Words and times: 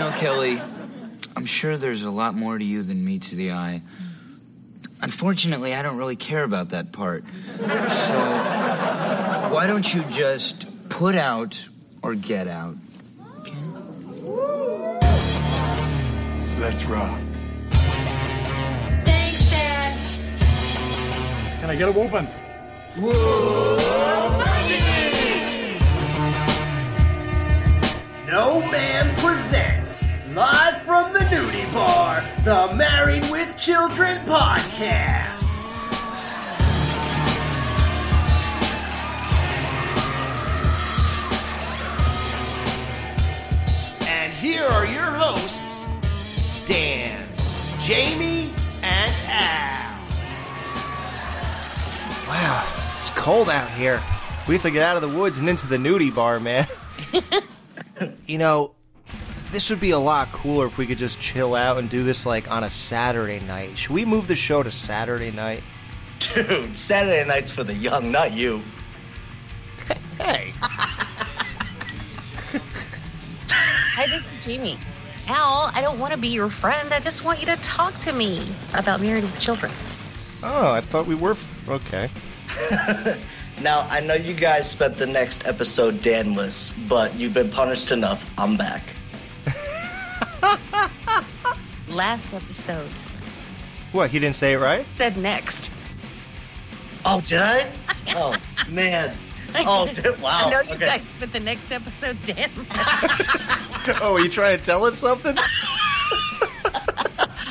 know, 0.00 0.10
Kelly, 0.12 0.58
I'm 1.36 1.44
sure 1.44 1.76
there's 1.76 2.04
a 2.04 2.10
lot 2.10 2.34
more 2.34 2.56
to 2.56 2.64
you 2.64 2.82
than 2.82 3.04
meets 3.04 3.30
the 3.32 3.52
eye. 3.52 3.82
Unfortunately, 5.02 5.74
I 5.74 5.82
don't 5.82 5.98
really 5.98 6.16
care 6.16 6.42
about 6.42 6.70
that 6.70 6.90
part. 6.90 7.22
So, 7.58 8.18
why 9.52 9.66
don't 9.66 9.92
you 9.92 10.02
just 10.04 10.88
put 10.88 11.14
out 11.14 11.62
or 12.02 12.14
get 12.14 12.48
out? 12.48 12.76
Let's 16.58 16.86
rock. 16.86 17.20
Thanks, 19.04 19.50
Dad. 19.50 19.98
Can 21.60 21.68
I 21.68 21.76
get 21.76 21.88
a 21.88 21.92
whooping? 21.92 22.26
No 28.30 28.60
Man 28.70 29.16
presents, 29.16 29.79
live 30.34 30.80
from 30.82 31.12
the 31.12 31.18
nudie 31.20 31.72
bar, 31.72 32.24
the 32.44 32.72
Married 32.76 33.28
with 33.30 33.56
Children 33.58 34.24
podcast. 34.26 35.42
And 44.06 44.32
here 44.34 44.62
are 44.62 44.86
your 44.86 45.02
hosts, 45.02 45.84
Dan, 46.66 47.26
Jamie, 47.80 48.52
and 48.84 49.14
Al. 49.26 49.98
Wow, 52.28 52.96
it's 53.00 53.10
cold 53.10 53.50
out 53.50 53.68
here. 53.72 54.00
We 54.46 54.54
have 54.54 54.62
to 54.62 54.70
get 54.70 54.82
out 54.82 54.94
of 54.94 55.02
the 55.02 55.08
woods 55.08 55.38
and 55.38 55.48
into 55.48 55.66
the 55.66 55.76
nudie 55.76 56.14
bar, 56.14 56.38
man. 56.38 56.68
you 58.26 58.38
know, 58.38 58.74
this 59.50 59.70
would 59.70 59.80
be 59.80 59.90
a 59.90 59.98
lot 59.98 60.30
cooler 60.32 60.66
if 60.66 60.78
we 60.78 60.86
could 60.86 60.98
just 60.98 61.18
chill 61.20 61.54
out 61.54 61.78
and 61.78 61.88
do 61.90 62.04
this 62.04 62.24
like 62.26 62.50
on 62.50 62.64
a 62.64 62.70
Saturday 62.70 63.40
night. 63.44 63.76
Should 63.78 63.92
we 63.92 64.04
move 64.04 64.28
the 64.28 64.36
show 64.36 64.62
to 64.62 64.70
Saturday 64.70 65.30
night? 65.30 65.62
Dude, 66.18 66.76
Saturday 66.76 67.26
night's 67.26 67.50
for 67.50 67.64
the 67.64 67.74
young, 67.74 68.10
not 68.12 68.32
you. 68.32 68.62
Hey, 70.18 70.52
Hi, 73.52 74.06
this 74.06 74.30
is 74.32 74.44
Jamie. 74.44 74.78
Al, 75.26 75.70
I 75.74 75.80
don't 75.80 75.98
want 75.98 76.12
to 76.12 76.18
be 76.18 76.28
your 76.28 76.48
friend. 76.48 76.92
I 76.92 77.00
just 77.00 77.24
want 77.24 77.40
you 77.40 77.46
to 77.46 77.56
talk 77.56 77.98
to 78.00 78.12
me 78.12 78.48
about 78.74 79.00
Married 79.00 79.24
with 79.24 79.38
Children. 79.40 79.72
oh, 80.42 80.72
I 80.72 80.80
thought 80.80 81.06
we 81.06 81.14
were 81.14 81.32
f- 81.32 81.68
okay. 81.68 82.08
Now, 83.60 83.86
I 83.90 84.00
know 84.00 84.14
you 84.14 84.32
guys 84.32 84.70
spent 84.70 84.96
the 84.96 85.06
next 85.06 85.46
episode 85.46 86.00
Danless, 86.00 86.72
but 86.88 87.14
you've 87.16 87.34
been 87.34 87.50
punished 87.50 87.92
enough. 87.92 88.24
I'm 88.38 88.56
back. 88.56 88.82
Last 91.88 92.34
episode 92.34 92.88
What? 93.92 94.10
He 94.10 94.18
didn't 94.18 94.36
say 94.36 94.54
it 94.54 94.58
right? 94.58 94.90
said 94.90 95.16
next. 95.16 95.70
Oh, 97.04 97.20
did 97.20 97.40
I? 97.40 97.70
Oh, 98.16 98.34
man. 98.68 99.16
Oh, 99.54 99.86
did, 99.92 100.20
wow. 100.20 100.42
I 100.46 100.50
know 100.50 100.60
you 100.62 100.74
okay. 100.74 100.86
guys 100.86 101.04
spent 101.04 101.32
the 101.32 101.40
next 101.40 101.72
episode 101.72 102.16
damn. 102.24 102.50
Oh, 104.00 104.14
are 104.14 104.20
you 104.20 104.28
trying 104.28 104.56
to 104.56 104.64
tell 104.64 104.84
us 104.84 104.96
something? 104.96 105.36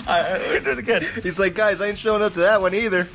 All 0.07 0.23
right, 0.23 0.39
we're 0.47 0.59
doing 0.61 0.77
it 0.77 0.79
again. 0.79 1.05
He's 1.21 1.37
like, 1.37 1.55
guys, 1.55 1.81
I 1.81 1.87
ain't 1.87 1.97
showing 1.97 2.21
up 2.21 2.33
to 2.33 2.39
that 2.39 2.61
one 2.61 2.73
either. 2.73 3.09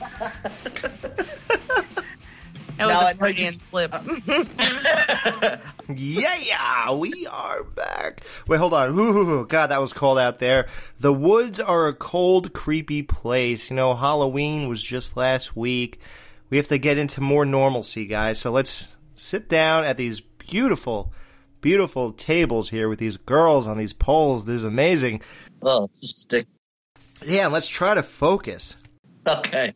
That 2.77 2.86
was 2.86 2.94
Now 2.94 3.00
I 3.00 3.03
a 3.03 3.05
know 3.05 3.11
you- 3.11 3.19
Freudian 3.34 3.61
slip. 3.61 3.94
Yeah, 4.27 4.44
uh, 5.39 5.56
yeah, 5.94 6.92
we 6.94 7.27
are 7.30 7.62
back. 7.64 8.22
Wait, 8.48 8.58
hold 8.58 8.75
on. 8.75 8.98
Ooh, 8.98 9.47
God, 9.47 9.69
that 9.69 9.80
was 9.80 9.92
cold 9.92 10.19
out 10.19 10.39
there. 10.39 10.67
The 10.98 11.12
woods 11.12 11.61
are 11.61 11.86
a 11.86 11.95
cold, 11.95 12.52
creepy 12.52 13.02
place. 13.02 13.70
You 13.70 13.77
know, 13.77 13.95
Halloween 13.95 14.69
was 14.69 14.83
just 14.83 15.17
last 15.17 15.55
week. 15.56 16.00
We 16.51 16.57
have 16.57 16.68
to 16.68 16.79
get 16.79 16.98
into 16.98 17.20
more 17.20 17.45
normalcy, 17.45 18.07
guys. 18.07 18.39
So 18.40 18.51
let's 18.51 18.89
sit 19.14 19.48
down 19.48 19.84
at 19.84 19.96
these 19.96 20.20
beautiful, 20.20 21.13
beautiful 21.61 22.13
tables 22.13 22.70
here 22.70 22.89
with 22.89 22.98
these 22.98 23.17
girls 23.17 23.68
on 23.68 23.79
these 23.79 23.92
poles. 23.92 24.45
This 24.45 24.57
is 24.57 24.64
amazing. 24.64 25.23
Oh, 25.63 25.89
stick. 25.92 26.46
Yeah, 27.24 27.46
let's 27.46 27.68
try 27.68 27.95
to 27.95 28.02
focus 28.02 28.77
Okay. 29.27 29.73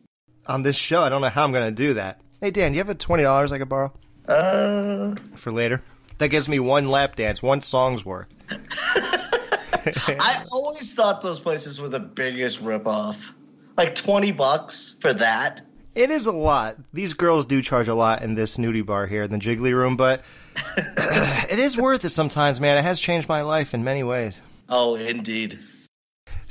on 0.47 0.63
this 0.63 0.75
show. 0.75 1.01
I 1.01 1.09
don't 1.09 1.21
know 1.21 1.29
how 1.29 1.43
I'm 1.45 1.51
going 1.51 1.65
to 1.65 1.71
do 1.75 1.95
that. 1.95 2.21
Hey, 2.41 2.51
Dan, 2.51 2.71
do 2.71 2.75
you 2.77 2.79
have 2.79 2.89
a 2.89 2.95
$20 2.95 3.51
I 3.51 3.57
could 3.57 3.69
borrow 3.69 3.91
Uh, 4.27 5.15
for 5.35 5.51
later? 5.51 5.81
That 6.19 6.29
gives 6.29 6.47
me 6.47 6.59
one 6.59 6.89
lap 6.89 7.15
dance, 7.15 7.41
one 7.41 7.61
song's 7.61 8.05
worth. 8.05 8.27
I 8.51 10.43
always 10.51 10.93
thought 10.93 11.21
those 11.21 11.39
places 11.39 11.79
were 11.81 11.89
the 11.89 11.99
biggest 11.99 12.63
ripoff. 12.63 13.31
Like 13.77 13.95
20 13.95 14.31
bucks 14.33 14.95
for 14.99 15.13
that. 15.13 15.61
It 15.95 16.11
is 16.11 16.27
a 16.27 16.31
lot. 16.31 16.77
These 16.93 17.13
girls 17.13 17.45
do 17.45 17.61
charge 17.61 17.87
a 17.87 17.95
lot 17.95 18.21
in 18.21 18.35
this 18.35 18.57
nudie 18.57 18.85
bar 18.85 19.07
here 19.07 19.23
in 19.23 19.31
the 19.31 19.37
Jiggly 19.37 19.73
Room, 19.73 19.97
but 19.97 20.23
it 20.77 21.59
is 21.59 21.77
worth 21.77 22.05
it 22.05 22.09
sometimes, 22.09 22.61
man. 22.61 22.77
It 22.77 22.83
has 22.83 22.99
changed 23.01 23.27
my 23.27 23.41
life 23.41 23.73
in 23.73 23.83
many 23.83 24.03
ways. 24.03 24.39
Oh, 24.69 24.95
indeed. 24.95 25.57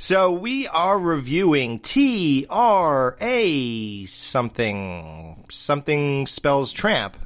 So 0.01 0.31
we 0.31 0.65
are 0.69 0.97
reviewing 0.97 1.79
T 1.79 2.45
R 2.49 3.17
A 3.19 4.05
something. 4.05 5.43
Something 5.49 6.25
spells 6.25 6.71
tramp. 6.71 7.17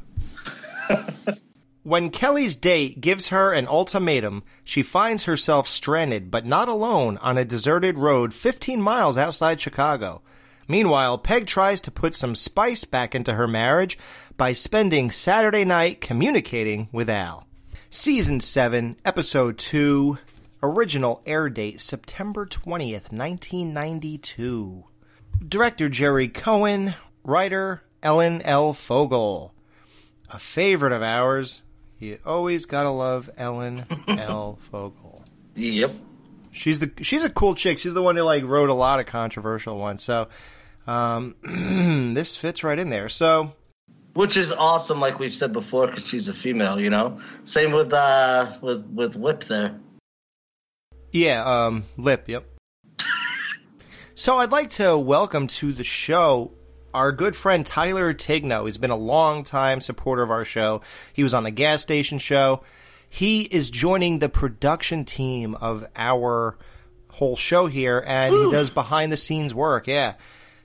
when 1.83 2.09
Kelly's 2.09 2.55
date 2.55 2.99
gives 2.99 3.27
her 3.27 3.53
an 3.53 3.67
ultimatum, 3.67 4.41
she 4.63 4.81
finds 4.81 5.25
herself 5.25 5.67
stranded, 5.67 6.31
but 6.31 6.47
not 6.47 6.67
alone, 6.67 7.17
on 7.17 7.37
a 7.37 7.45
deserted 7.45 7.99
road 7.99 8.33
15 8.33 8.81
miles 8.81 9.19
outside 9.19 9.61
Chicago. 9.61 10.23
Meanwhile, 10.67 11.19
Peg 11.19 11.45
tries 11.45 11.79
to 11.81 11.91
put 11.91 12.15
some 12.15 12.33
spice 12.33 12.85
back 12.85 13.13
into 13.13 13.35
her 13.35 13.47
marriage 13.47 13.99
by 14.35 14.51
spending 14.51 15.11
Saturday 15.11 15.63
night 15.63 16.01
communicating 16.01 16.89
with 16.91 17.07
Al. 17.07 17.45
Season 17.91 18.39
7, 18.39 18.95
Episode 19.05 19.59
2, 19.59 20.17
original 20.63 21.21
air 21.25 21.49
date 21.49 21.81
September 21.81 22.45
20th, 22.45 23.11
1992. 23.11 24.85
Director 25.47 25.89
Gerry 25.89 26.29
Cohen, 26.29 26.95
writer 27.23 27.83
Ellen 28.01 28.41
L. 28.43 28.73
Fogle. 28.73 29.53
A 30.29 30.39
favorite 30.39 30.93
of 30.93 31.03
ours. 31.03 31.61
You 31.99 32.17
always 32.25 32.65
gotta 32.65 32.89
love 32.89 33.29
Ellen 33.37 33.83
L. 34.07 34.57
Fogle. 34.71 35.23
Yep. 35.55 35.91
She's 36.51 36.79
the 36.79 36.91
she's 37.01 37.23
a 37.23 37.29
cool 37.29 37.55
chick. 37.55 37.79
She's 37.79 37.93
the 37.93 38.01
one 38.01 38.15
who 38.15 38.23
like 38.23 38.43
wrote 38.43 38.69
a 38.69 38.73
lot 38.73 38.99
of 38.99 39.05
controversial 39.05 39.77
ones. 39.77 40.01
So 40.01 40.29
um, 40.87 41.35
this 42.13 42.35
fits 42.37 42.63
right 42.63 42.79
in 42.79 42.89
there. 42.89 43.09
So 43.09 43.53
Which 44.13 44.37
is 44.37 44.51
awesome, 44.53 44.99
like 44.99 45.19
we've 45.19 45.33
said 45.33 45.53
before, 45.53 45.87
because 45.87 46.07
she's 46.07 46.29
a 46.29 46.33
female, 46.33 46.79
you 46.79 46.89
know? 46.89 47.19
Same 47.43 47.71
with, 47.71 47.93
uh, 47.93 48.57
with, 48.61 48.85
with 48.87 49.15
Whip 49.15 49.43
there. 49.45 49.75
Yeah, 51.13 51.43
um, 51.45 51.85
lip. 51.95 52.27
Yep. 52.27 52.45
so 54.15 54.37
I'd 54.39 54.51
like 54.51 54.71
to 54.71 54.97
welcome 54.97 55.47
to 55.47 55.71
the 55.71 55.83
show 55.83 56.51
our 56.93 57.11
good 57.11 57.35
friend 57.35 57.65
Tyler 57.65 58.13
Tigno. 58.13 58.65
He's 58.65 58.77
been 58.77 58.91
a 58.91 58.95
long 58.95 59.43
time 59.43 59.81
supporter 59.81 60.21
of 60.21 60.29
our 60.29 60.45
show. 60.45 60.81
He 61.13 61.23
was 61.23 61.33
on 61.33 61.43
the 61.43 61.51
gas 61.51 61.81
station 61.81 62.19
show. 62.19 62.63
He 63.09 63.43
is 63.43 63.69
joining 63.69 64.19
the 64.19 64.29
production 64.29 65.05
team 65.05 65.55
of 65.55 65.87
our 65.95 66.57
whole 67.09 67.35
show 67.35 67.67
here, 67.67 68.03
and 68.05 68.33
he 68.33 68.51
does 68.51 68.69
behind 68.69 69.11
the 69.11 69.17
scenes 69.17 69.53
work. 69.53 69.87
Yeah. 69.87 70.15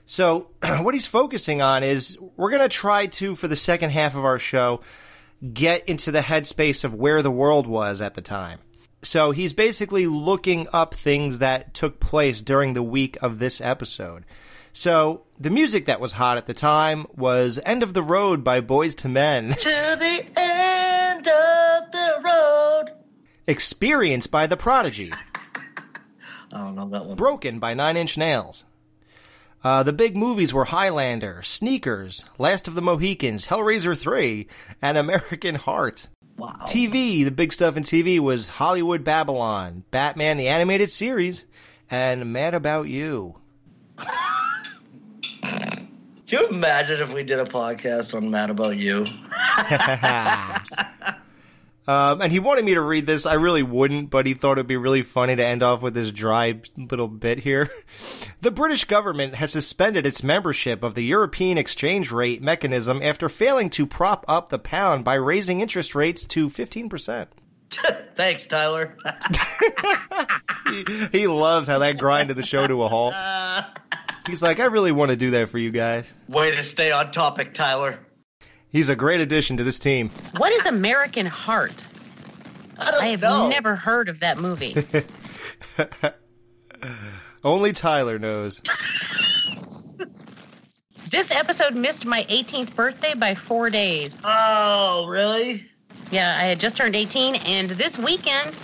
So 0.05 0.49
what 0.61 0.93
he's 0.93 1.05
focusing 1.05 1.61
on 1.61 1.83
is 1.83 2.17
we're 2.35 2.49
going 2.49 2.63
to 2.63 2.69
try 2.69 3.05
to, 3.07 3.35
for 3.35 3.47
the 3.47 3.55
second 3.55 3.91
half 3.91 4.15
of 4.15 4.25
our 4.25 4.39
show, 4.39 4.81
get 5.53 5.87
into 5.87 6.11
the 6.11 6.21
headspace 6.21 6.83
of 6.83 6.93
where 6.93 7.21
the 7.21 7.31
world 7.31 7.67
was 7.67 8.01
at 8.01 8.15
the 8.15 8.21
time. 8.21 8.59
So 9.01 9.31
he's 9.31 9.53
basically 9.53 10.07
looking 10.07 10.67
up 10.73 10.93
things 10.93 11.39
that 11.39 11.73
took 11.73 11.99
place 11.99 12.41
during 12.41 12.73
the 12.73 12.83
week 12.83 13.17
of 13.21 13.39
this 13.39 13.61
episode. 13.61 14.25
So 14.73 15.23
the 15.39 15.49
music 15.49 15.85
that 15.85 15.99
was 16.01 16.13
hot 16.13 16.37
at 16.37 16.45
the 16.45 16.53
time 16.53 17.07
was 17.15 17.59
End 17.65 17.81
of 17.81 17.93
the 17.93 18.03
Road 18.03 18.43
by 18.43 18.61
Boyz 18.61 19.03
II 19.03 19.11
Men, 19.11 19.49
To 19.57 19.63
the 19.99 20.25
end 20.37 21.27
of 21.27 21.91
the 21.91 22.21
road. 22.25 22.95
Experience 23.47 24.27
by 24.27 24.47
The 24.47 24.57
Prodigy, 24.57 25.11
I 26.53 26.57
don't 26.65 26.75
know 26.75 26.89
that 26.89 27.05
one. 27.05 27.15
Broken 27.15 27.59
by 27.59 27.73
Nine 27.73 27.97
Inch 27.97 28.17
Nails. 28.17 28.63
Uh, 29.63 29.83
the 29.83 29.91
big 29.91 30.15
movies 30.15 30.53
were 30.53 30.65
Highlander, 30.65 31.41
Sneakers, 31.43 32.23
Last 32.37 32.67
of 32.67 32.75
the 32.75 32.81
Mohicans, 32.81 33.47
Hellraiser 33.47 33.97
3, 33.97 34.47
and 34.81 34.97
American 34.97 35.55
Heart. 35.55 36.07
Wow. 36.39 36.55
TV, 36.61 37.25
the 37.25 37.31
big 37.31 37.51
stuff 37.51 37.75
in 37.75 37.83
TV 37.83 38.17
was 38.17 38.47
Hollywood 38.47 39.03
Babylon, 39.03 39.83
Batman 39.91 40.37
the 40.37 40.47
Animated 40.47 40.89
Series, 40.89 41.43
and 41.91 42.31
Mad 42.31 42.53
About 42.53 42.87
You. 42.87 43.35
Can 45.41 45.89
you 46.27 46.47
imagine 46.47 47.01
if 47.01 47.11
we 47.13 47.23
did 47.23 47.39
a 47.39 47.45
podcast 47.45 48.15
on 48.15 48.31
Mad 48.31 48.49
About 48.51 48.77
You? 48.77 49.03
Um, 51.89 52.21
and 52.21 52.31
he 52.31 52.37
wanted 52.37 52.65
me 52.65 52.75
to 52.75 52.81
read 52.81 53.07
this. 53.07 53.25
I 53.25 53.33
really 53.33 53.63
wouldn't, 53.63 54.11
but 54.11 54.27
he 54.27 54.35
thought 54.35 54.59
it'd 54.59 54.67
be 54.67 54.77
really 54.77 55.01
funny 55.01 55.35
to 55.35 55.43
end 55.43 55.63
off 55.63 55.81
with 55.81 55.95
this 55.95 56.11
dry 56.11 56.61
little 56.77 57.07
bit 57.07 57.39
here. 57.39 57.69
The 58.41 58.51
British 58.51 58.85
government 58.85 59.35
has 59.35 59.51
suspended 59.51 60.05
its 60.05 60.23
membership 60.23 60.81
of 60.81 60.95
the 60.95 61.03
European 61.03 61.57
exchange 61.57 62.09
rate 62.09 62.41
mechanism 62.41 63.01
after 63.03 63.27
failing 63.27 63.69
to 63.71 63.85
prop 63.85 64.23
up 64.29 64.47
the 64.47 64.57
pound 64.57 65.03
by 65.03 65.15
raising 65.15 65.59
interest 65.59 65.93
rates 65.93 66.23
to 66.27 66.49
15%. 66.49 67.27
Thanks, 68.15 68.47
Tyler. 68.47 68.95
he, 70.69 71.07
he 71.11 71.27
loves 71.27 71.67
how 71.67 71.79
that 71.79 71.97
grinded 71.97 72.37
the 72.37 72.45
show 72.45 72.65
to 72.65 72.83
a 72.83 72.87
halt. 72.87 73.13
He's 74.25 74.41
like, 74.41 74.61
I 74.61 74.65
really 74.65 74.93
want 74.93 75.11
to 75.11 75.17
do 75.17 75.31
that 75.31 75.49
for 75.49 75.57
you 75.57 75.71
guys. 75.71 76.13
Way 76.29 76.55
to 76.55 76.63
stay 76.63 76.93
on 76.93 77.11
topic, 77.11 77.53
Tyler. 77.53 77.99
He's 78.71 78.89
a 78.89 78.95
great 78.95 79.19
addition 79.21 79.57
to 79.57 79.63
this 79.63 79.79
team. 79.79 80.09
What 80.37 80.51
is 80.53 80.65
American 80.65 81.25
Heart? 81.25 81.87
I 82.77 82.91
don't 82.91 83.03
I 83.03 83.07
have 83.07 83.21
know. 83.21 83.49
never 83.49 83.75
heard 83.75 84.09
of 84.09 84.19
that 84.21 84.37
movie. 84.37 84.75
Only 87.43 87.73
Tyler 87.73 88.19
knows. 88.19 88.61
this 91.09 91.31
episode 91.31 91.75
missed 91.75 92.05
my 92.05 92.23
18th 92.25 92.75
birthday 92.75 93.13
by 93.15 93.33
four 93.35 93.69
days. 93.69 94.21
Oh, 94.23 95.07
really? 95.09 95.65
Yeah, 96.11 96.37
I 96.39 96.45
had 96.45 96.59
just 96.59 96.77
turned 96.77 96.95
18, 96.95 97.35
and 97.35 97.69
this 97.71 97.97
weekend 97.97 98.57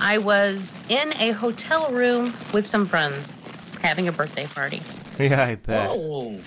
I 0.00 0.18
was 0.18 0.74
in 0.88 1.12
a 1.20 1.30
hotel 1.32 1.90
room 1.90 2.34
with 2.52 2.66
some 2.66 2.86
friends 2.86 3.34
having 3.80 4.08
a 4.08 4.12
birthday 4.12 4.46
party. 4.46 4.80
Yeah, 5.18 5.44
I 5.44 5.56
bet. 5.56 5.88
Oh. 5.92 6.40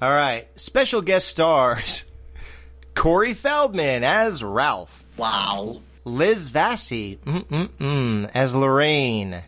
All 0.00 0.10
right, 0.10 0.46
special 0.58 1.02
guest 1.02 1.26
stars 1.28 2.04
Corey 2.94 3.34
Feldman 3.34 4.04
as 4.04 4.42
Ralph, 4.44 5.02
Wow. 5.16 5.80
Liz 6.04 6.50
Vassy 6.50 7.18
mm-mm-mm, 7.26 8.30
as 8.34 8.54
Lorraine, 8.56 9.42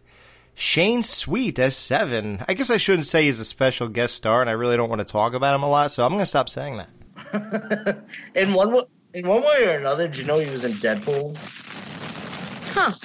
Shane 0.54 1.02
Sweet 1.02 1.58
as 1.58 1.76
Seven. 1.76 2.44
I 2.48 2.54
guess 2.54 2.70
I 2.70 2.76
shouldn't 2.76 3.06
say 3.06 3.24
he's 3.26 3.38
a 3.40 3.44
special 3.44 3.88
guest 3.88 4.14
star, 4.14 4.40
and 4.40 4.50
I 4.50 4.54
really 4.54 4.76
don't 4.76 4.88
want 4.90 5.00
to 5.00 5.04
talk 5.04 5.32
about 5.34 5.54
him 5.54 5.62
a 5.62 5.68
lot, 5.68 5.92
so 5.92 6.04
I'm 6.04 6.10
going 6.10 6.20
to 6.20 6.26
stop 6.26 6.48
saying 6.48 6.78
that. 6.78 8.04
In 8.34 8.52
one 8.54 8.74
in 9.14 9.26
one 9.26 9.42
way 9.42 9.66
or 9.66 9.78
another, 9.78 10.06
did 10.08 10.18
you 10.18 10.24
know 10.24 10.38
he 10.38 10.50
was 10.50 10.64
in 10.64 10.72
Deadpool? 10.72 11.36
Huh. 12.74 12.92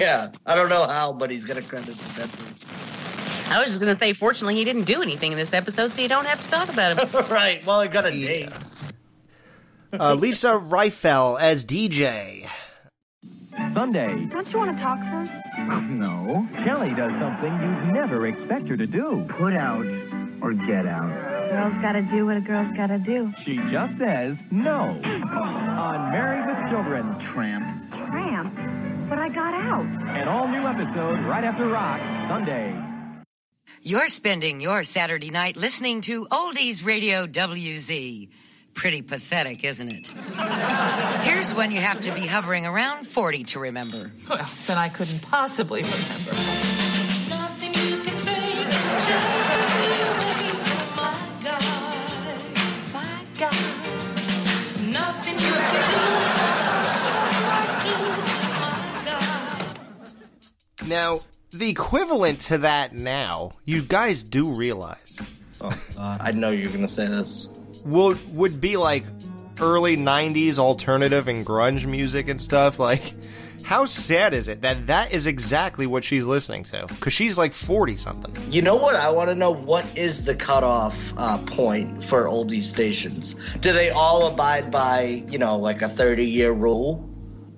Yeah. 0.00 0.30
I 0.46 0.54
don't 0.56 0.68
know 0.70 0.86
how, 0.86 1.12
but 1.12 1.30
he's 1.30 1.44
got 1.44 1.56
a 1.58 1.62
credit 1.62 1.94
for 1.94 2.20
Deadpool. 2.20 3.03
I 3.46 3.58
was 3.60 3.68
just 3.68 3.80
going 3.80 3.92
to 3.92 3.98
say, 3.98 4.12
fortunately, 4.12 4.54
he 4.56 4.64
didn't 4.64 4.84
do 4.84 5.02
anything 5.02 5.32
in 5.32 5.38
this 5.38 5.52
episode, 5.52 5.92
so 5.92 6.00
you 6.02 6.08
don't 6.08 6.26
have 6.26 6.40
to 6.40 6.48
talk 6.48 6.68
about 6.68 6.98
him. 6.98 7.26
right. 7.30 7.64
Well, 7.64 7.80
I 7.80 7.86
got 7.86 8.06
a 8.06 8.10
date. 8.10 8.48
Uh, 9.92 10.14
Lisa 10.14 10.48
Reifel 10.52 11.40
as 11.40 11.64
DJ. 11.64 12.48
Sunday. 13.72 14.26
Don't 14.30 14.52
you 14.52 14.58
want 14.58 14.76
to 14.76 14.82
talk 14.82 14.98
first? 15.10 15.34
No. 15.94 16.46
Kelly 16.64 16.92
does 16.94 17.12
something 17.14 17.52
you'd 17.52 17.92
never 17.94 18.26
expect 18.26 18.68
her 18.68 18.76
to 18.76 18.86
do. 18.86 19.24
Put 19.28 19.54
out 19.54 19.86
or 20.42 20.52
get 20.52 20.86
out. 20.86 21.08
Girls 21.50 21.74
gotta 21.78 22.02
do 22.02 22.26
what 22.26 22.36
a 22.36 22.40
girl's 22.40 22.70
gotta 22.72 22.98
do. 22.98 23.32
She 23.44 23.56
just 23.70 23.96
says 23.98 24.42
no. 24.52 25.00
On 25.04 26.10
Married 26.10 26.46
with 26.46 26.68
Children. 26.70 27.18
Tramp. 27.20 27.64
Tramp. 28.08 28.52
But 29.08 29.18
I 29.18 29.28
got 29.28 29.54
out. 29.54 29.84
An 30.16 30.28
all 30.28 30.48
new 30.48 30.66
episode 30.66 31.18
right 31.20 31.44
after 31.44 31.66
Rock, 31.66 32.00
Sunday. 32.28 32.74
You're 33.86 34.08
spending 34.08 34.62
your 34.62 34.82
Saturday 34.82 35.28
night 35.28 35.58
listening 35.58 36.00
to 36.02 36.26
Oldies 36.28 36.86
Radio 36.86 37.26
WZ. 37.26 38.30
Pretty 38.72 39.02
pathetic, 39.02 39.62
isn't 39.62 39.92
it? 39.92 40.08
Here's 41.22 41.52
when 41.52 41.70
you 41.70 41.82
have 41.82 42.00
to 42.00 42.10
be 42.12 42.22
hovering 42.22 42.64
around 42.64 43.06
40 43.06 43.44
to 43.44 43.58
remember. 43.58 44.10
Well, 44.26 44.48
then 44.66 44.78
I 44.78 44.88
couldn't 44.88 45.20
possibly 45.20 45.82
remember. 45.82 46.32
My 52.94 53.26
God. 53.38 53.52
Now, 60.86 61.20
the 61.58 61.68
equivalent 61.70 62.40
to 62.42 62.58
that 62.58 62.94
now, 62.94 63.52
you 63.64 63.82
guys 63.82 64.22
do 64.22 64.52
realize, 64.52 65.16
Oh, 65.60 65.70
God. 65.96 66.20
I 66.20 66.32
know 66.32 66.50
you're 66.50 66.68
going 66.68 66.80
to 66.82 66.88
say 66.88 67.06
this. 67.06 67.48
would 67.84 68.18
would 68.34 68.60
be 68.60 68.76
like 68.76 69.04
early 69.60 69.96
90s 69.96 70.58
alternative 70.58 71.28
and 71.28 71.46
grunge 71.46 71.86
music 71.86 72.26
and 72.28 72.42
stuff 72.42 72.80
like 72.80 73.14
how 73.62 73.86
sad 73.86 74.34
is 74.34 74.48
it 74.48 74.62
that 74.62 74.88
that 74.88 75.12
is 75.12 75.26
exactly 75.26 75.86
what 75.86 76.02
she's 76.02 76.24
listening 76.24 76.64
to 76.64 76.84
cuz 76.98 77.12
she's 77.12 77.38
like 77.38 77.52
40 77.54 77.96
something 77.96 78.34
You 78.50 78.62
know 78.62 78.74
what? 78.74 78.96
I 78.96 79.10
want 79.12 79.28
to 79.30 79.34
know 79.36 79.52
what 79.52 79.86
is 79.96 80.24
the 80.24 80.34
cutoff 80.34 80.96
uh, 81.16 81.38
point 81.46 82.02
for 82.02 82.24
oldie 82.24 82.64
stations? 82.64 83.36
Do 83.60 83.72
they 83.72 83.90
all 83.90 84.26
abide 84.26 84.72
by, 84.72 85.22
you 85.30 85.38
know, 85.38 85.56
like 85.56 85.82
a 85.82 85.88
30 85.88 86.26
year 86.26 86.50
rule 86.52 87.08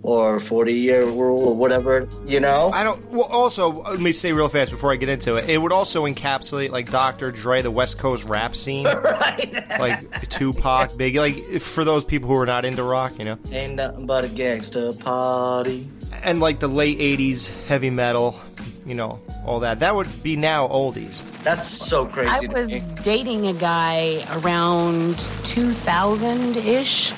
or 0.07 0.39
40 0.41 0.73
year 0.73 1.05
rule 1.05 1.49
or 1.49 1.55
whatever, 1.57 2.09
you 2.27 2.39
know? 2.41 2.71
I 2.73 2.85
don't 2.85 3.05
well 3.11 3.25
also 3.25 3.71
let 3.83 4.01
me 4.01 4.13
say 4.13 4.33
real 4.33 4.49
fast 4.49 4.71
before 4.71 4.93
I 4.93 4.97
get 4.97 5.09
into 5.09 5.35
it 5.37 5.49
it 5.51 5.59
would 5.59 5.73
also 5.73 6.05
encapsulate 6.07 6.71
like 6.71 6.91
Dr. 6.91 7.33
Dre 7.33 7.61
the 7.63 7.71
West 7.71 7.99
Coast 7.99 8.25
rap 8.25 8.55
scene 8.55 8.85
right. 9.05 9.53
like 9.81 10.29
Tupac 10.31 10.91
Biggie 10.93 11.17
like 11.19 11.61
for 11.61 11.85
those 11.85 12.05
people 12.05 12.29
who 12.29 12.37
are 12.37 12.47
not 12.47 12.65
into 12.65 12.83
rock 12.83 13.19
you 13.19 13.25
know 13.25 13.39
Ain't 13.51 13.75
nothing 13.75 14.07
but 14.07 14.25
a 14.25 14.29
gangster 14.29 14.93
party. 14.93 15.89
and 16.23 16.41
like 16.41 16.61
the 16.61 16.69
late 16.69 16.99
80s 16.99 17.51
heavy 17.67 17.91
metal 17.91 18.39
you 18.87 18.95
know 18.95 19.21
all 19.45 19.61
that 19.61 19.81
that 19.81 19.95
would 19.95 20.23
be 20.23 20.37
now 20.37 20.69
oldies 20.69 21.21
That's 21.43 21.69
so 21.69 22.07
crazy. 22.07 22.31
I 22.49 22.53
was 22.53 22.83
dating 23.03 23.47
a 23.49 23.53
guy 23.55 24.25
around 24.39 25.19
2000 25.45 26.57
ish 26.57 27.13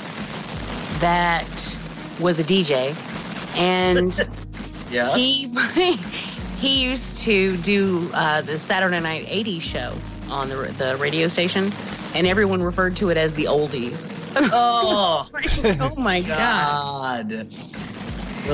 that 1.00 1.79
was 2.20 2.38
a 2.38 2.44
DJ, 2.44 2.94
and 3.56 4.29
Yeah. 4.91 5.15
he 5.15 5.47
he 6.59 6.82
used 6.85 7.19
to 7.19 7.56
do 7.59 8.11
uh, 8.15 8.41
the 8.43 8.59
Saturday 8.59 9.00
Night 9.00 9.26
80s 9.26 9.62
show 9.62 9.94
on 10.31 10.49
the 10.49 10.56
the 10.56 10.97
radio 10.97 11.29
station, 11.29 11.73
and 12.15 12.26
everyone 12.26 12.62
referred 12.62 12.97
to 12.97 13.11
it 13.11 13.17
as 13.17 13.35
the 13.35 13.44
oldies. 13.44 14.09
oh, 14.37 15.29
oh 15.81 16.00
my 16.00 16.20
god! 16.23 17.29
God. 17.31 17.53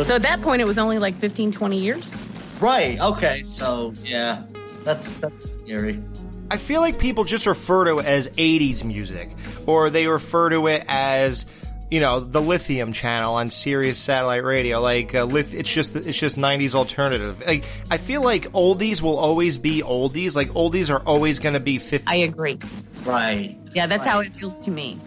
So 0.07 0.17
at 0.17 0.23
that 0.23 0.41
point, 0.43 0.61
it 0.61 0.65
was 0.65 0.77
only 0.77 0.99
like 0.99 1.15
15, 1.15 1.53
20 1.53 1.79
years. 1.79 2.15
Right. 2.59 2.99
Okay. 2.99 3.43
So, 3.43 3.93
yeah. 4.03 4.43
That's 4.83 5.13
that's 5.15 5.53
scary. 5.53 6.03
I 6.51 6.57
feel 6.57 6.81
like 6.81 6.99
people 6.99 7.23
just 7.25 7.47
refer 7.47 7.85
to 7.85 7.99
it 8.01 8.07
as 8.07 8.29
80s 8.29 8.83
music, 8.85 9.31
or 9.67 9.91
they 9.91 10.07
refer 10.09 10.51
to 10.51 10.67
it 10.67 10.85
as, 10.89 11.47
you 11.91 12.01
know, 12.01 12.21
the 12.21 12.41
Lithium 12.41 12.93
channel 12.93 13.35
on 13.35 13.51
Sirius 13.51 13.99
satellite 13.99 14.45
radio. 14.45 14.81
Like, 14.81 15.15
uh, 15.15 15.25
lith- 15.25 15.55
it's 15.55 15.73
just 15.73 15.95
it's 15.97 16.19
just 16.19 16.37
90s 16.37 16.75
alternative. 16.75 17.43
Like, 17.47 17.65
I 17.91 17.99
feel 17.99 18.23
like 18.23 18.51
oldies 18.53 19.01
will 19.01 19.19
always 19.19 19.59
be 19.59 19.83
oldies. 19.83 20.35
Like, 20.35 20.49
oldies 20.51 20.91
are 20.91 21.03
always 21.07 21.39
going 21.39 21.55
to 21.55 21.61
be 21.61 21.79
50. 21.79 22.07
I 22.07 22.17
agree. 22.17 22.59
Right. 23.05 23.57
Yeah, 23.73 23.87
that's 23.87 24.07
how 24.07 24.21
it 24.21 24.33
feels 24.35 24.59
to 24.61 24.71
me. 24.71 24.99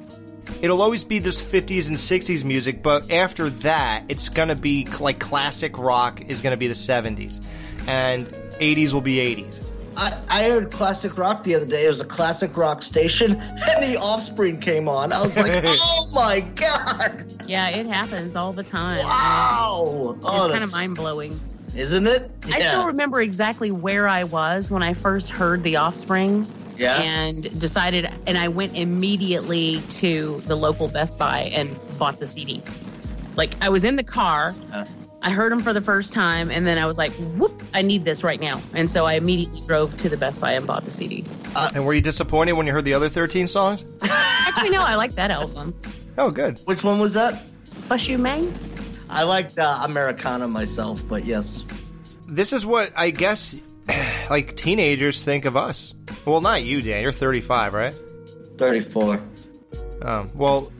It'll 0.62 0.81
always 0.81 1.03
be 1.03 1.19
this 1.19 1.43
50s 1.43 1.89
and 1.89 1.98
60s 1.98 2.43
music, 2.43 2.81
but 2.81 3.12
after 3.12 3.50
that, 3.50 4.05
it's 4.07 4.29
going 4.29 4.48
to 4.50 4.55
be 4.55 4.86
cl- 4.86 5.01
like 5.01 5.19
classic 5.19 5.77
rock 5.77 6.22
is 6.22 6.41
going 6.41 6.51
to 6.51 6.57
be 6.57 6.67
the 6.67 6.74
70s, 6.74 7.43
and 7.86 8.27
80s 8.27 8.93
will 8.93 9.01
be 9.01 9.17
80s. 9.17 9.67
I, 9.98 10.16
I 10.30 10.44
heard 10.50 10.72
classic 10.72 11.18
rock 11.18 11.44
the 11.44 11.56
other 11.56 11.66
day. 11.66 11.86
It 11.86 11.89
was 11.89 12.01
a 12.01 12.06
classic 12.06 12.56
rock 12.56 12.82
station, 12.84 13.32
and 13.42 13.84
the 13.84 13.98
Offspring 14.00 14.60
came 14.60 14.88
on. 14.88 15.12
I 15.12 15.22
was 15.24 15.38
like, 15.39 15.63
"Oh 15.66 16.10
my 16.13 16.39
god! 16.42 17.25
Yeah, 17.48 17.70
it 17.70 17.86
happens 17.88 18.36
all 18.36 18.54
the 18.54 18.63
time. 18.63 19.00
Wow! 19.04 20.16
It's 20.18 20.25
Oh, 20.25 20.50
kind 20.51 20.63
of 20.63 20.72
mind 20.72 20.96
blowing. 20.96 21.39
isn't 21.75 22.06
it? 22.08 22.30
I 22.46 22.60
still 22.60 22.88
remember 22.88 23.22
exactly 23.22 23.72
where 23.72 24.08
I 24.08 24.24
was 24.24 24.70
when 24.72 24.84
I 24.84 24.94
first 24.94 25.32
heard 25.32 25.63
The 25.63 25.77
Offspring. 25.77 26.48
Yeah. 26.77 27.01
And 27.01 27.60
decided, 27.60 28.08
and 28.27 28.38
I 28.38 28.50
went 28.50 28.77
immediately 28.77 29.82
to 29.89 30.44
the 30.46 30.56
local 30.56 30.88
Best 30.88 31.18
Buy 31.18 31.50
and 31.54 31.75
bought 31.98 32.20
the 32.20 32.27
CD. 32.27 32.62
Like, 33.36 33.56
I 33.63 33.70
was 33.70 33.84
in 33.84 33.96
the 33.96 34.04
car, 34.04 34.56
Uh. 34.72 34.86
I 35.22 35.32
heard 35.32 35.52
them 35.52 35.62
for 35.62 35.74
the 35.74 35.82
first 35.82 36.14
time, 36.14 36.52
and 36.52 36.66
then 36.68 36.78
I 36.78 36.86
was 36.86 36.98
like, 36.98 37.12
whoop, 37.38 37.64
I 37.74 37.82
need 37.82 38.06
this 38.06 38.24
right 38.24 38.40
now. 38.40 38.62
And 38.74 38.90
so 38.90 39.06
I 39.06 39.14
immediately 39.14 39.62
drove 39.62 39.98
to 39.98 40.10
the 40.10 40.18
Best 40.18 40.40
Buy 40.40 40.54
and 40.54 40.68
bought 40.68 40.86
the 40.86 40.92
CD. 40.92 41.26
and 41.56 41.86
were 41.86 41.94
you 41.94 42.02
disappointed 42.02 42.54
when 42.54 42.68
you 42.68 42.74
heard 42.74 42.86
the 42.86 42.94
other 42.94 43.10
13 43.10 43.48
songs? 43.48 43.86
Actually, 44.04 44.70
no, 44.70 44.82
I 44.84 44.96
like 44.96 45.14
that 45.16 45.32
album. 45.32 45.74
Oh, 46.18 46.30
good. 46.32 46.60
Which 46.66 46.84
one 46.84 47.00
was 47.00 47.14
that? 47.16 47.48
Fuss 47.66 48.08
You 48.08 48.18
Mang? 48.18 48.54
I 49.10 49.24
liked 49.24 49.58
uh, 49.58 49.82
Americana 49.84 50.48
myself, 50.48 51.02
but 51.08 51.26
yes. 51.26 51.64
This 52.28 52.54
is 52.54 52.66
what 52.66 52.92
I 52.96 53.10
guess 53.12 53.56
like 54.30 54.56
teenagers 54.56 55.24
think 55.24 55.46
of 55.46 55.56
us. 55.56 55.94
Well, 56.26 56.42
not 56.42 56.64
you, 56.64 56.82
Dan. 56.82 57.02
You're 57.02 57.12
35, 57.12 57.74
right? 57.74 57.96
34. 58.58 59.22
Um, 60.02 60.32
well, 60.36 60.72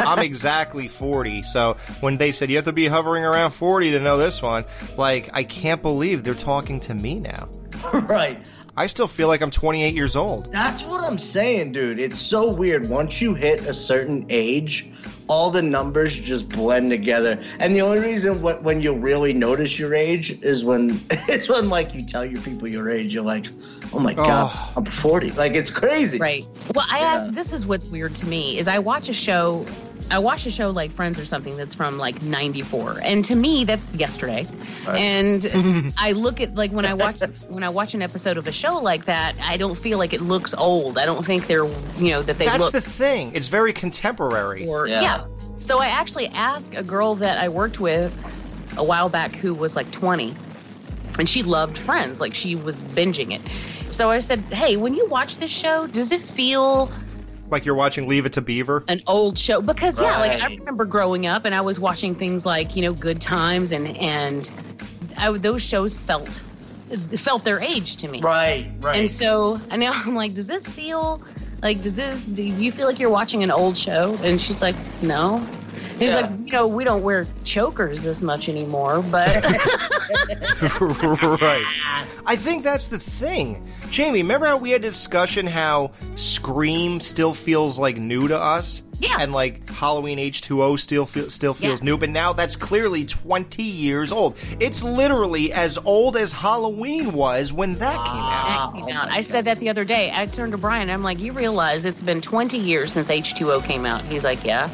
I'm 0.00 0.20
exactly 0.20 0.88
40. 0.88 1.42
So 1.42 1.76
when 2.00 2.16
they 2.16 2.32
said 2.32 2.50
you 2.50 2.56
have 2.56 2.64
to 2.66 2.72
be 2.72 2.86
hovering 2.86 3.24
around 3.24 3.50
40 3.52 3.92
to 3.92 4.00
know 4.00 4.18
this 4.18 4.42
one, 4.42 4.64
like 4.96 5.30
I 5.34 5.44
can't 5.44 5.82
believe 5.82 6.24
they're 6.24 6.34
talking 6.34 6.80
to 6.80 6.94
me 6.94 7.20
now. 7.20 7.48
right. 7.92 8.44
I 8.76 8.88
still 8.88 9.06
feel 9.06 9.28
like 9.28 9.40
I'm 9.40 9.52
28 9.52 9.94
years 9.94 10.16
old. 10.16 10.50
That's 10.52 10.82
what 10.82 11.00
I'm 11.00 11.18
saying, 11.18 11.72
dude. 11.72 12.00
It's 12.00 12.18
so 12.18 12.50
weird. 12.50 12.88
Once 12.88 13.20
you 13.22 13.34
hit 13.34 13.60
a 13.66 13.74
certain 13.74 14.26
age, 14.30 14.90
all 15.28 15.50
the 15.50 15.62
numbers 15.62 16.14
just 16.16 16.48
blend 16.48 16.90
together. 16.90 17.40
And 17.58 17.74
the 17.74 17.80
only 17.80 17.98
reason 18.00 18.42
what, 18.42 18.62
when 18.62 18.80
you'll 18.80 18.98
really 18.98 19.32
notice 19.32 19.78
your 19.78 19.94
age 19.94 20.30
is 20.42 20.64
when 20.64 21.02
it's 21.10 21.48
when 21.48 21.68
like 21.70 21.94
you 21.94 22.04
tell 22.04 22.24
your 22.24 22.42
people 22.42 22.68
your 22.68 22.90
age. 22.90 23.14
You're 23.14 23.24
like, 23.24 23.46
oh 23.92 24.00
my 24.00 24.14
god, 24.14 24.50
Oh. 24.54 24.72
I'm 24.76 24.84
40. 24.84 25.32
Like 25.32 25.54
it's 25.54 25.70
crazy. 25.70 26.18
Right. 26.18 26.46
Well, 26.74 26.86
I 26.90 26.98
asked. 26.98 27.34
This 27.34 27.52
is 27.52 27.66
what's 27.66 27.86
weird 27.86 28.14
to 28.16 28.26
me 28.26 28.58
is 28.58 28.68
I 28.68 28.78
watch 28.78 29.08
a 29.08 29.14
show. 29.14 29.66
I 30.10 30.18
watch 30.18 30.46
a 30.46 30.50
show 30.50 30.70
like 30.70 30.92
Friends 30.92 31.18
or 31.18 31.24
something 31.24 31.56
that's 31.56 31.74
from 31.74 31.98
like 31.98 32.22
'94, 32.22 33.00
and 33.02 33.24
to 33.24 33.34
me 33.34 33.64
that's 33.64 33.94
yesterday. 33.94 34.46
Right. 34.86 35.00
And 35.00 35.92
I 35.98 36.12
look 36.12 36.40
at 36.40 36.54
like 36.54 36.72
when 36.72 36.84
I 36.84 36.94
watch 36.94 37.20
when 37.48 37.62
I 37.62 37.70
watch 37.70 37.94
an 37.94 38.02
episode 38.02 38.36
of 38.36 38.46
a 38.46 38.52
show 38.52 38.78
like 38.78 39.06
that, 39.06 39.36
I 39.40 39.56
don't 39.56 39.76
feel 39.76 39.98
like 39.98 40.12
it 40.12 40.20
looks 40.20 40.54
old. 40.54 40.98
I 40.98 41.06
don't 41.06 41.24
think 41.24 41.46
they're 41.46 41.64
you 41.64 42.10
know 42.10 42.22
that 42.22 42.38
they 42.38 42.46
That's 42.46 42.64
look 42.64 42.72
the 42.72 42.80
thing. 42.80 43.32
It's 43.34 43.48
very 43.48 43.72
contemporary. 43.72 44.66
or 44.66 44.86
yeah. 44.86 45.24
So 45.58 45.78
I 45.78 45.86
actually 45.86 46.28
asked 46.28 46.74
a 46.74 46.82
girl 46.82 47.14
that 47.16 47.38
I 47.38 47.48
worked 47.48 47.80
with 47.80 48.12
a 48.76 48.84
while 48.84 49.08
back 49.08 49.34
who 49.34 49.54
was 49.54 49.76
like 49.76 49.90
20 49.92 50.34
and 51.18 51.28
she 51.28 51.42
loved 51.42 51.78
Friends, 51.78 52.20
like 52.20 52.34
she 52.34 52.54
was 52.56 52.84
binging 52.84 53.32
it. 53.32 53.40
So 53.92 54.10
I 54.10 54.18
said, 54.18 54.40
"Hey, 54.52 54.76
when 54.76 54.94
you 54.94 55.06
watch 55.08 55.38
this 55.38 55.50
show, 55.50 55.86
does 55.86 56.10
it 56.12 56.20
feel 56.20 56.90
Like 57.54 57.64
you're 57.64 57.76
watching 57.76 58.08
Leave 58.08 58.26
It 58.26 58.32
to 58.32 58.40
Beaver. 58.40 58.84
an 58.88 59.00
old 59.06 59.38
show 59.38 59.62
because 59.62 60.00
yeah 60.00 60.18
like 60.18 60.42
i 60.42 60.48
remember 60.56 60.84
growing 60.84 61.24
up 61.26 61.44
and 61.44 61.54
i 61.54 61.60
was 61.60 61.78
watching 61.78 62.16
things 62.16 62.44
like 62.44 62.74
you 62.74 62.82
know 62.82 62.92
good 62.92 63.20
times 63.20 63.70
and 63.70 63.96
and 63.96 64.50
I, 65.16 65.30
those 65.38 65.62
shows 65.62 65.94
felt 65.94 66.42
felt 67.16 67.44
their 67.44 67.60
age 67.60 67.96
to 67.98 68.08
me 68.08 68.20
Right, 68.22 68.70
right. 68.80 68.96
and 68.98 69.08
so 69.08 69.60
i 69.70 69.76
know 69.76 69.90
i'm 69.92 70.16
like 70.16 70.34
does 70.34 70.48
this 70.48 70.68
feel 70.68 71.22
like 71.62 71.80
does 71.80 71.94
this 71.94 72.26
do 72.26 72.42
you 72.42 72.72
feel 72.72 72.86
like 72.88 72.98
you're 72.98 73.08
watching 73.08 73.44
an 73.44 73.52
old 73.52 73.76
show 73.76 74.18
and 74.24 74.40
she's 74.40 74.60
like 74.60 74.74
no 75.00 75.36
and 75.36 75.63
he's 75.98 76.12
Yeah. 76.12 76.20
like 76.20 76.30
you 76.40 76.52
know 76.52 76.66
we 76.66 76.84
don't 76.84 77.02
wear 77.02 77.26
chokers 77.44 78.02
this 78.02 78.22
much 78.22 78.48
anymore 78.48 79.02
but 79.10 79.42
right. 80.80 81.64
I 82.26 82.36
think 82.36 82.62
that's 82.62 82.88
the 82.88 82.98
thing. 82.98 83.66
Jamie, 83.90 84.22
remember 84.22 84.46
how 84.46 84.56
we 84.56 84.70
had 84.70 84.80
a 84.80 84.88
discussion 84.88 85.46
how 85.46 85.92
Scream 86.16 87.00
still 87.00 87.34
feels 87.34 87.78
like 87.78 87.96
new 87.96 88.28
to 88.28 88.38
us? 88.38 88.82
Yeah. 88.98 89.16
And 89.20 89.32
like 89.32 89.68
Halloween 89.68 90.18
H2O 90.18 90.78
still 90.78 91.04
feel, 91.04 91.28
still 91.28 91.52
feels 91.52 91.80
Yes. 91.80 91.82
new, 91.82 91.98
but 91.98 92.08
now 92.10 92.32
that's 92.32 92.56
clearly 92.56 93.04
20 93.04 93.62
years 93.62 94.12
old. 94.12 94.36
It's 94.60 94.82
literally 94.82 95.52
as 95.52 95.76
old 95.78 96.16
as 96.16 96.32
Halloween 96.32 97.12
was 97.12 97.52
when 97.52 97.74
that 97.76 97.96
came 97.96 98.16
out. 98.16 98.72
that 98.72 98.86
came 98.86 98.96
out. 98.96 99.08
Oh 99.08 99.12
I 99.14 99.20
said 99.22 99.44
that 99.46 99.58
the 99.58 99.68
other 99.68 99.84
day. 99.84 100.10
I 100.14 100.26
turned 100.26 100.52
to 100.52 100.58
Brian. 100.58 100.88
I'm 100.90 101.02
like, 101.02 101.18
you 101.18 101.32
realize 101.32 101.84
it's 101.84 102.02
been 102.02 102.20
20 102.20 102.56
years 102.56 102.92
since 102.92 103.08
H2O 103.10 103.64
came 103.64 103.84
out. 103.84 104.02
He's 104.04 104.24
like, 104.24 104.44
yeah. 104.44 104.70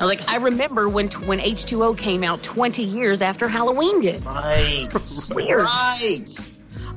I 0.00 0.04
was 0.04 0.16
like, 0.16 0.28
I 0.28 0.36
remember 0.36 0.88
when 0.88 1.08
when 1.26 1.40
H2O 1.40 1.98
came 1.98 2.22
out 2.22 2.42
20 2.44 2.84
years 2.84 3.20
after 3.20 3.48
Halloween 3.48 4.00
did. 4.00 4.24
Right. 4.24 4.88
Weird. 5.30 5.62
Right. 5.62 6.26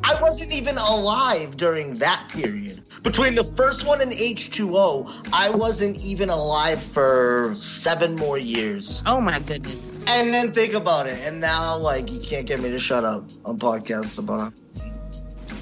I 0.03 0.22
wasn't 0.22 0.51
even 0.51 0.77
alive 0.77 1.58
during 1.58 1.96
that 1.96 2.29
period. 2.29 2.84
Between 3.01 3.34
the 3.34 3.43
first 3.43 3.88
one 3.88 4.01
and 4.01 4.12
H2O, 4.12 5.29
I 5.34 5.50
wasn't 5.50 5.98
even 6.00 6.29
alive 6.29 6.81
for 6.81 7.53
seven 7.55 8.15
more 8.15 8.38
years. 8.38 9.01
Oh 9.08 9.20
my 9.20 9.39
goodness. 9.39 9.96
And 10.05 10.31
then 10.31 10.51
think 10.53 10.74
about 10.74 11.08
it. 11.08 11.17
And 11.20 11.39
now, 11.39 11.77
like, 11.77 12.12
you 12.12 12.20
can't 12.20 12.46
get 12.46 12.60
me 12.60 12.70
to 12.70 12.79
shut 12.79 13.03
up 13.03 13.29
on 13.46 13.58
podcasts 13.58 14.20
about 14.20 14.53
it. 14.53 14.60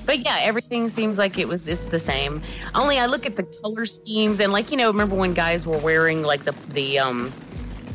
But 0.09 0.25
yeah, 0.25 0.39
everything 0.41 0.89
seems 0.89 1.19
like 1.19 1.37
it 1.37 1.47
was 1.47 1.67
it's 1.67 1.85
the 1.85 1.99
same. 1.99 2.41
Only 2.73 2.97
I 2.97 3.05
look 3.05 3.27
at 3.27 3.35
the 3.35 3.43
color 3.43 3.85
schemes 3.85 4.39
and 4.39 4.51
like 4.51 4.71
you 4.71 4.77
know, 4.77 4.87
remember 4.87 5.15
when 5.15 5.35
guys 5.35 5.67
were 5.67 5.77
wearing 5.77 6.23
like 6.23 6.45
the 6.45 6.55
the 6.69 6.97
um 6.97 7.31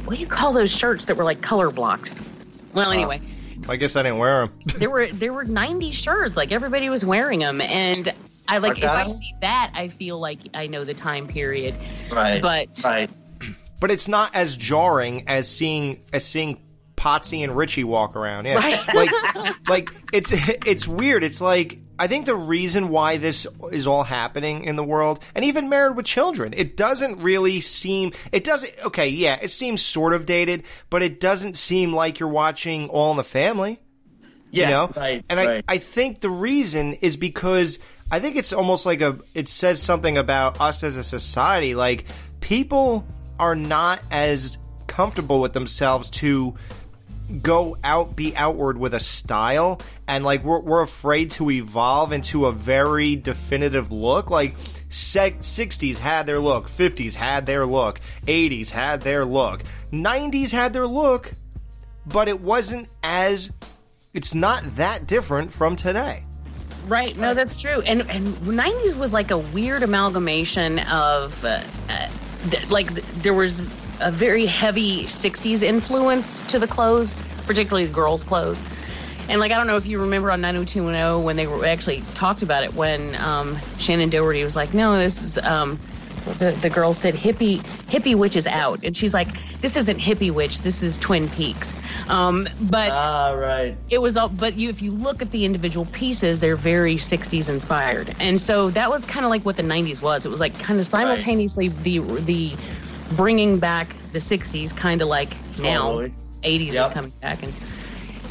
what 0.04 0.14
do 0.14 0.21
you 0.21 0.28
call 0.28 0.52
those 0.52 0.71
shirts 0.71 1.06
that 1.06 1.16
were 1.16 1.25
like 1.25 1.42
color 1.42 1.73
blocked? 1.73 2.12
Well, 2.73 2.92
anyway, 2.92 3.21
I 3.68 3.75
guess 3.75 3.97
I 3.97 4.04
didn't 4.04 4.18
wear 4.18 4.47
them. 4.47 4.59
there 4.76 4.90
were 4.90 5.09
there 5.09 5.33
were 5.33 5.42
90 5.42 5.90
shirts 5.90 6.37
like 6.37 6.52
everybody 6.52 6.88
was 6.88 7.04
wearing 7.04 7.40
them 7.40 7.61
and 7.61 8.14
I 8.47 8.59
like 8.59 8.78
if 8.78 8.85
I 8.85 9.09
see 9.09 9.35
that 9.40 9.73
I 9.75 9.88
feel 9.88 10.21
like 10.21 10.38
I 10.54 10.68
know 10.68 10.85
the 10.85 10.94
time 10.94 11.26
period. 11.26 11.75
Right. 12.12 12.40
But 12.40 12.80
Right. 12.85 13.11
But 13.80 13.90
it's 13.90 14.06
not 14.06 14.37
as 14.37 14.56
jarring 14.56 15.26
as 15.26 15.49
seeing 15.50 16.00
as 16.12 16.25
seeing 16.25 16.61
Potsy 16.97 17.42
and 17.42 17.56
Richie 17.56 17.83
walk 17.83 18.14
around. 18.14 18.44
Yeah. 18.44 18.54
Right. 18.54 18.94
Like 18.94 19.68
like 19.68 19.90
it's 20.12 20.30
it's 20.64 20.87
weird. 20.87 21.25
It's 21.25 21.40
like 21.40 21.80
I 21.98 22.06
think 22.08 22.26
the 22.26 22.34
reason 22.34 22.88
why 22.88 23.18
this 23.18 23.46
is 23.70 23.86
all 23.86 24.02
happening 24.02 24.64
in 24.64 24.76
the 24.76 24.82
world, 24.84 25.20
and 25.34 25.44
even 25.44 25.68
Married 25.68 25.96
with 25.96 26.06
Children, 26.06 26.52
it 26.56 26.76
doesn't 26.76 27.18
really 27.20 27.60
seem. 27.60 28.12
It 28.32 28.42
doesn't. 28.44 28.72
Okay, 28.86 29.08
yeah, 29.08 29.38
it 29.40 29.50
seems 29.50 29.82
sort 29.82 30.12
of 30.12 30.26
dated, 30.26 30.64
but 30.90 31.02
it 31.02 31.20
doesn't 31.20 31.56
seem 31.56 31.92
like 31.92 32.18
you're 32.18 32.28
watching 32.28 32.88
All 32.88 33.10
in 33.12 33.16
the 33.16 33.24
Family. 33.24 33.80
Yeah. 34.50 34.64
you 34.66 34.70
know, 34.74 34.90
Right. 34.96 35.24
and 35.28 35.38
right. 35.38 35.64
I 35.68 35.74
I 35.74 35.78
think 35.78 36.20
the 36.20 36.30
reason 36.30 36.94
is 36.94 37.16
because 37.16 37.80
I 38.10 38.20
think 38.20 38.36
it's 38.36 38.52
almost 38.52 38.86
like 38.86 39.00
a. 39.00 39.18
It 39.34 39.48
says 39.48 39.82
something 39.82 40.16
about 40.16 40.60
us 40.60 40.82
as 40.84 40.96
a 40.96 41.02
society. 41.04 41.74
Like 41.74 42.06
people 42.40 43.06
are 43.38 43.56
not 43.56 44.00
as 44.10 44.58
comfortable 44.86 45.40
with 45.40 45.52
themselves 45.54 46.08
to 46.10 46.54
go 47.43 47.76
out 47.85 48.17
be 48.17 48.35
outward 48.37 48.79
with 48.79 48.95
a 48.95 49.00
style 49.00 49.81
and 50.07 50.25
like 50.25 50.45
we're, 50.45 50.61
we're 50.61 50.83
afraid 50.83 51.31
to 51.31 51.50
evolve 51.50 52.12
into 52.12 52.47
a 52.47 52.53
very 52.53 53.17
definitive 53.17 53.91
look 53.91 54.31
like 54.31 54.55
sec- 54.88 55.41
60s 55.41 55.99
had 55.99 56.26
their 56.26 56.38
look 56.38 56.69
50s 56.69 57.14
had 57.14 57.47
their 57.47 57.67
look 57.67 58.00
80s 58.26 58.71
had 58.71 59.00
their 59.03 59.25
look 59.25 59.62
90s 59.93 60.50
had 60.50 60.73
their 60.73 60.87
look 60.87 61.33
but 62.07 62.29
it 62.29 62.41
wasn't 62.41 62.88
as 63.03 63.50
it's 64.12 64.35
not 64.35 64.62
that 64.76 65.07
different 65.07 65.53
from 65.53 65.76
today 65.76 66.25
Right. 66.87 67.17
No, 67.17 67.33
that's 67.33 67.57
true. 67.57 67.81
And 67.81 68.09
and 68.11 68.26
'90s 68.37 68.97
was 68.97 69.12
like 69.12 69.31
a 69.31 69.38
weird 69.38 69.83
amalgamation 69.83 70.81
of, 70.81 71.43
uh, 71.45 71.62
uh, 71.88 72.09
like 72.69 72.95
th- 72.95 73.07
there 73.23 73.33
was 73.33 73.62
a 74.00 74.12
very 74.12 74.46
heavy 74.46 75.06
'60s 75.06 75.62
influence 75.62 76.42
to 76.42 76.58
the 76.58 76.68
clothes, 76.68 77.16
particularly 77.46 77.86
the 77.86 77.92
girls' 77.92 78.24
clothes. 78.24 78.64
And 79.28 79.40
like 79.40 79.52
I 79.52 79.56
don't 79.56 79.66
know 79.66 79.76
if 79.76 79.86
you 79.86 80.00
remember 80.00 80.30
on 80.30 80.40
90210 80.40 81.22
when 81.24 81.36
they 81.36 81.46
were 81.46 81.64
actually 81.64 82.08
talked 82.14 82.42
about 82.42 82.64
it 82.64 82.74
when 82.74 83.14
um, 83.16 83.58
Shannen 83.78 84.10
Doherty 84.10 84.44
was 84.44 84.56
like, 84.56 84.74
"No, 84.74 84.96
this 84.98 85.22
is." 85.22 85.38
Um, 85.42 85.80
the, 86.26 86.56
the 86.56 86.70
girl 86.70 86.94
said 86.94 87.14
hippie 87.14 87.66
hippie 87.90 88.14
witch 88.14 88.34
is 88.34 88.46
out 88.46 88.82
and 88.82 88.96
she's 88.96 89.12
like 89.12 89.36
this 89.60 89.76
isn't 89.76 90.00
hippie 90.00 90.30
witch 90.30 90.62
this 90.62 90.82
is 90.82 90.96
twin 90.96 91.28
peaks 91.28 91.74
um, 92.08 92.48
but 92.58 92.90
Ah, 92.96 93.34
right. 93.36 93.78
it 93.90 93.98
was 94.00 94.16
all 94.16 94.30
but 94.30 94.54
you 94.56 94.70
if 94.70 94.80
you 94.80 94.90
look 94.90 95.20
at 95.20 95.30
the 95.32 95.44
individual 95.44 95.84
pieces 95.86 96.40
they're 96.40 96.56
very 96.56 96.96
60s 96.96 97.50
inspired 97.50 98.14
and 98.18 98.40
so 98.40 98.70
that 98.70 98.88
was 98.90 99.04
kind 99.04 99.26
of 99.26 99.30
like 99.30 99.44
what 99.44 99.56
the 99.56 99.62
90s 99.62 100.00
was 100.00 100.24
it 100.24 100.30
was 100.30 100.40
like 100.40 100.58
kind 100.58 100.80
of 100.80 100.86
simultaneously 100.86 101.68
the 101.68 102.00
the 102.22 102.58
bringing 103.11 103.58
back 103.58 103.96
the 104.12 104.18
60s 104.18 104.75
kind 104.75 105.02
of 105.02 105.08
like 105.08 105.37
now 105.58 105.90
Totally. 105.92 106.14
80s 106.42 106.73
Yep. 106.73 106.88
is 106.88 106.88
coming 106.94 107.12
back 107.20 107.42
and 107.42 107.54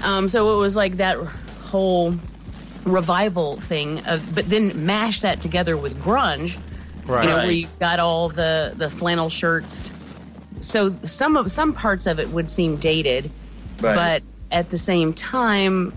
um 0.01 0.27
so 0.29 0.55
it 0.55 0.59
was 0.59 0.75
like 0.75 0.97
that 0.97 1.17
whole 1.17 2.15
revival 2.85 3.59
thing 3.59 3.99
of 4.01 4.33
but 4.33 4.49
then 4.49 4.85
mash 4.85 5.21
that 5.21 5.41
together 5.41 5.77
with 5.77 5.97
grunge 5.99 6.59
right 7.07 7.23
you 7.23 7.29
know 7.29 7.37
where 7.37 7.51
you 7.51 7.67
got 7.79 7.99
all 7.99 8.29
the 8.29 8.73
the 8.75 8.89
flannel 8.89 9.29
shirts 9.29 9.91
so 10.59 10.97
some 11.03 11.37
of 11.37 11.51
some 11.51 11.73
parts 11.73 12.05
of 12.07 12.19
it 12.19 12.29
would 12.29 12.49
seem 12.49 12.77
dated 12.77 13.31
Right. 13.79 13.95
but 13.95 14.23
at 14.51 14.69
the 14.69 14.77
same 14.77 15.13
time 15.13 15.93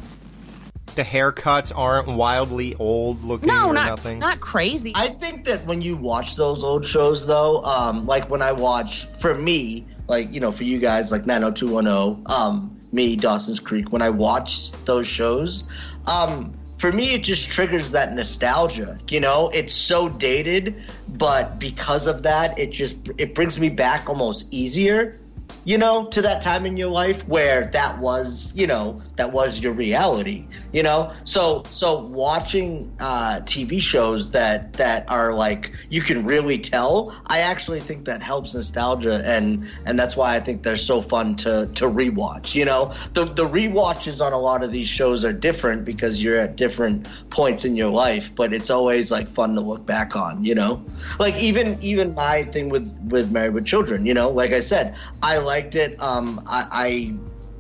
the 0.97 1.05
haircuts 1.05 1.73
aren't 1.75 2.09
wildly 2.09 2.75
old 2.77 3.23
looking 3.23 3.49
no 3.49 3.69
or 3.69 3.73
not 3.73 3.89
nothing 3.89 4.19
not 4.19 4.41
crazy 4.41 4.93
I 4.95 5.09
think 5.09 5.45
that 5.45 5.65
when 5.67 5.83
you 5.83 5.97
watch 5.97 6.37
those 6.37 6.65
old 6.65 6.85
shows, 6.85 7.27
though, 7.27 7.63
um, 7.65 8.07
like 8.07 8.31
when 8.31 8.43
I 8.43 8.53
watch, 8.53 9.05
for 9.19 9.35
me, 9.35 9.87
like 10.09 10.33
you 10.33 10.41
know, 10.41 10.53
for 10.53 10.65
you 10.65 10.79
guys, 10.79 11.13
like 11.13 11.27
90210, 11.27 12.25
um, 12.27 12.77
me, 12.93 13.17
Dawson's 13.17 13.61
Creek, 13.61 13.93
when 13.93 14.03
I 14.03 14.11
watch 14.11 14.73
those 14.85 15.07
shows, 15.07 15.65
um, 16.07 16.55
for 16.79 16.93
me, 16.93 17.15
it 17.15 17.23
just 17.23 17.51
triggers 17.51 17.91
that 17.93 18.15
nostalgia. 18.15 18.99
You 19.09 19.21
know, 19.21 19.51
it's 19.55 19.73
so 19.73 20.09
dated, 20.09 20.75
but 21.09 21.59
because 21.59 22.07
of 22.07 22.23
that, 22.23 22.59
it 22.59 22.71
just 22.71 22.97
it 23.19 23.35
brings 23.35 23.59
me 23.59 23.69
back 23.69 24.09
almost 24.09 24.53
easier. 24.53 25.19
You 25.67 25.77
know, 25.77 26.07
to 26.07 26.23
that 26.23 26.41
time 26.41 26.65
in 26.65 26.77
your 26.77 26.91
life 26.91 27.27
where 27.27 27.67
that 27.67 27.99
was, 27.99 28.55
you 28.55 28.69
know, 28.69 29.03
that 29.17 29.33
was 29.33 29.61
your 29.61 29.73
reality, 29.73 30.47
you 30.73 30.83
know. 30.83 31.13
So 31.25 31.65
so 31.71 32.03
watching 32.07 32.95
uh, 33.01 33.41
TV 33.43 33.83
shows 33.83 34.31
that 34.31 34.75
that 34.75 35.11
are 35.11 35.35
like 35.35 35.73
you 35.89 36.03
can 36.03 36.25
really 36.25 36.57
tell, 36.57 37.15
I 37.27 37.41
actually 37.41 37.81
think 37.81 38.05
that 38.05 38.23
helps 38.23 38.55
nostalgia, 38.55 39.23
and 39.25 39.69
and 39.87 39.99
that's 39.99 40.17
why 40.17 40.37
I 40.37 40.41
think 40.41 40.63
they're 40.63 40.77
so 40.77 41.03
fun 41.03 41.35
to 41.37 41.67
to 41.75 41.87
rewatch. 41.87 42.55
You 42.55 42.65
know, 42.65 42.93
the 43.15 43.25
the 43.25 43.49
rewatches 43.49 44.25
on 44.25 44.33
a 44.33 44.39
lot 44.39 44.63
of 44.63 44.71
these 44.71 44.89
shows 44.89 45.25
are 45.25 45.33
different 45.33 45.85
because 45.85 46.23
you're 46.23 46.39
at 46.39 46.57
different 46.57 47.09
points 47.31 47.65
in 47.65 47.75
your 47.75 47.89
life, 47.91 48.33
but 48.37 48.55
it's 48.55 48.71
always 48.71 49.11
like 49.11 49.29
fun 49.29 49.57
to 49.57 49.61
look 49.61 49.85
back 49.85 50.15
on. 50.15 50.45
You 50.45 50.55
know, 50.55 50.85
like 51.19 51.37
even 51.39 51.77
even 51.83 52.15
my 52.15 52.45
thing 52.45 52.69
with 52.69 52.97
with 53.09 53.33
Married 53.33 53.55
with 53.55 53.67
Children. 53.67 54.07
You 54.07 54.15
know, 54.15 54.31
like 54.31 54.53
I 54.53 54.61
said, 54.61 54.95
I 55.25 55.39
liked 55.57 55.75
it. 55.75 56.01
Um, 56.01 56.41
I. 56.47 56.67
I 56.73 57.15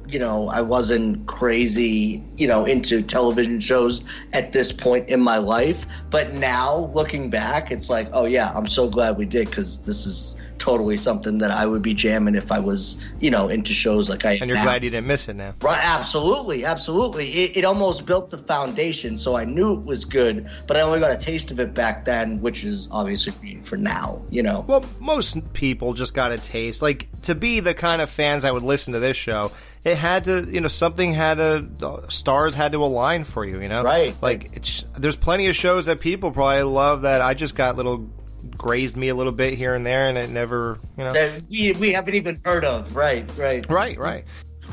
you 0.08 0.20
know, 0.20 0.48
I 0.50 0.60
wasn't 0.60 1.26
crazy, 1.26 2.22
you 2.36 2.46
know, 2.46 2.64
into 2.64 3.02
television 3.02 3.58
shows 3.58 4.04
at 4.32 4.52
this 4.52 4.70
point 4.70 5.08
in 5.08 5.20
my 5.20 5.38
life. 5.38 5.84
But 6.10 6.32
now 6.34 6.92
looking 6.94 7.28
back, 7.28 7.72
it's 7.72 7.90
like, 7.90 8.08
oh 8.12 8.24
yeah, 8.24 8.52
I'm 8.54 8.68
so 8.68 8.88
glad 8.88 9.18
we 9.18 9.26
did 9.26 9.50
because 9.50 9.82
this 9.82 10.06
is 10.06 10.35
totally 10.58 10.96
something 10.96 11.38
that 11.38 11.50
I 11.50 11.66
would 11.66 11.82
be 11.82 11.94
jamming 11.94 12.34
if 12.34 12.50
I 12.52 12.58
was, 12.58 13.02
you 13.20 13.30
know, 13.30 13.48
into 13.48 13.72
shows 13.72 14.08
like 14.08 14.24
I. 14.24 14.32
am 14.32 14.42
And 14.42 14.48
you're 14.48 14.58
now. 14.58 14.64
glad 14.64 14.84
you 14.84 14.90
didn't 14.90 15.06
miss 15.06 15.28
it 15.28 15.34
now. 15.36 15.54
Right, 15.60 15.80
absolutely, 15.82 16.64
absolutely. 16.64 17.26
It, 17.28 17.58
it 17.58 17.64
almost 17.64 18.06
built 18.06 18.30
the 18.30 18.38
foundation, 18.38 19.18
so 19.18 19.36
I 19.36 19.44
knew 19.44 19.74
it 19.74 19.84
was 19.84 20.04
good, 20.04 20.48
but 20.66 20.76
I 20.76 20.80
only 20.80 21.00
got 21.00 21.10
a 21.10 21.16
taste 21.16 21.50
of 21.50 21.60
it 21.60 21.74
back 21.74 22.04
then, 22.04 22.40
which 22.40 22.64
is 22.64 22.88
obviously 22.90 23.60
for 23.62 23.76
now, 23.76 24.22
you 24.30 24.42
know. 24.42 24.64
Well, 24.66 24.84
most 25.00 25.52
people 25.52 25.94
just 25.94 26.14
got 26.14 26.32
a 26.32 26.38
taste. 26.38 26.82
Like 26.82 27.08
to 27.22 27.34
be 27.34 27.60
the 27.60 27.74
kind 27.74 28.00
of 28.02 28.10
fans 28.10 28.42
that 28.42 28.52
would 28.54 28.62
listen 28.62 28.92
to 28.94 28.98
this 28.98 29.16
show, 29.16 29.52
it 29.84 29.96
had 29.96 30.24
to, 30.24 30.46
you 30.50 30.60
know, 30.60 30.68
something 30.68 31.12
had 31.12 31.38
to, 31.38 32.02
stars 32.08 32.54
had 32.54 32.72
to 32.72 32.82
align 32.82 33.24
for 33.24 33.44
you, 33.44 33.60
you 33.60 33.68
know, 33.68 33.82
Right. 33.82 34.14
Like 34.20 34.50
it's 34.56 34.84
there's 34.96 35.16
plenty 35.16 35.46
of 35.46 35.54
shows 35.56 35.86
that 35.86 36.00
people 36.00 36.32
probably 36.32 36.62
love 36.62 37.02
that 37.02 37.20
I 37.20 37.34
just 37.34 37.54
got 37.54 37.76
little 37.76 38.10
grazed 38.56 38.96
me 38.96 39.08
a 39.08 39.14
little 39.14 39.32
bit 39.32 39.54
here 39.54 39.74
and 39.74 39.84
there, 39.86 40.08
and 40.08 40.16
it 40.18 40.30
never, 40.30 40.78
you 40.96 41.04
know, 41.04 41.12
That 41.12 41.42
we, 41.50 41.72
we 41.74 41.92
haven't 41.92 42.14
even 42.14 42.36
heard 42.44 42.64
of. 42.64 42.94
Right, 42.94 43.30
right. 43.36 43.68
right, 43.68 43.98
right. 43.98 44.24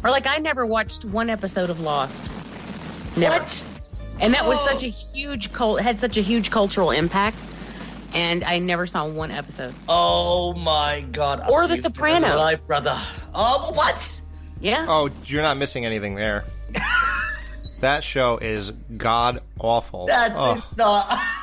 Or 0.03 0.09
like 0.09 0.27
I 0.27 0.37
never 0.37 0.65
watched 0.65 1.05
one 1.05 1.29
episode 1.29 1.69
of 1.69 1.79
Lost. 1.79 2.29
Never. 3.17 3.33
What? 3.39 3.65
And 4.19 4.33
that 4.33 4.45
was 4.45 4.59
Oh. 4.61 4.67
such 4.71 4.83
a 4.83 4.87
huge 4.87 5.51
cult 5.53 5.81
had 5.81 5.99
such 5.99 6.17
a 6.17 6.21
huge 6.21 6.51
cultural 6.51 6.91
impact. 6.91 7.43
And 8.15 8.43
I 8.43 8.59
never 8.59 8.85
saw 8.85 9.07
one 9.07 9.31
episode. 9.31 9.73
Oh 9.89 10.53
my 10.53 11.03
god. 11.11 11.39
I'll 11.41 11.51
Or 11.53 11.67
The 11.67 11.75
you 11.75 11.81
Sopranos. 11.81 12.29
real 12.29 12.37
Life, 12.37 12.65
brother. 12.67 12.95
Oh, 13.33 13.71
what? 13.73 14.21
Yeah. 14.61 14.85
Oh, 14.87 15.09
you're 15.25 15.41
not 15.41 15.57
missing 15.57 15.83
anything 15.85 16.13
there. 16.15 16.45
that 17.79 18.03
show 18.03 18.37
is 18.37 18.71
god 18.97 19.41
awful. 19.59 20.05
That's 20.05 20.37
Oh. 20.39 20.55
it's 20.55 20.77
not. 20.77 21.07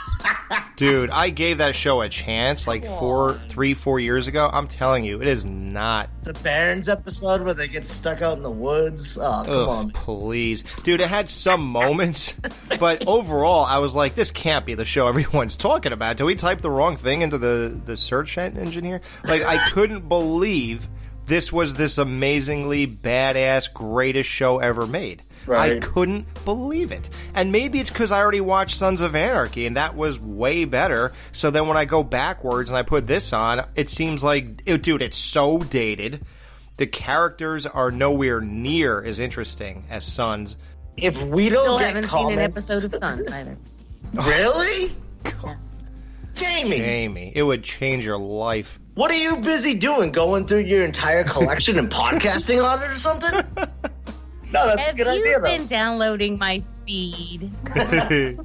Dude, 0.77 1.11
I 1.11 1.29
gave 1.29 1.59
that 1.59 1.75
show 1.75 2.01
a 2.01 2.09
chance 2.09 2.67
like 2.67 2.85
four, 2.85 3.35
three, 3.35 3.75
four 3.75 4.01
years 4.01 4.29
ago. 4.29 4.49
I'm 4.51 4.67
telling 4.67 5.05
you, 5.05 5.21
it 5.21 5.29
is 5.29 5.45
not. 5.45 6.09
the 6.23 6.33
Barrens 6.33 6.89
episode 6.89 7.43
where 7.43 7.53
they 7.53 7.69
get 7.69 7.85
stuck 7.85 8.23
out 8.23 8.39
in 8.39 8.43
the 8.43 8.51
woods. 8.51 9.19
Oh, 9.21 9.43
come 9.45 9.55
Ugh, 9.55 9.69
on. 9.69 9.91
please, 9.91 10.81
dude. 10.83 11.03
It 11.03 11.09
had 11.09 11.29
some 11.29 11.67
moments, 11.67 12.35
but 12.81 13.07
overall, 13.07 13.65
I 13.67 13.79
was 13.79 13.95
like, 13.95 14.15
this 14.15 14.31
can't 14.31 14.65
be 14.65 14.75
the 14.75 14.87
show 14.87 15.07
everyone's 15.07 15.57
talking 15.57 15.93
about. 15.93 16.17
Did 16.17 16.25
we 16.25 16.35
type 16.35 16.63
the 16.63 16.71
wrong 16.71 16.97
thing 16.97 17.21
into 17.21 17.37
the 17.37 17.79
the 17.85 17.97
search 17.99 18.39
engine 18.39 18.85
here? 18.85 19.03
Like, 19.25 19.43
I 19.43 19.59
couldn't 19.71 20.09
believe 20.09 20.89
this 21.27 21.53
was 21.53 21.75
this 21.75 21.99
amazingly 21.99 22.87
badass, 22.87 23.73
greatest 23.73 24.31
show 24.31 24.59
ever 24.61 24.87
made. 24.87 25.23
I 25.49 25.79
couldn't 25.81 26.27
believe 26.45 26.93
it. 26.93 27.09
And 27.35 27.51
maybe 27.53 27.81
it's 27.81 27.91
because 27.91 28.13
I 28.13 28.21
already 28.21 28.41
watched 28.41 28.77
Sons 28.77 29.01
of 29.01 29.15
Anarchy, 29.15 29.67
and 29.67 29.77
that 29.77 29.97
was 29.97 30.21
way 30.21 30.65
better. 30.65 31.13
So 31.33 31.51
then 31.51 31.67
when 31.69 31.77
I 31.77 31.85
go 31.85 32.03
backwards 32.03 32.71
and 32.71 32.77
I 32.79 32.83
put 32.83 33.07
this 33.07 33.33
on, 33.33 33.65
it 33.75 33.91
seems 33.91 34.23
like, 34.23 34.63
it, 34.67 34.83
dude, 34.83 35.03
it's 35.03 35.17
so 35.17 35.59
dated. 35.59 36.25
The 36.77 36.87
characters 36.87 37.67
are 37.67 37.91
nowhere 37.91 38.41
near 38.41 39.03
as 39.03 39.19
interesting 39.19 39.85
as 39.91 40.05
Sons. 40.05 40.57
If 40.97 41.23
we 41.23 41.49
don't 41.49 41.63
Still 41.63 41.79
get 41.79 41.89
haven't 41.89 42.05
comments, 42.05 42.29
seen 42.31 42.39
an 42.39 42.45
episode 42.45 42.85
of 42.85 42.95
Sons 42.95 43.29
either. 43.33 43.57
Really? 44.13 44.93
Jamie, 46.35 46.79
Jamie, 46.79 47.33
it 47.35 47.43
would 47.43 47.63
change 47.63 48.05
your 48.05 48.17
life. 48.19 48.79
what 48.95 49.11
are 49.11 49.17
you 49.17 49.37
busy 49.37 49.75
doing? 49.75 50.11
Going 50.11 50.47
through 50.47 50.61
your 50.61 50.85
entire 50.85 51.25
collection 51.25 51.79
and 51.79 51.91
podcasting 51.91 52.65
on 52.65 52.83
it 52.83 52.91
or 52.91 52.95
something? 52.95 53.43
No, 54.53 54.67
that's 54.67 54.81
Have 54.81 54.95
a 54.95 54.99
good 54.99 55.07
you 55.07 55.13
idea, 55.13 55.39
though. 55.39 55.45
been 55.45 55.67
downloading 55.67 56.39
my 56.39 56.63
feed? 56.87 57.51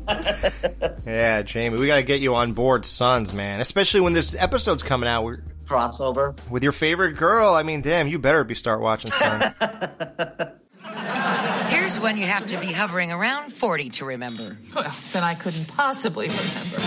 Yeah, 1.06 1.42
Jamie, 1.44 1.78
we 1.80 1.88
got 1.88 1.98
to 1.98 2.04
get 2.04 2.20
you 2.22 2.36
on 2.36 2.54
board 2.54 2.86
Sons, 2.86 3.32
man. 3.34 3.62
Especially 3.62 4.02
when 4.02 4.14
this 4.14 4.36
episode's 4.36 4.84
coming 4.84 5.08
out 5.08 5.24
with- 5.24 5.40
Crossover. 5.66 6.36
with 6.50 6.64
your 6.64 6.72
favorite 6.72 7.14
girl. 7.14 7.54
I 7.54 7.64
mean, 7.64 7.82
damn, 7.82 8.08
you 8.08 8.18
better 8.20 8.44
be 8.44 8.56
start 8.56 8.82
watching 8.82 9.12
Sons. 9.12 9.46
Here's 11.70 12.00
when 12.00 12.18
you 12.18 12.26
have 12.26 12.48
to 12.48 12.58
be 12.60 12.72
hovering 12.72 13.12
around 13.12 13.52
40 13.54 13.90
to 13.92 14.06
remember. 14.06 14.58
Well, 14.76 14.96
then 15.12 15.24
I 15.24 15.36
couldn't 15.36 15.68
possibly 15.68 16.28
remember. 16.30 16.82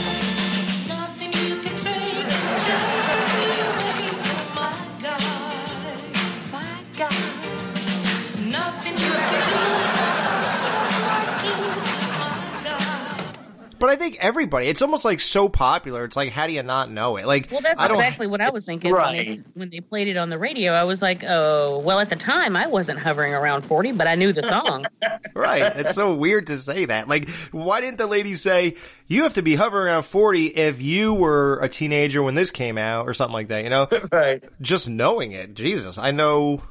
But 13.79 13.91
I 13.91 13.97
think 13.97 14.17
everybody, 14.21 14.67
it's 14.69 14.83
almost 14.83 15.05
like 15.05 15.21
so 15.21 15.49
popular. 15.49 16.05
It's 16.05 16.17
like, 16.17 16.31
how 16.31 16.47
do 16.47 16.53
you 16.53 16.62
not 16.62 16.91
know 16.91 17.17
it? 17.17 17.27
Like, 17.27 17.49
Well, 17.51 17.61
that's 17.61 17.81
I 17.81 17.88
don't. 17.88 17.97
exactly 17.99 18.27
what 18.27 18.41
I 18.41 18.51
was 18.51 18.67
thinking 18.67 18.93
when, 18.93 19.12
they, 19.12 19.37
when 19.55 19.71
they 19.71 19.81
played 19.81 20.09
it 20.09 20.17
on 20.17 20.31
the 20.31 20.38
radio. 20.38 20.73
I 20.73 20.85
was 20.85 21.01
like, 21.03 21.25
oh, 21.27 21.79
well, 21.79 22.01
at 22.01 22.11
the 22.11 22.17
time, 22.17 22.57
I 22.57 22.67
wasn't 22.67 22.99
hovering 22.99 23.35
around 23.35 23.62
40, 23.62 23.93
but 23.93 24.07
I 24.07 24.14
knew 24.14 24.33
the 24.33 24.43
song. 24.43 24.85
Right. 25.35 25.62
It's 25.77 25.95
so 25.95 26.14
weird 26.14 26.49
to 26.49 26.57
say 26.59 26.85
that. 26.87 27.09
Like, 27.09 27.29
why 27.53 27.81
didn't 27.81 27.99
the 27.99 28.07
lady 28.07 28.35
say, 28.35 28.77
you 29.07 29.23
have 29.25 29.35
to 29.35 29.43
be 29.43 29.55
hovering 29.55 29.87
around 29.88 30.03
40 30.03 30.47
if 30.47 30.81
you 30.83 31.14
were 31.14 31.59
a 31.61 31.69
teenager 31.69 32.23
when 32.23 32.35
this 32.35 32.51
came 32.51 32.77
out 32.79 33.09
or 33.09 33.14
something 33.14 33.33
like 33.33 33.49
that, 33.49 33.64
you 33.64 33.71
know? 33.71 33.88
Right. 34.12 34.43
Just 34.61 34.88
knowing 34.88 35.33
it. 35.33 35.55
Jesus. 35.55 35.99
I 35.99 36.11
know, 36.11 36.62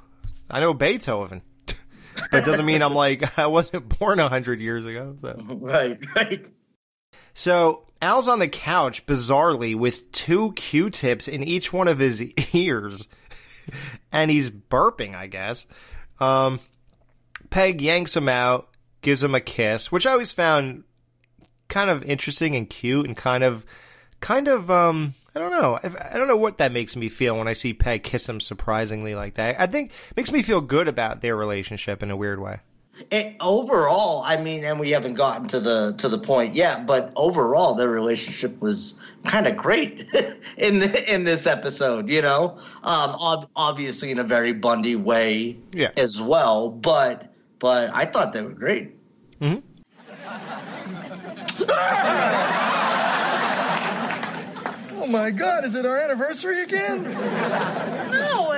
I 0.49 0.59
know 0.59 0.73
Beethoven. 0.73 1.41
that 2.31 2.45
doesn't 2.45 2.65
mean 2.65 2.81
I'm 2.81 2.93
like, 2.93 3.37
I 3.37 3.47
wasn't 3.47 3.97
born 3.99 4.19
a 4.19 4.27
hundred 4.29 4.59
years 4.59 4.85
ago. 4.85 5.15
So. 5.21 5.35
Right, 5.47 5.97
right. 6.15 6.51
So 7.37 7.83
Al's 8.01 8.27
on 8.27 8.39
the 8.39 8.47
couch, 8.47 9.05
bizarrely, 9.05 9.75
with 9.75 10.11
two 10.11 10.53
Q-tips 10.53 11.27
in 11.27 11.43
each 11.43 11.71
one 11.71 11.87
of 11.87 11.99
his 11.99 12.19
ears. 12.53 13.07
and 14.11 14.31
he's 14.31 14.49
burping, 14.49 15.13
I 15.13 15.27
guess. 15.27 15.67
Um, 16.19 16.59
Peg 17.51 17.79
yanks 17.79 18.17
him 18.17 18.27
out, 18.27 18.69
gives 19.01 19.21
him 19.21 19.35
a 19.35 19.39
kiss, 19.39 19.91
which 19.91 20.07
I 20.07 20.13
always 20.13 20.31
found 20.31 20.83
kind 21.67 21.91
of 21.91 22.03
interesting 22.05 22.55
and 22.55 22.67
cute 22.67 23.05
and 23.05 23.15
kind 23.15 23.43
of, 23.43 23.67
kind 24.19 24.47
of, 24.47 24.71
um, 24.71 25.13
I 25.35 25.39
don't 25.39 25.51
know. 25.51 25.75
I 25.83 26.15
I 26.15 26.17
don't 26.17 26.27
know 26.27 26.37
what 26.37 26.57
that 26.57 26.71
makes 26.71 26.95
me 26.95 27.07
feel 27.07 27.37
when 27.37 27.47
I 27.47 27.53
see 27.53 27.71
Peg 27.71 28.01
kiss 28.01 28.27
him 28.27 28.39
surprisingly 28.39 29.13
like 29.13 29.35
that. 29.35 29.59
I 29.61 29.67
think 29.67 29.91
it 29.91 30.17
makes 30.17 30.31
me 30.31 30.41
feel 30.41 30.61
good 30.61 30.87
about 30.87 31.21
their 31.21 31.35
relationship 31.35 32.01
in 32.01 32.09
a 32.09 32.17
weird 32.17 32.39
way. 32.39 32.61
It, 33.11 33.35
overall, 33.39 34.23
I 34.25 34.37
mean, 34.37 34.63
and 34.63 34.79
we 34.79 34.89
haven't 34.89 35.13
gotten 35.13 35.47
to 35.49 35.59
the 35.59 35.93
to 35.99 36.09
the 36.09 36.17
point 36.17 36.55
yet, 36.55 36.85
but 36.85 37.13
overall, 37.15 37.73
their 37.75 37.89
relationship 37.89 38.59
was 38.59 39.01
kind 39.23 39.45
of 39.47 39.55
great 39.55 40.01
in 40.57 40.79
the, 40.79 41.03
in 41.13 41.23
this 41.23 41.45
episode. 41.47 42.09
You 42.09 42.21
know, 42.21 42.57
um, 42.83 43.11
ob- 43.21 43.49
obviously 43.55 44.09
in 44.11 44.19
a 44.19 44.23
very 44.23 44.51
Bundy 44.51 44.95
way 44.95 45.57
Yeah. 45.73 45.91
as 45.95 46.19
well, 46.21 46.69
but 46.69 47.31
but 47.59 47.91
I 47.93 48.05
thought 48.05 48.33
they 48.33 48.41
were 48.41 48.49
great. 48.49 48.95
Mm-hmm. 49.41 49.59
Oh 54.99 55.05
my 55.09 55.31
god, 55.31 55.63
is 55.63 55.73
it 55.75 55.85
our 55.85 55.97
anniversary 55.97 56.63
again? 56.63 57.05
Oh, 57.07 58.51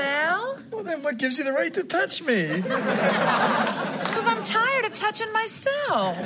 well, 0.79 0.85
Well, 0.85 0.95
then 0.95 1.03
what 1.03 1.17
gives 1.17 1.37
you 1.37 1.43
the 1.43 1.51
right 1.53 1.73
to 1.73 1.83
touch 1.83 2.21
me? 2.21 2.47
because 2.61 4.27
I'm 4.27 4.43
tired 4.43 4.85
of 4.85 4.93
touching 4.93 5.31
myself. 5.33 6.17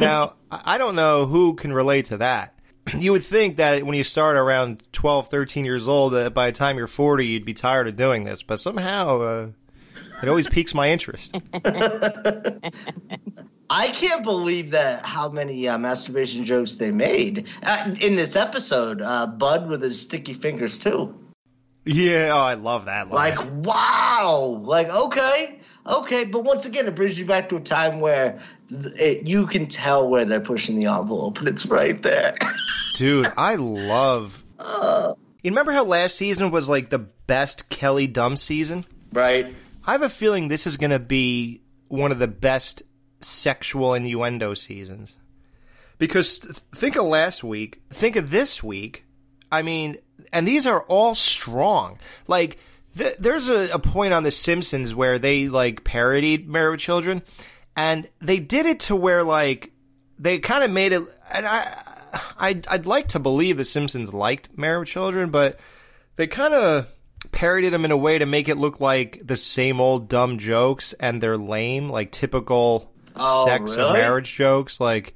Now, 0.00 0.34
I 0.50 0.74
I 0.74 0.78
don't 0.78 0.96
know 0.96 1.26
who 1.26 1.54
can 1.54 1.72
relate 1.72 2.06
to 2.06 2.16
that. 2.18 2.50
You 2.98 3.12
would 3.12 3.24
think 3.24 3.56
that 3.56 3.84
when 3.86 3.94
you 3.96 4.04
start 4.04 4.36
around 4.36 4.82
12, 4.92 5.28
13 5.28 5.64
years 5.64 5.88
old, 5.88 6.12
that 6.12 6.34
by 6.34 6.46
the 6.50 6.52
time 6.52 6.76
you're 6.76 6.86
40, 6.86 7.26
you'd 7.26 7.44
be 7.44 7.54
tired 7.54 7.88
of 7.88 7.96
doing 7.96 8.24
this. 8.24 8.42
But 8.42 8.60
somehow, 8.60 9.20
uh, 9.20 9.48
it 10.22 10.28
always 10.28 10.48
piques 10.48 10.74
my 10.74 10.90
interest. 10.90 11.34
I 13.70 13.88
can't 13.88 14.22
believe 14.22 14.72
that 14.72 15.04
how 15.06 15.30
many 15.30 15.66
uh, 15.66 15.78
masturbation 15.78 16.44
jokes 16.44 16.74
they 16.74 16.90
made 16.90 17.48
uh, 17.62 17.94
in 18.00 18.16
this 18.16 18.36
episode. 18.36 19.00
Uh, 19.00 19.26
Bud 19.28 19.68
with 19.68 19.82
his 19.82 20.00
sticky 20.00 20.34
fingers 20.34 20.78
too. 20.78 21.18
Yeah, 21.84 22.30
oh, 22.32 22.40
I 22.40 22.54
love 22.54 22.86
that. 22.86 23.10
Line. 23.10 23.36
Like, 23.36 23.48
wow. 23.64 24.60
Like, 24.62 24.88
okay, 24.88 25.60
okay. 25.86 26.24
But 26.24 26.44
once 26.44 26.64
again, 26.64 26.86
it 26.86 26.94
brings 26.94 27.18
you 27.18 27.26
back 27.26 27.50
to 27.50 27.56
a 27.56 27.60
time 27.60 28.00
where 28.00 28.40
it, 28.70 29.26
you 29.26 29.46
can 29.46 29.66
tell 29.66 30.08
where 30.08 30.24
they're 30.24 30.40
pushing 30.40 30.76
the 30.76 30.86
envelope, 30.86 31.38
and 31.38 31.48
it's 31.48 31.66
right 31.66 32.00
there. 32.02 32.36
Dude, 32.96 33.30
I 33.36 33.56
love. 33.56 34.44
Uh. 34.58 35.14
You 35.42 35.50
remember 35.50 35.72
how 35.72 35.84
last 35.84 36.16
season 36.16 36.50
was 36.50 36.70
like 36.70 36.88
the 36.88 37.00
best 37.00 37.68
Kelly 37.68 38.06
Dumb 38.06 38.36
season? 38.38 38.86
Right. 39.12 39.54
I 39.86 39.92
have 39.92 40.02
a 40.02 40.08
feeling 40.08 40.48
this 40.48 40.66
is 40.66 40.78
going 40.78 40.90
to 40.90 40.98
be 40.98 41.60
one 41.88 42.12
of 42.12 42.18
the 42.18 42.26
best 42.28 42.82
sexual 43.20 43.92
innuendo 43.92 44.54
seasons. 44.54 45.16
Because 45.98 46.38
th- 46.38 46.56
think 46.74 46.96
of 46.96 47.04
last 47.04 47.44
week, 47.44 47.82
think 47.90 48.16
of 48.16 48.30
this 48.30 48.62
week. 48.62 49.04
I 49.52 49.60
mean, 49.60 49.96
and 50.34 50.46
these 50.46 50.66
are 50.66 50.82
all 50.82 51.14
strong. 51.14 51.98
Like, 52.26 52.58
th- 52.96 53.16
there's 53.18 53.48
a, 53.48 53.70
a 53.72 53.78
point 53.78 54.12
on 54.12 54.24
The 54.24 54.30
Simpsons 54.30 54.94
where 54.94 55.18
they 55.18 55.48
like 55.48 55.84
parodied 55.84 56.46
Married 56.48 56.72
with 56.72 56.80
Children, 56.80 57.22
and 57.76 58.10
they 58.18 58.38
did 58.40 58.66
it 58.66 58.80
to 58.80 58.96
where 58.96 59.22
like 59.22 59.72
they 60.18 60.38
kind 60.40 60.62
of 60.62 60.70
made 60.70 60.92
it. 60.92 61.02
And 61.32 61.46
I, 61.46 61.82
I'd, 62.38 62.66
I'd 62.68 62.86
like 62.86 63.08
to 63.08 63.18
believe 63.18 63.56
The 63.56 63.64
Simpsons 63.64 64.12
liked 64.12 64.58
Married 64.58 64.80
with 64.80 64.88
Children, 64.88 65.30
but 65.30 65.58
they 66.16 66.26
kind 66.26 66.52
of 66.52 66.88
parodied 67.32 67.72
them 67.72 67.84
in 67.84 67.90
a 67.90 67.96
way 67.96 68.18
to 68.18 68.26
make 68.26 68.48
it 68.48 68.58
look 68.58 68.80
like 68.80 69.20
the 69.24 69.36
same 69.36 69.80
old 69.80 70.08
dumb 70.08 70.38
jokes, 70.38 70.92
and 70.94 71.22
they're 71.22 71.38
lame, 71.38 71.88
like 71.88 72.10
typical 72.10 72.90
Oh, 73.16 73.46
sex 73.46 73.76
or 73.76 73.92
marriage 73.92 74.34
jokes. 74.34 74.80
Like, 74.80 75.14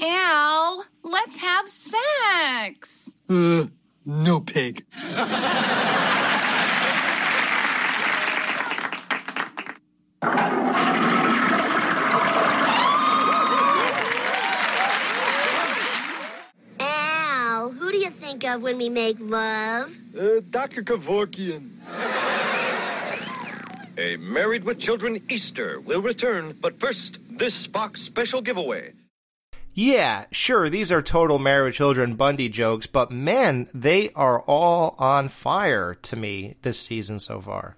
Al, 0.00 0.84
let's 1.02 1.36
have 1.36 1.68
sex. 1.68 3.14
Uh, 3.28 3.66
no 4.04 4.40
pig. 4.40 4.84
Al, 16.80 17.70
who 17.70 17.90
do 17.92 17.98
you 17.98 18.10
think 18.10 18.44
of 18.44 18.62
when 18.62 18.78
we 18.78 18.88
make 18.88 19.16
love? 19.20 19.92
Uh, 20.18 20.40
Dr. 20.50 20.82
Kevorkian. 20.82 21.70
A 23.96 24.16
Married 24.16 24.64
with 24.64 24.80
Children 24.80 25.22
Easter 25.28 25.80
will 25.80 26.02
return, 26.02 26.56
but 26.60 26.80
first, 26.80 27.18
this 27.38 27.66
Fox 27.66 28.00
special 28.00 28.42
giveaway. 28.42 28.92
Yeah, 29.74 30.26
sure, 30.30 30.70
these 30.70 30.92
are 30.92 31.02
total 31.02 31.38
Married 31.38 31.66
with 31.66 31.74
Children 31.74 32.14
Bundy 32.14 32.48
jokes, 32.48 32.86
but 32.86 33.10
man, 33.10 33.68
they 33.74 34.10
are 34.10 34.40
all 34.42 34.94
on 34.98 35.28
fire 35.28 35.94
to 36.02 36.16
me 36.16 36.54
this 36.62 36.78
season 36.78 37.18
so 37.18 37.40
far. 37.40 37.76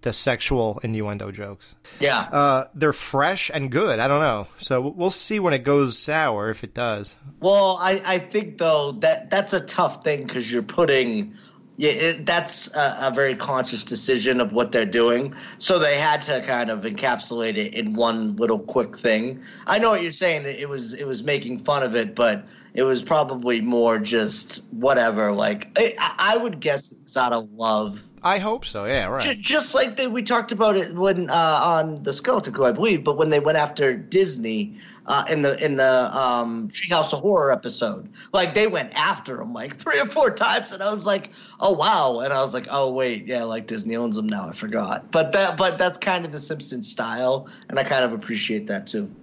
The 0.00 0.12
sexual 0.12 0.80
innuendo 0.82 1.30
jokes. 1.30 1.74
Yeah. 1.98 2.20
Uh, 2.20 2.66
they're 2.74 2.92
fresh 2.92 3.50
and 3.52 3.70
good. 3.70 3.98
I 3.98 4.08
don't 4.08 4.20
know. 4.20 4.48
So 4.58 4.80
we'll 4.80 5.10
see 5.10 5.40
when 5.40 5.54
it 5.54 5.64
goes 5.64 5.98
sour 5.98 6.50
if 6.50 6.62
it 6.62 6.74
does. 6.74 7.14
Well, 7.40 7.78
I, 7.80 8.02
I 8.04 8.18
think 8.18 8.58
though 8.58 8.92
that 8.92 9.30
that's 9.30 9.54
a 9.54 9.64
tough 9.64 10.04
thing 10.04 10.26
because 10.26 10.52
you're 10.52 10.62
putting, 10.62 11.34
yeah, 11.76 11.90
it, 11.90 12.26
that's 12.26 12.74
a, 12.76 12.96
a 13.02 13.10
very 13.12 13.34
conscious 13.34 13.82
decision 13.82 14.40
of 14.40 14.52
what 14.52 14.70
they're 14.72 14.86
doing. 14.86 15.34
So 15.58 15.78
they 15.78 15.98
had 15.98 16.22
to 16.22 16.40
kind 16.42 16.70
of 16.70 16.82
encapsulate 16.82 17.56
it 17.56 17.74
in 17.74 17.94
one 17.94 18.36
little 18.36 18.60
quick 18.60 18.96
thing. 18.96 19.42
I 19.66 19.78
know 19.78 19.90
what 19.90 20.02
you're 20.02 20.12
saying. 20.12 20.44
It 20.46 20.68
was 20.68 20.94
it 20.94 21.06
was 21.06 21.22
making 21.24 21.60
fun 21.60 21.82
of 21.82 21.96
it, 21.96 22.14
but 22.14 22.46
it 22.74 22.84
was 22.84 23.02
probably 23.02 23.60
more 23.60 23.98
just 23.98 24.64
whatever. 24.72 25.32
Like 25.32 25.70
I, 25.76 25.94
I 26.18 26.36
would 26.36 26.60
guess 26.60 26.92
it 26.92 26.98
was 27.02 27.16
out 27.16 27.32
of 27.32 27.50
love. 27.52 28.04
I 28.22 28.38
hope 28.38 28.64
so. 28.64 28.86
Yeah, 28.86 29.06
right. 29.06 29.20
Ju- 29.20 29.34
Just 29.34 29.74
like 29.74 29.96
they, 29.96 30.06
we 30.06 30.22
talked 30.22 30.50
about 30.50 30.76
it 30.76 30.94
when 30.94 31.28
uh, 31.28 31.60
on 31.62 32.02
the 32.04 32.12
Skeleton 32.12 32.54
I 32.62 32.72
believe, 32.72 33.04
but 33.04 33.18
when 33.18 33.28
they 33.30 33.40
went 33.40 33.58
after 33.58 33.94
Disney 33.94 34.80
uh, 35.06 35.24
in 35.28 35.42
the 35.42 35.62
in 35.64 35.76
the 35.76 36.18
um, 36.18 36.68
Treehouse 36.70 37.12
of 37.12 37.20
Horror 37.20 37.52
episode, 37.52 38.08
like 38.32 38.54
they 38.54 38.66
went 38.66 38.92
after 38.94 39.40
him 39.40 39.52
like 39.52 39.76
three 39.76 40.00
or 40.00 40.06
four 40.06 40.30
times, 40.30 40.72
and 40.72 40.82
I 40.82 40.90
was 40.90 41.06
like, 41.06 41.30
oh 41.60 41.72
wow, 41.72 42.20
and 42.20 42.32
I 42.32 42.42
was 42.42 42.54
like, 42.54 42.66
oh 42.70 42.92
wait, 42.92 43.26
yeah, 43.26 43.44
like 43.44 43.66
Disney 43.66 43.96
owns 43.96 44.16
them 44.16 44.26
now. 44.26 44.48
I 44.48 44.52
forgot, 44.52 45.10
but 45.10 45.32
that 45.32 45.56
but 45.56 45.78
that's 45.78 45.98
kind 45.98 46.24
of 46.24 46.32
the 46.32 46.40
Simpsons 46.40 46.90
style, 46.90 47.48
and 47.68 47.78
I 47.78 47.84
kind 47.84 48.04
of 48.04 48.12
appreciate 48.12 48.66
that 48.68 48.86
too. 48.86 49.14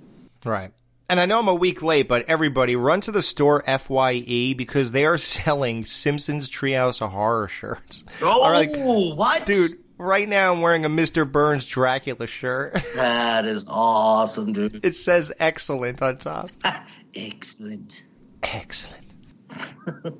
Right. 0.46 0.72
And 1.10 1.20
I 1.20 1.26
know 1.26 1.40
I'm 1.40 1.50
a 1.50 1.54
week 1.54 1.84
late, 1.84 2.08
but 2.08 2.24
everybody 2.30 2.74
run 2.78 3.02
to 3.02 3.12
the 3.12 3.22
store 3.22 3.64
FYE 3.68 4.54
because 4.56 4.92
they 4.92 5.06
are 5.06 5.18
selling 5.18 5.84
Simpsons 5.84 6.50
Treehouse 6.50 7.02
of 7.02 7.12
Horror 7.12 7.50
shirts. 7.50 8.06
Oh, 8.22 8.40
like, 8.40 8.70
what, 8.74 9.46
dude? 9.46 9.72
Right 10.02 10.28
now, 10.28 10.52
I'm 10.52 10.62
wearing 10.62 10.84
a 10.84 10.90
Mr. 10.90 11.32
Burns 11.32 11.68
Dracula 11.68 12.26
shirt. 12.26 12.74
That 12.96 13.46
is 13.46 13.68
awesome, 13.70 14.52
dude. 14.52 14.84
It 14.84 14.96
says 14.96 15.32
"excellent" 15.40 16.02
on 16.02 16.18
top. 16.18 16.50
Excellent. 17.16 18.04
Excellent. 18.42 19.06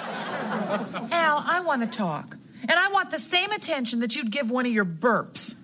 Al, 0.00 1.44
I 1.46 1.60
want 1.64 1.82
to 1.82 1.88
talk. 1.98 2.38
And 2.62 2.72
I 2.72 2.88
want 2.88 3.10
the 3.10 3.18
same 3.18 3.52
attention 3.52 4.00
that 4.00 4.16
you'd 4.16 4.30
give 4.30 4.50
one 4.50 4.64
of 4.64 4.72
your 4.72 4.86
burps. 4.86 5.56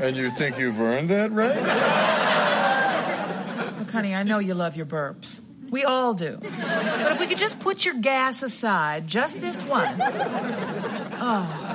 And 0.00 0.16
you 0.16 0.30
think 0.30 0.58
you've 0.58 0.80
earned 0.80 1.10
that 1.10 1.30
right? 1.32 1.56
Look, 3.78 3.90
honey, 3.90 4.14
I 4.14 4.22
know 4.22 4.38
you 4.38 4.54
love 4.54 4.74
your 4.74 4.86
burps. 4.86 5.42
We 5.70 5.84
all 5.84 6.14
do. 6.14 6.38
But 6.40 7.12
if 7.12 7.20
we 7.20 7.26
could 7.26 7.38
just 7.38 7.60
put 7.60 7.84
your 7.84 7.94
gas 7.94 8.42
aside 8.42 9.06
just 9.06 9.42
this 9.42 9.62
once. 9.62 10.02
Oh. 11.22 11.69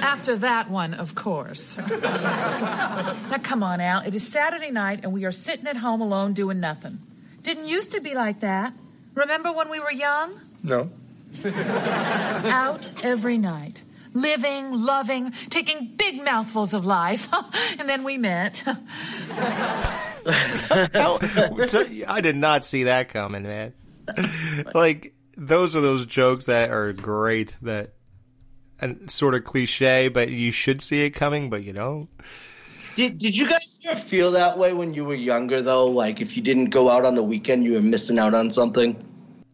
After 0.00 0.36
that 0.36 0.70
one, 0.70 0.94
of 0.94 1.14
course. 1.14 1.76
Now, 1.76 3.38
come 3.42 3.62
on, 3.62 3.80
Al. 3.80 4.00
It 4.00 4.14
is 4.14 4.26
Saturday 4.26 4.70
night, 4.70 5.00
and 5.02 5.12
we 5.12 5.24
are 5.24 5.32
sitting 5.32 5.66
at 5.66 5.76
home 5.76 6.00
alone 6.00 6.32
doing 6.32 6.58
nothing. 6.60 6.98
Didn't 7.42 7.66
used 7.66 7.92
to 7.92 8.00
be 8.00 8.14
like 8.14 8.40
that. 8.40 8.72
Remember 9.14 9.52
when 9.52 9.70
we 9.70 9.78
were 9.78 9.92
young? 9.92 10.40
No. 10.62 10.90
Out 11.44 12.90
every 13.02 13.38
night. 13.38 13.82
Living, 14.12 14.72
loving, 14.72 15.30
taking 15.50 15.94
big 15.96 16.24
mouthfuls 16.24 16.74
of 16.74 16.86
life. 16.86 17.28
and 17.78 17.88
then 17.88 18.02
we 18.02 18.18
met. 18.18 18.64
I 22.08 22.20
did 22.22 22.36
not 22.36 22.64
see 22.64 22.84
that 22.84 23.08
coming, 23.10 23.42
man. 23.44 23.72
like 24.74 25.14
those 25.36 25.76
are 25.76 25.80
those 25.80 26.06
jokes 26.06 26.46
that 26.46 26.70
are 26.70 26.92
great 26.92 27.56
that 27.62 27.92
and 28.78 29.10
sort 29.10 29.34
of 29.34 29.44
cliche, 29.44 30.08
but 30.08 30.28
you 30.30 30.50
should 30.50 30.82
see 30.82 31.02
it 31.04 31.10
coming, 31.10 31.48
but 31.50 31.62
you 31.64 31.72
don't. 31.72 32.08
Did, 32.94 33.18
did 33.18 33.36
you 33.36 33.48
guys 33.48 33.80
ever 33.88 33.98
feel 34.00 34.30
that 34.32 34.58
way 34.58 34.72
when 34.72 34.94
you 34.94 35.04
were 35.04 35.14
younger, 35.14 35.60
though? 35.60 35.86
Like, 35.86 36.20
if 36.20 36.36
you 36.36 36.42
didn't 36.42 36.70
go 36.70 36.88
out 36.90 37.04
on 37.04 37.14
the 37.14 37.22
weekend, 37.22 37.64
you 37.64 37.74
were 37.74 37.82
missing 37.82 38.18
out 38.18 38.34
on 38.34 38.50
something? 38.52 38.96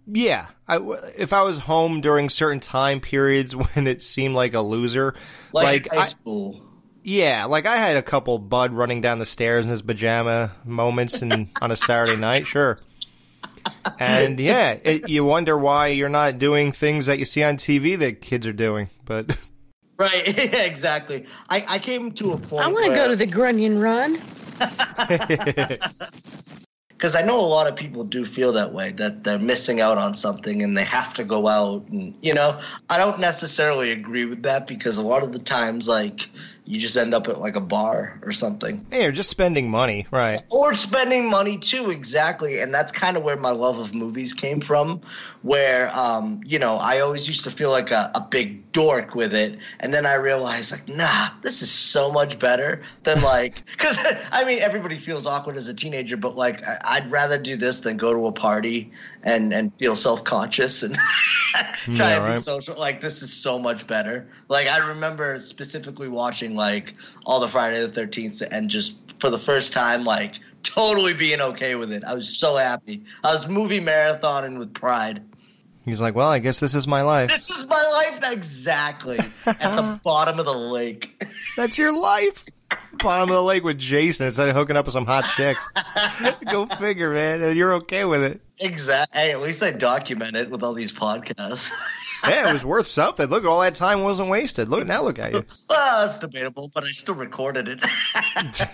Yeah, 0.06 0.46
I 0.66 0.78
if 1.16 1.32
I 1.32 1.42
was 1.42 1.60
home 1.60 2.00
during 2.00 2.28
certain 2.28 2.60
time 2.60 3.00
periods 3.00 3.54
when 3.74 3.86
it 3.86 4.02
seemed 4.02 4.34
like 4.34 4.54
a 4.54 4.60
loser, 4.60 5.14
Like, 5.52 5.84
like, 5.84 5.92
high 5.92 6.00
I, 6.02 6.04
school. 6.04 6.60
yeah, 7.04 7.44
like 7.44 7.66
I 7.66 7.76
had 7.76 7.96
a 7.96 8.02
couple 8.02 8.38
Bud 8.38 8.72
running 8.72 9.00
down 9.00 9.18
the 9.18 9.26
stairs 9.26 9.64
in 9.64 9.70
his 9.70 9.82
pajama 9.82 10.52
moments, 10.64 11.22
and 11.22 11.50
on 11.60 11.70
a 11.70 11.76
Saturday 11.76 12.16
night, 12.16 12.46
sure. 12.46 12.78
And 13.98 14.38
yeah, 14.38 14.78
it, 14.82 15.08
you 15.08 15.24
wonder 15.24 15.58
why 15.58 15.88
you're 15.88 16.08
not 16.08 16.38
doing 16.38 16.72
things 16.72 17.06
that 17.06 17.18
you 17.18 17.24
see 17.24 17.42
on 17.42 17.56
TV 17.56 17.98
that 17.98 18.20
kids 18.20 18.46
are 18.46 18.52
doing, 18.52 18.90
but 19.04 19.36
Right, 20.02 20.22
exactly. 20.66 21.26
I, 21.48 21.64
I 21.68 21.78
came 21.78 22.10
to 22.12 22.32
a 22.32 22.36
point. 22.36 22.64
I 22.64 22.68
want 22.68 22.86
to 22.86 22.94
go 22.94 23.08
to 23.08 23.16
the 23.16 23.26
Grunion 23.26 23.78
Run. 23.78 24.18
because 26.88 27.16
I 27.16 27.22
know 27.22 27.38
a 27.38 27.42
lot 27.42 27.68
of 27.68 27.76
people 27.76 28.02
do 28.04 28.24
feel 28.24 28.52
that 28.52 28.72
way 28.72 28.90
that 28.92 29.24
they're 29.24 29.38
missing 29.38 29.80
out 29.80 29.98
on 29.98 30.14
something 30.14 30.62
and 30.62 30.76
they 30.76 30.84
have 30.84 31.14
to 31.14 31.24
go 31.24 31.48
out 31.48 31.88
and 31.88 32.14
you 32.22 32.32
know 32.32 32.60
I 32.90 32.96
don't 32.98 33.18
necessarily 33.18 33.90
agree 33.90 34.24
with 34.24 34.44
that 34.44 34.68
because 34.68 34.98
a 34.98 35.02
lot 35.02 35.24
of 35.24 35.32
the 35.32 35.40
times 35.40 35.88
like 35.88 36.28
you 36.64 36.78
just 36.78 36.96
end 36.96 37.12
up 37.12 37.28
at 37.28 37.40
like 37.40 37.56
a 37.56 37.60
bar 37.60 38.20
or 38.22 38.32
something. 38.32 38.86
Hey, 38.90 39.02
you're 39.02 39.12
just 39.12 39.30
spending 39.30 39.68
money, 39.70 40.06
right? 40.10 40.40
or 40.50 40.74
spending 40.74 41.28
money 41.28 41.58
too 41.58 41.90
exactly. 41.90 42.60
And 42.60 42.72
that's 42.72 42.92
kind 42.92 43.16
of 43.16 43.22
where 43.22 43.36
my 43.36 43.50
love 43.50 43.78
of 43.78 43.94
movies 43.94 44.32
came 44.32 44.60
from 44.60 45.00
where 45.42 45.90
um, 45.96 46.40
you 46.44 46.58
know 46.58 46.76
i 46.76 47.00
always 47.00 47.26
used 47.26 47.44
to 47.44 47.50
feel 47.50 47.70
like 47.70 47.90
a, 47.90 48.10
a 48.14 48.20
big 48.20 48.70
dork 48.72 49.14
with 49.14 49.34
it. 49.34 49.58
And 49.80 49.92
then 49.92 50.06
i 50.06 50.14
realized 50.14 50.72
like 50.72 50.88
nah 50.88 51.28
this 51.42 51.62
is 51.62 51.70
so 51.70 52.10
much 52.12 52.38
better 52.38 52.82
than 53.02 53.20
like 53.22 53.66
because 53.70 53.98
i 54.30 54.44
mean 54.44 54.60
everybody 54.60 54.96
feels 54.96 55.26
awkward 55.26 55.56
as 55.56 55.68
a 55.68 55.74
teenager 55.74 56.16
but 56.16 56.36
like 56.36 56.64
I- 56.66 56.78
i'd 56.96 57.10
rather 57.10 57.38
do 57.38 57.56
this 57.56 57.80
than 57.80 57.96
go 57.96 58.12
to 58.12 58.26
a 58.26 58.32
party 58.32 58.90
and 59.24 59.52
and 59.52 59.72
feel 59.78 59.94
self-conscious 59.96 60.82
and 60.82 60.94
try 61.94 62.10
Yeah, 62.10 62.16
and 62.16 62.24
be 62.24 62.30
right. 62.32 62.42
social 62.42 62.78
like 62.78 63.00
this 63.00 63.22
is 63.22 63.32
so 63.32 63.58
much 63.58 63.86
better 63.86 64.26
like 64.48 64.66
i 64.68 64.78
remember 64.78 65.38
specifically 65.38 66.08
watching 66.08 66.54
like 66.54 66.94
all 67.26 67.40
the 67.40 67.48
friday 67.48 67.84
the 67.86 68.00
13th 68.00 68.42
and 68.50 68.68
just 68.70 68.96
for 69.20 69.30
the 69.30 69.38
first 69.38 69.72
time 69.72 70.04
like 70.04 70.40
totally 70.62 71.12
being 71.12 71.40
okay 71.40 71.74
with 71.74 71.92
it. 71.92 72.04
I 72.04 72.14
was 72.14 72.28
so 72.38 72.56
happy. 72.56 73.02
I 73.24 73.32
was 73.32 73.48
movie 73.48 73.80
marathoning 73.80 74.58
with 74.58 74.72
pride. 74.74 75.22
He's 75.84 76.00
like, 76.00 76.14
well, 76.14 76.28
I 76.28 76.38
guess 76.38 76.60
this 76.60 76.74
is 76.76 76.86
my 76.86 77.02
life. 77.02 77.30
This 77.30 77.50
is 77.50 77.66
my 77.68 78.08
life 78.20 78.32
exactly 78.32 79.18
at 79.46 79.60
the 79.76 80.00
bottom 80.04 80.38
of 80.38 80.46
the 80.46 80.52
lake. 80.54 81.24
That's 81.56 81.76
your 81.78 81.92
life. 81.92 82.44
Bottom 82.98 83.30
of 83.30 83.34
the 83.34 83.42
lake 83.42 83.64
with 83.64 83.78
Jason 83.78 84.26
instead 84.26 84.48
of 84.48 84.54
hooking 84.54 84.76
up 84.76 84.84
with 84.86 84.92
some 84.92 85.06
hot 85.06 85.24
chicks. 85.36 85.66
Go 86.50 86.66
figure, 86.66 87.12
man. 87.12 87.42
And 87.42 87.56
you're 87.56 87.74
okay 87.74 88.04
with 88.04 88.22
it. 88.22 88.40
Exactly. 88.60 89.18
Hey, 89.18 89.32
at 89.32 89.40
least 89.40 89.62
I 89.62 89.72
document 89.72 90.36
it 90.36 90.50
with 90.50 90.62
all 90.62 90.74
these 90.74 90.92
podcasts. 90.92 91.72
Yeah, 92.24 92.50
it 92.50 92.52
was 92.52 92.64
worth 92.64 92.86
something. 92.86 93.26
Look, 93.26 93.44
all 93.44 93.62
that 93.62 93.74
time 93.74 94.02
wasn't 94.02 94.28
wasted. 94.28 94.68
Look 94.68 94.86
now, 94.86 95.02
look 95.02 95.18
at 95.18 95.32
you. 95.32 95.44
well, 95.68 96.06
that's 96.06 96.18
debatable, 96.18 96.70
but 96.72 96.84
I 96.84 96.92
still 96.92 97.16
recorded 97.16 97.68
it. 97.68 97.84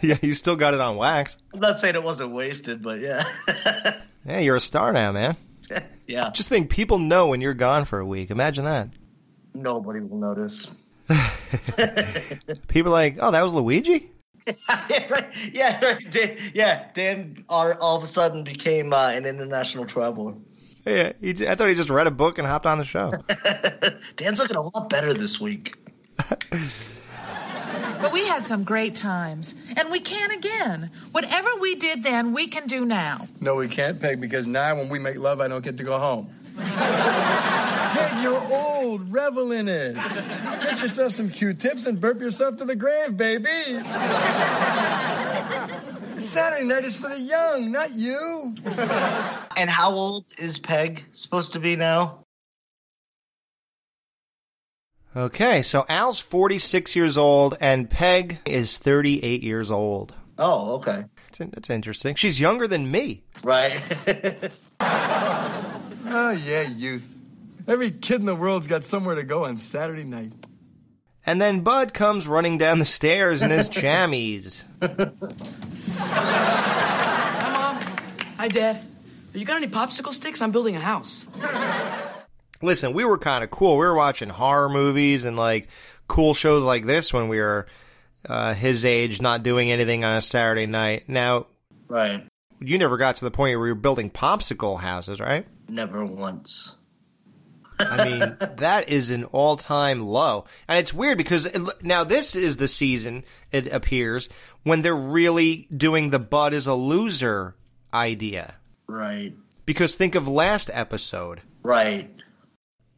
yeah, 0.03 0.19
you 0.21 0.35
still 0.35 0.55
got 0.55 0.75
it 0.75 0.81
on 0.81 0.97
wax. 0.97 1.39
I'm 1.55 1.61
not 1.61 1.81
saying 1.81 1.95
it 1.95 2.03
wasn't 2.03 2.33
wasted, 2.33 2.83
but 2.83 3.01
yeah. 3.01 3.23
Yeah, 4.27 4.41
you're 4.41 4.57
a 4.57 4.61
star 4.61 4.93
now, 4.93 5.13
man. 5.13 5.37
yeah. 6.07 6.29
Just 6.35 6.51
think, 6.51 6.69
people 6.69 6.99
know 6.99 7.29
when 7.29 7.41
you're 7.41 7.55
gone 7.55 7.87
for 7.87 7.99
a 7.99 8.05
week. 8.05 8.31
Imagine 8.31 8.67
that. 8.67 8.91
Nobody 9.55 10.01
will 10.01 10.19
notice. 10.19 10.71
People 12.69 12.93
are 12.93 12.95
like, 12.95 13.17
oh, 13.21 13.31
that 13.31 13.43
was 13.43 13.55
Luigi. 13.55 14.11
yeah, 14.47 15.07
right. 15.11 15.25
Yeah, 15.53 15.85
right. 15.85 16.11
Dan, 16.11 16.37
yeah. 16.55 16.89
Dan 16.95 17.45
all, 17.49 17.73
all 17.81 17.97
of 17.97 18.03
a 18.03 18.07
sudden 18.07 18.45
became 18.45 18.93
uh, 18.93 19.09
an 19.09 19.27
international 19.27 19.87
traveler. 19.87 20.35
Yeah, 20.87 21.13
he, 21.21 21.47
I 21.47 21.55
thought 21.55 21.69
he 21.69 21.75
just 21.75 21.91
read 21.91 22.07
a 22.07 22.11
book 22.11 22.39
and 22.39 22.47
hopped 22.47 22.67
on 22.67 22.79
the 22.79 22.85
show. 22.85 23.13
Dan's 24.17 24.39
looking 24.39 24.57
a 24.57 24.63
lot 24.63 24.89
better 24.89 25.13
this 25.13 25.41
week. 25.41 25.75
But 28.01 28.13
we 28.13 28.27
had 28.27 28.45
some 28.45 28.63
great 28.65 28.95
times, 28.95 29.55
and 29.77 29.91
we 29.91 29.99
can 30.01 30.31
again. 30.31 30.91
Whatever 31.11 31.51
we 31.61 31.75
did 31.75 32.05
then, 32.05 32.33
we 32.33 32.47
can 32.47 32.67
do 32.67 32.85
now. 32.85 33.27
No, 33.41 33.57
we 33.57 33.67
can't, 33.67 34.01
Peg, 34.01 34.21
because 34.21 34.47
now 34.47 34.77
when 34.77 34.89
we 34.89 35.01
make 35.01 35.17
love, 35.17 35.41
I 35.41 35.49
don't 35.49 35.65
get 35.65 35.77
to 35.79 35.85
go 35.85 35.99
home. 35.99 36.31
Peg, 37.93 38.23
you're 38.23 38.43
old. 38.53 39.13
Revel 39.13 39.53
in 39.53 39.69
it. 39.69 39.95
Get 39.95 40.81
yourself 40.81 41.13
some 41.13 41.31
Q-tips 41.31 41.87
and 41.87 42.01
burp 42.01 42.21
yourself 42.21 42.57
to 42.59 42.65
the 42.65 42.77
grave, 42.77 43.17
baby. 43.17 43.49
Saturday 46.23 46.65
night 46.65 46.85
is 46.85 46.97
for 46.97 47.09
the 47.09 47.21
young, 47.21 47.71
not 47.71 47.93
you. 47.93 48.55
And 49.57 49.71
how 49.71 49.93
old 49.93 50.25
is 50.39 50.59
Peg 50.59 51.05
supposed 51.13 51.53
to 51.55 51.61
be 51.61 51.77
now? 51.77 52.25
Okay, 55.17 55.63
so 55.63 55.85
Al's 55.89 56.21
46 56.21 56.95
years 56.95 57.17
old 57.17 57.57
and 57.61 57.89
Peg 57.89 58.39
is 58.45 58.79
38 58.79 59.43
years 59.43 59.71
old. 59.71 60.15
Oh, 60.39 60.75
okay. 60.77 61.05
That's, 61.37 61.51
that's 61.53 61.71
interesting. 61.71 62.15
She's 62.15 62.39
younger 62.39 62.69
than 62.69 62.91
me. 62.91 63.25
Right. 63.43 63.81
Oh, 66.11 66.31
yeah, 66.31 66.63
youth. 66.63 67.18
Every 67.69 67.91
kid 67.91 68.21
in 68.21 68.27
the 68.27 68.35
world's 68.35 68.67
got 68.67 68.83
somewhere 68.83 69.15
to 69.15 69.23
go 69.25 69.45
on 69.45 69.59
Saturday 69.59 70.05
night. 70.05 70.33
And 71.27 71.39
then 71.39 71.61
Bud 71.61 71.93
comes 71.93 72.27
running 72.27 72.57
down 72.57 72.79
the 72.79 72.87
stairs 72.87 73.43
in 73.43 73.51
his 73.51 73.69
jammies. 73.69 74.65
Hi, 75.99 77.51
Mom. 77.53 77.79
Hi, 78.39 78.49
Dad. 78.49 78.83
You 79.35 79.45
got 79.45 79.59
any 79.59 79.67
popsicle 79.71 80.15
sticks? 80.15 80.41
I'm 80.41 80.51
building 80.51 80.77
a 80.77 80.81
house. 80.81 81.27
Listen, 82.63 82.95
we 82.95 83.05
were 83.05 83.19
kind 83.19 83.45
of 83.45 83.51
cool. 83.51 83.73
We 83.77 83.85
were 83.85 83.95
watching 83.95 84.31
horror 84.31 84.71
movies 84.71 85.27
and 85.27 85.37
like 85.37 85.69
cool 86.09 86.33
shows 86.33 86.65
like 86.65 86.87
this 86.87 87.13
when 87.13 87.29
we 87.29 87.39
were 87.39 87.67
uh, 88.27 88.55
his 88.55 88.87
age, 88.87 89.21
not 89.21 89.43
doing 89.43 89.71
anything 89.71 90.07
on 90.07 90.17
a 90.17 90.23
Saturday 90.23 90.65
night. 90.65 91.07
Now, 91.07 91.49
right. 91.87 92.27
you 92.61 92.79
never 92.79 92.97
got 92.97 93.17
to 93.17 93.27
the 93.27 93.31
point 93.31 93.59
where 93.59 93.69
you 93.69 93.75
were 93.75 93.81
building 93.81 94.11
popsicle 94.11 94.81
houses, 94.81 95.21
right? 95.21 95.47
Never 95.69 96.07
once. 96.07 96.75
I 97.81 98.05
mean, 98.05 98.37
that 98.57 98.89
is 98.89 99.11
an 99.11 99.25
all-time 99.25 100.01
low, 100.07 100.45
and 100.69 100.79
it's 100.79 100.93
weird 100.93 101.19
because 101.19 101.47
it, 101.47 101.61
now 101.83 102.05
this 102.05 102.35
is 102.37 102.57
the 102.57 102.69
season. 102.69 103.25
It 103.53 103.67
appears 103.73 104.29
when 104.65 104.83
they're 104.83 104.97
really 104.97 105.69
doing 105.75 106.11
the 106.11 106.19
"Bud 106.19 106.53
is 106.55 106.67
a 106.67 106.75
loser" 106.75 107.55
idea, 107.95 108.55
Right. 108.87 109.33
because 109.65 109.95
think 109.95 110.15
of 110.15 110.27
last 110.29 110.71
episode, 110.73 111.41
Right. 111.63 112.11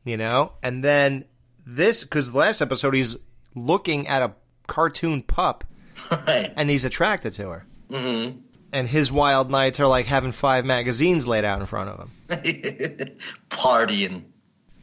you 0.04 0.16
know, 0.16 0.54
and 0.62 0.82
then 0.84 1.24
this 1.66 2.02
because 2.02 2.32
the 2.32 2.38
last 2.38 2.60
episode 2.62 2.94
he's 2.94 3.16
looking 3.54 4.08
at 4.08 4.22
a 4.22 4.32
cartoon 4.66 5.22
pup, 5.22 5.64
Right. 6.10 6.52
and 6.56 6.70
he's 6.70 6.84
attracted 6.84 7.34
to 7.34 7.48
her, 7.50 7.66
Mm-hmm. 7.90 8.38
and 8.72 8.88
his 8.88 9.12
wild 9.12 9.50
nights 9.50 9.78
are 9.80 9.86
like 9.86 10.06
having 10.06 10.32
five 10.32 10.64
magazines 10.64 11.28
laid 11.28 11.44
out 11.44 11.60
in 11.60 11.66
front 11.66 11.90
of 11.90 11.98
him. 11.98 12.10
Partying. 13.50 14.22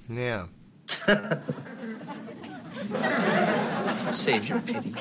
Yeah. 0.09 0.45
Save 4.11 4.47
your 4.47 4.61
pity. 4.61 4.95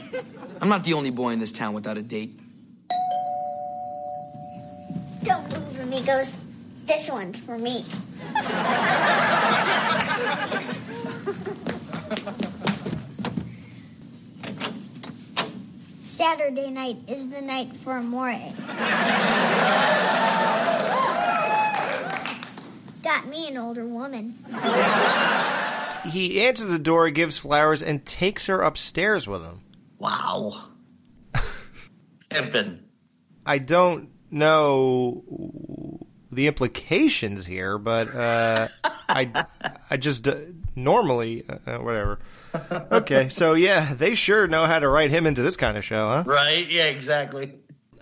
I'm 0.60 0.68
not 0.68 0.82
the 0.84 0.94
only 0.94 1.10
boy 1.10 1.30
in 1.30 1.38
this 1.38 1.52
town 1.52 1.74
without 1.74 1.96
a 1.96 2.02
date. 2.02 2.36
Don't 5.22 5.48
move, 5.52 5.78
amigos. 5.80 6.36
This 6.86 7.08
one's 7.08 7.38
for 7.38 7.56
me. 7.56 7.84
Saturday 16.00 16.70
night 16.70 16.96
is 17.06 17.28
the 17.28 17.40
night 17.40 17.72
for 17.76 17.98
amore. 17.98 18.32
Got 23.06 23.28
me 23.28 23.46
an 23.46 23.56
older 23.56 23.86
woman. 23.86 24.34
He 26.10 26.40
answers 26.40 26.70
the 26.70 26.78
door, 26.80 27.08
gives 27.10 27.38
flowers, 27.38 27.80
and 27.80 28.04
takes 28.04 28.46
her 28.46 28.62
upstairs 28.62 29.28
with 29.28 29.44
him. 29.44 29.60
Wow. 29.96 30.70
Pimpin'. 32.30 32.80
I 33.46 33.58
don't 33.58 34.08
know 34.32 36.00
the 36.32 36.48
implications 36.48 37.46
here, 37.46 37.78
but 37.78 38.12
uh, 38.12 38.66
I, 39.08 39.46
I 39.88 39.96
just 39.98 40.26
uh, 40.26 40.38
normally 40.74 41.44
uh, 41.48 41.78
whatever. 41.78 42.18
Okay, 42.90 43.28
so 43.28 43.54
yeah, 43.54 43.94
they 43.94 44.16
sure 44.16 44.48
know 44.48 44.66
how 44.66 44.80
to 44.80 44.88
write 44.88 45.12
him 45.12 45.28
into 45.28 45.42
this 45.42 45.56
kind 45.56 45.76
of 45.76 45.84
show, 45.84 46.08
huh? 46.08 46.24
Right? 46.26 46.68
Yeah, 46.68 46.86
exactly. 46.86 47.52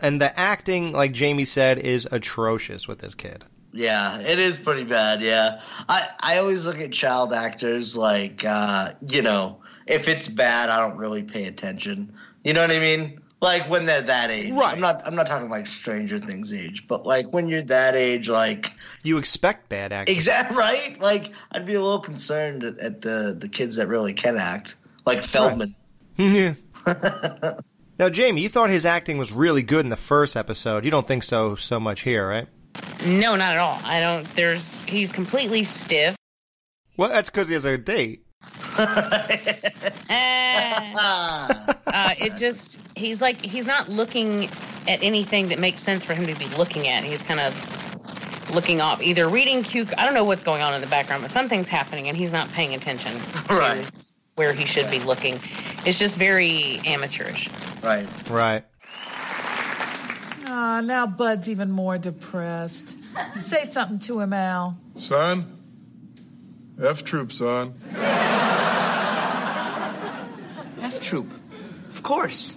And 0.00 0.18
the 0.18 0.38
acting, 0.40 0.92
like 0.92 1.12
Jamie 1.12 1.44
said, 1.44 1.78
is 1.78 2.08
atrocious 2.10 2.88
with 2.88 3.00
this 3.00 3.14
kid. 3.14 3.44
Yeah, 3.74 4.20
it 4.20 4.38
is 4.38 4.56
pretty 4.56 4.84
bad. 4.84 5.20
Yeah, 5.20 5.60
I 5.88 6.08
I 6.20 6.38
always 6.38 6.64
look 6.64 6.80
at 6.80 6.92
child 6.92 7.32
actors 7.32 7.96
like 7.96 8.44
uh, 8.44 8.92
you 9.08 9.20
know 9.20 9.60
if 9.86 10.08
it's 10.08 10.28
bad, 10.28 10.70
I 10.70 10.80
don't 10.80 10.96
really 10.96 11.22
pay 11.22 11.46
attention. 11.46 12.12
You 12.44 12.52
know 12.52 12.60
what 12.60 12.70
I 12.70 12.78
mean? 12.78 13.20
Like 13.40 13.68
when 13.68 13.84
they're 13.84 14.00
that 14.00 14.30
age. 14.30 14.54
Right. 14.54 14.72
I'm 14.72 14.80
not 14.80 15.02
I'm 15.06 15.14
not 15.14 15.26
talking 15.26 15.50
like 15.50 15.66
Stranger 15.66 16.18
Things 16.18 16.52
age, 16.52 16.86
but 16.86 17.04
like 17.04 17.32
when 17.32 17.48
you're 17.48 17.62
that 17.62 17.94
age, 17.94 18.28
like 18.28 18.72
You 19.02 19.18
expect 19.18 19.68
bad 19.68 19.92
acting. 19.92 20.14
Exactly 20.14 20.56
right. 20.56 20.96
Like 21.00 21.34
I'd 21.52 21.66
be 21.66 21.74
a 21.74 21.82
little 21.82 21.98
concerned 21.98 22.64
at, 22.64 22.78
at 22.78 23.02
the 23.02 23.36
the 23.38 23.48
kids 23.48 23.76
that 23.76 23.88
really 23.88 24.14
can 24.14 24.38
act, 24.38 24.76
like 25.04 25.22
Feldman. 25.22 25.74
yeah. 26.16 26.54
now, 27.98 28.08
Jamie, 28.08 28.42
you 28.42 28.48
thought 28.48 28.70
his 28.70 28.86
acting 28.86 29.18
was 29.18 29.32
really 29.32 29.62
good 29.62 29.84
in 29.84 29.90
the 29.90 29.96
first 29.96 30.36
episode. 30.36 30.84
You 30.84 30.90
don't 30.90 31.06
think 31.06 31.22
so 31.22 31.54
so 31.54 31.78
much 31.80 32.02
here, 32.02 32.26
right? 32.26 32.48
No, 33.06 33.36
not 33.36 33.54
at 33.54 33.58
all. 33.58 33.78
I 33.84 34.00
don't. 34.00 34.24
There's. 34.34 34.76
He's 34.86 35.12
completely 35.12 35.62
stiff. 35.64 36.16
Well, 36.96 37.08
that's 37.10 37.30
because 37.30 37.48
he 37.48 37.54
has 37.54 37.64
a 37.64 37.76
date. 37.78 38.26
Uh, 41.86 42.12
it 42.18 42.36
just. 42.36 42.80
He's 42.96 43.22
like. 43.22 43.40
He's 43.40 43.66
not 43.66 43.88
looking 43.88 44.44
at 44.88 45.02
anything 45.02 45.48
that 45.48 45.58
makes 45.58 45.80
sense 45.80 46.04
for 46.04 46.14
him 46.14 46.26
to 46.26 46.34
be 46.38 46.46
looking 46.56 46.88
at. 46.88 47.04
He's 47.04 47.22
kind 47.22 47.40
of 47.40 48.50
looking 48.54 48.80
off, 48.80 49.00
either 49.02 49.28
reading 49.28 49.62
cue. 49.62 49.86
I 49.96 50.04
don't 50.04 50.14
know 50.14 50.24
what's 50.24 50.42
going 50.42 50.62
on 50.62 50.74
in 50.74 50.80
the 50.80 50.86
background, 50.86 51.22
but 51.22 51.30
something's 51.30 51.68
happening, 51.68 52.08
and 52.08 52.16
he's 52.16 52.32
not 52.32 52.48
paying 52.52 52.74
attention 52.74 53.12
to 53.48 53.54
Right. 53.56 53.90
where 54.36 54.52
he 54.52 54.66
should 54.66 54.90
be 54.90 54.98
looking. 55.00 55.38
It's 55.86 55.98
just 55.98 56.18
very 56.18 56.80
amateurish. 56.86 57.48
Right. 57.82 58.06
Right. 58.28 58.64
Ah, 60.56 60.80
now 60.80 61.04
Bud's 61.04 61.50
even 61.50 61.72
more 61.72 61.98
depressed. 61.98 62.94
Say 63.34 63.64
something 63.64 63.98
to 64.00 64.20
him, 64.20 64.32
Al. 64.32 64.78
Son, 64.96 65.58
F 66.80 67.02
Troop, 67.02 67.32
son. 67.32 67.74
F 70.80 71.00
Troop. 71.00 71.34
Of 71.90 72.04
course. 72.04 72.56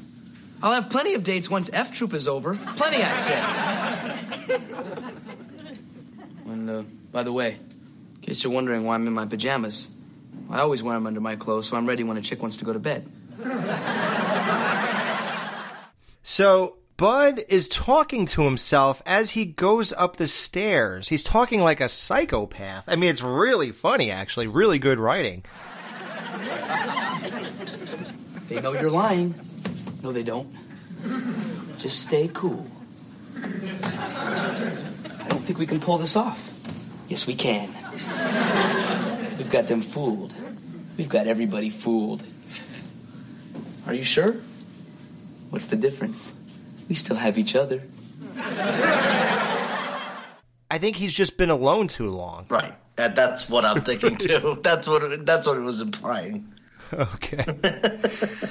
I'll 0.62 0.74
have 0.74 0.92
plenty 0.92 1.16
of 1.16 1.24
dates 1.24 1.50
once 1.50 1.72
F 1.74 1.92
Troop 1.92 2.14
is 2.14 2.28
over. 2.28 2.56
Plenty, 2.76 3.02
I 3.02 3.16
said. 3.16 3.44
and, 6.46 6.70
uh, 6.70 6.84
by 7.12 7.24
the 7.24 7.34
way, 7.34 7.54
in 7.54 8.22
case 8.22 8.44
you're 8.44 8.54
wondering 8.54 8.84
why 8.86 8.94
I'm 8.94 9.08
in 9.08 9.14
my 9.14 9.26
pajamas, 9.26 9.88
I 10.52 10.60
always 10.60 10.84
wear 10.84 10.94
them 10.94 11.08
under 11.08 11.20
my 11.20 11.36
clothes, 11.36 11.68
so 11.68 11.76
I'm 11.76 11.88
ready 11.88 12.04
when 12.04 12.18
a 12.18 12.22
chick 12.22 12.44
wants 12.44 12.58
to 12.58 12.66
go 12.66 12.74
to 12.74 12.80
bed. 12.80 13.10
So 16.22 16.77
Bud 16.98 17.42
is 17.48 17.68
talking 17.68 18.26
to 18.26 18.42
himself 18.42 19.04
as 19.06 19.30
he 19.32 19.46
goes 19.46 19.94
up 19.94 20.16
the 20.16 20.28
stairs. 20.28 21.10
He's 21.10 21.24
talking 21.24 21.62
like 21.62 21.80
a 21.80 21.90
psychopath. 21.90 22.86
I 22.90 22.96
mean, 22.96 23.12
it's 23.12 23.22
really 23.22 23.72
funny, 23.72 24.10
actually. 24.10 24.48
Really 24.48 24.80
good 24.80 24.98
writing. 24.98 25.46
They 28.48 28.60
know 28.62 28.74
you're 28.74 28.90
lying. 28.90 29.36
No, 30.02 30.12
they 30.12 30.24
don't. 30.24 30.52
Just 31.78 32.02
stay 32.02 32.32
cool. 32.34 32.66
I 33.36 35.28
don't 35.30 35.44
think 35.44 35.60
we 35.60 35.68
can 35.68 35.80
pull 35.80 36.00
this 36.00 36.16
off. 36.16 36.50
Yes, 37.10 37.28
we 37.28 37.36
can. 37.36 37.70
We've 39.38 39.52
got 39.52 39.68
them 39.68 39.82
fooled. 39.82 40.34
We've 40.98 41.10
got 41.10 41.28
everybody 41.28 41.70
fooled. 41.70 42.24
Are 43.86 43.94
you 43.94 44.04
sure? 44.04 44.38
What's 45.52 45.68
the 45.68 45.76
difference? 45.76 46.34
We 46.88 46.96
still 46.96 47.16
have 47.18 47.38
each 47.38 47.56
other. 47.56 47.84
I 50.70 50.78
think 50.80 50.96
he's 50.96 51.14
just 51.14 51.38
been 51.38 51.50
alone 51.50 51.88
too 51.88 52.10
long. 52.10 52.46
Right. 52.50 52.74
That, 52.98 53.16
that's 53.16 53.48
what 53.50 53.64
I'm 53.66 53.82
thinking 53.82 54.18
too. 54.20 54.60
that's 54.64 54.88
what 54.88 55.04
it, 55.04 55.26
that's 55.26 55.48
what 55.48 55.58
it 55.58 55.62
was 55.62 55.82
implying. 55.82 56.54
Okay. 56.94 57.46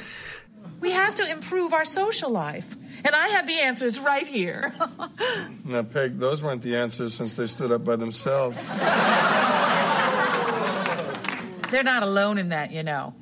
We 0.79 0.91
have 0.91 1.15
to 1.17 1.31
improve 1.31 1.73
our 1.73 1.87
social 1.87 2.31
life. 2.31 2.77
And 3.05 3.15
I 3.15 3.29
have 3.29 3.47
the 3.47 3.61
answers 3.61 3.99
right 3.99 4.27
here. 4.27 4.75
Now, 5.65 5.83
Peg, 5.83 6.19
those 6.19 6.43
weren't 6.43 6.63
the 6.63 6.77
answers 6.77 7.15
since 7.15 7.35
they 7.35 7.47
stood 7.47 7.73
up 7.73 7.83
by 7.83 7.97
themselves. 7.97 8.57
They're 11.71 11.83
not 11.83 12.03
alone 12.03 12.39
in 12.39 12.51
that, 12.51 12.73
you 12.73 12.83
know. 12.83 13.15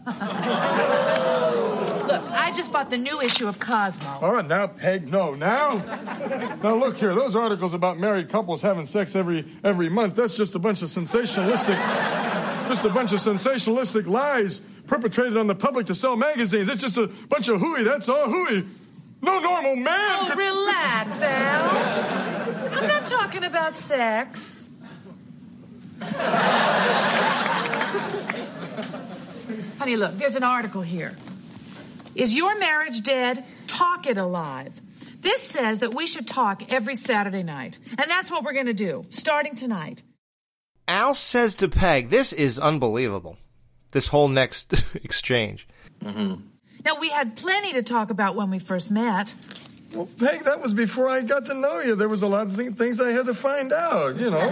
I 2.44 2.52
just 2.52 2.70
bought 2.70 2.90
the 2.90 2.98
new 2.98 3.22
issue 3.22 3.48
of 3.48 3.58
Cosmo. 3.58 4.18
All 4.20 4.34
right, 4.34 4.46
now, 4.46 4.66
Peg, 4.66 5.10
no, 5.10 5.34
now. 5.34 5.78
Now, 6.62 6.76
look 6.76 6.98
here. 6.98 7.14
Those 7.14 7.34
articles 7.34 7.72
about 7.72 7.98
married 7.98 8.28
couples 8.28 8.60
having 8.60 8.84
sex 8.84 9.16
every 9.16 9.46
every 9.64 9.88
month, 9.88 10.16
that's 10.16 10.36
just 10.36 10.54
a 10.54 10.58
bunch 10.58 10.82
of 10.82 10.90
sensationalistic, 10.90 11.76
just 12.68 12.84
a 12.84 12.90
bunch 12.90 13.14
of 13.14 13.20
sensationalistic 13.20 14.06
lies 14.06 14.60
perpetrated 14.86 15.38
on 15.38 15.46
the 15.46 15.54
public 15.54 15.86
to 15.86 15.94
sell 15.94 16.16
magazines. 16.16 16.68
It's 16.68 16.82
just 16.82 16.98
a 16.98 17.06
bunch 17.06 17.48
of 17.48 17.60
hooey, 17.60 17.82
that's 17.82 18.10
all 18.10 18.28
hooey. 18.28 18.66
No 19.22 19.38
normal 19.40 19.76
man. 19.76 20.18
Oh, 20.20 20.34
relax, 20.36 21.22
Al. 21.22 22.74
I'm 22.74 22.86
not 22.88 23.06
talking 23.06 23.44
about 23.44 23.74
sex. 23.74 24.54
Honey, 29.78 29.96
look, 29.96 30.12
there's 30.18 30.36
an 30.36 30.42
article 30.42 30.82
here. 30.82 31.16
Is 32.14 32.36
your 32.36 32.58
marriage 32.58 33.02
dead? 33.02 33.44
Talk 33.66 34.06
it 34.06 34.16
alive. 34.16 34.80
This 35.20 35.42
says 35.42 35.80
that 35.80 35.94
we 35.94 36.06
should 36.06 36.28
talk 36.28 36.72
every 36.72 36.94
Saturday 36.94 37.42
night. 37.42 37.78
And 37.98 38.10
that's 38.10 38.30
what 38.30 38.44
we're 38.44 38.52
going 38.52 38.66
to 38.66 38.74
do, 38.74 39.04
starting 39.08 39.54
tonight. 39.54 40.02
Al 40.86 41.14
says 41.14 41.54
to 41.56 41.68
Peg, 41.68 42.10
This 42.10 42.32
is 42.32 42.58
unbelievable. 42.58 43.38
This 43.92 44.08
whole 44.08 44.28
next 44.28 44.84
exchange. 44.96 45.66
Now, 46.02 47.00
we 47.00 47.08
had 47.08 47.36
plenty 47.36 47.72
to 47.72 47.82
talk 47.82 48.10
about 48.10 48.36
when 48.36 48.50
we 48.50 48.58
first 48.58 48.90
met. 48.90 49.34
Well, 49.94 50.08
Peg, 50.18 50.42
that 50.44 50.60
was 50.60 50.74
before 50.74 51.08
I 51.08 51.22
got 51.22 51.46
to 51.46 51.54
know 51.54 51.80
you. 51.80 51.94
There 51.94 52.08
was 52.08 52.22
a 52.22 52.26
lot 52.26 52.48
of 52.48 52.56
th- 52.56 52.72
things 52.72 53.00
I 53.00 53.12
had 53.12 53.26
to 53.26 53.34
find 53.34 53.72
out, 53.72 54.18
you 54.18 54.28
know. 54.28 54.50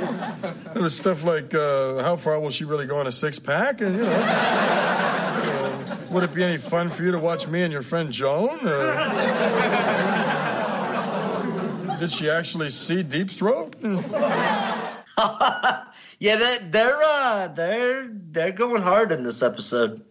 There 0.73 0.83
was 0.83 0.97
stuff 0.97 1.25
like 1.25 1.53
uh, 1.53 2.03
how 2.03 2.17
far 2.17 2.41
will 2.41 2.51
she 2.51 2.65
really 2.65 2.87
go 2.87 2.99
on 2.99 3.07
a 3.07 3.13
six 3.13 3.39
pack? 3.39 3.81
And, 3.81 3.97
you 3.97 4.03
know, 4.05 5.12
would 6.13 6.25
it 6.25 6.35
be 6.35 6.45
any 6.45 6.59
fun 6.59 6.91
for 6.91 7.03
you 7.03 7.13
to 7.13 7.19
watch 7.19 7.49
me 7.49 7.63
and 7.63 7.73
your 7.73 7.81
friend 7.83 8.13
Joan? 8.13 8.59
Uh, 8.63 8.69
did 11.99 12.13
she 12.13 12.29
actually 12.31 12.69
see 12.71 13.03
Deep 13.03 13.31
Throat? 13.31 13.75
Yeah, 16.23 16.37
they, 16.37 16.59
they're 16.69 17.03
uh, 17.03 17.49
they're 17.49 18.09
they're 18.09 18.53
going 18.53 18.81
hard 18.81 19.11
in 19.11 19.25
this 19.25 19.43
episode. 19.43 20.05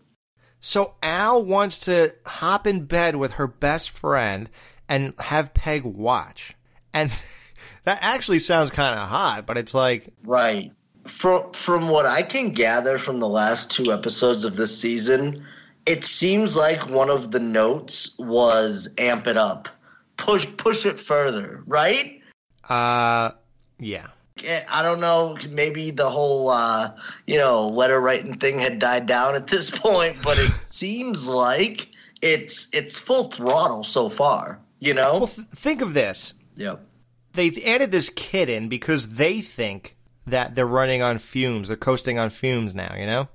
So 0.59 0.95
Al 1.01 1.41
wants 1.41 1.79
to 1.85 2.13
hop 2.25 2.67
in 2.67 2.83
bed 2.83 3.15
with 3.15 3.31
her 3.33 3.47
best 3.47 3.91
friend 3.91 4.49
and 4.89 5.13
have 5.19 5.53
Peg 5.53 5.85
watch. 5.85 6.57
And 6.93 7.13
that 7.85 7.99
actually 8.01 8.39
sounds 8.39 8.71
kind 8.71 8.99
of 8.99 9.07
hot, 9.07 9.45
but 9.45 9.57
it's 9.57 9.73
like. 9.73 10.09
Right. 10.25 10.73
From 11.07 11.53
from 11.53 11.87
what 11.87 12.05
I 12.05 12.23
can 12.23 12.49
gather 12.49 12.97
from 12.97 13.21
the 13.21 13.29
last 13.29 13.71
two 13.71 13.93
episodes 13.93 14.43
of 14.43 14.57
this 14.57 14.77
season, 14.77 15.45
it 15.85 16.03
seems 16.03 16.55
like 16.55 16.89
one 16.89 17.09
of 17.09 17.31
the 17.31 17.39
notes 17.39 18.17
was 18.19 18.93
amp 18.97 19.27
it 19.27 19.37
up, 19.37 19.69
push 20.17 20.47
push 20.57 20.85
it 20.85 20.99
further, 20.99 21.63
right? 21.65 22.21
Uh, 22.69 23.31
yeah. 23.79 24.07
Eh, 24.43 24.61
I 24.69 24.81
don't 24.81 24.99
know. 24.99 25.37
Maybe 25.49 25.91
the 25.91 26.09
whole, 26.09 26.49
uh, 26.49 26.91
you 27.27 27.37
know, 27.37 27.67
letter 27.67 27.99
writing 27.99 28.37
thing 28.37 28.59
had 28.59 28.79
died 28.79 29.05
down 29.05 29.35
at 29.35 29.47
this 29.47 29.69
point, 29.79 30.17
but 30.21 30.37
it 30.37 30.51
seems 30.61 31.27
like 31.27 31.89
it's 32.21 32.73
it's 32.73 32.99
full 32.99 33.25
throttle 33.25 33.83
so 33.83 34.09
far. 34.09 34.59
You 34.79 34.93
know. 34.93 35.19
Well, 35.19 35.27
th- 35.27 35.47
think 35.47 35.81
of 35.81 35.93
this. 35.93 36.33
Yep. 36.55 36.85
They've 37.33 37.65
added 37.65 37.91
this 37.91 38.09
kid 38.09 38.49
in 38.49 38.67
because 38.67 39.15
they 39.15 39.41
think 39.41 39.95
that 40.25 40.55
they're 40.55 40.65
running 40.65 41.01
on 41.01 41.17
fumes. 41.19 41.67
They're 41.67 41.77
coasting 41.77 42.19
on 42.19 42.29
fumes 42.29 42.75
now, 42.75 42.95
you 42.97 43.05
know? 43.05 43.29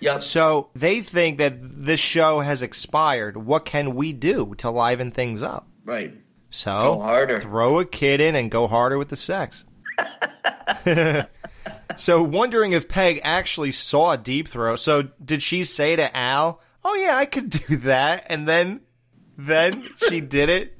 Yep. 0.00 0.22
So 0.22 0.70
they 0.74 1.00
think 1.02 1.38
that 1.38 1.54
this 1.60 2.00
show 2.00 2.40
has 2.40 2.62
expired. 2.62 3.36
What 3.36 3.64
can 3.64 3.94
we 3.94 4.12
do 4.12 4.54
to 4.58 4.70
liven 4.70 5.10
things 5.10 5.42
up? 5.42 5.66
Right. 5.84 6.14
So 6.50 6.78
Go 6.78 7.00
harder. 7.00 7.40
Throw 7.40 7.78
a 7.80 7.84
kid 7.84 8.20
in 8.20 8.34
and 8.34 8.50
go 8.50 8.66
harder 8.66 8.98
with 8.98 9.08
the 9.08 9.16
sex. 9.16 9.64
so 11.96 12.22
wondering 12.22 12.72
if 12.72 12.88
Peg 12.88 13.20
actually 13.22 13.72
saw 13.72 14.16
Deep 14.16 14.48
Throat. 14.48 14.78
So 14.78 15.08
did 15.22 15.42
she 15.42 15.64
say 15.64 15.96
to 15.96 16.16
Al, 16.16 16.60
"Oh 16.84 16.94
yeah, 16.94 17.16
I 17.16 17.26
could 17.26 17.50
do 17.50 17.76
that," 17.78 18.26
and 18.28 18.46
then 18.48 18.82
then 19.36 19.84
she 20.08 20.20
did 20.20 20.48
it, 20.48 20.78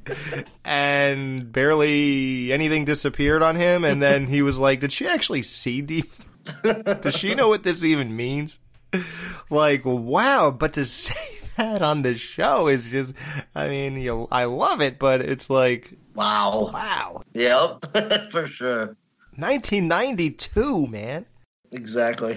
and 0.64 1.52
barely 1.52 2.52
anything 2.52 2.84
disappeared 2.84 3.42
on 3.42 3.56
him, 3.56 3.84
and 3.84 4.00
then 4.00 4.26
he 4.26 4.42
was 4.42 4.58
like, 4.58 4.80
"Did 4.80 4.92
she 4.92 5.06
actually 5.06 5.42
see 5.42 5.82
Deep 5.82 6.12
Throat? 6.44 7.02
Does 7.02 7.16
she 7.16 7.34
know 7.34 7.48
what 7.48 7.62
this 7.62 7.84
even 7.84 8.14
means?" 8.14 8.58
Like, 9.50 9.84
wow! 9.84 10.50
But 10.50 10.74
to 10.74 10.84
say 10.84 11.14
that 11.56 11.80
on 11.82 12.02
the 12.02 12.14
show 12.16 12.68
is 12.68 12.88
just, 12.90 13.14
I 13.54 13.68
mean, 13.68 13.96
you, 13.96 14.28
I 14.30 14.44
love 14.44 14.80
it, 14.82 14.98
but 14.98 15.22
it's 15.22 15.48
like, 15.48 15.94
wow, 16.14 16.70
wow, 16.72 17.22
Yep. 17.32 18.30
For 18.30 18.46
sure. 18.46 18.96
1992, 19.36 20.86
man. 20.88 21.24
Exactly. 21.72 22.36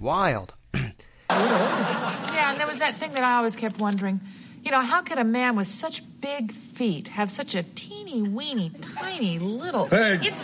Wild. 0.00 0.54
Yeah, 1.28 2.50
and 2.52 2.60
there 2.60 2.66
was 2.68 2.78
that 2.78 2.96
thing 2.96 3.12
that 3.12 3.24
I 3.24 3.38
always 3.38 3.56
kept 3.56 3.78
wondering. 3.80 4.20
You 4.62 4.70
know, 4.70 4.80
how 4.80 5.02
could 5.02 5.18
a 5.18 5.24
man 5.24 5.56
with 5.56 5.66
such 5.66 6.02
big 6.20 6.52
feet 6.52 7.08
have 7.08 7.30
such 7.30 7.54
a 7.56 7.62
teeny 7.62 8.22
weeny, 8.22 8.70
tiny 8.96 9.38
little. 9.40 9.86
Peg. 9.86 10.20
It's. 10.24 10.42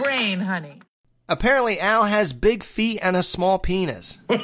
Brain, 0.00 0.40
honey. 0.40 0.80
Apparently, 1.28 1.80
Al 1.80 2.04
has 2.04 2.32
big 2.32 2.62
feet 2.62 3.00
and 3.02 3.16
a 3.16 3.22
small 3.22 3.58
penis. 3.58 4.18
oh 4.28 4.38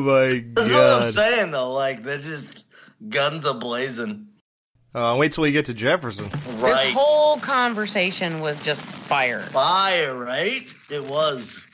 my 0.00 0.38
god! 0.38 0.54
That's 0.54 0.74
what 0.74 0.80
I'm 0.80 1.06
saying 1.06 1.50
though. 1.50 1.72
Like 1.72 2.04
they're 2.04 2.18
just 2.18 2.66
guns 3.08 3.44
a 3.44 3.54
blazing. 3.54 4.28
Uh, 4.94 5.16
wait 5.18 5.32
till 5.32 5.42
we 5.42 5.52
get 5.52 5.66
to 5.66 5.74
Jefferson. 5.74 6.26
Right. 6.60 6.84
This 6.84 6.94
whole 6.94 7.38
conversation 7.38 8.40
was 8.40 8.60
just 8.60 8.80
fire. 8.80 9.40
Fire, 9.40 10.16
right? 10.16 10.62
It 10.90 11.04
was. 11.04 11.68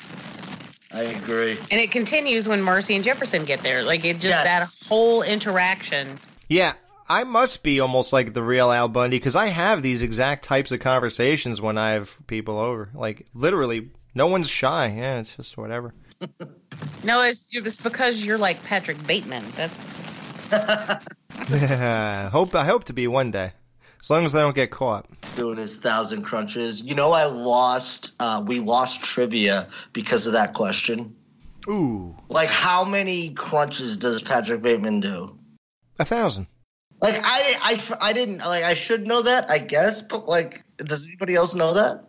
I 0.92 1.02
agree. 1.02 1.56
And 1.70 1.80
it 1.80 1.90
continues 1.90 2.48
when 2.48 2.62
Marcy 2.62 2.94
and 2.94 3.04
Jefferson 3.04 3.44
get 3.44 3.60
there. 3.60 3.82
Like 3.82 4.04
it 4.04 4.20
just 4.20 4.44
that 4.44 4.68
whole 4.88 5.22
interaction. 5.22 6.18
Yeah, 6.48 6.74
I 7.08 7.24
must 7.24 7.62
be 7.62 7.80
almost 7.80 8.12
like 8.12 8.32
the 8.34 8.42
real 8.42 8.70
Al 8.72 8.88
Bundy 8.88 9.18
because 9.18 9.36
I 9.36 9.48
have 9.48 9.82
these 9.82 10.02
exact 10.02 10.44
types 10.44 10.72
of 10.72 10.80
conversations 10.80 11.60
when 11.60 11.76
I 11.76 11.90
have 11.92 12.16
people 12.26 12.58
over. 12.58 12.90
Like 12.94 13.26
literally, 13.34 13.90
no 14.14 14.26
one's 14.26 14.48
shy. 14.48 14.94
Yeah, 14.96 15.18
it's 15.20 15.36
just 15.36 15.56
whatever. 15.56 15.94
No, 17.04 17.22
it's, 17.22 17.48
it's 17.52 17.78
because 17.78 18.24
you're 18.24 18.38
like 18.38 18.62
Patrick 18.64 19.04
Bateman. 19.06 19.44
That's 19.56 19.78
yeah, 21.50 22.28
hope 22.30 22.54
I 22.54 22.64
hope 22.64 22.84
to 22.84 22.92
be 22.92 23.06
one 23.06 23.30
day, 23.30 23.52
as 24.00 24.10
long 24.10 24.24
as 24.24 24.34
I 24.34 24.40
don't 24.40 24.54
get 24.54 24.70
caught. 24.70 25.06
Doing 25.36 25.58
his 25.58 25.76
thousand 25.76 26.22
crunches. 26.22 26.82
You 26.82 26.94
know, 26.94 27.12
I 27.12 27.24
lost. 27.24 28.14
Uh, 28.20 28.42
we 28.44 28.60
lost 28.60 29.02
trivia 29.04 29.68
because 29.92 30.26
of 30.26 30.32
that 30.32 30.54
question. 30.54 31.14
Ooh, 31.68 32.14
Like, 32.28 32.48
how 32.50 32.84
many 32.84 33.30
crunches 33.34 33.96
does 33.96 34.20
Patrick 34.20 34.60
Bateman 34.62 35.00
do? 35.00 35.38
a 35.98 36.04
thousand. 36.04 36.46
Like, 37.04 37.20
I, 37.22 37.58
I, 37.62 38.08
I 38.08 38.12
didn't 38.14 38.38
like. 38.38 38.64
I 38.64 38.72
should 38.72 39.06
know 39.06 39.20
that, 39.20 39.50
I 39.50 39.58
guess. 39.58 40.00
But 40.00 40.26
like, 40.26 40.64
does 40.78 41.06
anybody 41.06 41.34
else 41.34 41.54
know 41.54 41.74
that? 41.74 42.02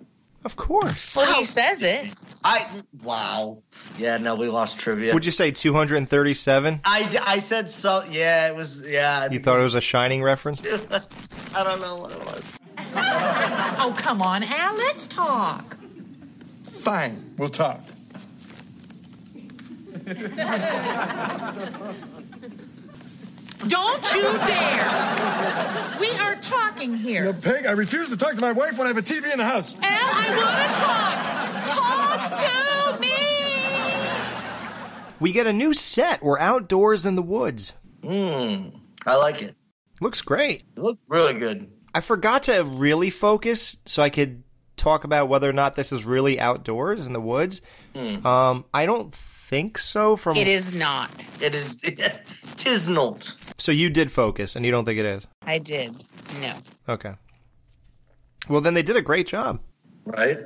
Of 0.45 0.55
course. 0.55 1.13
Well, 1.13 1.33
he 1.33 1.43
says 1.43 1.81
it. 1.81 2.13
I 2.45 2.65
wow. 3.03 3.61
Yeah, 3.97 4.17
no, 4.17 4.35
we 4.35 4.47
lost 4.47 4.79
trivia. 4.79 5.13
Would 5.13 5.25
you 5.25 5.31
say 5.31 5.51
237? 5.51 6.79
I, 6.85 7.23
I 7.27 7.39
said 7.39 7.69
so. 7.69 8.05
Yeah, 8.09 8.47
it 8.47 8.55
was. 8.55 8.87
Yeah. 8.87 9.29
You 9.29 9.39
thought 9.39 9.59
it 9.59 9.63
was 9.63 9.75
a 9.75 9.81
Shining 9.81 10.23
reference? 10.23 10.65
I 10.65 11.63
don't 11.63 11.81
know 11.81 11.95
what 11.95 12.11
it 12.11 12.19
was. 12.19 12.57
Oh, 13.77 13.93
come 13.97 14.21
on, 14.21 14.43
Al, 14.43 14.77
let's 14.77 15.05
talk. 15.05 15.75
Fine, 16.79 17.33
we'll 17.37 17.49
talk. 17.49 17.81
Don't 23.67 24.13
you 24.13 24.21
dare. 24.45 25.97
We 25.99 26.09
are 26.19 26.35
talking 26.35 26.95
here. 26.95 27.25
No, 27.25 27.33
Peg, 27.33 27.65
I 27.65 27.71
refuse 27.71 28.09
to 28.09 28.17
talk 28.17 28.35
to 28.35 28.41
my 28.41 28.51
wife 28.51 28.77
when 28.77 28.85
I 28.85 28.89
have 28.89 28.97
a 28.97 29.01
TV 29.01 29.31
in 29.31 29.37
the 29.37 29.45
house. 29.45 29.75
Al, 29.81 29.81
I 29.83 30.29
want 30.37 30.73
to 30.75 31.71
talk. 31.71 32.31
Talk 32.31 32.95
to 32.95 33.01
me. 33.01 33.15
We 35.19 35.31
get 35.31 35.47
a 35.47 35.53
new 35.53 35.73
set. 35.73 36.21
We're 36.21 36.39
outdoors 36.39 37.05
in 37.05 37.15
the 37.15 37.21
woods. 37.21 37.73
Hmm. 38.03 38.69
I 39.05 39.15
like 39.15 39.41
it. 39.41 39.55
Looks 40.01 40.21
great. 40.21 40.63
It 40.75 40.81
looked 40.81 41.01
really 41.07 41.33
good. 41.33 41.71
I 41.93 42.01
forgot 42.01 42.43
to 42.43 42.63
really 42.63 43.09
focus 43.09 43.77
so 43.85 44.03
I 44.03 44.09
could 44.09 44.43
talk 44.75 45.05
about 45.05 45.29
whether 45.29 45.49
or 45.49 45.53
not 45.53 45.75
this 45.75 45.91
is 45.93 46.03
really 46.03 46.39
outdoors 46.39 47.07
in 47.07 47.13
the 47.13 47.21
woods. 47.21 47.61
Hmm. 47.95 48.25
Um, 48.27 48.65
I 48.73 48.85
don't 48.85 49.15
think 49.55 49.77
so. 49.77 50.17
From 50.17 50.35
It 50.35 50.47
is 50.47 50.75
not. 50.75 51.25
It 51.39 51.55
is. 51.55 51.77
Tis 52.57 52.89
not. 52.89 53.33
So 53.57 53.71
you 53.71 53.89
did 53.89 54.11
focus, 54.11 54.55
and 54.55 54.65
you 54.65 54.71
don't 54.71 54.83
think 54.83 54.99
it 54.99 55.05
is? 55.05 55.25
I 55.45 55.59
did. 55.59 55.91
No. 56.41 56.55
Okay. 56.89 57.13
Well, 58.49 58.59
then 58.59 58.73
they 58.73 58.83
did 58.83 58.97
a 58.97 59.01
great 59.01 59.27
job. 59.27 59.61
Right. 60.03 60.39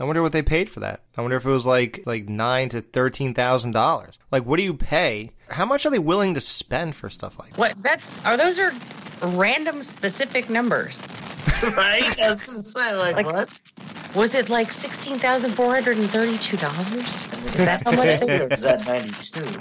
I 0.00 0.04
wonder 0.04 0.22
what 0.22 0.32
they 0.32 0.42
paid 0.42 0.70
for 0.70 0.80
that. 0.80 1.02
I 1.16 1.20
wonder 1.20 1.36
if 1.36 1.44
it 1.44 1.50
was 1.50 1.66
like 1.66 2.02
like 2.06 2.28
nine 2.28 2.70
to 2.70 2.80
thirteen 2.80 3.34
thousand 3.34 3.72
dollars. 3.72 4.18
Like, 4.32 4.46
what 4.46 4.56
do 4.56 4.62
you 4.62 4.74
pay? 4.74 5.32
How 5.50 5.66
much 5.66 5.84
are 5.86 5.90
they 5.90 5.98
willing 5.98 6.34
to 6.34 6.40
spend 6.40 6.94
for 6.94 7.10
stuff 7.10 7.38
like? 7.38 7.56
What? 7.56 7.76
That's 7.82 8.24
are 8.24 8.36
those 8.36 8.58
are 8.58 8.72
random 9.22 9.82
specific 9.82 10.50
numbers? 10.50 11.02
right? 11.76 12.20
I 12.20 12.30
was 12.30 12.44
gonna 12.44 12.62
say, 12.62 12.96
like, 12.96 13.26
what? 13.26 13.48
Was 14.14 14.34
it 14.34 14.48
like 14.48 14.72
sixteen 14.72 15.18
thousand 15.18 15.52
four 15.52 15.72
hundred 15.74 15.98
and 15.98 16.08
thirty-two 16.08 16.56
dollars? 16.56 17.26
Is 17.54 17.64
that 17.64 17.82
how 17.84 17.92
much? 17.92 18.20
they 18.20 18.40
Or 18.40 18.48
is 18.52 18.62
that 18.62 18.86
ninety-two? 18.86 19.60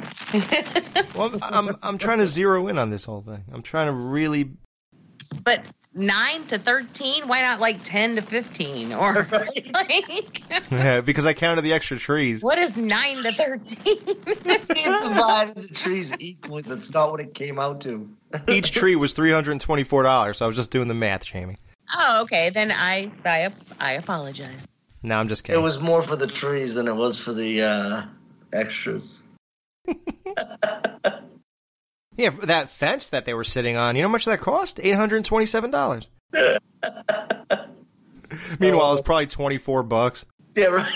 Well, 1.17 1.31
I'm, 1.41 1.69
I'm 1.69 1.77
I'm 1.83 1.97
trying 1.97 2.19
to 2.19 2.25
zero 2.25 2.67
in 2.67 2.77
on 2.77 2.89
this 2.89 3.05
whole 3.05 3.21
thing. 3.21 3.43
I'm 3.51 3.61
trying 3.61 3.87
to 3.87 3.93
really. 3.93 4.51
But 5.43 5.65
nine 5.95 6.43
to 6.47 6.57
thirteen? 6.57 7.27
Why 7.27 7.41
not 7.41 7.59
like 7.59 7.83
ten 7.83 8.15
to 8.15 8.21
fifteen? 8.21 8.93
Or 8.93 9.27
like 9.73 10.43
Yeah, 10.71 11.01
because 11.01 11.25
I 11.25 11.33
counted 11.33 11.61
the 11.63 11.73
extra 11.73 11.97
trees. 11.97 12.43
what 12.43 12.57
is 12.57 12.77
nine 12.77 13.17
to 13.23 13.31
thirteen? 13.31 13.97
He 14.75 14.83
divided 14.83 15.55
the 15.55 15.67
trees 15.73 16.13
equally. 16.19 16.61
That's 16.63 16.93
not 16.93 17.11
what 17.11 17.19
it 17.21 17.33
came 17.33 17.59
out 17.59 17.81
to. 17.81 18.09
Each 18.47 18.71
tree 18.71 18.95
was 18.95 19.13
three 19.13 19.31
hundred 19.31 19.51
and 19.53 19.61
twenty 19.61 19.83
four 19.83 20.03
dollars. 20.03 20.37
So 20.37 20.45
I 20.45 20.47
was 20.47 20.55
just 20.57 20.71
doing 20.71 20.87
the 20.87 20.93
math, 20.93 21.25
Jamie. 21.25 21.57
oh, 21.95 22.21
okay. 22.23 22.49
Then 22.49 22.71
I 22.71 23.11
I 23.25 23.51
I 23.79 23.93
apologize. 23.93 24.67
No, 25.03 25.15
I'm 25.17 25.27
just 25.27 25.43
kidding. 25.43 25.61
It 25.61 25.63
was 25.63 25.79
more 25.79 26.01
for 26.01 26.15
the 26.15 26.27
trees 26.27 26.75
than 26.75 26.87
it 26.87 26.95
was 26.95 27.19
for 27.19 27.33
the 27.33 27.61
uh, 27.61 28.01
extras. 28.53 29.21
Yeah, 32.17 32.29
that 32.43 32.69
fence 32.69 33.09
that 33.09 33.25
they 33.25 33.33
were 33.33 33.43
sitting 33.43 33.75
on. 33.75 33.95
You 33.95 34.03
know 34.03 34.07
how 34.07 34.11
much 34.11 34.25
that 34.25 34.41
cost? 34.41 34.79
Eight 34.81 34.95
hundred 34.95 35.17
and 35.17 35.25
twenty 35.25 35.45
seven 35.45 35.71
dollars. 35.71 36.07
Meanwhile, 38.59 38.91
oh. 38.91 38.93
it's 38.93 39.01
probably 39.01 39.27
twenty 39.27 39.57
four 39.57 39.83
bucks. 39.83 40.25
Yeah, 40.55 40.65
right. 40.67 40.91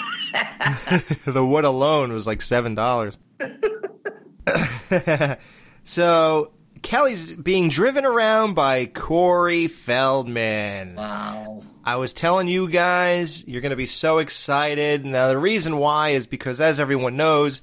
the 1.26 1.46
wood 1.46 1.66
alone 1.66 2.14
was 2.14 2.28
like 2.28 2.42
seven 2.42 2.76
dollars. 2.76 3.18
so 5.84 6.52
Kelly's 6.82 7.32
being 7.34 7.70
driven 7.70 8.06
around 8.06 8.54
by 8.54 8.86
Corey 8.86 9.68
Feldman. 9.68 10.96
Wow. 10.96 11.64
I 11.84 11.96
was 11.96 12.14
telling 12.14 12.48
you 12.48 12.70
guys, 12.70 13.48
you're 13.48 13.62
going 13.62 13.70
to 13.72 13.78
be 13.78 13.88
so 13.88 14.18
excited. 14.20 15.06
Now, 15.06 15.30
the 15.30 15.38
reason 15.38 15.78
why 15.78 16.10
is 16.10 16.28
because, 16.28 16.60
as 16.60 16.80
everyone 16.80 17.16
knows, 17.16 17.62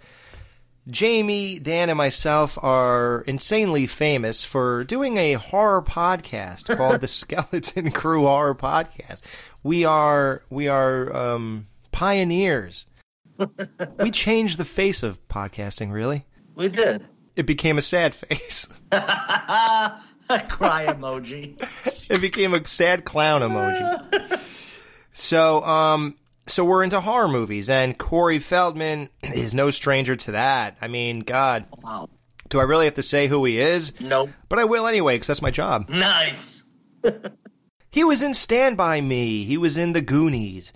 Jamie, 0.89 1.59
Dan, 1.59 1.89
and 1.89 1.97
myself 1.97 2.59
are 2.63 3.23
insanely 3.23 3.87
famous 3.87 4.45
for 4.45 4.85
doing 4.85 5.17
a 5.17 5.33
horror 5.35 5.83
podcast 5.83 6.67
called 6.77 7.01
the 7.01 7.09
Skeleton 7.09 7.91
Crew 7.91 8.23
Horror 8.25 8.55
Podcast. 8.55 9.23
We 9.63 9.85
are 9.87 10.43
we 10.51 10.69
are 10.69 11.15
um, 11.17 11.69
pioneers. 11.91 12.85
we 13.99 14.11
changed 14.11 14.59
the 14.59 14.65
face 14.67 15.03
of 15.03 15.27
podcasting. 15.29 15.91
Really, 15.91 16.27
We 16.55 16.69
did. 16.69 17.05
it 17.35 17.47
became 17.47 17.79
a 17.79 17.83
sad 17.83 18.15
face. 18.15 18.69
A 18.93 19.99
cry 20.49 20.87
emoji. 20.87 21.57
it 22.11 22.21
became 22.21 22.53
a 22.53 22.65
sad 22.67 23.05
clown 23.07 23.41
emoji. 23.41 24.69
so, 25.13 25.65
um, 25.65 26.17
so 26.47 26.65
we're 26.65 26.83
into 26.85 27.01
horror 27.01 27.29
movies, 27.29 27.69
and 27.71 27.97
Corey 27.99 28.39
Feldman 28.39 29.09
is 29.23 29.55
no 29.55 29.71
stranger 29.71 30.17
to 30.17 30.33
that. 30.33 30.77
I 30.81 30.89
mean, 30.89 31.21
God, 31.21 31.67
Wow. 31.83 32.09
do 32.49 32.61
I 32.61 32.65
really 32.65 32.85
have 32.87 32.95
to 32.95 33.03
say 33.03 33.27
who 33.29 33.45
he 33.45 33.59
is? 33.61 33.99
Nope. 34.01 34.31
But 34.49 34.59
I 34.59 34.65
will 34.65 34.87
anyway, 34.87 35.15
because 35.15 35.29
that's 35.29 35.43
my 35.43 35.51
job. 35.51 35.89
Nice. 35.89 36.63
He 37.91 38.03
was 38.03 38.23
in 38.23 38.35
Stand 38.35 38.77
By 38.77 39.01
Me. 39.01 39.45
He 39.45 39.57
was 39.57 39.77
in 39.77 39.93
The 39.93 40.01
Goonies, 40.03 40.73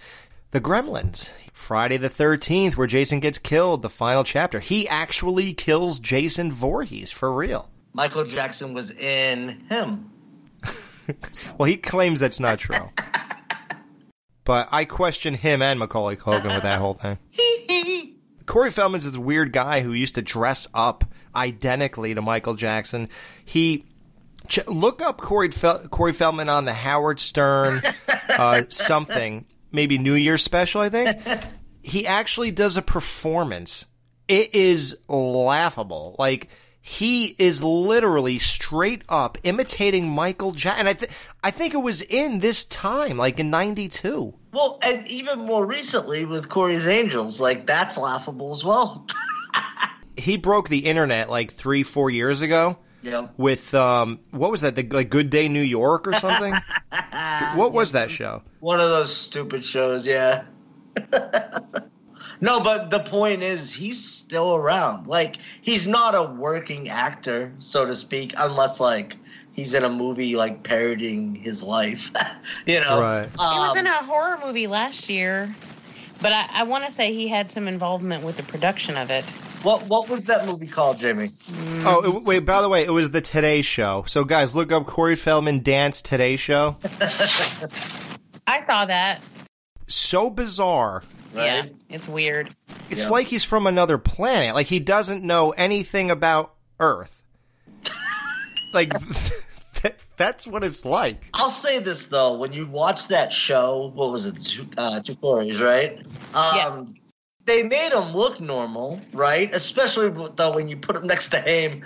The 0.53 0.61
Gremlins, 0.61 1.31
Friday 1.53 1.97
the 1.97 2.09
13th, 2.09 2.77
where 2.77 2.87
Jason 2.87 3.19
gets 3.19 3.39
killed, 3.39 3.83
the 3.83 3.91
final 3.91 4.23
chapter. 4.23 4.61
He 4.61 4.87
actually 4.87 5.53
kills 5.53 5.99
Jason 5.99 6.53
Voorhees, 6.53 7.11
for 7.11 7.33
real. 7.33 7.71
Michael 7.93 8.23
Jackson 8.25 8.73
was 8.73 8.93
in 8.93 9.65
him. 9.69 10.13
Well, 11.59 11.67
he 11.67 11.77
claims 11.77 12.21
that's 12.21 12.39
not 12.39 12.61
true. 12.61 12.77
but 14.49 14.67
I 14.73 14.87
question 14.87 15.35
him 15.35 15.61
and 15.61 15.79
Macaulay 15.79 16.17
Culkin 16.17 16.55
with 16.55 16.63
that 16.63 16.79
whole 16.79 16.95
thing. 16.95 17.19
Corey 18.47 18.71
Feldman's 18.71 19.05
this 19.05 19.15
weird 19.15 19.53
guy 19.53 19.83
who 19.83 19.93
used 19.93 20.15
to 20.15 20.23
dress 20.23 20.67
up 20.73 21.05
identically 21.37 22.15
to 22.15 22.23
Michael 22.23 22.55
Jackson. 22.55 23.11
He 23.45 23.85
ch- 24.47 24.67
look 24.67 25.03
up 25.03 25.21
Corey 25.21 25.51
Fel- 25.51 25.87
Corey 25.89 26.15
Feldman 26.15 26.49
on 26.49 26.65
the 26.65 26.73
Howard 26.73 27.21
Stern 27.21 27.83
uh, 28.31 28.63
something, 28.71 29.45
maybe 29.71 29.99
New 29.99 30.15
Year's 30.15 30.45
special. 30.45 30.81
I 30.81 30.89
think 30.89 31.19
he 31.83 32.07
actually 32.07 32.51
does 32.51 32.79
a 32.79 32.83
performance. 32.83 33.85
It 34.29 34.55
is 34.55 34.97
laughable. 35.09 36.17
Like 36.19 36.49
he 36.89 37.37
is 37.39 37.63
literally 37.63 38.39
straight 38.39 39.03
up 39.11 39.37
imitating 39.43 40.09
Michael 40.09 40.53
Jackson. 40.53 40.81
And 40.81 40.89
I 40.89 40.95
think 40.95 41.13
I 41.45 41.51
think 41.51 41.75
it 41.75 41.83
was 41.83 42.01
in 42.01 42.39
this 42.39 42.65
time, 42.65 43.19
like 43.19 43.39
in 43.39 43.51
'92. 43.51 44.33
Well, 44.53 44.79
and 44.83 45.07
even 45.07 45.41
more 45.41 45.67
recently 45.67 46.25
with 46.25 46.49
Corey's 46.49 46.87
Angels, 46.87 47.43
like 47.43 47.67
that's 47.67 47.99
laughable 47.99 48.53
as 48.53 48.65
well. 48.65 49.07
He 50.17 50.37
broke 50.37 50.69
the 50.69 50.79
internet 50.81 51.31
like 51.31 51.53
three, 51.53 51.85
four 51.85 52.11
years 52.11 52.43
ago. 52.43 52.79
Yep. 53.03 53.35
With 53.37 53.73
um, 53.73 54.19
what 54.33 54.51
was 54.51 54.63
that? 54.63 54.75
The 54.75 54.83
like 54.83 55.11
Good 55.11 55.31
Day 55.31 55.49
New 55.49 55.63
York 55.63 56.09
or 56.09 56.15
something? 56.15 56.53
what 57.55 57.73
was 57.73 57.93
that 57.93 58.11
show? 58.11 58.43
One 58.59 58.81
of 58.81 58.89
those 58.89 59.15
stupid 59.15 59.63
shows, 59.63 60.09
yeah. 60.09 60.43
no, 62.41 62.61
but 62.61 62.91
the 62.91 63.01
point 63.01 63.43
is, 63.43 63.73
he's 63.73 64.03
still 64.05 64.55
around. 64.57 65.07
Like, 65.07 65.37
he's 65.61 65.87
not 65.89 66.15
a 66.15 66.23
working 66.25 66.89
actor, 66.89 67.53
so 67.59 67.87
to 67.87 67.95
speak, 67.95 68.33
unless, 68.37 68.81
like, 68.81 69.17
he's 69.53 69.75
in 69.75 69.85
a 69.85 69.89
movie, 69.89 70.37
like, 70.37 70.63
parodying 70.63 71.35
his 71.35 71.63
life. 71.63 72.11
you 72.67 72.81
know? 72.81 73.01
Right. 73.01 73.27
he 73.27 73.37
was 73.37 73.71
Um, 73.73 73.79
in 73.79 73.87
a 73.87 73.95
horror 74.05 74.39
movie 74.45 74.67
last 74.67 75.09
year, 75.09 75.55
but 76.21 76.33
I, 76.33 76.47
I 76.53 76.63
want 76.65 76.85
to 76.85 76.91
say 76.91 77.13
he 77.13 77.29
had 77.29 77.51
some 77.51 77.69
involvement 77.69 78.25
with 78.25 78.37
the 78.37 78.43
production 78.45 78.97
of 78.97 79.11
it. 79.11 79.25
What 79.65 79.83
What 79.89 80.09
was 80.09 80.25
that 80.27 80.47
movie 80.47 80.69
called, 80.69 81.01
Jimmy? 81.01 81.31
Oh, 81.85 82.19
it, 82.19 82.25
wait. 82.25 82.47
By 82.47 82.63
the 82.63 82.69
way, 82.69 82.85
it 82.85 82.91
was 82.91 83.11
the 83.11 83.21
Today 83.21 83.61
Show. 83.61 84.05
So, 84.07 84.23
guys, 84.23 84.55
look 84.55 84.71
up 84.71 84.87
Corey 84.87 85.17
Feldman 85.17 85.65
dance 85.65 86.01
Today 86.01 86.37
Show. 86.37 86.77
I 88.47 88.65
saw 88.65 88.85
that. 88.85 89.21
So 89.89 90.31
bizarre. 90.31 91.03
Yeah, 91.35 91.67
it's 91.89 92.09
weird. 92.09 92.55
It's 92.91 93.05
Yeah. 93.05 93.11
like 93.11 93.27
he's 93.27 93.45
from 93.45 93.67
another 93.67 93.99
planet. 93.99 94.55
Like 94.55 94.67
he 94.67 94.81
doesn't 94.81 95.23
know 95.25 95.51
anything 95.53 96.11
about 96.11 96.55
Earth. 96.81 97.23
like 98.73 98.91
that, 99.83 99.95
that's 100.17 100.47
what 100.47 100.65
it's 100.65 100.85
like. 100.85 101.29
I'll 101.35 101.51
say 101.51 101.79
this 101.79 102.07
though: 102.07 102.37
when 102.37 102.53
you 102.53 102.67
watch 102.67 103.09
that 103.09 103.33
show, 103.33 103.93
what 103.95 104.11
was 104.13 104.27
it, 104.27 104.43
Two- 104.43 104.69
uh, 104.77 105.01
Two 105.01 105.15
Coreys, 105.17 105.61
right? 105.61 105.99
Um, 106.35 106.53
Yes. 106.55 106.83
They 107.45 107.63
made 107.63 107.93
him 107.95 108.13
look 108.15 108.41
normal, 108.43 109.01
right? 109.15 109.51
Especially 109.55 110.11
though 110.37 110.55
when 110.55 110.69
you 110.69 110.77
put 110.77 110.97
him 110.97 111.07
next 111.07 111.29
to 111.29 111.41
him, 111.41 111.83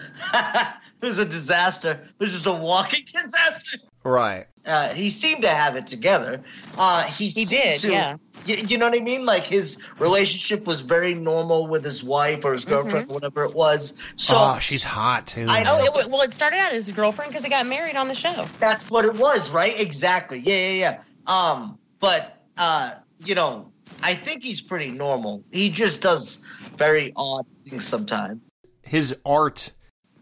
who's 1.01 1.21
a 1.21 1.25
disaster, 1.25 2.03
who's 2.19 2.33
just 2.33 2.47
a 2.47 2.53
walking 2.53 3.05
disaster. 3.05 3.79
Right. 4.05 4.47
Uh, 4.65 4.89
he 4.91 5.09
seemed 5.11 5.43
to 5.43 5.49
have 5.49 5.75
it 5.77 5.87
together. 5.87 6.41
Uh, 6.79 7.03
he 7.05 7.29
He 7.29 7.45
did, 7.45 7.79
to, 7.81 7.91
yeah. 7.91 8.17
You, 8.47 8.57
you 8.57 8.79
know 8.79 8.89
what 8.89 9.01
I 9.01 9.03
mean? 9.03 9.25
Like 9.25 9.45
his 9.45 9.83
relationship 9.99 10.67
was 10.67 10.81
very 10.81 11.15
normal 11.15 11.67
with 11.69 11.85
his 11.85 12.03
wife 12.03 12.45
or 12.45 12.53
his 12.53 12.65
girlfriend, 12.65 13.11
or 13.11 13.15
whatever 13.15 13.45
it 13.45 13.55
was. 13.55 13.95
So 14.17 14.35
oh, 14.37 14.59
she's 14.61 14.83
hot 14.83 15.27
too. 15.27 15.47
I 15.49 15.61
Oh, 15.61 15.79
know. 15.79 15.85
it, 16.01 16.09
well, 16.09 16.23
it 16.23 16.33
started 16.33 16.59
out 16.59 16.73
as 16.73 16.89
a 16.89 16.93
girlfriend 16.93 17.31
because 17.31 17.45
he 17.45 17.51
got 17.51 17.67
married 17.67 17.97
on 17.97 18.09
the 18.09 18.15
show. 18.15 18.47
That's 18.59 18.91
what 18.91 19.05
it 19.05 19.15
was, 19.15 19.51
right? 19.51 19.79
Exactly. 19.81 20.39
Yeah, 20.41 20.71
yeah, 20.71 21.03
yeah. 21.29 21.33
Um, 21.33 21.79
but 22.01 22.43
uh, 22.57 22.95
you 23.25 23.35
know, 23.37 23.71
I 24.03 24.15
think 24.15 24.43
he's 24.43 24.61
pretty 24.61 24.91
normal. 24.91 25.45
He 25.53 25.71
just 25.71 26.03
does 26.03 26.41
very 26.77 27.13
odd 27.15 27.47
things 27.65 27.87
sometimes. 27.87 28.41
His 28.85 29.17
art, 29.25 29.71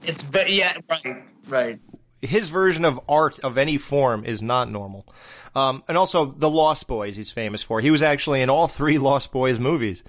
It's 0.02 0.22
very 0.22 0.52
yeah, 0.52 0.76
right, 0.90 1.22
right. 1.48 1.78
His 2.22 2.48
version 2.48 2.84
of 2.84 3.00
art 3.08 3.38
of 3.40 3.58
any 3.58 3.78
form 3.78 4.24
is 4.24 4.42
not 4.42 4.70
normal. 4.70 5.06
Um, 5.54 5.82
and 5.88 5.96
also 5.98 6.26
the 6.26 6.50
Lost 6.50 6.86
Boys 6.86 7.16
he's 7.16 7.32
famous 7.32 7.62
for. 7.62 7.80
He 7.80 7.90
was 7.90 8.02
actually 8.02 8.42
in 8.42 8.50
all 8.50 8.68
three 8.68 8.98
Lost 9.10 9.32
Boys 9.32 9.58
movies. 9.58 10.02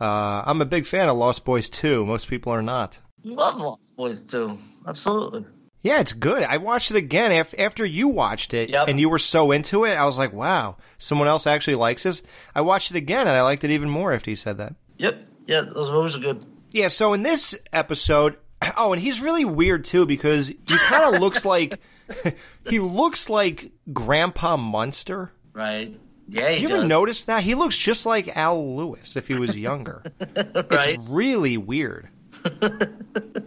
Uh, 0.00 0.42
I'm 0.44 0.60
a 0.60 0.66
big 0.66 0.86
fan 0.86 1.08
of 1.08 1.16
Lost 1.16 1.44
Boys 1.44 1.70
2. 1.70 2.04
Most 2.04 2.28
people 2.28 2.52
are 2.52 2.62
not. 2.62 2.98
Love 3.22 3.56
Lost 3.56 3.96
Boys 3.96 4.24
too. 4.24 4.58
Absolutely. 4.86 5.46
Yeah, 5.80 6.00
it's 6.00 6.14
good. 6.14 6.42
I 6.42 6.56
watched 6.56 6.90
it 6.90 6.96
again 6.96 7.30
af- 7.30 7.54
after 7.58 7.84
you 7.84 8.08
watched 8.08 8.54
it, 8.54 8.72
and 8.72 8.98
you 8.98 9.10
were 9.10 9.18
so 9.18 9.52
into 9.52 9.84
it. 9.84 9.94
I 9.96 10.06
was 10.06 10.18
like, 10.18 10.32
"Wow, 10.32 10.78
someone 10.96 11.28
else 11.28 11.46
actually 11.46 11.74
likes 11.74 12.04
this." 12.04 12.22
I 12.54 12.62
watched 12.62 12.90
it 12.90 12.96
again, 12.96 13.28
and 13.28 13.36
I 13.36 13.42
liked 13.42 13.64
it 13.64 13.70
even 13.70 13.90
more 13.90 14.14
after 14.14 14.30
you 14.30 14.36
said 14.36 14.56
that. 14.58 14.74
Yep. 14.96 15.24
Yeah, 15.46 15.60
those 15.60 15.90
movies 15.90 16.16
are 16.16 16.20
good. 16.20 16.44
Yeah. 16.70 16.88
So 16.88 17.12
in 17.12 17.22
this 17.22 17.54
episode, 17.70 18.38
oh, 18.76 18.92
and 18.92 19.00
he's 19.02 19.20
really 19.20 19.44
weird 19.44 19.84
too 19.84 20.06
because 20.06 20.48
he 20.48 20.56
kind 20.66 21.14
of 21.14 21.20
looks 21.22 21.44
like 21.44 21.80
he 22.68 22.78
looks 22.80 23.28
like 23.30 23.72
Grandpa 23.92 24.56
Munster. 24.56 25.32
Right. 25.52 25.98
Yeah, 26.28 26.50
you 26.50 26.68
ever 26.68 26.76
does. 26.76 26.84
notice 26.86 27.24
that 27.24 27.42
he 27.42 27.54
looks 27.54 27.76
just 27.76 28.06
like 28.06 28.34
Al 28.34 28.76
Lewis 28.76 29.14
if 29.16 29.28
he 29.28 29.34
was 29.34 29.56
younger? 29.58 30.02
It's 30.18 30.98
really 31.08 31.56
weird. 31.58 32.08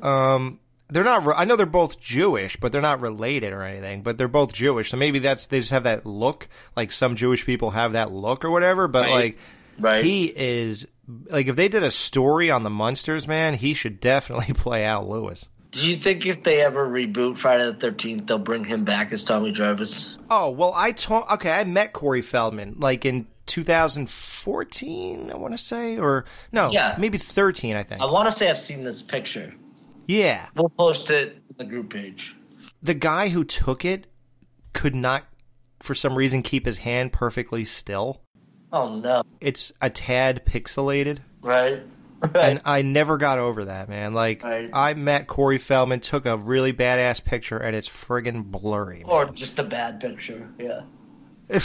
um, 0.01 0.59
they're 0.89 1.03
not. 1.03 1.25
re- 1.25 1.33
I 1.35 1.45
know 1.45 1.55
they're 1.55 1.65
both 1.65 1.99
Jewish, 1.99 2.57
but 2.57 2.71
they're 2.71 2.81
not 2.81 3.01
related 3.01 3.51
or 3.53 3.63
anything. 3.63 4.03
But 4.03 4.17
they're 4.17 4.27
both 4.27 4.53
Jewish, 4.53 4.89
so 4.91 4.97
maybe 4.97 5.19
that's 5.19 5.47
they 5.47 5.59
just 5.59 5.71
have 5.71 5.83
that 5.83 6.05
look. 6.05 6.47
Like 6.75 6.91
some 6.91 7.15
Jewish 7.15 7.45
people 7.45 7.71
have 7.71 7.93
that 7.93 8.11
look 8.11 8.45
or 8.45 8.51
whatever. 8.51 8.87
But 8.87 9.05
Right. 9.05 9.11
like, 9.13 9.37
Right. 9.79 10.03
he 10.03 10.25
is 10.25 10.87
like 11.29 11.47
if 11.47 11.55
they 11.55 11.67
did 11.67 11.83
a 11.83 11.91
story 11.91 12.49
on 12.51 12.63
the 12.63 12.69
Munsters, 12.69 13.27
man, 13.27 13.53
he 13.55 13.73
should 13.73 13.99
definitely 13.99 14.53
play 14.55 14.83
Al 14.85 15.07
Lewis. 15.09 15.45
Do 15.71 15.87
you 15.89 15.97
think 15.97 16.25
if 16.25 16.43
they 16.43 16.61
ever 16.61 16.87
reboot 16.87 17.37
Friday 17.37 17.65
the 17.65 17.73
Thirteenth, 17.73 18.27
they'll 18.27 18.39
bring 18.39 18.63
him 18.63 18.83
back 18.85 19.11
as 19.11 19.23
Tommy 19.23 19.51
Jarvis? 19.51 20.17
Oh 20.29 20.49
well, 20.49 20.73
I 20.75 20.91
told 20.93 21.25
okay. 21.33 21.51
I 21.51 21.63
met 21.65 21.93
Corey 21.93 22.21
Feldman 22.21 22.75
like 22.79 23.05
in 23.05 23.27
2014. 23.47 25.31
I 25.31 25.35
want 25.35 25.53
to 25.53 25.57
say, 25.57 25.97
or 25.97 26.25
no, 26.51 26.69
Yeah. 26.71 26.95
maybe 26.97 27.17
13. 27.17 27.75
I 27.75 27.83
think. 27.83 28.01
I 28.01 28.05
want 28.05 28.27
to 28.27 28.31
say 28.31 28.49
I've 28.49 28.57
seen 28.57 28.83
this 28.83 29.01
picture. 29.01 29.53
Yeah, 30.07 30.47
We'll 30.55 30.69
post 30.69 31.09
it 31.11 31.33
in 31.49 31.55
the 31.57 31.65
group 31.65 31.89
page. 31.91 32.33
the 32.81 32.93
guy 32.93 33.27
who 33.29 33.43
took 33.43 33.83
it 33.83 34.07
could 34.73 34.95
not, 34.95 35.25
for 35.81 35.93
some 35.95 36.15
reason, 36.17 36.41
keep 36.43 36.65
his 36.65 36.77
hand 36.77 37.11
perfectly 37.11 37.65
still. 37.65 38.21
Oh 38.71 38.95
no! 38.95 39.23
It's 39.39 39.71
a 39.81 39.89
tad 39.89 40.45
pixelated. 40.45 41.19
Right. 41.41 41.83
And 42.33 42.61
I 42.65 42.81
never 42.81 43.17
got 43.17 43.37
over 43.37 43.65
that, 43.65 43.89
man. 43.89 44.15
Like, 44.15 44.43
I 44.43 44.95
met 44.95 45.27
Corey 45.27 45.59
Feldman, 45.59 45.99
took 45.99 46.25
a 46.25 46.35
really 46.35 46.73
badass 46.73 47.23
picture, 47.23 47.59
and 47.59 47.75
it's 47.75 47.87
friggin' 47.87 48.45
blurry. 48.45 49.03
Or 49.05 49.29
just 49.29 49.59
a 49.59 49.63
bad 49.63 49.99
picture. 49.99 50.49
Yeah. 50.57 50.81
well, 51.49 51.61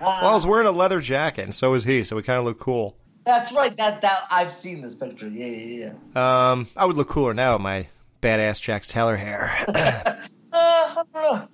I 0.00 0.32
was 0.34 0.46
wearing 0.46 0.66
a 0.66 0.70
leather 0.70 1.00
jacket, 1.00 1.44
and 1.44 1.54
so 1.54 1.70
was 1.70 1.84
he, 1.84 2.04
so 2.04 2.14
we 2.14 2.22
kind 2.22 2.38
of 2.38 2.44
looked 2.44 2.60
cool. 2.60 2.96
That's 3.24 3.52
right. 3.54 3.74
That 3.76 4.02
that 4.02 4.20
I've 4.30 4.52
seen 4.52 4.82
this 4.82 4.94
picture. 4.94 5.28
Yeah, 5.28 5.46
yeah, 5.46 5.94
yeah. 6.14 6.50
Um, 6.50 6.68
I 6.76 6.84
would 6.84 6.96
look 6.96 7.08
cooler 7.08 7.32
now 7.32 7.54
with 7.54 7.62
my 7.62 7.88
badass 8.20 8.60
Jax 8.60 8.88
Teller 8.88 9.16
hair. 9.16 9.64
Uh, 10.56 10.94
I 10.96 11.02
don't 11.12 11.48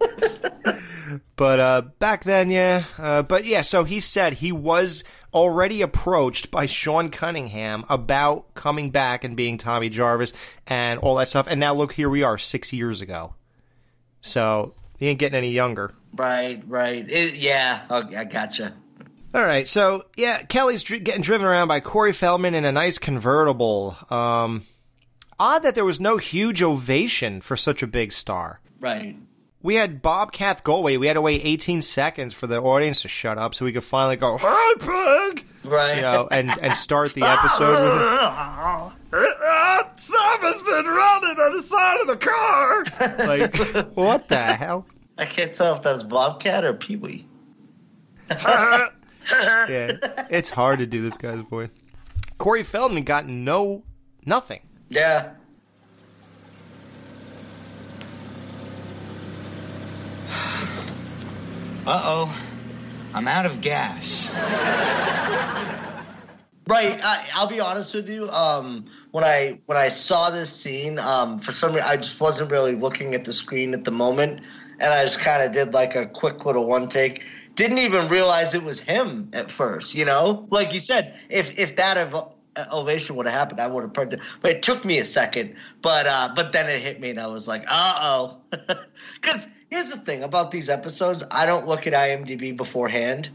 know. 0.00 0.08
But 1.36 1.60
uh, 1.60 1.82
back 1.98 2.24
then, 2.24 2.50
yeah. 2.50 2.84
Uh, 2.98 3.22
but 3.22 3.44
yeah, 3.44 3.62
so 3.62 3.84
he 3.84 4.00
said 4.00 4.34
he 4.34 4.52
was 4.52 5.04
already 5.34 5.82
approached 5.82 6.50
by 6.50 6.66
Sean 6.66 7.10
Cunningham 7.10 7.84
about 7.88 8.54
coming 8.54 8.90
back 8.90 9.24
and 9.24 9.36
being 9.36 9.58
Tommy 9.58 9.88
Jarvis 9.88 10.32
and 10.66 10.98
all 11.00 11.16
that 11.16 11.28
stuff. 11.28 11.46
And 11.48 11.60
now 11.60 11.74
look, 11.74 11.92
here 11.92 12.08
we 12.08 12.22
are, 12.22 12.38
six 12.38 12.72
years 12.72 13.00
ago. 13.00 13.34
So 14.20 14.74
he 14.98 15.08
ain't 15.08 15.18
getting 15.18 15.36
any 15.36 15.50
younger. 15.50 15.94
Right, 16.14 16.62
right. 16.66 17.04
It, 17.08 17.34
yeah, 17.34 17.82
okay, 17.90 18.16
I 18.16 18.24
gotcha. 18.24 18.74
All 19.34 19.44
right, 19.44 19.66
so 19.66 20.04
yeah, 20.16 20.42
Kelly's 20.42 20.82
dri- 20.82 21.00
getting 21.00 21.22
driven 21.22 21.46
around 21.46 21.68
by 21.68 21.80
Corey 21.80 22.12
Feldman 22.12 22.54
in 22.54 22.64
a 22.66 22.72
nice 22.72 22.98
convertible. 22.98 23.96
Um, 24.10 24.64
odd 25.40 25.62
that 25.62 25.74
there 25.74 25.86
was 25.86 26.00
no 26.00 26.18
huge 26.18 26.62
ovation 26.62 27.40
for 27.40 27.56
such 27.56 27.82
a 27.82 27.86
big 27.86 28.12
star. 28.12 28.60
Right. 28.78 29.16
We 29.62 29.76
had 29.76 30.02
Bobcat 30.02 30.64
Goldthwait. 30.64 30.98
We 30.98 31.06
had 31.06 31.14
to 31.14 31.20
wait 31.20 31.42
18 31.44 31.82
seconds 31.82 32.34
for 32.34 32.46
the 32.48 32.60
audience 32.60 33.02
to 33.02 33.08
shut 33.08 33.38
up 33.38 33.54
so 33.54 33.64
we 33.64 33.72
could 33.72 33.84
finally 33.84 34.16
go, 34.16 34.36
"Hi, 34.40 34.74
pig!" 35.34 35.46
Right. 35.64 35.96
You 35.96 36.02
know, 36.02 36.28
and 36.30 36.50
and 36.60 36.72
start 36.74 37.14
the 37.14 37.22
episode 37.22 37.74
with 37.74 39.22
it. 39.22 40.00
Someone's 40.00 40.62
been 40.62 40.86
running 40.86 41.38
on 41.38 41.52
the 41.52 41.62
side 41.62 42.00
of 42.00 42.08
the 42.08 42.16
car. 42.16 42.84
like, 43.26 43.96
what 43.96 44.28
the 44.28 44.42
hell? 44.42 44.86
I 45.18 45.26
can't 45.26 45.54
tell 45.54 45.74
if 45.76 45.82
that's 45.82 46.02
Bobcat 46.02 46.64
or 46.64 46.74
Pee 46.74 46.96
Wee. 46.96 47.26
yeah, 48.30 48.88
it's 50.30 50.50
hard 50.50 50.78
to 50.80 50.86
do 50.86 51.02
this 51.02 51.16
guy's 51.16 51.40
voice. 51.40 51.68
Corey 52.38 52.64
Feldman 52.64 53.04
got 53.04 53.26
no 53.28 53.84
nothing. 54.24 54.60
Yeah. 54.88 55.34
Uh 61.84 62.00
oh. 62.04 62.42
I'm 63.14 63.26
out 63.28 63.44
of 63.44 63.60
gas. 63.60 64.30
Right. 66.68 66.98
I, 67.02 67.26
I'll 67.34 67.48
be 67.48 67.58
honest 67.58 67.92
with 67.92 68.08
you. 68.08 68.28
Um, 68.30 68.86
when 69.10 69.24
I 69.24 69.58
when 69.66 69.76
I 69.76 69.88
saw 69.88 70.30
this 70.30 70.50
scene, 70.50 70.98
um, 71.00 71.38
for 71.40 71.50
some 71.50 71.72
reason 71.72 71.88
I 71.90 71.96
just 71.96 72.20
wasn't 72.20 72.52
really 72.52 72.76
looking 72.76 73.14
at 73.14 73.24
the 73.24 73.32
screen 73.32 73.74
at 73.74 73.82
the 73.84 73.90
moment, 73.90 74.42
and 74.78 74.92
I 74.94 75.02
just 75.02 75.20
kind 75.20 75.42
of 75.42 75.52
did 75.52 75.74
like 75.74 75.96
a 75.96 76.06
quick 76.06 76.46
little 76.46 76.66
one 76.66 76.88
take. 76.88 77.24
Didn't 77.56 77.78
even 77.78 78.08
realize 78.08 78.54
it 78.54 78.62
was 78.62 78.78
him 78.78 79.28
at 79.32 79.50
first. 79.50 79.94
You 79.96 80.04
know, 80.04 80.46
like 80.50 80.72
you 80.72 80.80
said, 80.80 81.18
if 81.28 81.58
if 81.58 81.74
that 81.76 81.96
ev- 81.96 82.32
ovation 82.72 83.16
would 83.16 83.26
have 83.26 83.34
happened, 83.34 83.60
I 83.60 83.66
would 83.66 83.82
have 83.82 83.92
printed. 83.92 84.20
But 84.40 84.52
it 84.52 84.62
took 84.62 84.84
me 84.84 84.98
a 84.98 85.04
second. 85.04 85.56
But 85.82 86.06
uh, 86.06 86.32
but 86.34 86.52
then 86.52 86.68
it 86.68 86.80
hit 86.80 87.00
me, 87.00 87.10
and 87.10 87.20
I 87.20 87.26
was 87.26 87.48
like, 87.48 87.64
uh 87.68 87.94
oh. 87.98 88.36
Because 89.20 89.48
here's 89.72 89.90
the 89.90 89.96
thing 89.96 90.22
about 90.22 90.50
these 90.50 90.68
episodes, 90.68 91.24
I 91.30 91.46
don't 91.46 91.66
look 91.66 91.86
at 91.86 91.94
IMDb 91.94 92.54
beforehand. 92.54 93.30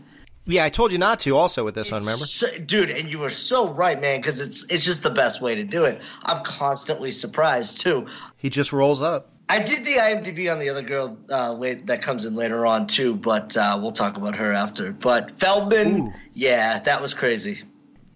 Yeah, 0.45 0.63
I 0.63 0.69
told 0.69 0.91
you 0.91 0.97
not 0.97 1.19
to. 1.21 1.35
Also 1.35 1.65
with 1.65 1.75
this 1.75 1.91
one, 1.91 2.01
remember? 2.01 2.23
So, 2.25 2.47
dude, 2.59 2.91
and 2.91 3.11
you 3.11 3.19
were 3.19 3.31
so 3.31 3.73
right, 3.73 3.99
man, 3.99 4.21
because 4.21 4.39
it's 4.39 4.71
it's 4.71 4.85
just 4.85 5.03
the 5.03 5.09
best 5.09 5.41
way 5.41 5.55
to 5.55 5.63
do 5.63 5.83
it. 5.83 6.01
I'm 6.23 6.43
constantly 6.43 7.11
surprised 7.11 7.81
too. 7.81 8.07
He 8.37 8.49
just 8.49 8.71
rolls 8.71 9.01
up. 9.01 9.29
I 9.49 9.59
did 9.59 9.83
the 9.83 9.95
IMDb 9.95 10.51
on 10.51 10.59
the 10.59 10.69
other 10.69 10.81
girl 10.83 11.17
uh, 11.29 11.53
late, 11.53 11.87
that 11.87 12.01
comes 12.01 12.25
in 12.25 12.35
later 12.35 12.65
on 12.65 12.85
too, 12.87 13.15
but 13.15 13.57
uh, 13.57 13.79
we'll 13.81 13.91
talk 13.91 14.15
about 14.15 14.35
her 14.35 14.53
after. 14.53 14.91
But 14.91 15.39
Feldman, 15.39 16.13
yeah, 16.33 16.79
that 16.79 17.01
was 17.01 17.13
crazy. 17.13 17.63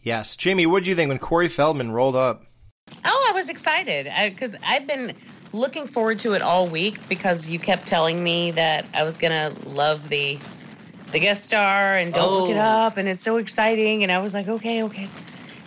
Yes, 0.03 0.35
Jamie, 0.35 0.65
What 0.65 0.83
did 0.83 0.89
you 0.89 0.95
think 0.95 1.09
when 1.09 1.19
Corey 1.19 1.49
Feldman 1.49 1.91
rolled 1.91 2.15
up? 2.15 2.43
Oh, 3.03 3.27
I 3.29 3.33
was 3.33 3.49
excited 3.49 4.11
because 4.31 4.55
I've 4.65 4.87
been 4.87 5.13
looking 5.53 5.87
forward 5.87 6.19
to 6.19 6.33
it 6.33 6.41
all 6.41 6.67
week 6.67 7.07
because 7.09 7.47
you 7.49 7.59
kept 7.59 7.87
telling 7.87 8.23
me 8.23 8.51
that 8.51 8.85
I 8.93 9.03
was 9.03 9.17
gonna 9.17 9.51
love 9.65 10.07
the 10.09 10.39
the 11.11 11.19
guest 11.19 11.45
star 11.45 11.93
and 11.97 12.13
don't 12.13 12.31
look 12.41 12.49
it 12.49 12.57
Oh. 12.57 12.61
up 12.61 12.97
and 12.97 13.07
it's 13.09 13.21
so 13.21 13.37
exciting 13.37 14.03
and 14.03 14.11
I 14.11 14.19
was 14.19 14.33
like 14.33 14.47
okay 14.47 14.83
okay 14.83 15.09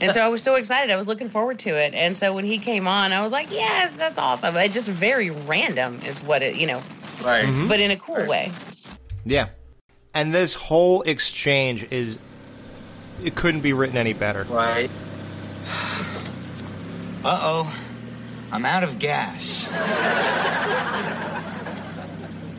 and 0.01 0.11
so 0.13 0.23
I 0.25 0.29
was 0.29 0.43
so 0.43 0.55
excited 0.55 0.91
I 0.91 0.97
was 0.97 1.07
looking 1.07 1.29
forward 1.29 1.59
to 1.61 1.71
it 1.71 1.93
and 1.95 2.17
so 2.17 2.33
when 2.33 2.47
he 2.47 2.59
came 2.59 2.89
on 2.89 3.13
I 3.13 3.23
was 3.23 3.31
like 3.31 3.51
yes 3.51 3.93
that's 3.95 4.17
awesome 4.17 4.57
it 4.57 4.73
just 4.73 4.89
very 4.89 5.31
random 5.31 6.01
is 6.07 6.23
what 6.23 6.43
it 6.43 6.57
you 6.57 6.67
know 6.67 6.81
Right. 7.23 7.45
Mhm. 7.45 7.69
but 7.69 7.79
in 7.79 7.91
a 7.91 7.97
cool 7.97 8.27
way 8.27 8.51
Yeah, 9.27 9.49
and 10.15 10.35
this 10.35 10.55
whole 10.55 11.03
exchange 11.03 11.87
is 11.93 12.19
it 13.23 13.35
couldn't 13.35 13.61
be 13.61 13.73
written 13.73 13.97
any 13.97 14.13
better. 14.15 14.45
Right. 14.49 14.91
Uh 17.27 17.39
oh. 17.41 17.84
I'm 18.55 18.65
out 18.65 18.85
of 18.85 19.01
gas. 19.01 19.69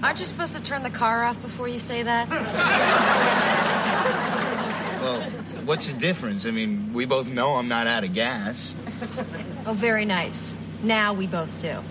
Aren't 0.03 0.19
you 0.19 0.25
supposed 0.25 0.53
to 0.53 0.61
turn 0.61 0.83
the 0.83 0.89
car 0.89 1.23
off 1.23 1.41
before 1.41 1.69
you 1.69 1.79
say 1.79 2.03
that? 2.03 2.29
Well, 4.99 5.21
what's 5.63 5.87
the 5.87 5.97
difference? 5.97 6.45
I 6.45 6.51
mean, 6.51 6.91
we 6.91 7.05
both 7.05 7.29
know 7.29 7.55
I'm 7.55 7.69
not 7.69 7.87
out 7.87 8.03
of 8.03 8.13
gas. 8.13 8.73
Oh, 9.65 9.71
very 9.71 10.03
nice. 10.03 10.53
Now 10.83 11.13
we 11.13 11.27
both 11.27 11.61
do. 11.61 11.81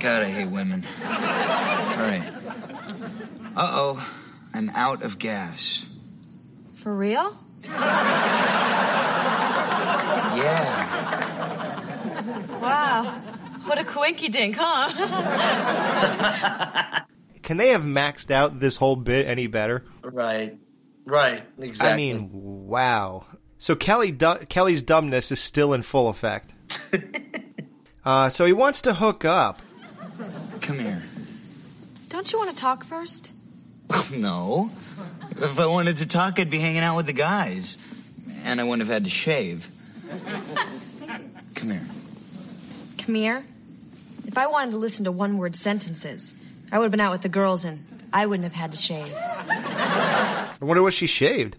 God, 0.00 0.22
I 0.22 0.30
hate 0.30 0.48
women. 0.48 0.86
All 1.04 1.10
right. 1.10 2.32
Uh 3.54 3.70
oh, 3.74 4.14
I'm 4.54 4.70
out 4.70 5.02
of 5.02 5.18
gas. 5.18 5.84
For 6.82 6.94
real? 6.96 7.36
Yeah. 10.36 10.84
Wow. 12.60 13.04
What 13.64 13.78
a 13.78 13.84
quinky 13.84 14.28
dink, 14.28 14.56
huh? 14.58 14.92
Can 17.42 17.56
they 17.56 17.68
have 17.70 17.82
maxed 17.82 18.30
out 18.30 18.60
this 18.60 18.76
whole 18.76 18.96
bit 18.96 19.26
any 19.26 19.46
better? 19.46 19.84
Right. 20.02 20.56
Right. 21.04 21.42
Exactly. 21.58 21.92
I 21.92 21.96
mean, 21.96 22.30
wow. 22.32 23.24
So 23.58 23.74
Kelly 23.74 24.12
du- 24.12 24.44
Kelly's 24.48 24.82
dumbness 24.82 25.32
is 25.32 25.40
still 25.40 25.72
in 25.72 25.82
full 25.82 26.08
effect. 26.08 26.54
uh, 28.04 28.28
so 28.28 28.44
he 28.44 28.52
wants 28.52 28.82
to 28.82 28.94
hook 28.94 29.24
up. 29.24 29.62
Come 30.60 30.78
here. 30.78 31.02
Don't 32.08 32.30
you 32.32 32.38
want 32.38 32.50
to 32.50 32.56
talk 32.56 32.84
first? 32.84 33.32
No. 34.12 34.70
If 35.30 35.58
I 35.58 35.66
wanted 35.66 35.98
to 35.98 36.06
talk, 36.06 36.38
I'd 36.38 36.50
be 36.50 36.58
hanging 36.58 36.82
out 36.82 36.96
with 36.96 37.06
the 37.06 37.12
guys. 37.14 37.78
And 38.44 38.60
I 38.60 38.64
wouldn't 38.64 38.86
have 38.86 38.92
had 38.92 39.04
to 39.04 39.10
shave. 39.10 39.68
Come 41.54 41.70
here. 41.70 41.86
Come 42.98 43.14
here. 43.14 43.44
If 44.26 44.36
I 44.36 44.46
wanted 44.46 44.72
to 44.72 44.76
listen 44.76 45.04
to 45.04 45.12
one 45.12 45.38
word 45.38 45.56
sentences, 45.56 46.34
I 46.70 46.78
would 46.78 46.84
have 46.84 46.90
been 46.90 47.00
out 47.00 47.12
with 47.12 47.22
the 47.22 47.28
girls 47.28 47.64
and 47.64 47.84
I 48.12 48.26
wouldn't 48.26 48.44
have 48.44 48.52
had 48.52 48.70
to 48.72 48.76
shave. 48.76 49.12
I 49.16 50.56
wonder 50.60 50.82
what 50.82 50.94
she 50.94 51.06
shaved. 51.06 51.56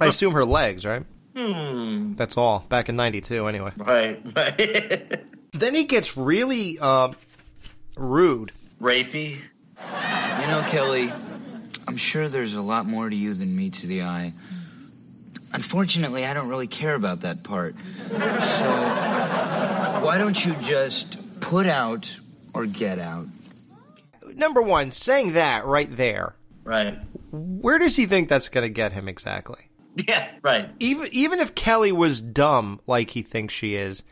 I 0.00 0.06
assume 0.06 0.34
her 0.34 0.44
legs, 0.44 0.84
right? 0.84 1.04
Hmm. 1.36 2.14
That's 2.14 2.36
all. 2.36 2.64
Back 2.68 2.88
in 2.88 2.96
'92, 2.96 3.46
anyway. 3.46 3.72
Right. 3.76 4.20
Right. 4.36 5.24
Then 5.52 5.74
he 5.74 5.82
gets 5.84 6.16
really 6.16 6.78
uh, 6.78 7.12
rude. 7.96 8.52
Rapey. 8.80 9.32
You 9.32 10.46
know, 10.46 10.64
Kelly, 10.68 11.12
I'm 11.88 11.96
sure 11.96 12.28
there's 12.28 12.54
a 12.54 12.62
lot 12.62 12.86
more 12.86 13.10
to 13.10 13.16
you 13.16 13.34
than 13.34 13.56
meets 13.56 13.82
the 13.82 14.02
eye. 14.04 14.32
Unfortunately, 15.52 16.24
I 16.24 16.34
don't 16.34 16.48
really 16.48 16.66
care 16.66 16.94
about 16.94 17.22
that 17.22 17.42
part. 17.42 17.74
So, 18.10 18.70
why 20.04 20.16
don't 20.18 20.44
you 20.44 20.54
just 20.56 21.40
put 21.40 21.66
out 21.66 22.16
or 22.54 22.66
get 22.66 22.98
out? 22.98 23.26
Number 24.34 24.62
one, 24.62 24.90
saying 24.90 25.32
that 25.32 25.66
right 25.66 25.94
there. 25.96 26.36
Right. 26.62 26.98
Where 27.32 27.78
does 27.78 27.96
he 27.96 28.06
think 28.06 28.28
that's 28.28 28.48
going 28.48 28.62
to 28.62 28.72
get 28.72 28.92
him 28.92 29.08
exactly? 29.08 29.70
Yeah, 29.96 30.30
right. 30.42 30.70
Even 30.78 31.08
even 31.10 31.40
if 31.40 31.54
Kelly 31.54 31.92
was 31.92 32.20
dumb 32.20 32.80
like 32.86 33.10
he 33.10 33.22
thinks 33.22 33.52
she 33.52 33.74
is, 33.74 34.02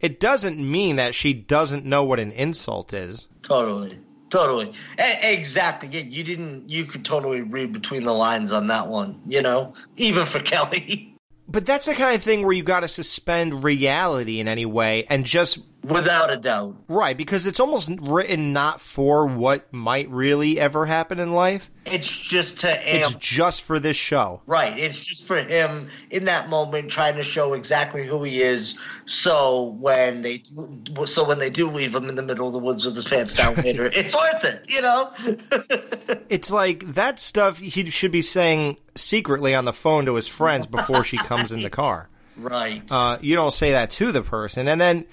it 0.00 0.18
doesn't 0.18 0.58
mean 0.58 0.96
that 0.96 1.14
she 1.14 1.32
doesn't 1.32 1.84
know 1.84 2.02
what 2.04 2.18
an 2.20 2.32
insult 2.32 2.92
is. 2.92 3.28
Totally. 3.42 3.98
Totally. 4.30 4.72
E- 4.98 5.32
exactly. 5.32 5.88
Yeah, 5.90 6.02
you 6.02 6.22
didn't 6.22 6.68
you 6.68 6.84
could 6.84 7.04
totally 7.04 7.40
read 7.40 7.72
between 7.72 8.04
the 8.04 8.14
lines 8.14 8.52
on 8.52 8.66
that 8.68 8.88
one, 8.88 9.20
you 9.26 9.42
know? 9.42 9.74
Even 9.96 10.26
for 10.26 10.40
Kelly. 10.40 11.14
But 11.50 11.64
that's 11.64 11.86
the 11.86 11.94
kind 11.94 12.14
of 12.14 12.22
thing 12.22 12.42
where 12.42 12.52
you 12.52 12.62
got 12.62 12.80
to 12.80 12.88
suspend 12.88 13.64
reality 13.64 14.38
in 14.38 14.48
any 14.48 14.66
way 14.66 15.06
and 15.08 15.24
just 15.24 15.58
without 15.82 16.30
a 16.32 16.36
doubt. 16.36 16.76
Right, 16.88 17.16
because 17.16 17.46
it's 17.46 17.60
almost 17.60 17.90
written 18.00 18.52
not 18.52 18.80
for 18.80 19.26
what 19.26 19.72
might 19.72 20.10
really 20.12 20.58
ever 20.60 20.86
happen 20.86 21.18
in 21.18 21.32
life. 21.32 21.70
It's 21.86 22.18
just 22.18 22.60
to 22.60 22.96
It's 22.96 23.14
just 23.14 23.62
for 23.62 23.78
this 23.78 23.96
show. 23.96 24.42
Right. 24.46 24.78
It's 24.78 25.06
just 25.06 25.24
for 25.24 25.38
him 25.38 25.88
in 26.10 26.24
that 26.24 26.48
moment 26.48 26.90
trying 26.90 27.16
to 27.16 27.22
show 27.22 27.54
exactly 27.54 28.06
who 28.06 28.22
he 28.22 28.38
is. 28.38 28.78
So 29.06 29.76
when 29.78 30.22
they 30.22 30.38
do, 30.38 31.06
so 31.06 31.26
when 31.26 31.38
they 31.38 31.50
do 31.50 31.70
leave 31.70 31.94
him 31.94 32.08
in 32.08 32.16
the 32.16 32.22
middle 32.22 32.46
of 32.46 32.52
the 32.52 32.58
woods 32.58 32.84
with 32.84 32.94
his 32.94 33.06
pants 33.06 33.34
down 33.34 33.54
later, 33.64 33.88
it's 33.92 34.14
worth 34.14 34.44
it. 34.44 34.66
You 34.68 34.82
know. 34.82 35.12
It's 36.28 36.50
like 36.50 36.92
that 36.92 37.20
stuff 37.20 37.58
he 37.58 37.88
should 37.88 38.10
be 38.10 38.20
saying 38.20 38.76
secretly 38.94 39.54
on 39.54 39.64
the 39.64 39.72
phone 39.72 40.04
to 40.04 40.14
his 40.14 40.28
friends 40.28 40.66
before 40.66 41.02
she 41.02 41.16
comes 41.16 41.52
in 41.52 41.62
the 41.62 41.70
car. 41.70 42.10
Right. 42.38 42.82
Uh, 42.92 43.18
you 43.20 43.34
don't 43.34 43.52
say 43.52 43.72
that 43.72 43.90
to 43.90 44.12
the 44.12 44.22
person, 44.22 44.68
and 44.68 44.80
then 44.80 45.06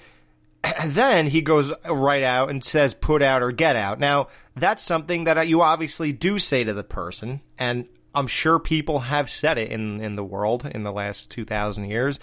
and 0.78 0.92
then 0.92 1.26
he 1.26 1.40
goes 1.40 1.72
right 1.88 2.22
out 2.22 2.50
and 2.50 2.62
says 2.62 2.94
"put 2.94 3.22
out" 3.22 3.42
or 3.42 3.52
"get 3.52 3.76
out." 3.76 3.98
Now 3.98 4.28
that's 4.54 4.82
something 4.82 5.24
that 5.24 5.48
you 5.48 5.62
obviously 5.62 6.12
do 6.12 6.38
say 6.38 6.64
to 6.64 6.74
the 6.74 6.84
person, 6.84 7.40
and 7.58 7.86
I'm 8.14 8.26
sure 8.26 8.58
people 8.58 9.00
have 9.00 9.30
said 9.30 9.58
it 9.58 9.70
in 9.70 10.00
in 10.00 10.14
the 10.14 10.24
world 10.24 10.66
in 10.66 10.82
the 10.82 10.92
last 10.92 11.30
two 11.30 11.44
thousand 11.44 11.86
years. 11.90 12.18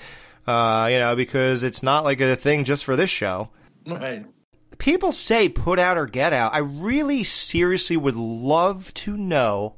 Uh, 0.45 0.89
you 0.91 0.99
know, 0.99 1.15
because 1.15 1.63
it's 1.63 1.83
not 1.83 2.03
like 2.03 2.19
a 2.19 2.35
thing 2.35 2.65
just 2.65 2.83
for 2.83 2.97
this 2.97 3.09
show. 3.09 3.49
Right. 3.87 4.25
People 4.77 5.11
say 5.11 5.49
"put 5.49 5.79
out" 5.79 5.97
or 5.97 6.05
"get 6.05 6.33
out." 6.33 6.53
I 6.53 6.59
really 6.59 7.23
seriously 7.23 7.97
would 7.97 8.15
love 8.15 8.93
to 8.95 9.15
know 9.15 9.75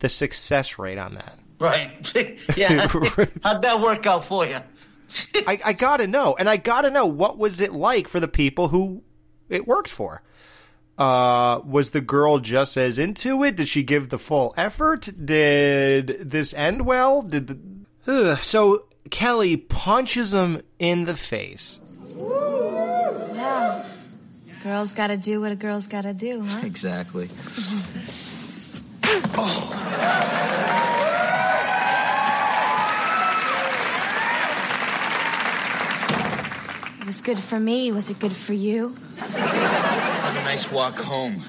the 0.00 0.08
success 0.08 0.78
rate 0.78 0.98
on 0.98 1.14
that. 1.14 1.38
Right. 1.58 2.12
yeah. 2.56 2.88
How'd 3.42 3.62
that 3.62 3.80
work 3.80 4.04
out 4.06 4.24
for 4.24 4.44
you? 4.44 4.58
I, 5.46 5.58
I 5.64 5.72
gotta 5.72 6.06
know, 6.06 6.34
and 6.38 6.48
I 6.48 6.56
gotta 6.56 6.90
know 6.90 7.06
what 7.06 7.38
was 7.38 7.60
it 7.60 7.72
like 7.72 8.08
for 8.08 8.20
the 8.20 8.28
people 8.28 8.68
who 8.68 9.02
it 9.48 9.66
worked 9.66 9.90
for. 9.90 10.22
Uh, 10.98 11.60
was 11.64 11.90
the 11.90 12.00
girl 12.00 12.38
just 12.38 12.76
as 12.76 12.98
into 12.98 13.42
it? 13.44 13.56
Did 13.56 13.68
she 13.68 13.82
give 13.82 14.10
the 14.10 14.18
full 14.18 14.54
effort? 14.56 15.08
Did 15.24 16.30
this 16.30 16.52
end 16.54 16.86
well? 16.86 17.22
Did 17.22 17.46
the 17.46 17.58
Ugh. 18.06 18.38
so 18.42 18.86
Kelly 19.10 19.56
punches 19.56 20.34
him 20.34 20.62
in 20.78 21.04
the 21.04 21.16
face. 21.16 21.78
Well, 22.14 23.86
girls 24.62 24.92
gotta 24.92 25.16
do 25.16 25.40
what 25.40 25.52
a 25.52 25.56
girl's 25.56 25.86
gotta 25.86 26.14
do, 26.14 26.42
huh? 26.42 26.60
Exactly. 26.64 27.28
It 37.02 37.06
was 37.06 37.20
good 37.20 37.38
for 37.38 37.58
me. 37.58 37.90
Was 37.92 38.10
it 38.10 38.20
good 38.20 38.32
for 38.32 38.52
you? 38.52 38.94
Have 39.18 40.36
a 40.36 40.44
nice 40.44 40.70
walk 40.70 40.98
home, 40.98 41.44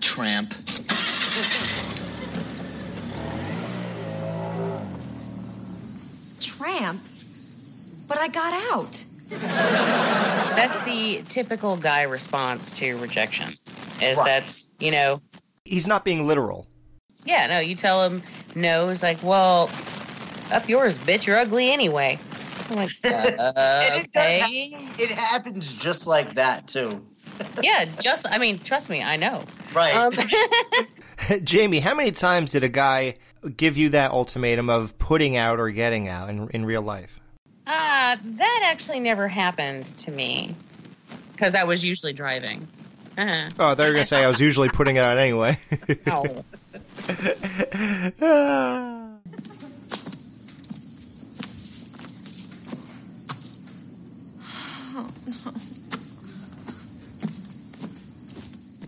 tramp. 0.00 0.52
Tramp? 6.40 7.00
But 8.08 8.18
I 8.18 8.28
got 8.28 8.52
out. 8.72 9.04
That's 9.30 10.80
the 10.82 11.22
typical 11.28 11.76
guy 11.76 12.02
response 12.02 12.72
to 12.74 12.96
rejection. 12.98 13.52
Is 14.00 14.16
Right. 14.18 14.24
that's 14.26 14.70
you 14.78 14.90
know, 14.90 15.20
He's 15.64 15.86
not 15.86 16.04
being 16.04 16.26
literal. 16.26 16.66
yeah, 17.24 17.46
no, 17.46 17.58
you 17.58 17.74
tell 17.74 18.02
him 18.08 18.22
no. 18.54 18.88
He's 18.88 19.02
like, 19.02 19.22
well, 19.22 19.68
up 20.52 20.68
yours, 20.68 20.98
bitch. 20.98 21.26
You're 21.26 21.36
ugly 21.38 21.70
anyway. 21.70 22.18
I'm 22.70 22.76
like, 22.76 22.90
uh, 23.04 23.52
And 23.56 24.04
it 24.04 24.12
does 24.12 24.24
okay. 24.24 24.70
it 24.98 25.10
happens 25.10 25.74
just 25.74 26.06
like 26.06 26.34
that 26.34 26.66
too. 26.66 27.04
yeah, 27.62 27.84
just 28.00 28.26
I 28.28 28.38
mean, 28.38 28.58
trust 28.58 28.90
me, 28.90 29.02
I 29.02 29.16
know. 29.16 29.44
Right. 29.74 29.94
Um, 29.94 30.12
Jamie, 31.44 31.80
how 31.80 31.94
many 31.94 32.10
times 32.12 32.52
did 32.52 32.64
a 32.64 32.68
guy 32.68 33.16
give 33.56 33.76
you 33.76 33.90
that 33.90 34.10
ultimatum 34.12 34.68
of 34.70 34.98
putting 34.98 35.36
out 35.36 35.60
or 35.60 35.70
getting 35.70 36.08
out 36.08 36.30
in, 36.30 36.48
in 36.50 36.64
real 36.64 36.82
life? 36.82 37.20
uh, 37.66 38.16
that 38.22 38.60
actually 38.64 38.98
never 39.00 39.28
happened 39.28 39.84
to 39.84 40.10
me 40.10 40.54
because 41.32 41.54
I 41.54 41.64
was 41.64 41.84
usually 41.84 42.12
driving. 42.14 42.66
Uh-huh. 43.18 43.50
Oh, 43.58 43.74
they 43.74 43.84
were 43.86 43.92
going 43.92 44.04
to 44.04 44.06
say 44.08 44.24
I 44.24 44.28
was 44.28 44.40
usually 44.40 44.68
putting 44.70 44.96
it 44.96 45.04
out 45.04 45.18
anyway. 45.18 45.58
No. 46.06 46.44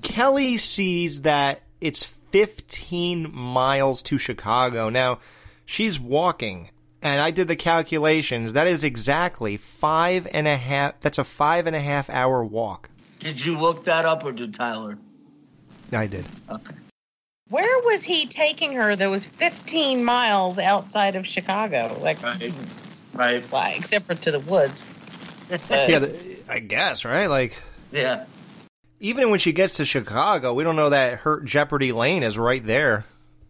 Kelly 0.03 0.57
sees 0.59 1.23
that 1.23 1.63
it's 1.81 2.05
15 2.05 3.35
miles 3.35 4.03
to 4.05 4.19
Chicago. 4.19 4.89
Now, 4.89 5.19
she's 5.65 5.99
walking, 5.99 6.71
and 7.03 7.21
I 7.21 7.31
did 7.31 7.49
the 7.49 7.57
calculations. 7.57 8.53
That 8.53 8.67
is 8.67 8.85
exactly 8.85 9.57
five 9.57 10.27
and 10.33 10.47
a 10.47 10.57
half. 10.57 11.01
That's 11.01 11.19
a 11.19 11.25
five 11.25 11.67
and 11.67 11.77
a 11.77 11.81
half 11.81 12.09
hour 12.11 12.45
walk. 12.45 12.91
Did 13.19 13.45
you 13.45 13.59
look 13.59 13.85
that 13.85 14.07
up 14.07 14.25
or 14.25 14.33
did 14.33 14.55
Tyler? 14.55 14.99
I 15.93 16.07
did. 16.07 16.25
Where 17.49 17.83
was 17.83 18.05
he 18.05 18.27
taking 18.27 18.75
her 18.75 18.95
that 18.95 19.11
was 19.11 19.27
15 19.27 20.05
miles 20.05 20.59
outside 20.59 21.17
of 21.17 21.27
Chicago? 21.27 21.99
Like, 22.01 22.23
right, 22.23 22.53
right. 23.13 23.45
Why, 23.51 23.75
except 23.77 24.07
for 24.07 24.15
to 24.15 24.31
the 24.31 24.39
woods. 24.39 24.87
yeah, 25.69 25.99
the, 25.99 26.39
I 26.49 26.61
guess, 26.61 27.05
right? 27.05 27.27
Like, 27.27 27.61
yeah. 27.91 28.25
Even 29.01 29.31
when 29.31 29.39
she 29.39 29.53
gets 29.53 29.75
to 29.75 29.85
Chicago, 29.85 30.53
we 30.55 30.63
don't 30.63 30.77
know 30.77 30.91
that 30.91 31.21
her 31.21 31.41
Jeopardy 31.41 31.91
Lane 31.93 32.23
is 32.23 32.37
right 32.39 32.65
there 32.65 33.07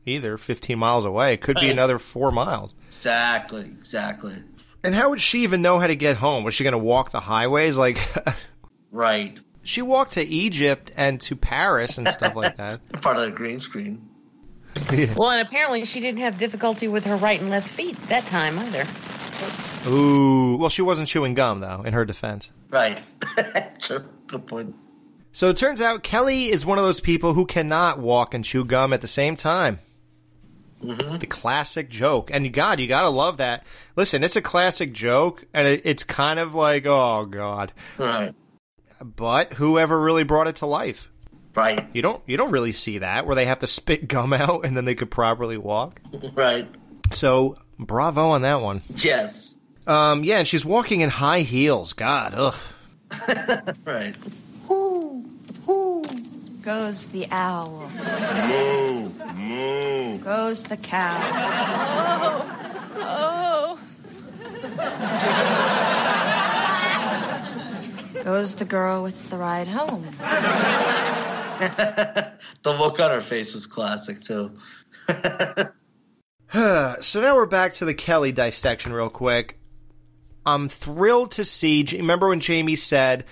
either, 0.07 0.39
15 0.39 0.79
miles 0.79 1.05
away. 1.05 1.35
It 1.35 1.41
could 1.43 1.57
be 1.61 1.71
another 1.71 1.99
four 1.99 2.31
miles. 2.31 2.73
Exactly. 2.87 3.65
Exactly. 3.79 4.37
And 4.83 4.95
how 4.95 5.11
would 5.11 5.21
she 5.21 5.43
even 5.43 5.61
know 5.61 5.79
how 5.79 5.87
to 5.89 5.97
get 5.97 6.17
home? 6.17 6.45
Was 6.45 6.55
she 6.55 6.65
going 6.65 6.73
to 6.73 6.79
walk 6.79 7.11
the 7.11 7.21
highways? 7.21 7.77
Like, 7.77 7.99
Right. 8.91 9.39
She 9.63 9.83
walked 9.83 10.13
to 10.13 10.23
Egypt 10.23 10.91
and 10.97 11.21
to 11.23 11.37
Paris 11.37 11.99
and 11.99 12.09
stuff 12.09 12.35
like 12.35 12.57
that. 12.57 12.81
Part 13.03 13.17
of 13.19 13.23
the 13.25 13.31
green 13.31 13.59
screen. 13.59 14.09
Yeah. 14.93 15.13
Well, 15.15 15.31
and 15.31 15.47
apparently 15.47 15.85
she 15.85 16.01
didn't 16.01 16.21
have 16.21 16.39
difficulty 16.39 16.89
with 16.89 17.05
her 17.05 17.17
right 17.17 17.41
and 17.41 17.51
left 17.51 17.69
feet 17.69 18.01
that 18.05 18.25
time 18.27 18.59
either. 18.59 18.87
Ooh. 19.89 20.57
Well, 20.57 20.71
she 20.71 20.83
wasn't 20.83 21.09
chewing 21.09 21.35
gum 21.35 21.61
though. 21.61 21.83
In 21.83 21.93
her 21.93 22.05
defense. 22.05 22.51
Right. 22.71 23.01
True. 23.81 24.05
Good 24.27 24.47
point. 24.47 24.75
So 25.33 25.49
it 25.49 25.57
turns 25.57 25.81
out 25.81 26.03
Kelly 26.03 26.51
is 26.51 26.67
one 26.67 26.79
of 26.79 26.85
those 26.85 27.01
people 27.01 27.35
who 27.35 27.47
cannot 27.47 27.99
walk 28.01 28.35
and 28.35 28.45
chew 28.45 28.65
gum 28.65 28.93
at 28.93 29.01
the 29.01 29.09
same 29.09 29.37
time. 29.37 29.79
The 30.83 31.27
classic 31.29 31.91
joke, 31.91 32.31
and 32.33 32.51
God, 32.55 32.81
you 32.81 32.87
gotta 32.87 33.11
love 33.11 33.37
that. 33.37 33.67
Listen, 33.97 34.25
it's 34.25 34.37
a 34.37 34.41
classic 34.41 34.95
joke, 34.95 35.45
and 35.53 35.69
it, 35.69 35.83
it's 35.85 36.05
kind 36.05 36.39
of 36.39 36.55
like, 36.55 36.87
oh 36.87 37.27
God, 37.27 37.73
Right. 37.99 38.35
but 38.99 39.53
whoever 39.55 40.01
really 40.01 40.25
brought 40.25 40.49
it 40.49 40.57
to 40.57 40.67
life, 40.67 41.11
right? 41.55 41.87
You 41.93 42.01
don't, 42.01 42.23
you 42.27 42.39
don't 42.39 42.51
really 42.51 42.73
see 42.73 42.97
that 42.99 43.27
where 43.27 43.35
they 43.37 43.45
have 43.45 43.59
to 43.59 43.67
spit 43.67 44.09
gum 44.09 44.33
out 44.33 44.65
and 44.65 44.75
then 44.75 44.87
they 44.87 44.95
could 44.95 45.11
properly 45.11 45.59
walk. 45.59 46.01
Right. 46.35 46.67
So, 47.13 47.59
bravo 47.79 48.31
on 48.31 48.41
that 48.43 48.63
one. 48.63 48.81
Yes. 48.97 49.57
Um, 49.87 50.25
yeah, 50.25 50.39
and 50.39 50.49
she's 50.49 50.65
walking 50.65 51.03
in 51.03 51.11
high 51.11 51.41
heels. 51.43 51.93
God, 51.93 52.35
ugh. 52.35 52.55
Right. 53.85 54.15
Goes 56.63 57.07
the 57.07 57.27
owl. 57.31 57.91
Moo, 58.49 59.09
moo. 59.35 60.19
Goes 60.19 60.65
the 60.65 60.77
cow. 60.77 61.17
Oh, 62.97 63.79
Goes 68.25 68.57
the 68.57 68.67
girl 68.67 69.03
with 69.03 69.31
the 69.31 69.39
ride 69.39 69.69
home. 69.69 70.05
The 72.63 72.73
look 72.73 73.01
on 73.01 73.11
her 73.11 73.21
face 73.21 73.55
was 73.55 73.67
classic 73.67 74.21
too. 74.21 74.51
so 76.53 77.21
now 77.21 77.37
we're 77.37 77.47
back 77.47 77.75
to 77.75 77.85
the 77.85 77.95
Kelly 77.95 78.33
dissection 78.33 78.93
real 78.93 79.11
quick. 79.11 79.59
I'm 80.47 80.71
thrilled 80.71 81.33
to 81.33 81.45
see. 81.45 81.85
Remember 81.93 82.29
when 82.29 82.41
Jamie 82.41 82.77
said, 82.77 83.25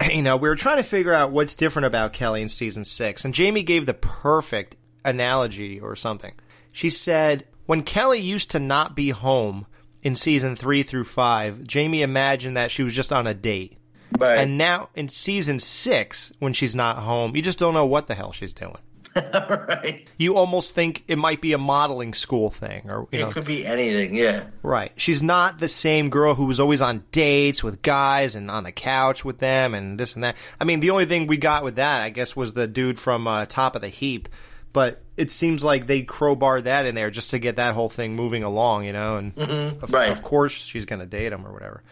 you 0.12 0.22
know, 0.22 0.36
we 0.36 0.48
were 0.48 0.56
trying 0.56 0.76
to 0.78 0.82
figure 0.82 1.12
out 1.12 1.32
what's 1.32 1.56
different 1.56 1.86
about 1.86 2.12
Kelly 2.12 2.42
in 2.42 2.48
season 2.48 2.84
six, 2.84 3.24
and 3.24 3.34
Jamie 3.34 3.62
gave 3.62 3.86
the 3.86 3.94
perfect 3.94 4.76
analogy 5.04 5.80
or 5.80 5.96
something. 5.96 6.34
She 6.72 6.90
said, 6.90 7.44
when 7.66 7.82
Kelly 7.82 8.20
used 8.20 8.50
to 8.52 8.58
not 8.58 8.94
be 8.94 9.10
home 9.10 9.66
in 10.02 10.14
season 10.14 10.56
three 10.56 10.82
through 10.82 11.04
five, 11.04 11.64
Jamie 11.64 12.02
imagined 12.02 12.56
that 12.56 12.70
she 12.70 12.82
was 12.82 12.94
just 12.94 13.12
on 13.12 13.26
a 13.26 13.34
date. 13.34 13.78
Right. 14.16 14.38
And 14.38 14.56
now 14.56 14.88
in 14.94 15.08
season 15.08 15.60
six, 15.60 16.32
when 16.38 16.52
she's 16.52 16.74
not 16.74 16.98
home, 16.98 17.36
you 17.36 17.42
just 17.42 17.58
don't 17.58 17.74
know 17.74 17.86
what 17.86 18.06
the 18.06 18.14
hell 18.14 18.32
she's 18.32 18.52
doing. 18.52 18.78
right. 19.68 20.06
You 20.16 20.36
almost 20.36 20.74
think 20.74 21.04
it 21.08 21.16
might 21.16 21.40
be 21.40 21.52
a 21.52 21.58
modeling 21.58 22.14
school 22.14 22.50
thing, 22.50 22.90
or 22.90 23.06
you 23.12 23.18
It 23.18 23.22
know, 23.22 23.30
could 23.30 23.44
be 23.44 23.64
anything. 23.66 24.14
Yeah. 24.14 24.44
Right. 24.62 24.92
She's 24.96 25.22
not 25.22 25.58
the 25.58 25.68
same 25.68 26.10
girl 26.10 26.34
who 26.34 26.46
was 26.46 26.60
always 26.60 26.82
on 26.82 27.04
dates 27.12 27.62
with 27.64 27.82
guys 27.82 28.34
and 28.34 28.50
on 28.50 28.64
the 28.64 28.72
couch 28.72 29.24
with 29.24 29.38
them 29.38 29.74
and 29.74 29.98
this 29.98 30.14
and 30.14 30.24
that. 30.24 30.36
I 30.60 30.64
mean, 30.64 30.80
the 30.80 30.90
only 30.90 31.06
thing 31.06 31.26
we 31.26 31.36
got 31.36 31.64
with 31.64 31.76
that, 31.76 32.00
I 32.02 32.10
guess, 32.10 32.34
was 32.36 32.52
the 32.54 32.66
dude 32.66 32.98
from 32.98 33.26
uh, 33.26 33.46
Top 33.46 33.74
of 33.76 33.82
the 33.82 33.88
Heap. 33.88 34.28
But 34.72 35.00
it 35.16 35.30
seems 35.30 35.64
like 35.64 35.86
they 35.86 36.02
crowbar 36.02 36.60
that 36.60 36.84
in 36.84 36.94
there 36.94 37.10
just 37.10 37.30
to 37.30 37.38
get 37.38 37.56
that 37.56 37.74
whole 37.74 37.88
thing 37.88 38.14
moving 38.14 38.44
along, 38.44 38.84
you 38.84 38.92
know. 38.92 39.16
And 39.16 39.34
Mhm. 39.34 39.82
of, 39.82 39.92
Right. 39.92 40.12
of 40.12 40.22
course, 40.22 40.52
she's 40.52 40.84
going 40.84 41.00
to 41.00 41.06
date 41.06 41.32
him 41.32 41.46
or 41.46 41.52
whatever. 41.52 41.82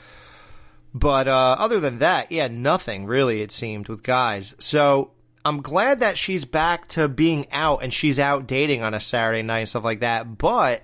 But 0.94 1.26
uh, 1.28 1.56
other 1.58 1.80
than 1.80 1.98
that, 1.98 2.30
yeah, 2.32 2.48
nothing 2.48 3.06
really. 3.06 3.42
It 3.42 3.50
seemed 3.52 3.88
with 3.88 4.02
guys. 4.02 4.54
So 4.58 5.10
I'm 5.46 5.62
glad 5.62 6.00
that 6.00 6.18
she's 6.18 6.44
back 6.44 6.88
to 6.88 7.06
being 7.06 7.46
out 7.52 7.84
and 7.84 7.94
she's 7.94 8.18
out 8.18 8.48
dating 8.48 8.82
on 8.82 8.94
a 8.94 9.00
Saturday 9.00 9.42
night 9.42 9.60
and 9.60 9.68
stuff 9.68 9.84
like 9.84 10.00
that. 10.00 10.38
But 10.38 10.82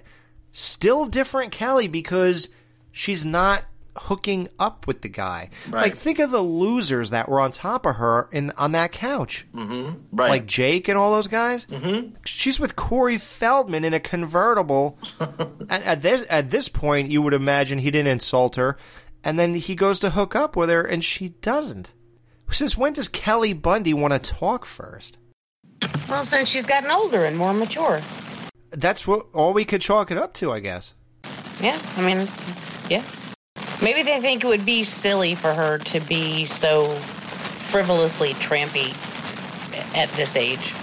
still 0.53 1.07
different 1.07 1.51
Kelly 1.51 1.89
because 1.89 2.49
she's 2.93 3.27
not 3.27 3.65
hooking 3.97 4.49
up 4.61 4.87
with 4.87 5.03
the 5.03 5.09
guy. 5.09 5.51
Like 5.69 5.97
think 5.97 6.21
of 6.21 6.31
the 6.31 6.41
losers 6.41 7.11
that 7.11 7.29
were 7.29 7.41
on 7.41 7.51
top 7.51 7.87
of 7.87 7.97
her 7.97 8.29
in 8.31 8.53
on 8.53 8.71
that 8.71 8.93
couch. 8.93 9.49
Mm-hmm. 9.53 9.99
Right. 10.13 10.29
Like 10.29 10.47
Jake 10.47 10.87
and 10.87 10.97
all 10.97 11.13
those 11.13 11.27
guys. 11.27 11.67
Mm-hmm. 11.67 12.15
She's 12.25 12.61
with 12.61 12.77
Corey 12.77 13.19
Feldman 13.19 13.83
in 13.85 13.95
a 13.95 14.01
convertible. 14.01 14.97
at, 15.69 15.83
at 15.83 16.03
this 16.03 16.25
at 16.31 16.51
this 16.51 16.69
point, 16.69 17.11
you 17.11 17.21
would 17.21 17.35
imagine 17.35 17.81
he 17.81 17.91
didn't 17.91 18.13
insult 18.13 18.55
her, 18.55 18.79
and 19.25 19.41
then 19.41 19.57
he 19.57 19.75
goes 19.75 19.99
to 20.01 20.11
hook 20.11 20.37
up 20.37 20.55
with 20.55 20.71
her, 20.71 20.83
and 20.83 21.03
she 21.03 21.31
doesn't. 21.31 21.95
Since 22.53 22.77
when 22.77 22.93
does 22.93 23.09
Kelly 23.09 23.55
Bundy 23.55 23.95
want 23.95 24.13
to 24.13 24.19
talk 24.19 24.67
first? 24.67 25.17
Well, 26.09 26.25
since 26.25 26.49
she's 26.49 26.67
gotten 26.67 26.91
older 26.91 27.25
and 27.25 27.37
more 27.37 27.55
mature. 27.55 28.01
That's 28.71 29.07
what 29.07 29.27
all 29.33 29.53
we 29.53 29.65
could 29.65 29.81
chalk 29.81 30.11
it 30.11 30.19
up 30.19 30.35
to, 30.35 30.53
I 30.53 30.61
guess. 30.61 30.95
Yeah, 31.61 31.79
I 31.97 32.03
mean, 32.03 32.29
yeah. 32.89 33.03
Maybe 33.83 34.03
they 34.03 34.21
think 34.21 34.45
it 34.45 34.47
would 34.47 34.67
be 34.67 34.85
silly 34.85 35.35
for 35.35 35.53
her 35.53 35.79
to 35.79 36.01
be 36.01 36.45
so 36.45 36.89
frivolously 37.71 38.35
trampy 38.35 38.93
at 39.97 40.09
this 40.11 40.37
age. 40.37 40.75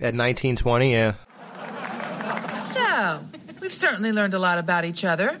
At 0.00 0.14
1920, 0.14 0.92
yeah. 0.92 1.14
So, 2.60 3.24
we've 3.60 3.72
certainly 3.72 4.10
learned 4.10 4.34
a 4.34 4.38
lot 4.38 4.58
about 4.58 4.84
each 4.84 5.04
other. 5.04 5.38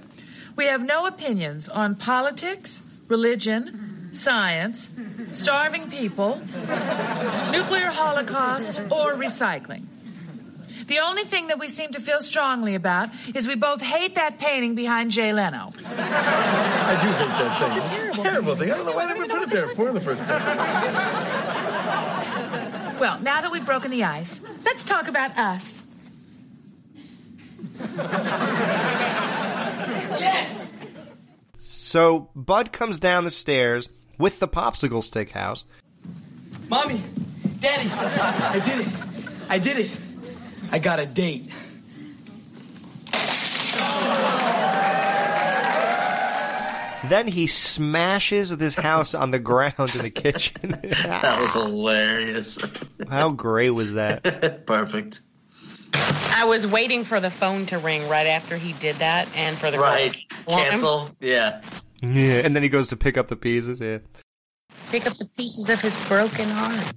We 0.56 0.66
have 0.66 0.84
no 0.84 1.06
opinions 1.06 1.68
on 1.68 1.96
politics, 1.96 2.82
religion, 3.08 4.10
science, 4.12 4.90
starving 5.34 5.90
people, 5.90 6.40
nuclear 7.50 7.88
holocaust, 7.90 8.80
or 8.90 9.14
recycling. 9.14 9.84
The 10.86 10.98
only 10.98 11.24
thing 11.24 11.46
that 11.46 11.58
we 11.58 11.68
seem 11.68 11.92
to 11.92 12.00
feel 12.00 12.20
strongly 12.20 12.74
about 12.74 13.08
is 13.34 13.48
we 13.48 13.56
both 13.56 13.80
hate 13.80 14.16
that 14.16 14.38
painting 14.38 14.74
behind 14.74 15.10
Jay 15.12 15.32
Leno. 15.32 15.72
I 15.86 16.98
do 17.00 17.08
hate 17.08 17.28
that 17.28 17.58
thing. 17.58 17.78
It's 17.80 17.90
a 17.90 17.94
terrible 17.94 18.24
terrible 18.24 18.56
thing. 18.56 18.70
I 18.70 18.76
don't 18.76 18.86
know 18.86 18.92
why 18.92 19.06
they 19.12 19.18
would 19.18 19.30
put 19.30 19.42
it 19.42 19.50
there 19.50 19.68
for 19.68 19.88
in 19.88 19.94
the 19.94 20.00
first 20.00 20.24
place. 20.24 20.42
Well, 23.00 23.18
now 23.20 23.40
that 23.40 23.50
we've 23.50 23.64
broken 23.64 23.90
the 23.90 24.04
ice, 24.04 24.40
let's 24.64 24.84
talk 24.84 25.08
about 25.08 25.36
us. 25.38 25.82
Yes! 30.20 30.72
So 31.58 32.28
Bud 32.36 32.72
comes 32.72 32.98
down 33.00 33.24
the 33.24 33.30
stairs 33.30 33.88
with 34.18 34.40
the 34.40 34.48
popsicle 34.48 35.02
stick 35.02 35.30
house. 35.32 35.64
Mommy, 36.68 37.02
Daddy, 37.60 37.88
I 37.90 38.60
did 38.64 38.80
it. 38.86 38.92
I 39.48 39.58
did 39.58 39.78
it. 39.78 39.96
I 40.72 40.78
got 40.78 40.98
a 40.98 41.06
date. 41.06 41.50
Then 47.08 47.28
he 47.28 47.46
smashes 47.48 48.56
this 48.56 48.74
house 48.74 49.14
on 49.14 49.30
the 49.30 49.38
ground 49.38 49.74
in 49.94 50.00
the 50.00 50.10
kitchen. 50.10 50.70
That 51.04 51.38
was 51.38 51.52
hilarious. 51.52 52.58
How 53.10 53.30
great 53.30 53.70
was 53.70 53.92
that? 53.92 54.62
Perfect. 54.66 55.20
I 55.92 56.44
was 56.46 56.66
waiting 56.66 57.04
for 57.04 57.20
the 57.20 57.30
phone 57.30 57.66
to 57.66 57.78
ring 57.78 58.08
right 58.08 58.26
after 58.26 58.56
he 58.56 58.72
did 58.74 58.96
that 58.96 59.28
and 59.36 59.56
for 59.56 59.70
the 59.70 59.78
Right. 59.78 60.14
to 60.14 60.20
call 60.46 60.56
him, 60.58 60.70
Cancel. 60.70 61.10
Yeah. 61.20 61.60
Yeah, 62.12 62.42
and 62.44 62.54
then 62.54 62.62
he 62.62 62.68
goes 62.68 62.88
to 62.88 62.96
pick 62.96 63.16
up 63.16 63.28
the 63.28 63.36
pieces. 63.36 63.80
Yeah, 63.80 63.98
pick 64.90 65.06
up 65.06 65.14
the 65.14 65.28
pieces 65.36 65.70
of 65.70 65.80
his 65.80 65.96
broken 66.08 66.48
heart. 66.48 66.92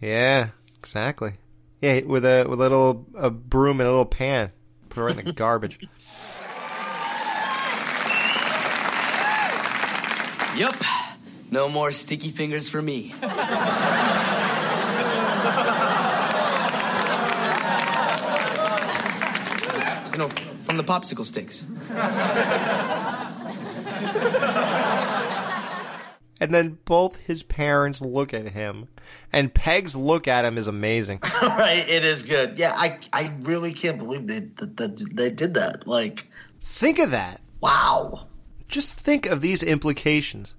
yeah, 0.00 0.48
exactly. 0.78 1.34
Yeah, 1.80 2.00
with 2.02 2.24
a 2.24 2.44
with 2.48 2.60
a 2.60 2.62
little 2.62 3.06
a 3.14 3.30
broom 3.30 3.80
and 3.80 3.88
a 3.88 3.90
little 3.90 4.04
pan, 4.06 4.52
put 4.88 5.00
it 5.00 5.04
right 5.04 5.18
in 5.18 5.24
the 5.24 5.32
garbage. 5.32 5.78
Yup. 10.56 10.76
No 11.50 11.68
more 11.68 11.92
sticky 11.92 12.30
fingers 12.30 12.68
for 12.70 12.80
me. 12.82 13.14
you 20.12 20.18
know, 20.18 20.28
from 20.64 20.76
the 20.76 20.84
popsicle 20.84 21.24
sticks. 21.24 21.64
And 26.40 26.52
then 26.52 26.78
both 26.86 27.18
his 27.18 27.44
parents 27.44 28.00
look 28.00 28.34
at 28.34 28.48
him, 28.48 28.88
and 29.32 29.54
Peg's 29.54 29.94
look 29.94 30.26
at 30.26 30.44
him 30.44 30.58
is 30.58 30.66
amazing. 30.66 31.20
right. 31.42 31.84
It 31.88 32.04
is 32.04 32.24
good. 32.24 32.58
Yeah. 32.58 32.74
I 32.76 32.98
I 33.12 33.32
really 33.42 33.72
can't 33.72 33.98
believe 33.98 34.26
they 34.26 34.40
that, 34.40 34.76
that 34.76 35.08
they 35.14 35.30
did 35.30 35.54
that. 35.54 35.86
Like. 35.86 36.26
Think 36.60 36.98
of 36.98 37.12
that. 37.12 37.40
Wow. 37.60 38.26
Just 38.66 38.94
think 38.94 39.26
of 39.26 39.40
these 39.40 39.62
implications. 39.62 40.54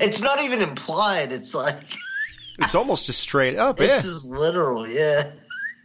It's 0.00 0.20
not 0.20 0.42
even 0.42 0.60
implied. 0.60 1.30
It's 1.30 1.54
like 1.54 1.96
It's 2.58 2.74
almost 2.74 3.06
just 3.06 3.20
straight 3.20 3.56
up. 3.56 3.76
this 3.76 4.04
yeah. 4.04 4.10
is 4.10 4.24
literal. 4.24 4.88
Yeah. 4.88 5.30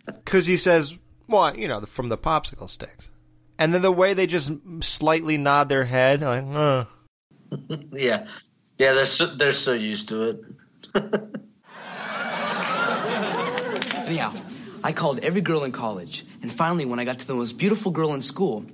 Because 0.05 0.45
he 0.45 0.57
says, 0.57 0.97
well, 1.27 1.55
you 1.55 1.67
know, 1.67 1.81
from 1.81 2.09
the 2.09 2.17
popsicle 2.17 2.69
sticks. 2.69 3.09
And 3.57 3.73
then 3.73 3.81
the 3.81 3.91
way 3.91 4.13
they 4.13 4.25
just 4.27 4.51
slightly 4.81 5.37
nod 5.37 5.69
their 5.69 5.85
head, 5.85 6.21
like, 6.21 6.43
uh. 6.47 6.85
yeah. 7.91 8.27
Yeah. 8.77 8.93
They're 8.93 9.05
so, 9.05 9.25
they're 9.25 9.51
so 9.51 9.73
used 9.73 10.09
to 10.09 10.29
it. 10.29 10.43
Anyhow, 14.07 14.33
I 14.83 14.91
called 14.91 15.19
every 15.19 15.41
girl 15.41 15.63
in 15.63 15.71
college, 15.71 16.25
and 16.41 16.51
finally, 16.51 16.85
when 16.85 16.99
I 16.99 17.05
got 17.05 17.19
to 17.19 17.27
the 17.27 17.35
most 17.35 17.57
beautiful 17.57 17.91
girl 17.91 18.13
in 18.13 18.21
school, 18.21 18.65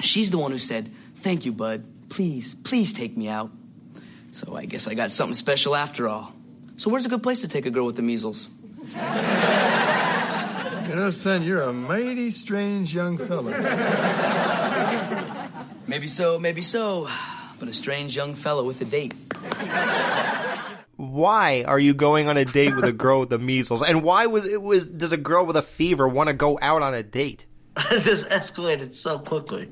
she's 0.00 0.30
the 0.30 0.38
one 0.38 0.52
who 0.52 0.58
said, 0.58 0.90
Thank 1.16 1.44
you, 1.44 1.52
bud. 1.52 1.84
Please, 2.10 2.54
please 2.54 2.92
take 2.92 3.16
me 3.16 3.28
out. 3.28 3.50
So 4.30 4.54
I 4.54 4.66
guess 4.66 4.86
I 4.86 4.94
got 4.94 5.10
something 5.10 5.34
special 5.34 5.74
after 5.74 6.08
all. 6.08 6.32
So, 6.76 6.90
where's 6.90 7.06
a 7.06 7.08
good 7.08 7.22
place 7.22 7.40
to 7.40 7.48
take 7.48 7.66
a 7.66 7.70
girl 7.70 7.86
with 7.86 7.96
the 7.96 8.02
measles? 8.02 8.48
You 10.94 11.00
know, 11.00 11.10
son, 11.10 11.42
you're 11.42 11.62
a 11.62 11.72
mighty 11.72 12.30
strange 12.30 12.94
young 12.94 13.18
fella. 13.18 13.50
Maybe 15.88 16.06
so, 16.06 16.38
maybe 16.38 16.62
so. 16.62 17.08
But 17.58 17.68
a 17.68 17.72
strange 17.72 18.16
young 18.16 18.34
fellow 18.34 18.64
with 18.64 18.80
a 18.80 18.84
date. 18.84 19.14
Why 20.96 21.64
are 21.66 21.78
you 21.78 21.94
going 21.94 22.28
on 22.28 22.36
a 22.36 22.44
date 22.44 22.74
with 22.74 22.84
a 22.84 22.92
girl 22.92 23.20
with 23.20 23.30
the 23.30 23.38
measles? 23.38 23.82
And 23.82 24.02
why 24.02 24.26
was 24.26 24.44
it 24.44 24.60
was 24.60 24.86
does 24.86 25.12
a 25.12 25.16
girl 25.16 25.44
with 25.44 25.56
a 25.56 25.62
fever 25.62 26.06
want 26.06 26.28
to 26.28 26.34
go 26.34 26.58
out 26.62 26.82
on 26.82 26.94
a 26.94 27.02
date? 27.02 27.46
this 27.90 28.24
escalated 28.28 28.92
so 28.92 29.18
quickly. 29.18 29.70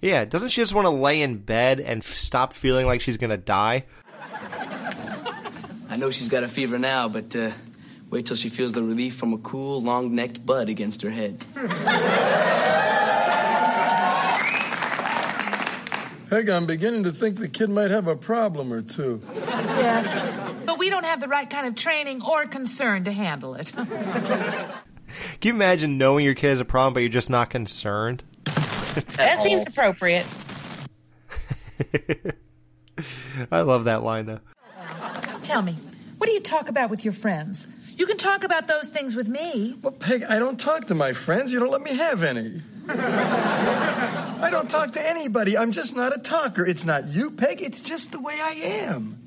Yeah, 0.00 0.24
doesn't 0.24 0.50
she 0.50 0.60
just 0.60 0.74
want 0.74 0.86
to 0.86 0.90
lay 0.90 1.22
in 1.22 1.38
bed 1.38 1.80
and 1.80 2.02
f- 2.02 2.12
stop 2.12 2.52
feeling 2.52 2.86
like 2.86 3.00
she's 3.00 3.16
gonna 3.16 3.36
die? 3.36 3.84
I 5.88 5.96
know 5.96 6.10
she's 6.10 6.28
got 6.28 6.42
a 6.42 6.48
fever 6.48 6.78
now, 6.78 7.08
but 7.08 7.34
uh, 7.34 7.52
wait 8.10 8.26
till 8.26 8.36
she 8.36 8.48
feels 8.48 8.72
the 8.72 8.82
relief 8.82 9.16
from 9.16 9.32
a 9.32 9.38
cool, 9.38 9.80
long 9.80 10.14
necked 10.14 10.44
bud 10.44 10.68
against 10.68 11.02
her 11.02 11.10
head. 11.10 11.44
Peg, 16.28 16.48
I'm 16.48 16.66
beginning 16.66 17.04
to 17.04 17.12
think 17.12 17.38
the 17.38 17.48
kid 17.48 17.70
might 17.70 17.90
have 17.90 18.08
a 18.08 18.16
problem 18.16 18.72
or 18.72 18.82
two. 18.82 19.22
Yes. 19.36 20.14
But 20.64 20.78
we 20.78 20.90
don't 20.90 21.04
have 21.04 21.20
the 21.20 21.28
right 21.28 21.48
kind 21.48 21.66
of 21.66 21.76
training 21.76 22.20
or 22.22 22.46
concern 22.46 23.04
to 23.04 23.12
handle 23.12 23.54
it. 23.54 23.72
Can 25.40 25.48
you 25.50 25.54
imagine 25.54 25.98
knowing 25.98 26.24
your 26.24 26.34
kid 26.34 26.48
has 26.48 26.60
a 26.60 26.64
problem 26.64 26.94
but 26.94 27.00
you're 27.00 27.08
just 27.08 27.30
not 27.30 27.50
concerned? 27.50 28.24
That 28.44 29.40
seems 29.40 29.66
appropriate. 29.68 30.26
I 33.52 33.60
love 33.60 33.84
that 33.84 34.02
line 34.02 34.26
though. 34.26 34.40
Tell 35.42 35.62
me, 35.62 35.76
what 36.18 36.26
do 36.26 36.32
you 36.32 36.40
talk 36.40 36.68
about 36.68 36.90
with 36.90 37.04
your 37.04 37.12
friends? 37.12 37.68
You 37.96 38.06
can 38.06 38.16
talk 38.16 38.42
about 38.42 38.66
those 38.66 38.88
things 38.88 39.14
with 39.14 39.28
me. 39.28 39.76
Well, 39.80 39.92
Peg, 39.92 40.24
I 40.24 40.38
don't 40.38 40.58
talk 40.58 40.86
to 40.86 40.94
my 40.94 41.12
friends. 41.12 41.52
You 41.52 41.60
don't 41.60 41.70
let 41.70 41.82
me 41.82 41.94
have 41.94 42.24
any. 42.24 42.62
I 42.88 44.48
don't 44.50 44.70
talk 44.70 44.92
to 44.92 45.08
anybody. 45.08 45.58
I'm 45.58 45.72
just 45.72 45.96
not 45.96 46.16
a 46.16 46.20
talker. 46.20 46.64
It's 46.64 46.84
not 46.84 47.06
you, 47.06 47.30
Peg. 47.30 47.62
It's 47.62 47.80
just 47.80 48.12
the 48.12 48.20
way 48.20 48.34
I 48.40 48.52
am. 48.52 49.18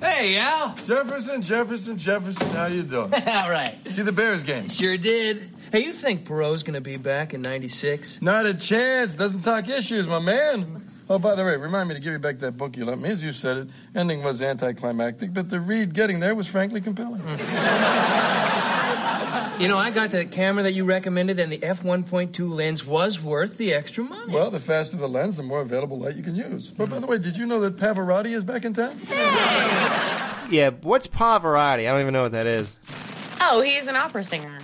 Hey, 0.00 0.38
Al. 0.38 0.74
Jefferson, 0.86 1.42
Jefferson, 1.42 1.98
Jefferson, 1.98 2.48
how 2.50 2.66
you 2.66 2.82
doing? 2.82 3.12
All 3.14 3.50
right. 3.50 3.76
See 3.88 4.02
the 4.02 4.12
Bears 4.12 4.42
game? 4.44 4.68
Sure 4.68 4.96
did. 4.96 5.48
Hey, 5.70 5.84
you 5.84 5.92
think 5.92 6.26
Perot's 6.26 6.62
gonna 6.62 6.80
be 6.80 6.96
back 6.96 7.34
in 7.34 7.42
96? 7.42 8.20
Not 8.20 8.46
a 8.46 8.54
chance. 8.54 9.14
Doesn't 9.14 9.42
talk 9.42 9.68
issues, 9.68 10.08
my 10.08 10.18
man. 10.18 10.86
Oh, 11.08 11.18
by 11.18 11.34
the 11.34 11.44
way, 11.44 11.56
remind 11.56 11.88
me 11.88 11.94
to 11.94 12.00
give 12.00 12.12
you 12.12 12.18
back 12.18 12.38
that 12.38 12.56
book 12.56 12.76
you 12.76 12.84
lent 12.84 13.02
me. 13.02 13.10
As 13.10 13.22
you 13.22 13.32
said 13.32 13.56
it, 13.58 13.68
ending 13.94 14.22
was 14.22 14.40
anticlimactic, 14.42 15.34
but 15.34 15.50
the 15.50 15.60
read 15.60 15.94
getting 15.94 16.20
there 16.20 16.34
was 16.34 16.46
frankly 16.46 16.80
compelling. 16.80 17.22
You 19.62 19.68
know, 19.68 19.78
I 19.78 19.90
got 19.90 20.10
the 20.10 20.24
camera 20.24 20.64
that 20.64 20.72
you 20.72 20.82
recommended, 20.82 21.38
and 21.38 21.52
the 21.52 21.62
f 21.62 21.84
1.2 21.84 22.50
lens 22.50 22.84
was 22.84 23.22
worth 23.22 23.58
the 23.58 23.72
extra 23.72 24.02
money. 24.02 24.34
Well, 24.34 24.50
the 24.50 24.58
faster 24.58 24.96
the 24.96 25.08
lens, 25.08 25.36
the 25.36 25.44
more 25.44 25.60
available 25.60 26.00
light 26.00 26.16
you 26.16 26.24
can 26.24 26.34
use. 26.34 26.72
But 26.72 26.90
by 26.90 26.98
the 26.98 27.06
way, 27.06 27.18
did 27.18 27.36
you 27.36 27.46
know 27.46 27.60
that 27.60 27.76
Pavarotti 27.76 28.34
is 28.34 28.42
back 28.42 28.64
in 28.64 28.74
town? 28.74 28.98
Yeah, 30.50 30.70
what's 30.82 31.06
Pavarotti? 31.06 31.88
I 31.88 31.92
don't 31.92 32.00
even 32.00 32.12
know 32.12 32.24
what 32.24 32.32
that 32.32 32.46
is. 32.46 32.84
Oh, 33.40 33.62
he's 33.62 33.86
an 33.86 33.96
opera 33.96 34.22
singer. 34.24 34.58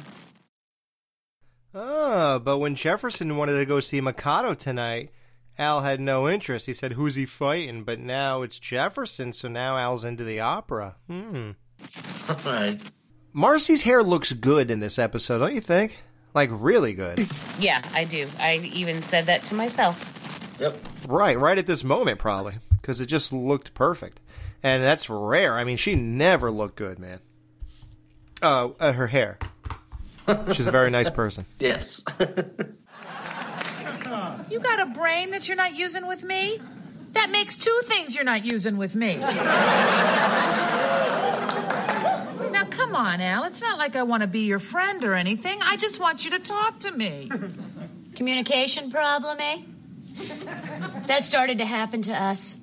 Oh, 1.72 2.40
but 2.40 2.58
when 2.58 2.74
Jefferson 2.74 3.36
wanted 3.36 3.58
to 3.58 3.64
go 3.64 3.80
see 3.80 4.00
Mikado 4.00 4.52
tonight, 4.52 5.12
Al 5.56 5.80
had 5.82 6.00
no 6.00 6.28
interest. 6.28 6.66
He 6.66 6.74
said, 6.74 6.92
"Who's 6.92 7.14
he 7.14 7.24
fighting?" 7.24 7.84
But 7.84 8.00
now 8.00 8.42
it's 8.42 8.58
Jefferson, 8.58 9.32
so 9.32 9.48
now 9.48 9.78
Al's 9.78 10.04
into 10.04 10.24
the 10.24 10.40
opera. 10.40 10.96
Hmm. 11.06 11.52
right. 12.44 12.76
Marcy's 13.32 13.82
hair 13.82 14.02
looks 14.02 14.32
good 14.32 14.70
in 14.70 14.80
this 14.80 14.98
episode, 14.98 15.38
don't 15.38 15.54
you 15.54 15.60
think? 15.60 15.98
Like 16.34 16.50
really 16.52 16.92
good. 16.92 17.26
Yeah, 17.58 17.82
I 17.92 18.04
do. 18.04 18.26
I 18.38 18.56
even 18.72 19.02
said 19.02 19.26
that 19.26 19.44
to 19.46 19.54
myself. 19.54 20.14
Yep. 20.60 20.76
right, 21.08 21.38
right 21.38 21.56
at 21.56 21.66
this 21.66 21.84
moment, 21.84 22.18
probably 22.18 22.54
because 22.80 23.00
it 23.00 23.06
just 23.06 23.32
looked 23.32 23.74
perfect, 23.74 24.20
and 24.62 24.82
that's 24.82 25.08
rare. 25.08 25.56
I 25.56 25.64
mean, 25.64 25.76
she 25.76 25.94
never 25.94 26.50
looked 26.50 26.76
good, 26.76 26.98
man. 26.98 27.20
Uh, 28.42 28.70
uh 28.80 28.92
her 28.92 29.06
hair. 29.06 29.38
She's 30.52 30.66
a 30.66 30.72
very 30.72 30.90
nice 30.90 31.10
person. 31.10 31.46
Yes. 31.58 32.04
You 34.50 34.60
got 34.60 34.80
a 34.80 34.86
brain 34.86 35.32
that 35.32 35.46
you're 35.46 35.58
not 35.58 35.74
using 35.74 36.06
with 36.06 36.22
me? 36.22 36.58
That 37.12 37.30
makes 37.30 37.58
two 37.58 37.80
things 37.84 38.16
you're 38.16 38.24
not 38.24 38.46
using 38.46 38.78
with 38.78 38.94
me. 38.94 39.16
Come 42.78 42.94
on, 42.94 43.20
Al. 43.20 43.42
It's 43.42 43.60
not 43.60 43.76
like 43.76 43.96
I 43.96 44.04
want 44.04 44.20
to 44.20 44.28
be 44.28 44.42
your 44.42 44.60
friend 44.60 45.02
or 45.02 45.14
anything. 45.14 45.58
I 45.62 45.76
just 45.76 45.98
want 45.98 46.24
you 46.24 46.30
to 46.30 46.38
talk 46.38 46.78
to 46.80 46.92
me. 46.92 47.28
Communication 48.14 48.88
problem, 48.88 49.38
eh? 49.40 49.58
That 51.06 51.24
started 51.24 51.58
to 51.58 51.64
happen 51.64 52.02
to 52.02 52.12
us. 52.12 52.56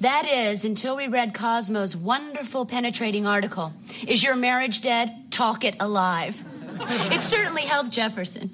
That 0.00 0.28
is, 0.28 0.66
until 0.66 0.94
we 0.94 1.08
read 1.08 1.32
Cosmo's 1.32 1.96
wonderful, 1.96 2.66
penetrating 2.66 3.26
article, 3.26 3.72
Is 4.06 4.22
Your 4.22 4.36
Marriage 4.36 4.82
Dead? 4.82 5.30
Talk 5.30 5.64
It 5.64 5.76
Alive. 5.80 6.44
It 7.10 7.22
certainly 7.22 7.62
helped 7.62 7.92
Jefferson. 7.92 8.50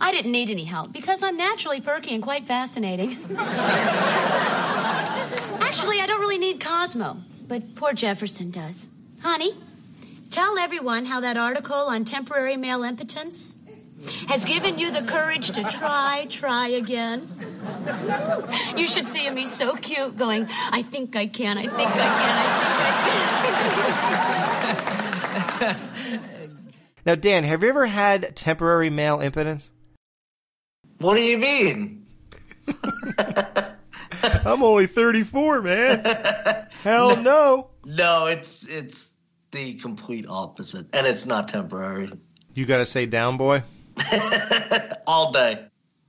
I 0.00 0.10
didn't 0.10 0.32
need 0.32 0.48
any 0.48 0.64
help 0.64 0.90
because 0.92 1.22
I'm 1.22 1.36
naturally 1.36 1.82
perky 1.82 2.14
and 2.14 2.22
quite 2.22 2.46
fascinating. 2.46 3.18
Actually, 5.60 6.00
I 6.00 6.06
don't 6.06 6.20
really 6.20 6.38
need 6.38 6.60
Cosmo, 6.60 7.18
but 7.46 7.74
poor 7.74 7.92
Jefferson 7.92 8.50
does. 8.50 8.88
Honey, 9.20 9.54
tell 10.32 10.58
everyone 10.58 11.04
how 11.04 11.20
that 11.20 11.36
article 11.36 11.76
on 11.76 12.04
temporary 12.04 12.56
male 12.56 12.82
impotence 12.82 13.54
has 14.28 14.44
given 14.44 14.78
you 14.78 14.90
the 14.90 15.02
courage 15.02 15.50
to 15.50 15.62
try, 15.62 16.26
try 16.28 16.68
again. 16.68 17.30
You 18.76 18.88
should 18.88 19.06
see 19.06 19.26
him. 19.26 19.36
He's 19.36 19.52
so 19.52 19.76
cute, 19.76 20.16
going, 20.16 20.48
I 20.70 20.82
think 20.82 21.14
I 21.14 21.26
can, 21.26 21.58
I 21.58 21.66
think 21.66 21.90
I 21.90 21.94
can, 21.94 22.36
I 25.22 25.72
think 25.72 25.72
I 25.72 25.74
can. 25.74 26.58
Now, 27.04 27.16
Dan, 27.16 27.44
have 27.44 27.62
you 27.62 27.68
ever 27.68 27.86
had 27.86 28.34
temporary 28.34 28.88
male 28.88 29.20
impotence? 29.20 29.68
What 30.98 31.16
do 31.16 31.20
you 31.20 31.36
mean? 31.36 32.06
I'm 34.22 34.62
only 34.62 34.86
34, 34.86 35.62
man. 35.62 36.68
Hell 36.82 37.20
no. 37.20 37.70
No, 37.84 38.26
it's 38.26 38.68
it's 38.68 39.11
the 39.52 39.74
complete 39.74 40.26
opposite, 40.28 40.86
and 40.94 41.06
it's 41.06 41.26
not 41.26 41.48
temporary. 41.48 42.10
You 42.54 42.66
got 42.66 42.78
to 42.78 42.86
say 42.86 43.06
down, 43.06 43.36
boy. 43.36 43.62
All 45.06 45.32
day, 45.32 45.66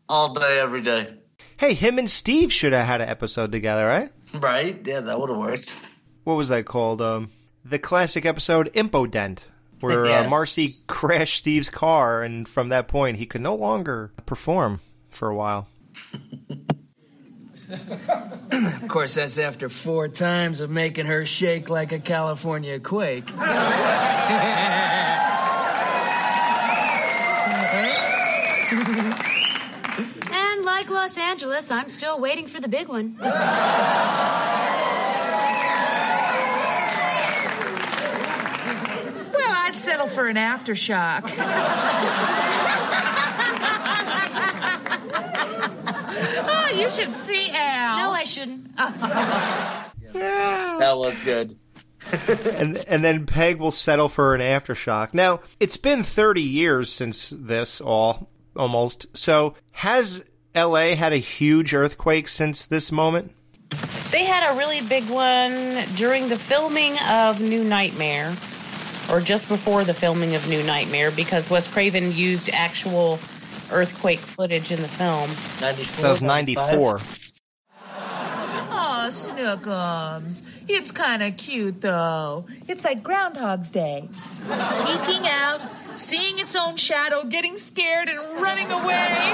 all 0.08 0.34
day, 0.34 0.60
every 0.60 0.82
day. 0.82 1.18
Hey, 1.58 1.74
him 1.74 1.98
and 2.00 2.10
Steve 2.10 2.52
should 2.54 2.72
have 2.74 2.86
had 2.86 3.02
an 3.02 3.10
episode 3.10 3.52
together, 3.52 3.86
right? 3.86 4.12
Right? 4.34 4.80
Yeah, 4.86 5.02
that 5.02 5.20
would 5.20 5.30
have 5.30 5.38
worked. 5.40 5.76
What 6.24 6.36
was 6.36 6.48
that 6.50 6.66
called? 6.66 7.02
Um, 7.02 7.32
the 7.66 7.80
classic 7.80 8.26
episode 8.26 8.72
Impodent, 8.74 9.46
where 9.82 10.06
Yes. 10.06 10.28
uh, 10.28 10.30
Marcy 10.30 10.70
crashed 10.88 11.40
Steve's 11.40 11.70
car, 11.70 12.24
and 12.24 12.48
from 12.48 12.70
that 12.70 12.88
point, 12.88 13.18
he 13.18 13.26
could 13.26 13.42
no 13.42 13.56
longer 13.56 14.14
perform 14.26 14.80
for 15.10 15.30
a 15.30 15.36
while. 15.36 15.68
Of 18.52 18.88
course, 18.88 19.16
that's 19.16 19.38
after 19.38 19.70
four 19.70 20.08
times 20.08 20.60
of 20.60 20.70
making 20.70 21.06
her 21.08 21.26
shake 21.26 21.70
like 21.70 21.92
a 21.92 22.00
California 22.00 22.80
quake. 22.80 23.30
And 30.36 30.66
like 30.66 30.90
Los 30.90 31.18
Angeles, 31.18 31.72
I'm 31.72 31.90
still 31.90 32.20
waiting 32.20 32.48
for 32.48 32.60
the 32.60 32.68
big 32.68 32.88
one. 32.88 33.16
Well, 33.20 33.32
I'd 39.36 39.74
settle 39.76 40.08
for 40.08 40.28
an 40.28 40.36
aftershock. 40.38 41.30
you 46.80 46.90
should 46.90 47.16
see 47.16 47.50
Al. 47.52 47.98
No, 47.98 48.12
I 48.12 48.24
shouldn't. 48.24 48.72
That 50.14 50.96
was 50.96 51.20
good. 51.22 51.58
and 52.58 52.78
and 52.88 53.04
then 53.04 53.26
Peg 53.26 53.58
will 53.58 53.72
settle 53.72 54.10
for 54.10 54.36
an 54.36 54.42
aftershock. 54.42 55.14
Now, 55.14 55.40
it's 55.60 55.78
been 55.78 56.04
30 56.04 56.42
years 56.42 56.92
since 56.92 57.34
this 57.36 57.82
all 57.82 58.30
almost. 58.56 59.08
So, 59.18 59.56
has 59.72 60.24
LA 60.56 60.96
had 60.96 61.14
a 61.14 61.18
huge 61.18 61.74
earthquake 61.74 62.28
since 62.28 62.66
this 62.66 62.92
moment? 62.92 63.32
They 64.12 64.26
had 64.26 64.54
a 64.54 64.58
really 64.58 64.82
big 64.82 65.10
one 65.10 65.86
during 65.96 66.30
the 66.30 66.38
filming 66.38 66.96
of 67.10 67.42
New 67.42 67.64
Nightmare, 67.64 68.36
or 69.10 69.20
just 69.20 69.48
before 69.48 69.84
the 69.84 69.94
filming 69.94 70.36
of 70.36 70.48
New 70.48 70.62
Nightmare, 70.64 71.10
because 71.10 71.50
Wes 71.50 71.68
Craven 71.68 72.12
used 72.12 72.52
actual 72.54 73.18
earthquake 73.72 74.20
footage 74.20 74.72
in 74.72 74.82
the 74.82 74.88
film. 74.88 75.30
94, 75.62 76.02
That 76.04 76.12
was 76.12 76.22
94. 76.22 77.00
Oh, 78.76 79.08
Snookums. 79.10 80.44
It's 80.68 80.92
kind 80.92 81.22
of 81.24 81.36
cute, 81.38 81.82
though. 81.82 82.46
It's 82.68 82.86
like 82.86 83.04
Groundhog's 83.04 83.70
Day. 83.70 84.08
Peeking 84.86 85.28
out, 85.28 85.62
seeing 85.96 86.40
its 86.40 86.56
own 86.56 86.78
shadow, 86.78 87.24
getting 87.26 87.58
scared, 87.58 88.08
and 88.10 88.20
running 88.42 88.72
away. 88.72 89.34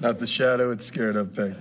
Not 0.00 0.18
the 0.18 0.26
shadow 0.26 0.70
it's 0.70 0.84
scared 0.86 1.16
of, 1.16 1.34
Peg. 1.34 1.54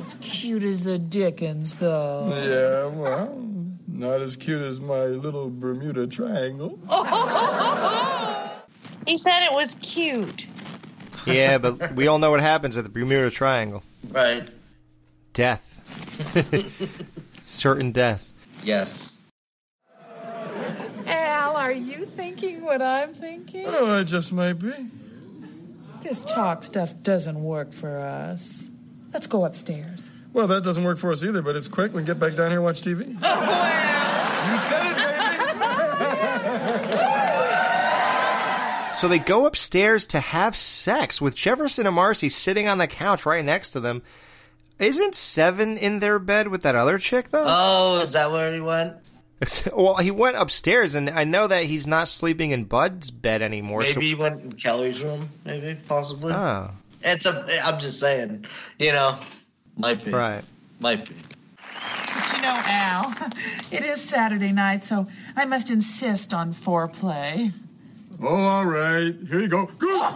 It's 0.00 0.14
cute 0.20 0.64
as 0.64 0.82
the 0.82 0.98
dickens, 0.98 1.76
though. 1.76 2.28
Yeah, 2.42 2.86
well, 2.98 3.28
not 3.98 4.22
as 4.22 4.36
cute 4.36 4.62
as 4.62 4.80
my 4.80 5.06
little 5.06 5.50
Bermuda 5.50 6.06
Triangle. 6.06 6.78
He 9.06 9.18
said 9.18 9.44
it 9.44 9.52
was 9.52 9.74
cute. 9.80 10.46
Yeah, 11.26 11.58
but 11.58 11.92
we 11.94 12.06
all 12.06 12.18
know 12.18 12.30
what 12.30 12.40
happens 12.40 12.76
at 12.76 12.84
the 12.84 12.90
Bermuda 12.90 13.30
Triangle. 13.30 13.82
Right. 14.10 14.46
Death. 15.32 15.64
Certain 17.46 17.92
death. 17.92 18.32
Yes. 18.62 19.24
Al, 21.06 21.56
are 21.56 21.72
you 21.72 22.04
thinking 22.04 22.62
what 22.62 22.80
I'm 22.80 23.14
thinking? 23.14 23.64
Oh, 23.66 23.98
I 23.98 24.04
just 24.04 24.32
might 24.32 24.54
be. 24.54 24.72
This 26.02 26.24
talk 26.24 26.62
stuff 26.62 26.92
doesn't 27.02 27.42
work 27.42 27.72
for 27.72 27.98
us. 27.98 28.70
Let's 29.12 29.26
go 29.26 29.44
upstairs. 29.44 30.10
Well, 30.38 30.46
that 30.46 30.62
doesn't 30.62 30.84
work 30.84 30.98
for 30.98 31.10
us 31.10 31.24
either, 31.24 31.42
but 31.42 31.56
it's 31.56 31.66
quick. 31.66 31.92
We 31.92 31.98
can 31.98 32.06
get 32.06 32.20
back 32.20 32.36
down 32.36 32.52
here 32.52 32.60
and 32.60 32.64
watch 32.64 32.80
TV. 32.80 33.08
You 34.48 34.56
said 34.56 34.86
it, 34.86 34.96
baby. 34.96 35.18
So 38.94 39.08
they 39.08 39.18
go 39.18 39.46
upstairs 39.46 40.06
to 40.06 40.20
have 40.20 40.56
sex 40.56 41.20
with 41.20 41.34
Jefferson 41.34 41.86
and 41.88 41.96
Marcy 41.96 42.28
sitting 42.28 42.68
on 42.68 42.78
the 42.78 42.86
couch 42.86 43.26
right 43.26 43.44
next 43.44 43.70
to 43.70 43.80
them. 43.80 44.00
Isn't 44.78 45.16
Seven 45.16 45.76
in 45.76 45.98
their 45.98 46.20
bed 46.20 46.46
with 46.46 46.62
that 46.62 46.76
other 46.76 46.98
chick 46.98 47.30
though? 47.30 47.44
Oh, 47.44 48.00
is 48.00 48.12
that 48.12 48.30
where 48.30 48.54
he 48.54 48.60
went? 48.60 48.94
well, 49.76 49.96
he 49.96 50.12
went 50.12 50.36
upstairs, 50.36 50.94
and 50.94 51.10
I 51.10 51.24
know 51.24 51.48
that 51.48 51.64
he's 51.64 51.88
not 51.88 52.06
sleeping 52.06 52.52
in 52.52 52.62
Bud's 52.62 53.10
bed 53.10 53.42
anymore. 53.42 53.80
Maybe 53.80 53.92
so- 53.92 54.00
he 54.00 54.14
went 54.14 54.40
in 54.40 54.52
Kelly's 54.52 55.02
room. 55.02 55.30
Maybe, 55.44 55.76
possibly. 55.88 56.32
Oh. 56.32 56.70
It's 57.02 57.26
a. 57.26 57.44
I'm 57.64 57.80
just 57.80 57.98
saying. 58.00 58.46
You 58.78 58.92
know, 58.92 59.18
might 59.78 60.04
be. 60.04 60.10
Right. 60.10 60.44
Might 60.80 61.08
be. 61.08 61.14
But 62.14 62.32
you 62.34 62.42
know, 62.42 62.60
Al, 62.64 63.14
it 63.70 63.84
is 63.84 64.02
Saturday 64.02 64.52
night, 64.52 64.84
so 64.84 65.06
I 65.36 65.44
must 65.44 65.70
insist 65.70 66.34
on 66.34 66.52
foreplay. 66.52 67.52
Oh, 68.20 68.26
all 68.26 68.66
right. 68.66 69.14
Here 69.28 69.40
you 69.40 69.48
go. 69.48 69.66
Goose. 69.66 69.78
Goose. 69.78 70.14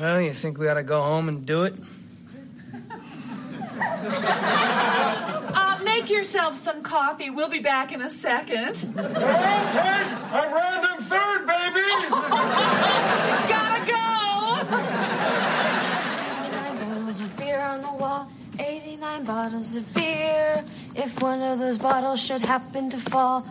Well, 0.00 0.20
you 0.20 0.32
think 0.32 0.58
we 0.58 0.68
ought 0.68 0.74
to 0.74 0.82
go 0.82 1.02
home 1.02 1.28
and 1.28 1.46
do 1.46 1.64
it? 1.64 1.74
Make 6.06 6.18
yourself 6.18 6.54
some 6.54 6.82
coffee. 6.82 7.30
We'll 7.30 7.48
be 7.48 7.58
back 7.58 7.90
in 7.90 8.00
a 8.00 8.08
second. 8.08 8.76
I'm 8.96 10.54
random 10.54 11.02
third, 11.02 11.46
baby. 11.48 11.82
Gotta 13.50 13.90
go. 13.90 13.96
89 16.46 16.78
bottles 16.78 17.20
of 17.20 17.36
beer 17.36 17.60
on 17.60 17.82
the 17.82 17.92
wall. 17.92 18.30
89 18.60 19.24
bottles 19.24 19.74
of 19.74 19.94
beer. 19.94 20.64
If 20.94 21.20
one 21.20 21.42
of 21.42 21.58
those 21.58 21.76
bottles 21.76 22.24
should 22.24 22.42
happen 22.42 22.88
to 22.90 22.98
fall. 22.98 23.44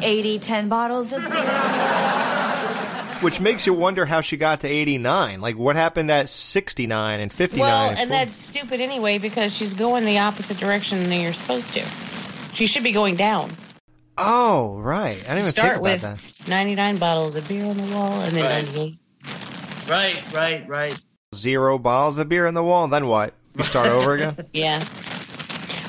80, 0.00 0.38
10 0.38 0.68
bottles 0.70 1.12
of 1.12 1.22
beer. 1.28 2.99
Which 3.20 3.38
makes 3.38 3.66
you 3.66 3.74
wonder 3.74 4.06
how 4.06 4.22
she 4.22 4.36
got 4.38 4.60
to 4.60 4.68
89. 4.68 5.40
Like, 5.40 5.58
what 5.58 5.76
happened 5.76 6.10
at 6.10 6.30
69 6.30 7.20
and 7.20 7.30
59? 7.30 7.60
Well, 7.60 7.94
and 7.98 8.10
that's 8.10 8.34
stupid 8.34 8.80
anyway 8.80 9.18
because 9.18 9.54
she's 9.54 9.74
going 9.74 10.06
the 10.06 10.18
opposite 10.18 10.56
direction 10.56 11.02
than 11.08 11.20
you're 11.20 11.34
supposed 11.34 11.74
to. 11.74 11.84
She 12.54 12.66
should 12.66 12.82
be 12.82 12.92
going 12.92 13.16
down. 13.16 13.50
Oh, 14.16 14.78
right. 14.80 15.16
I 15.16 15.20
didn't 15.20 15.38
even 15.38 15.50
Start 15.50 15.72
think 15.74 15.82
with 15.82 16.02
about 16.02 16.18
that. 16.18 16.48
99 16.48 16.96
bottles 16.96 17.34
of 17.36 17.46
beer 17.46 17.64
on 17.66 17.76
the 17.76 17.94
wall 17.94 18.20
and 18.22 18.32
then 18.34 18.44
Right. 18.44 18.64
98. 18.74 19.00
Right, 19.88 20.32
right, 20.34 20.68
right. 20.68 21.00
Zero 21.34 21.78
bottles 21.78 22.16
of 22.18 22.28
beer 22.28 22.46
in 22.46 22.54
the 22.54 22.62
wall, 22.64 22.88
then 22.88 23.06
what? 23.06 23.34
You 23.56 23.64
start 23.64 23.88
over 23.88 24.14
again? 24.14 24.36
Yeah. 24.52 24.78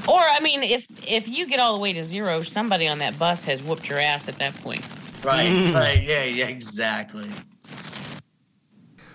Or 0.08 0.20
I 0.20 0.40
mean, 0.42 0.64
if 0.64 0.88
if 1.10 1.30
you 1.30 1.46
get 1.46 1.60
all 1.60 1.76
the 1.76 1.80
way 1.80 1.94
to 1.94 2.04
zero, 2.04 2.42
somebody 2.42 2.88
on 2.88 2.98
that 3.00 3.18
bus 3.20 3.44
has 3.46 3.62
whooped 3.62 3.88
your 3.88 4.00
ass 4.00 4.28
at 4.28 4.40
that 4.40 4.56
point. 4.56 4.84
Right, 5.24 5.50
Mm. 5.50 5.74
right. 5.74 6.02
Yeah, 6.04 6.24
yeah, 6.24 6.48
exactly. 6.48 7.32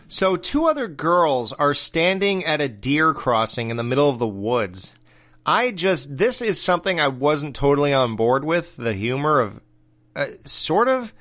So, 0.08 0.36
two 0.36 0.66
other 0.66 0.86
girls 0.86 1.52
are 1.52 1.74
standing 1.74 2.44
at 2.44 2.60
a 2.60 2.68
deer 2.68 3.12
crossing 3.12 3.70
in 3.70 3.76
the 3.76 3.82
middle 3.82 4.08
of 4.08 4.18
the 4.20 4.26
woods. 4.26 4.92
I 5.44 5.72
just, 5.72 6.16
this 6.16 6.40
is 6.40 6.62
something 6.62 7.00
I 7.00 7.08
wasn't 7.08 7.56
totally 7.56 7.92
on 7.92 8.14
board 8.16 8.44
with 8.44 8.76
the 8.76 8.92
humor 8.94 9.40
of, 9.40 9.60
uh, 10.14 10.26
sort 10.44 10.86
of. 10.88 11.12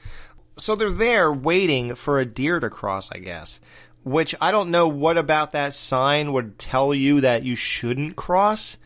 So, 0.57 0.75
they're 0.75 0.91
there 0.91 1.33
waiting 1.33 1.95
for 1.95 2.19
a 2.19 2.25
deer 2.25 2.59
to 2.59 2.69
cross, 2.69 3.09
I 3.11 3.17
guess. 3.17 3.59
Which 4.03 4.36
I 4.39 4.51
don't 4.51 4.69
know 4.69 4.88
what 4.88 5.17
about 5.17 5.51
that 5.53 5.73
sign 5.73 6.31
would 6.31 6.59
tell 6.59 6.93
you 6.93 7.21
that 7.21 7.41
you 7.43 7.55
shouldn't 7.55 8.15
cross 8.15 8.77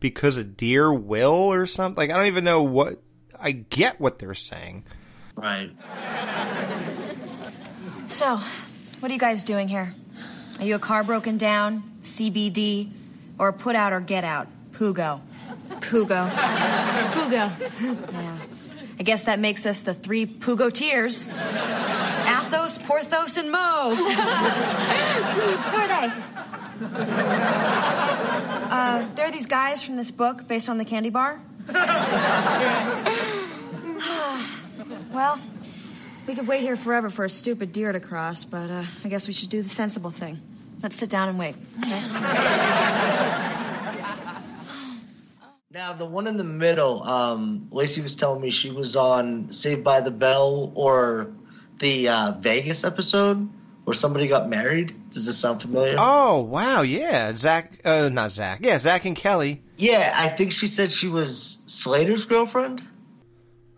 because 0.00 0.36
a 0.36 0.42
deer 0.44 0.92
will 0.92 1.30
or 1.52 1.66
something. 1.66 1.96
Like, 1.96 2.10
I 2.10 2.16
don't 2.16 2.26
even 2.26 2.42
know 2.44 2.64
what. 2.64 3.00
I 3.38 3.52
get 3.52 4.00
what 4.00 4.18
they're 4.18 4.34
saying. 4.34 4.82
Right. 5.36 5.70
So, 8.08 8.40
what 9.00 9.10
are 9.10 9.14
you 9.14 9.20
guys 9.20 9.44
doing 9.44 9.68
here? 9.68 9.94
Are 10.58 10.64
you 10.64 10.74
a 10.74 10.78
car 10.78 11.04
broken 11.04 11.36
down, 11.36 11.82
CBD, 12.02 12.90
or 13.38 13.52
put 13.52 13.76
out 13.76 13.92
or 13.92 14.00
get 14.00 14.24
out? 14.24 14.48
Pugo. 14.72 15.20
Pugo. 15.80 16.30
Pugo. 17.12 17.50
Yeah. 18.12 18.38
I 18.98 19.02
guess 19.02 19.24
that 19.24 19.38
makes 19.38 19.66
us 19.66 19.82
the 19.82 19.92
three 19.92 20.24
Pugo 20.24 20.70
tiers. 20.70 21.26
Athos, 21.26 22.78
Porthos, 22.78 23.36
and 23.36 23.52
Mo. 23.52 23.94
Who 23.94 24.04
are 25.76 25.88
they? 25.88 26.10
Uh, 28.68 29.06
they're 29.14 29.30
these 29.30 29.46
guys 29.46 29.82
from 29.82 29.96
this 29.96 30.10
book 30.10 30.48
based 30.48 30.68
on 30.68 30.78
the 30.78 30.84
candy 30.84 31.10
bar. 31.10 31.40
Well, 35.12 35.40
we 36.26 36.34
could 36.34 36.46
wait 36.46 36.60
here 36.60 36.76
forever 36.76 37.10
for 37.10 37.24
a 37.24 37.30
stupid 37.30 37.72
deer 37.72 37.92
to 37.92 38.00
cross, 38.00 38.44
but 38.44 38.70
uh, 38.70 38.84
I 39.04 39.08
guess 39.08 39.26
we 39.26 39.34
should 39.34 39.50
do 39.50 39.62
the 39.62 39.68
sensible 39.68 40.10
thing. 40.10 40.40
Let's 40.82 40.96
sit 40.96 41.10
down 41.10 41.28
and 41.28 41.38
wait. 41.38 41.54
Okay? 41.80 42.02
Now 45.76 45.92
the 45.92 46.06
one 46.06 46.26
in 46.26 46.38
the 46.38 46.44
middle, 46.44 47.02
um, 47.02 47.68
Lacey 47.70 48.00
was 48.00 48.16
telling 48.16 48.40
me 48.40 48.48
she 48.48 48.70
was 48.70 48.96
on 48.96 49.50
Saved 49.50 49.84
by 49.84 50.00
the 50.00 50.10
Bell 50.10 50.72
or 50.74 51.30
the 51.80 52.08
uh, 52.08 52.32
Vegas 52.40 52.82
episode 52.82 53.46
where 53.84 53.92
somebody 53.92 54.26
got 54.26 54.48
married. 54.48 54.94
Does 55.10 55.26
this 55.26 55.36
sound 55.36 55.60
familiar? 55.60 55.96
Oh, 55.98 56.40
wow, 56.40 56.80
yeah. 56.80 57.34
Zach, 57.34 57.78
uh, 57.84 58.08
not 58.08 58.32
Zach. 58.32 58.60
Yeah, 58.62 58.78
Zach 58.78 59.04
and 59.04 59.14
Kelly. 59.14 59.62
Yeah, 59.76 60.14
I 60.16 60.28
think 60.28 60.52
she 60.52 60.66
said 60.66 60.92
she 60.92 61.08
was 61.08 61.62
Slater's 61.66 62.24
girlfriend. 62.24 62.82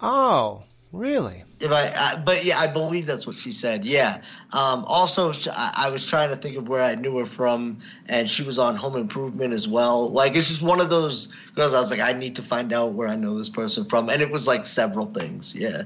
Oh, 0.01 0.62
really? 0.93 1.45
If 1.61 1.72
I, 1.72 1.93
I, 1.95 2.22
but 2.24 2.45
yeah, 2.45 2.59
I 2.59 2.66
believe 2.68 3.07
that's 3.07 3.26
what 3.26 3.36
she 3.36 3.53
said. 3.53 3.84
Yeah. 3.84 4.22
Um, 4.53 4.84
also, 4.84 5.32
I, 5.53 5.72
I 5.76 5.91
was 5.91 6.09
trying 6.09 6.30
to 6.30 6.36
think 6.36 6.57
of 6.57 6.68
where 6.68 6.82
I 6.82 6.95
knew 6.95 7.18
her 7.18 7.26
from, 7.26 7.78
and 8.07 8.30
she 8.30 8.43
was 8.43 8.59
on 8.59 8.76
Home 8.76 8.97
Improvement 8.97 9.53
as 9.53 9.66
well. 9.66 10.09
Like, 10.11 10.36
it's 10.36 10.49
just 10.49 10.62
one 10.62 10.80
of 10.80 10.91
those 10.91 11.26
girls. 11.55 11.74
I 11.74 11.80
was 11.80 11.91
like, 11.91 12.01
I 12.01 12.12
need 12.12 12.36
to 12.36 12.43
find 12.43 12.72
out 12.72 12.93
where 12.93 13.09
I 13.09 13.16
know 13.16 13.36
this 13.36 13.49
person 13.49 13.86
from, 13.86 14.09
and 14.09 14.22
it 14.22 14.30
was 14.30 14.47
like 14.47 14.66
several 14.66 15.07
things. 15.07 15.55
Yeah. 15.55 15.84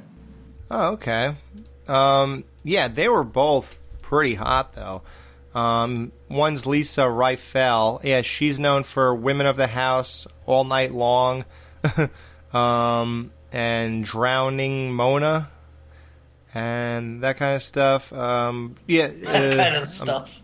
Oh, 0.71 0.93
okay. 0.93 1.35
Um, 1.89 2.45
yeah, 2.65 2.89
they 2.89 3.09
were 3.09 3.25
both 3.25 3.83
pretty 4.03 4.35
hot, 4.35 4.75
though. 4.75 5.03
Um, 5.55 6.13
one's 6.29 6.67
Lisa 6.67 7.03
Rieffel. 7.03 8.03
Yeah, 8.05 8.23
she's 8.23 8.59
known 8.59 8.85
for 8.85 9.15
Women 9.15 9.47
of 9.47 9.57
the 9.57 9.67
House, 9.67 10.27
All 10.47 10.65
Night 10.65 10.93
Long, 10.93 11.45
um, 12.53 13.33
and 13.53 14.05
Drowning 14.05 14.93
Mona, 14.93 15.51
and 16.55 17.23
that 17.23 17.37
kind 17.37 17.55
of 17.57 17.63
stuff. 17.63 18.13
Um, 18.13 18.75
yeah, 18.89 19.07
That 19.23 19.53
uh, 19.53 19.57
kind 19.57 19.77
of 19.77 19.83
um, 19.83 19.89
stuff. 19.89 20.43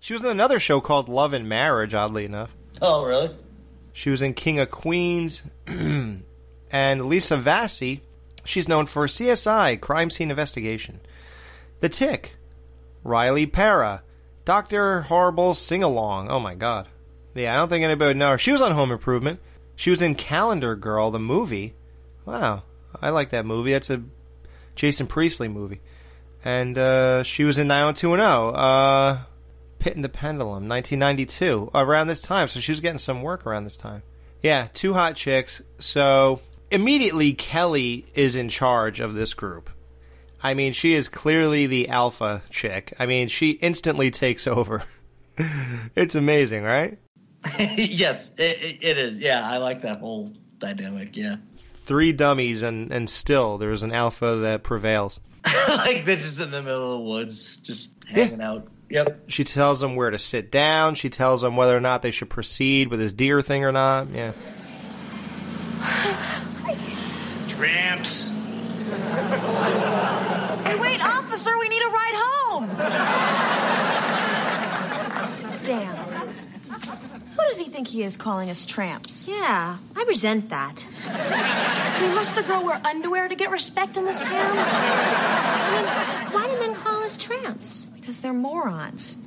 she 0.00 0.12
was 0.12 0.22
in 0.22 0.30
another 0.30 0.60
show 0.60 0.80
called 0.80 1.08
Love 1.08 1.32
and 1.32 1.48
Marriage, 1.48 1.94
oddly 1.94 2.24
enough. 2.24 2.50
Oh, 2.82 3.06
really? 3.06 3.30
She 3.92 4.10
was 4.10 4.20
in 4.22 4.34
King 4.34 4.58
of 4.60 4.70
Queens, 4.70 5.42
And 6.70 7.06
Lisa 7.06 7.36
Vassie, 7.36 8.02
she's 8.44 8.68
known 8.68 8.86
for 8.86 9.06
CSI, 9.06 9.80
Crime 9.80 10.10
Scene 10.10 10.30
Investigation. 10.30 11.00
The 11.80 11.88
Tick, 11.88 12.36
Riley 13.04 13.46
Para, 13.46 14.02
Dr. 14.44 15.02
Horrible 15.02 15.54
Sing 15.54 15.82
Along. 15.82 16.28
Oh 16.28 16.40
my 16.40 16.54
god. 16.54 16.88
Yeah, 17.34 17.52
I 17.54 17.56
don't 17.56 17.68
think 17.68 17.84
anybody 17.84 18.08
would 18.10 18.16
know 18.16 18.30
her. 18.32 18.38
She 18.38 18.52
was 18.52 18.62
on 18.62 18.72
Home 18.72 18.90
Improvement. 18.90 19.40
She 19.76 19.90
was 19.90 20.02
in 20.02 20.14
Calendar 20.14 20.74
Girl, 20.74 21.10
the 21.10 21.18
movie. 21.18 21.74
Wow, 22.24 22.64
I 23.00 23.10
like 23.10 23.30
that 23.30 23.46
movie. 23.46 23.72
That's 23.72 23.90
a 23.90 24.02
Jason 24.74 25.06
Priestley 25.06 25.48
movie. 25.48 25.80
And 26.44 26.78
uh, 26.78 27.22
she 27.22 27.44
was 27.44 27.58
in 27.58 27.68
90210, 27.68 28.60
uh, 28.60 29.24
Pit 29.78 29.96
and 29.96 30.04
the 30.04 30.08
Pendulum, 30.08 30.68
1992, 30.68 31.70
around 31.74 32.06
this 32.06 32.20
time. 32.20 32.48
So 32.48 32.60
she 32.60 32.72
was 32.72 32.80
getting 32.80 32.98
some 32.98 33.22
work 33.22 33.46
around 33.46 33.64
this 33.64 33.76
time. 33.76 34.02
Yeah, 34.42 34.68
two 34.72 34.94
hot 34.94 35.16
chicks. 35.16 35.60
So 35.78 36.40
immediately 36.70 37.32
Kelly 37.34 38.06
is 38.14 38.36
in 38.36 38.48
charge 38.48 39.00
of 39.00 39.14
this 39.14 39.34
group. 39.34 39.70
I 40.42 40.54
mean, 40.54 40.72
she 40.72 40.94
is 40.94 41.08
clearly 41.08 41.66
the 41.66 41.88
alpha 41.88 42.42
chick. 42.50 42.94
I 42.98 43.06
mean, 43.06 43.28
she 43.28 43.52
instantly 43.52 44.10
takes 44.10 44.46
over. 44.46 44.84
it's 45.96 46.14
amazing, 46.14 46.62
right? 46.62 46.98
yes, 47.76 48.38
it, 48.38 48.82
it 48.82 48.98
is. 48.98 49.18
Yeah, 49.18 49.42
I 49.44 49.58
like 49.58 49.82
that 49.82 50.00
whole 50.00 50.32
dynamic. 50.58 51.16
Yeah. 51.16 51.36
Three 51.74 52.12
dummies, 52.12 52.62
and, 52.62 52.92
and 52.92 53.08
still 53.08 53.58
there's 53.58 53.82
an 53.82 53.92
alpha 53.92 54.36
that 54.42 54.62
prevails. 54.62 55.20
like 55.68 56.04
they're 56.04 56.16
just 56.16 56.40
in 56.40 56.50
the 56.50 56.62
middle 56.62 56.94
of 56.94 56.98
the 56.98 57.04
woods, 57.04 57.56
just 57.58 57.90
hanging 58.08 58.42
out. 58.42 58.66
Yep. 58.88 59.24
She 59.28 59.44
tells 59.44 59.80
them 59.80 59.96
where 59.96 60.10
to 60.10 60.18
sit 60.18 60.50
down. 60.50 60.94
She 60.94 61.10
tells 61.10 61.42
them 61.42 61.56
whether 61.56 61.76
or 61.76 61.80
not 61.80 62.02
they 62.02 62.10
should 62.10 62.30
proceed 62.30 62.88
with 62.88 63.00
this 63.00 63.12
deer 63.12 63.42
thing 63.42 63.64
or 63.64 63.72
not. 63.72 64.08
Yeah. 64.10 64.32
Tramps. 67.48 68.28
Hey, 70.64 70.78
wait, 70.78 71.04
officer, 71.04 71.58
we 71.58 71.68
need 71.68 71.82
a 71.82 71.88
ride 71.88 72.14
home. 72.14 72.68
Damn. 75.64 76.05
Who 77.36 77.42
does 77.48 77.58
he 77.58 77.66
think 77.66 77.88
he 77.88 78.02
is 78.02 78.16
calling 78.16 78.48
us 78.48 78.64
tramps? 78.64 79.28
Yeah, 79.28 79.76
I 79.94 80.04
resent 80.08 80.48
that. 80.48 80.86
we 82.00 82.08
must 82.14 82.38
a 82.38 82.42
girl 82.42 82.64
wear 82.64 82.80
underwear 82.82 83.28
to 83.28 83.34
get 83.34 83.50
respect 83.50 83.98
in 83.98 84.06
this 84.06 84.22
town? 84.22 84.56
I 84.58 86.22
mean, 86.24 86.32
why 86.32 86.48
do 86.48 86.58
men 86.58 86.74
call 86.74 87.02
us 87.02 87.18
tramps? 87.18 87.86
Because 87.94 88.20
they're 88.20 88.32
morons. 88.32 89.18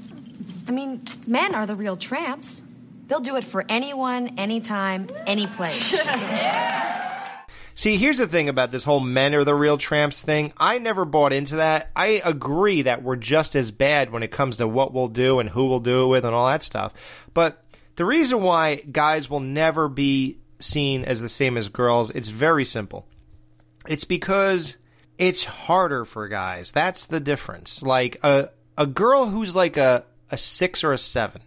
I 0.68 0.72
mean, 0.72 1.04
men 1.28 1.54
are 1.54 1.68
the 1.68 1.76
real 1.76 1.96
tramps. 1.96 2.64
They'll 3.08 3.20
do 3.20 3.36
it 3.36 3.44
for 3.44 3.64
anyone, 3.70 4.40
anytime, 4.40 5.10
any 5.28 5.46
place. 5.46 6.00
See, 7.76 7.96
here's 7.96 8.18
the 8.18 8.28
thing 8.28 8.50
about 8.50 8.72
this 8.72 8.84
whole 8.84 9.00
men 9.00 9.34
are 9.36 9.44
the 9.44 9.56
real 9.56 9.78
tramps 9.78 10.20
thing. 10.20 10.52
I 10.58 10.80
never 10.80 11.06
bought 11.06 11.32
into 11.32 11.58
that. 11.58 11.92
I 11.96 12.22
agree 12.26 12.82
that 12.82 13.04
we're 13.04 13.16
just 13.16 13.56
as 13.56 13.72
bad 13.72 14.12
when 14.12 14.22
it 14.22 14.32
comes 14.32 14.58
to 14.58 14.68
what 14.68 14.94
we'll 14.94 15.08
do 15.08 15.40
and 15.40 15.50
who 15.50 15.68
we'll 15.68 15.80
do 15.80 16.04
it 16.04 16.08
with 16.08 16.26
and 16.26 16.36
all 16.36 16.48
that 16.48 16.62
stuff. 16.62 17.30
But 17.34 17.64
the 18.00 18.06
reason 18.06 18.42
why 18.42 18.76
guys 18.76 19.30
will 19.30 19.42
never 19.42 19.90
be 19.90 20.38
seen 20.62 21.04
as 21.04 21.22
the 21.22 21.28
same 21.28 21.58
as 21.58 21.68
girls, 21.68 22.10
it's 22.12 22.30
very 22.30 22.64
simple. 22.64 23.06
It's 23.90 24.06
because 24.06 24.78
it's 25.18 25.44
harder 25.44 26.06
for 26.06 26.30
guys. 26.30 26.72
That's 26.72 27.04
the 27.04 27.20
difference. 27.20 27.84
Like 27.84 28.18
a 28.24 28.52
a 28.78 28.88
girl 28.88 29.26
who's 29.26 29.54
like 29.54 29.76
a 29.76 30.06
a 30.32 30.38
6 30.38 30.84
or 30.86 30.94
a 30.94 30.98
7 30.98 31.42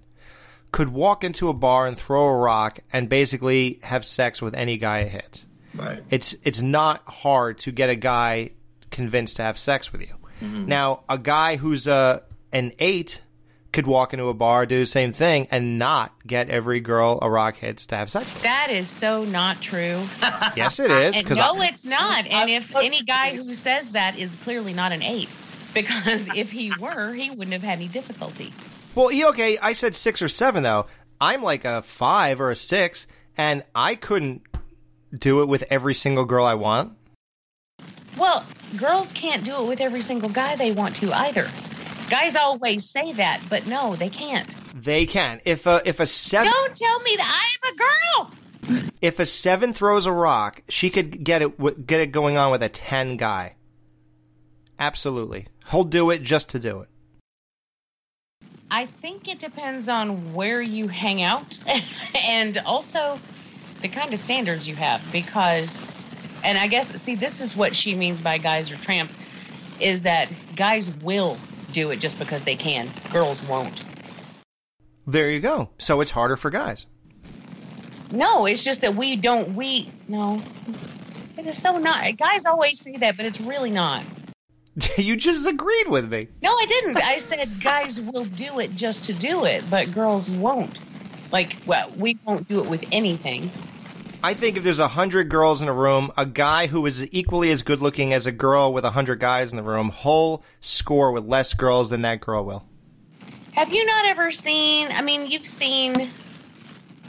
could 0.73 0.89
walk 0.91 1.25
into 1.25 1.49
a 1.49 1.55
bar 1.55 1.87
and 1.87 1.97
throw 1.97 2.27
a 2.27 2.37
rock 2.37 2.81
and 2.93 3.09
basically 3.09 3.79
have 3.83 4.05
sex 4.05 4.43
with 4.43 4.55
any 4.55 4.77
guy 4.77 4.99
it 4.99 5.09
hits. 5.09 5.47
Right. 5.75 6.03
It's 6.11 6.37
it's 6.45 6.61
not 6.61 7.01
hard 7.07 7.57
to 7.61 7.73
get 7.73 7.89
a 7.89 7.97
guy 7.97 8.51
convinced 8.91 9.39
to 9.39 9.43
have 9.43 9.57
sex 9.57 9.91
with 9.91 10.03
you. 10.03 10.17
Mhm. 10.43 10.67
Now, 10.67 11.05
a 11.09 11.17
guy 11.17 11.57
who's 11.57 11.87
a 11.87 12.25
an 12.53 12.73
eight 12.79 13.23
could 13.73 13.87
walk 13.87 14.13
into 14.13 14.27
a 14.29 14.35
bar, 14.35 14.67
do 14.67 14.81
the 14.81 14.87
same 14.87 15.13
thing, 15.13 15.49
and 15.51 15.79
not 15.79 16.13
get 16.27 16.51
every 16.51 16.81
girl 16.81 17.19
a 17.23 17.31
rock 17.31 17.57
hits 17.57 17.87
to 17.87 17.97
have 17.97 18.11
sex 18.11 18.33
with. 18.33 18.43
That 18.43 18.69
is 18.71 18.87
so 18.89 19.25
not 19.25 19.61
true. 19.61 20.01
Yes, 20.57 20.79
it 20.81 20.91
is. 20.91 21.17
And 21.17 21.27
'cause 21.27 21.39
no, 21.39 21.55
I- 21.57 21.67
it's 21.69 21.87
not. 21.87 22.27
And 22.27 22.51
if 22.51 22.75
any 22.83 23.03
guy 23.03 23.35
who 23.35 23.55
says 23.55 23.93
that 23.93 24.19
is 24.19 24.37
clearly 24.37 24.75
not 24.75 24.93
an 24.93 25.03
ape, 25.03 25.31
because 25.73 26.29
if 26.37 26.51
he 26.53 26.73
were, 26.79 27.13
he 27.15 27.31
wouldn't 27.31 27.53
have 27.53 27.63
had 27.63 27.79
any 27.79 27.89
difficulty. 27.89 28.53
well, 28.95 29.11
yeah, 29.11 29.29
okay, 29.29 29.57
I 29.59 29.73
said 29.73 29.95
six 29.95 30.21
or 30.21 30.29
seven 30.29 30.63
though. 30.63 30.87
I'm 31.21 31.43
like 31.43 31.65
a 31.65 31.81
five 31.83 32.41
or 32.41 32.51
a 32.51 32.57
six, 32.57 33.07
and 33.39 33.65
I 33.75 33.95
couldn't 33.95 34.43
do 35.17 35.41
it 35.43 35.47
with 35.49 35.65
every 35.71 35.95
single 35.95 36.25
girl 36.27 36.45
I 36.45 36.55
want. 36.55 36.93
Well, 38.19 38.45
girls 38.77 39.13
can't 39.13 39.45
do 39.45 39.57
it 39.63 39.69
with 39.69 39.81
every 39.81 40.03
single 40.03 40.29
guy 40.29 40.57
they 40.57 40.73
want 40.73 40.97
to 40.97 41.13
either. 41.13 41.49
Guys 42.13 42.37
always 42.37 42.85
say 42.85 43.15
that, 43.15 43.41
but 43.49 43.67
no, 43.67 43.97
they 43.97 44.11
can't. 44.11 44.55
They 44.75 45.07
can. 45.07 45.41
If 45.47 45.67
a 45.67 45.81
if 45.87 45.99
a 45.99 46.07
seven 46.07 46.53
Don't 46.53 46.77
tell 46.77 47.01
me 47.01 47.17
that 47.17 47.51
I'm 47.65 47.73
a 47.73 48.77
girl. 48.77 48.91
if 49.01 49.19
a 49.19 49.25
seven 49.25 49.73
throws 49.73 50.05
a 50.05 50.13
rock, 50.13 50.61
she 50.69 50.91
could 50.91 51.25
get 51.25 51.41
it 51.41 51.87
get 51.87 52.03
it 52.03 52.13
going 52.13 52.37
on 52.37 52.53
with 52.53 52.63
a 52.63 52.69
ten 52.69 53.17
guy. 53.17 53.57
Absolutely, 54.79 55.47
he'll 55.71 55.85
do 55.85 56.11
it 56.11 56.23
just 56.23 56.51
to 56.51 56.59
do 56.59 56.81
it. 56.81 56.91
I 58.71 58.85
think 58.85 59.27
it 59.27 59.39
depends 59.39 59.89
on 59.89 60.35
where 60.35 60.61
you 60.61 60.89
hang 60.89 61.23
out 61.23 61.59
and 62.29 62.59
also 62.67 63.19
the 63.81 63.89
kind 63.89 64.13
of 64.13 64.19
standards 64.21 64.69
you 64.69 64.75
have 64.75 65.03
because 65.13 65.83
and 66.45 66.59
I 66.59 66.67
guess 66.67 66.93
see 67.01 67.15
this 67.15 67.41
is 67.41 67.57
what 67.57 67.75
she 67.75 67.95
means 67.95 68.21
by 68.21 68.37
guys 68.37 68.71
are 68.71 68.77
tramps 68.77 69.19
is 69.81 70.03
that 70.03 70.29
guys 70.55 70.91
will 71.03 71.39
do 71.73 71.91
it 71.91 72.01
just 72.01 72.19
because 72.19 72.45
they 72.45 72.57
can. 72.57 72.89
Girls 73.11 73.43
won't. 73.43 73.83
There 75.07 75.31
you 75.31 75.41
go. 75.41 75.71
So 75.79 76.01
it's 76.01 76.13
harder 76.13 76.37
for 76.37 76.51
guys. 76.51 76.87
No, 78.13 78.47
it's 78.47 78.63
just 78.63 78.83
that 78.83 78.95
we 78.95 79.17
don't 79.17 79.55
we 79.55 79.91
no. 80.07 80.41
It 81.39 81.47
is 81.47 81.61
so 81.61 81.79
not 81.79 82.17
guys 82.19 82.45
always 82.45 82.81
say 82.81 82.97
that, 82.99 83.17
but 83.17 83.27
it's 83.27 83.41
really 83.41 83.71
not. 83.71 84.05
you 84.97 85.17
just 85.17 85.47
agreed 85.49 85.89
with 85.89 86.11
me. 86.11 86.29
No, 86.43 86.51
I 86.51 86.67
didn't. 86.67 86.97
I 86.99 87.17
said 87.19 87.49
guys 87.63 88.01
will 88.01 88.25
do 88.25 88.61
it 88.61 88.75
just 88.75 89.05
to 89.05 89.13
do 89.13 89.45
it, 89.45 89.65
but 89.71 89.93
girls 89.93 90.29
won't. 90.31 90.79
Like, 91.33 91.57
well, 91.67 91.91
we 91.99 92.19
won't 92.25 92.47
do 92.47 92.63
it 92.63 92.69
with 92.69 92.85
anything. 92.93 93.51
I 94.25 94.35
think 94.35 94.57
if 94.57 94.63
there's 94.63 94.79
a 94.79 94.89
hundred 94.89 95.29
girls 95.29 95.63
in 95.63 95.69
a 95.69 95.73
room, 95.73 96.13
a 96.17 96.25
guy 96.25 96.69
who 96.69 96.87
is 96.87 97.09
equally 97.13 97.51
as 97.51 97.63
good 97.63 97.81
looking 97.81 98.13
as 98.13 98.25
a 98.25 98.31
girl 98.31 98.73
with 98.73 98.85
a 98.85 98.91
hundred 98.91 99.19
guys 99.19 99.51
in 99.51 99.57
the 99.57 99.65
room, 99.65 99.91
he'll 99.91 100.45
score 100.61 101.11
with 101.11 101.25
less 101.25 101.55
girls 101.55 101.91
than 101.91 102.03
that 102.03 102.21
girl 102.21 102.45
will. 102.45 102.65
Have 103.53 103.73
you 103.73 103.85
not 103.85 104.05
ever 104.07 104.31
seen? 104.31 104.89
I 104.93 105.03
mean, 105.03 105.29
you've 105.29 105.47
seen. 105.47 106.09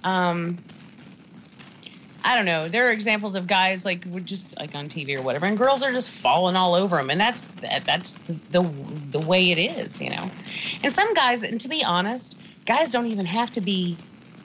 Um, 0.04 0.58
I 2.26 2.36
don't 2.36 2.46
know. 2.46 2.68
There 2.68 2.88
are 2.88 2.92
examples 2.92 3.36
of 3.36 3.46
guys 3.46 3.86
like 3.86 4.26
just 4.26 4.58
like 4.58 4.74
on 4.74 4.90
TV 4.90 5.16
or 5.16 5.22
whatever, 5.22 5.46
and 5.46 5.56
girls 5.56 5.84
are 5.84 5.92
just 5.92 6.10
falling 6.10 6.56
all 6.56 6.74
over 6.74 6.98
them, 6.98 7.12
and 7.12 7.22
that's 7.22 7.46
that, 7.46 7.86
that's 7.86 8.14
the, 8.14 8.34
the 8.52 8.62
the 9.12 9.20
way 9.20 9.52
it 9.52 9.60
is, 9.60 10.02
you 10.02 10.10
know. 10.10 10.32
And 10.82 10.92
some 10.92 11.14
guys, 11.14 11.44
and 11.44 11.62
to 11.62 11.68
be 11.68 11.84
honest, 11.84 12.40
guys 12.66 12.90
don't 12.90 13.08
even 13.08 13.28
have 13.28 13.52
to 13.52 13.62
be 13.62 13.98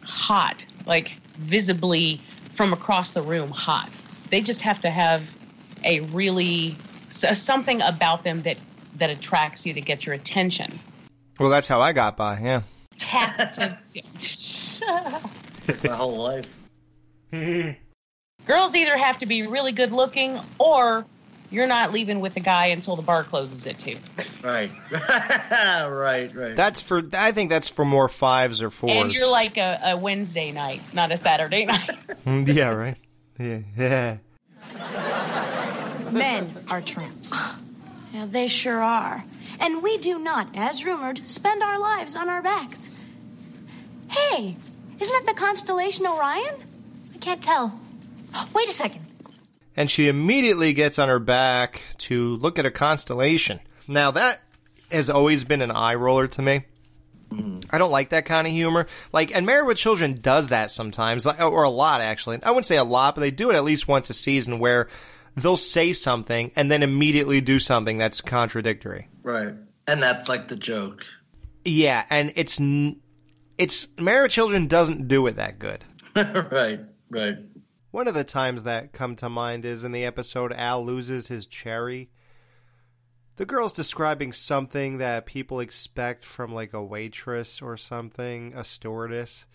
hot, 0.02 0.66
like 0.86 1.12
visibly 1.38 2.20
from 2.58 2.72
across 2.72 3.10
the 3.10 3.22
room 3.22 3.50
hot. 3.52 3.88
They 4.30 4.40
just 4.40 4.60
have 4.62 4.80
to 4.80 4.90
have 4.90 5.32
a 5.84 6.00
really 6.00 6.74
something 7.08 7.80
about 7.82 8.24
them 8.24 8.42
that 8.42 8.58
that 8.96 9.10
attracts 9.10 9.64
you 9.64 9.72
to 9.74 9.80
get 9.80 10.04
your 10.04 10.16
attention. 10.16 10.76
Well, 11.38 11.50
that's 11.50 11.68
how 11.68 11.80
I 11.80 11.92
got 11.92 12.16
by. 12.16 12.40
Yeah. 12.40 12.62
Have 12.98 13.52
to. 13.52 13.78
My 15.84 15.94
whole 15.94 16.16
life. 16.16 16.52
Girls 18.44 18.74
either 18.74 18.96
have 18.96 19.18
to 19.18 19.26
be 19.26 19.46
really 19.46 19.70
good 19.70 19.92
looking 19.92 20.40
or 20.58 21.06
you're 21.50 21.66
not 21.66 21.92
leaving 21.92 22.20
with 22.20 22.34
the 22.34 22.40
guy 22.40 22.66
until 22.66 22.96
the 22.96 23.02
bar 23.02 23.24
closes 23.24 23.66
at 23.66 23.78
two. 23.78 23.96
Right. 24.42 24.70
right, 24.90 26.34
right. 26.34 26.56
That's 26.56 26.80
for. 26.80 27.02
I 27.12 27.32
think 27.32 27.50
that's 27.50 27.68
for 27.68 27.84
more 27.84 28.08
fives 28.08 28.62
or 28.62 28.70
fours. 28.70 28.92
And 28.92 29.12
you're 29.12 29.28
like 29.28 29.56
a, 29.56 29.80
a 29.82 29.96
Wednesday 29.96 30.52
night, 30.52 30.82
not 30.92 31.12
a 31.12 31.16
Saturday 31.16 31.66
night. 31.66 31.90
Mm, 32.26 32.46
yeah. 32.52 32.68
Right. 32.68 32.96
Yeah. 33.38 33.60
Yeah. 33.76 34.18
Men 36.10 36.52
are 36.68 36.82
tramps. 36.82 37.34
Yeah, 38.10 38.24
they 38.24 38.48
sure 38.48 38.80
are. 38.82 39.22
And 39.60 39.82
we 39.82 39.98
do 39.98 40.18
not, 40.18 40.48
as 40.54 40.82
rumored, 40.82 41.28
spend 41.28 41.62
our 41.62 41.78
lives 41.78 42.16
on 42.16 42.30
our 42.30 42.40
backs. 42.40 43.04
Hey, 44.08 44.56
isn't 44.98 45.16
it 45.16 45.26
the 45.26 45.34
constellation 45.34 46.06
Orion? 46.06 46.54
I 47.14 47.18
can't 47.18 47.42
tell. 47.42 47.78
Wait 48.54 48.66
a 48.66 48.72
second. 48.72 49.04
And 49.78 49.88
she 49.88 50.08
immediately 50.08 50.72
gets 50.72 50.98
on 50.98 51.08
her 51.08 51.20
back 51.20 51.82
to 51.98 52.34
look 52.38 52.58
at 52.58 52.66
a 52.66 52.70
constellation. 52.70 53.60
Now 53.86 54.10
that 54.10 54.40
has 54.90 55.08
always 55.08 55.44
been 55.44 55.62
an 55.62 55.70
eye 55.70 55.94
roller 55.94 56.26
to 56.26 56.42
me. 56.42 56.64
Mm-hmm. 57.30 57.60
I 57.70 57.78
don't 57.78 57.92
like 57.92 58.08
that 58.08 58.24
kind 58.24 58.48
of 58.48 58.52
humor. 58.52 58.88
Like, 59.12 59.32
and 59.36 59.46
Married 59.46 59.68
with 59.68 59.78
Children 59.78 60.18
does 60.20 60.48
that 60.48 60.72
sometimes, 60.72 61.28
or 61.28 61.62
a 61.62 61.70
lot 61.70 62.00
actually. 62.00 62.42
I 62.42 62.50
wouldn't 62.50 62.66
say 62.66 62.76
a 62.76 62.82
lot, 62.82 63.14
but 63.14 63.20
they 63.20 63.30
do 63.30 63.50
it 63.50 63.54
at 63.54 63.62
least 63.62 63.86
once 63.86 64.10
a 64.10 64.14
season 64.14 64.58
where 64.58 64.88
they'll 65.36 65.56
say 65.56 65.92
something 65.92 66.50
and 66.56 66.72
then 66.72 66.82
immediately 66.82 67.40
do 67.40 67.60
something 67.60 67.98
that's 67.98 68.20
contradictory. 68.20 69.06
Right. 69.22 69.54
And 69.86 70.02
that's 70.02 70.28
like 70.28 70.48
the 70.48 70.56
joke. 70.56 71.06
Yeah, 71.64 72.04
and 72.10 72.32
it's 72.34 72.60
it's 73.56 73.86
Married 73.96 74.22
with 74.22 74.32
Children 74.32 74.66
doesn't 74.66 75.06
do 75.06 75.24
it 75.28 75.36
that 75.36 75.60
good. 75.60 75.84
right, 76.16 76.80
right. 77.10 77.36
One 77.90 78.06
of 78.06 78.14
the 78.14 78.24
times 78.24 78.64
that 78.64 78.92
come 78.92 79.16
to 79.16 79.30
mind 79.30 79.64
is 79.64 79.82
in 79.82 79.92
the 79.92 80.04
episode 80.04 80.52
Al 80.52 80.84
loses 80.84 81.28
his 81.28 81.46
cherry. 81.46 82.10
The 83.36 83.46
girl's 83.46 83.72
describing 83.72 84.32
something 84.32 84.98
that 84.98 85.24
people 85.24 85.60
expect 85.60 86.24
from 86.24 86.52
like 86.52 86.74
a 86.74 86.82
waitress 86.82 87.62
or 87.62 87.78
something, 87.78 88.52
a 88.54 88.64
stewardess, 88.64 89.46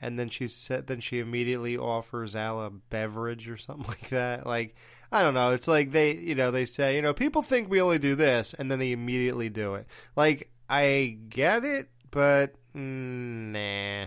and 0.00 0.16
then 0.18 0.28
she 0.28 0.46
said 0.46 0.86
then 0.86 1.00
she 1.00 1.18
immediately 1.18 1.76
offers 1.76 2.36
Al 2.36 2.60
a 2.60 2.70
beverage 2.70 3.48
or 3.48 3.56
something 3.56 3.86
like 3.88 4.10
that. 4.10 4.46
Like 4.46 4.76
I 5.10 5.22
don't 5.22 5.34
know, 5.34 5.50
it's 5.50 5.66
like 5.66 5.90
they 5.90 6.14
you 6.14 6.36
know, 6.36 6.52
they 6.52 6.66
say, 6.66 6.94
you 6.94 7.02
know, 7.02 7.14
people 7.14 7.42
think 7.42 7.68
we 7.68 7.80
only 7.80 7.98
do 7.98 8.14
this 8.14 8.54
and 8.54 8.70
then 8.70 8.78
they 8.78 8.92
immediately 8.92 9.48
do 9.48 9.74
it. 9.74 9.86
Like 10.14 10.50
I 10.70 11.18
get 11.28 11.64
it, 11.64 11.88
but 12.12 12.54
mm, 12.76 13.52
nah. 13.52 14.06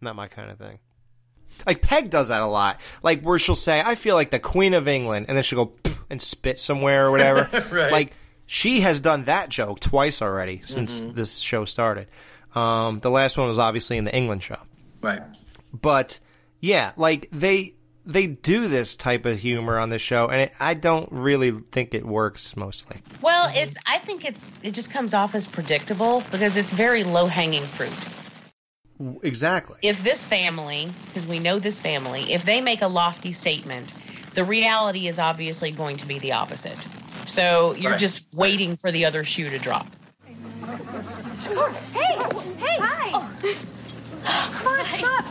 Not 0.00 0.16
my 0.16 0.28
kind 0.28 0.50
of 0.50 0.58
thing. 0.58 0.78
Like 1.66 1.82
Peg 1.82 2.10
does 2.10 2.28
that 2.28 2.42
a 2.42 2.46
lot. 2.46 2.80
Like 3.02 3.22
where 3.22 3.38
she'll 3.38 3.56
say, 3.56 3.80
"I 3.84 3.94
feel 3.94 4.14
like 4.16 4.30
the 4.30 4.38
Queen 4.38 4.74
of 4.74 4.88
England," 4.88 5.26
and 5.28 5.36
then 5.36 5.44
she'll 5.44 5.66
go 5.66 5.72
and 6.10 6.20
spit 6.20 6.58
somewhere 6.58 7.06
or 7.06 7.10
whatever. 7.10 7.48
Right. 7.72 7.92
Like 7.92 8.12
she 8.46 8.80
has 8.80 9.00
done 9.00 9.24
that 9.24 9.48
joke 9.48 9.80
twice 9.80 10.20
already 10.20 10.62
since 10.66 11.00
Mhm. 11.00 11.14
this 11.14 11.38
show 11.38 11.64
started. 11.64 12.08
Um, 12.54 13.00
the 13.00 13.10
last 13.10 13.38
one 13.38 13.48
was 13.48 13.58
obviously 13.58 13.96
in 13.96 14.04
the 14.04 14.14
England 14.14 14.42
show, 14.42 14.58
Right. 15.00 15.22
but 15.72 16.18
yeah, 16.60 16.92
like 16.96 17.28
they 17.32 17.74
they 18.04 18.26
do 18.26 18.66
this 18.66 18.96
type 18.96 19.24
of 19.26 19.38
humor 19.38 19.78
on 19.78 19.88
the 19.90 19.98
show, 19.98 20.26
and 20.28 20.40
it, 20.42 20.52
I 20.58 20.74
don't 20.74 21.08
really 21.12 21.52
think 21.70 21.94
it 21.94 22.04
works 22.04 22.56
mostly. 22.56 22.96
Well, 23.22 23.48
it's. 23.54 23.76
I 23.86 23.98
think 23.98 24.24
it's. 24.24 24.52
It 24.64 24.72
just 24.74 24.90
comes 24.90 25.14
off 25.14 25.36
as 25.36 25.46
predictable 25.46 26.22
because 26.32 26.56
it's 26.56 26.72
very 26.72 27.04
low 27.04 27.26
hanging 27.26 27.62
fruit. 27.62 27.92
Exactly. 29.22 29.76
If 29.82 30.02
this 30.04 30.24
family, 30.24 30.88
because 31.06 31.26
we 31.26 31.38
know 31.40 31.58
this 31.58 31.80
family, 31.80 32.32
if 32.32 32.44
they 32.44 32.60
make 32.60 32.82
a 32.82 32.86
lofty 32.88 33.32
statement, 33.32 33.94
the 34.34 34.44
reality 34.44 35.08
is 35.08 35.18
obviously 35.18 35.70
going 35.72 35.96
to 35.98 36.06
be 36.06 36.18
the 36.18 36.32
opposite. 36.32 36.78
So 37.26 37.74
you're 37.74 37.92
Right. 37.92 38.00
just 38.00 38.26
waiting 38.32 38.76
for 38.76 38.90
the 38.92 39.04
other 39.04 39.24
shoe 39.24 39.48
to 39.50 39.58
drop. 39.58 39.86
Hey, 41.92 42.04
hey, 42.58 42.76
hi. 42.78 43.10
Come 44.52 44.66
on, 44.66 44.84
stop. 44.86 45.24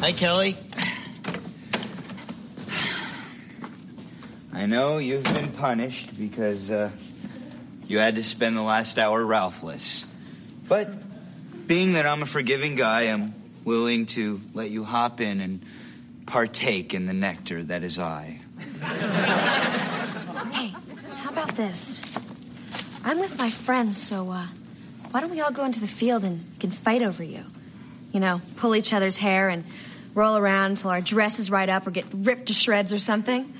Hi, 0.00 0.12
Kelly. 0.12 0.56
I 4.52 4.66
know 4.66 4.98
you've 4.98 5.24
been 5.24 5.52
punished 5.52 6.18
because 6.18 6.70
uh, 6.70 6.90
you 7.86 7.98
had 7.98 8.14
to 8.16 8.22
spend 8.22 8.56
the 8.56 8.62
last 8.62 8.98
hour 8.98 9.24
Ralphless. 9.24 10.06
But 10.70 10.88
being 11.66 11.94
that 11.94 12.06
I'm 12.06 12.22
a 12.22 12.26
forgiving 12.26 12.76
guy, 12.76 13.10
I'm 13.10 13.34
willing 13.64 14.06
to 14.06 14.40
let 14.54 14.70
you 14.70 14.84
hop 14.84 15.20
in 15.20 15.40
and 15.40 15.60
partake 16.26 16.94
in 16.94 17.06
the 17.06 17.12
nectar 17.12 17.64
that 17.64 17.82
is 17.82 17.98
I. 17.98 18.38
Hey, 18.80 20.72
how 21.16 21.30
about 21.30 21.56
this? 21.56 22.00
I'm 23.04 23.18
with 23.18 23.36
my 23.36 23.50
friends, 23.50 24.00
so 24.00 24.30
uh, 24.30 24.46
why 25.10 25.20
don't 25.20 25.32
we 25.32 25.40
all 25.40 25.50
go 25.50 25.64
into 25.64 25.80
the 25.80 25.88
field 25.88 26.22
and 26.22 26.38
we 26.52 26.58
can 26.60 26.70
fight 26.70 27.02
over 27.02 27.24
you? 27.24 27.44
You 28.12 28.20
know, 28.20 28.40
pull 28.56 28.76
each 28.76 28.92
other's 28.92 29.18
hair 29.18 29.48
and 29.48 29.64
roll 30.14 30.36
around 30.36 30.70
until 30.70 30.90
our 30.90 31.00
dresses 31.00 31.50
right 31.50 31.68
up 31.68 31.88
or 31.88 31.90
get 31.90 32.04
ripped 32.14 32.46
to 32.46 32.52
shreds 32.52 32.92
or 32.92 33.00
something. 33.00 33.52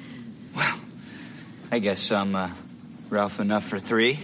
Well, 0.54 0.78
I 1.72 1.80
guess 1.80 2.12
I'm 2.12 2.36
uh, 2.36 2.50
Ralph 3.08 3.40
enough 3.40 3.64
for 3.64 3.80
three. 3.80 4.20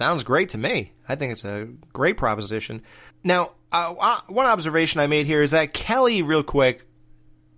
Sounds 0.00 0.22
great 0.24 0.48
to 0.48 0.56
me. 0.56 0.94
I 1.06 1.14
think 1.14 1.30
it's 1.30 1.44
a 1.44 1.68
great 1.92 2.16
proposition. 2.16 2.80
Now, 3.22 3.52
uh, 3.70 3.94
uh, 4.00 4.20
one 4.28 4.46
observation 4.46 4.98
I 4.98 5.06
made 5.06 5.26
here 5.26 5.42
is 5.42 5.50
that 5.50 5.74
Kelly, 5.74 6.22
real 6.22 6.42
quick, 6.42 6.86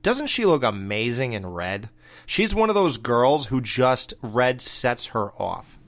doesn't 0.02 0.26
she 0.26 0.44
look 0.44 0.64
amazing 0.64 1.34
in 1.34 1.46
red? 1.46 1.88
She's 2.26 2.52
one 2.52 2.68
of 2.68 2.74
those 2.74 2.96
girls 2.96 3.46
who 3.46 3.60
just 3.60 4.14
red 4.22 4.60
sets 4.60 5.06
her 5.06 5.30
off. 5.40 5.78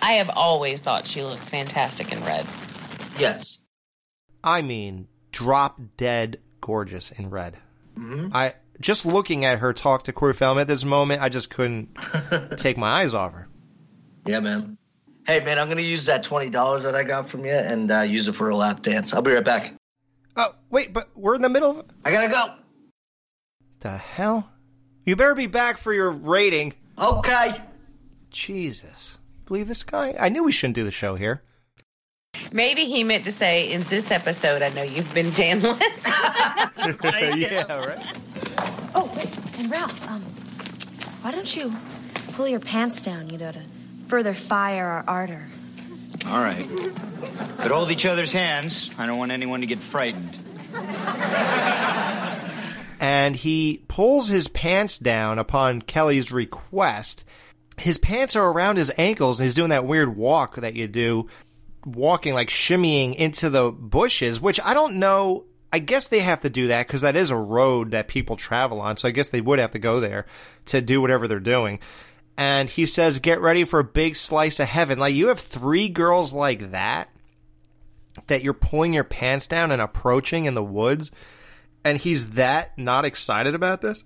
I 0.00 0.12
have 0.12 0.30
always 0.30 0.80
thought 0.80 1.06
she 1.06 1.22
looks 1.22 1.50
fantastic 1.50 2.10
in 2.14 2.24
red. 2.24 2.46
Yes. 3.18 3.66
I 4.42 4.62
mean, 4.62 5.06
drop 5.32 5.78
dead 5.98 6.40
gorgeous 6.62 7.10
in 7.10 7.28
red. 7.28 7.58
Mhm. 7.98 8.34
I 8.34 8.54
just 8.80 9.04
looking 9.04 9.44
at 9.44 9.58
her 9.58 9.74
talk 9.74 10.04
to 10.04 10.14
Corey 10.14 10.32
Feldman 10.32 10.62
at 10.62 10.66
this 10.68 10.82
moment, 10.82 11.20
I 11.20 11.28
just 11.28 11.50
couldn't 11.50 11.90
take 12.56 12.78
my 12.78 12.88
eyes 13.02 13.12
off 13.12 13.34
her. 13.34 13.48
Yeah, 14.24 14.40
man. 14.40 14.78
Hey, 15.26 15.40
man, 15.40 15.58
I'm 15.58 15.68
gonna 15.68 15.82
use 15.82 16.06
that 16.06 16.24
twenty 16.24 16.50
dollars 16.50 16.82
that 16.84 16.94
I 16.94 17.04
got 17.04 17.28
from 17.28 17.44
you 17.44 17.52
and 17.52 17.90
uh, 17.90 18.00
use 18.00 18.28
it 18.28 18.34
for 18.34 18.48
a 18.48 18.56
lap 18.56 18.82
dance. 18.82 19.14
I'll 19.14 19.22
be 19.22 19.32
right 19.32 19.44
back. 19.44 19.74
Oh, 20.36 20.54
wait, 20.70 20.92
but 20.92 21.10
we're 21.14 21.34
in 21.34 21.42
the 21.42 21.48
middle 21.48 21.80
of. 21.80 21.86
I 22.04 22.10
gotta 22.10 22.32
go. 22.32 22.54
The 23.80 23.96
hell? 23.96 24.50
You 25.04 25.16
better 25.16 25.34
be 25.34 25.46
back 25.46 25.78
for 25.78 25.92
your 25.92 26.10
rating. 26.10 26.74
Okay. 26.98 27.54
Jesus. 28.30 29.18
Believe 29.46 29.68
this 29.68 29.82
guy? 29.82 30.14
I 30.18 30.28
knew 30.28 30.44
we 30.44 30.52
shouldn't 30.52 30.76
do 30.76 30.84
the 30.84 30.90
show 30.90 31.14
here. 31.14 31.42
Maybe 32.52 32.84
he 32.84 33.02
meant 33.02 33.24
to 33.24 33.32
say, 33.32 33.70
in 33.72 33.82
this 33.84 34.10
episode, 34.10 34.62
I 34.62 34.68
know 34.70 34.82
you've 34.82 35.12
been 35.12 35.30
Danless. 35.30 36.06
yeah, 37.36 37.72
right. 37.72 37.98
Oh, 38.94 39.10
wait, 39.16 39.58
and 39.58 39.70
Ralph, 39.70 40.08
um, 40.08 40.22
why 41.22 41.32
don't 41.32 41.56
you 41.56 41.74
pull 42.32 42.46
your 42.46 42.60
pants 42.60 43.02
down, 43.02 43.30
you 43.30 43.38
know, 43.38 43.50
to 43.50 43.62
further 44.10 44.34
fire 44.34 44.86
our 44.86 45.04
ardor? 45.06 45.48
All 46.26 46.42
right. 46.42 46.66
But 47.58 47.70
hold 47.70 47.92
each 47.92 48.04
other's 48.04 48.32
hands. 48.32 48.90
I 48.98 49.06
don't 49.06 49.18
want 49.18 49.30
anyone 49.30 49.60
to 49.60 49.66
get 49.66 49.78
frightened. 49.78 50.36
and 53.00 53.36
he 53.36 53.84
pulls 53.86 54.26
his 54.26 54.48
pants 54.48 54.98
down 54.98 55.38
upon 55.38 55.82
Kelly's 55.82 56.32
request. 56.32 57.24
His 57.78 57.98
pants 57.98 58.34
are 58.34 58.50
around 58.50 58.78
his 58.78 58.90
ankles, 58.98 59.38
and 59.38 59.46
he's 59.46 59.54
doing 59.54 59.70
that 59.70 59.86
weird 59.86 60.16
walk 60.16 60.56
that 60.56 60.74
you 60.74 60.88
do, 60.88 61.28
walking 61.86 62.34
like 62.34 62.48
shimmying 62.48 63.14
into 63.14 63.48
the 63.48 63.70
bushes, 63.70 64.40
which 64.40 64.60
I 64.64 64.74
don't 64.74 64.96
know. 64.96 65.44
I 65.72 65.78
guess 65.78 66.08
they 66.08 66.18
have 66.18 66.40
to 66.40 66.50
do 66.50 66.66
that 66.66 66.88
because 66.88 67.02
that 67.02 67.14
is 67.14 67.30
a 67.30 67.36
road 67.36 67.92
that 67.92 68.08
people 68.08 68.34
travel 68.34 68.80
on. 68.80 68.96
So 68.96 69.06
I 69.06 69.12
guess 69.12 69.30
they 69.30 69.40
would 69.40 69.60
have 69.60 69.70
to 69.70 69.78
go 69.78 70.00
there 70.00 70.26
to 70.66 70.80
do 70.80 71.00
whatever 71.00 71.28
they're 71.28 71.38
doing. 71.38 71.78
And 72.40 72.70
he 72.70 72.86
says, 72.86 73.18
Get 73.18 73.40
ready 73.40 73.64
for 73.64 73.80
a 73.80 73.84
big 73.84 74.16
slice 74.16 74.58
of 74.60 74.68
heaven. 74.68 74.98
Like, 74.98 75.14
you 75.14 75.28
have 75.28 75.38
three 75.38 75.88
girls 75.88 76.32
like 76.32 76.70
that, 76.70 77.10
that 78.28 78.42
you're 78.42 78.54
pulling 78.54 78.94
your 78.94 79.04
pants 79.04 79.46
down 79.46 79.70
and 79.70 79.82
approaching 79.82 80.46
in 80.46 80.54
the 80.54 80.64
woods 80.64 81.10
and 81.84 81.98
he's 81.98 82.30
that 82.30 82.76
not 82.76 83.04
excited 83.04 83.54
about 83.54 83.80
this? 83.80 84.02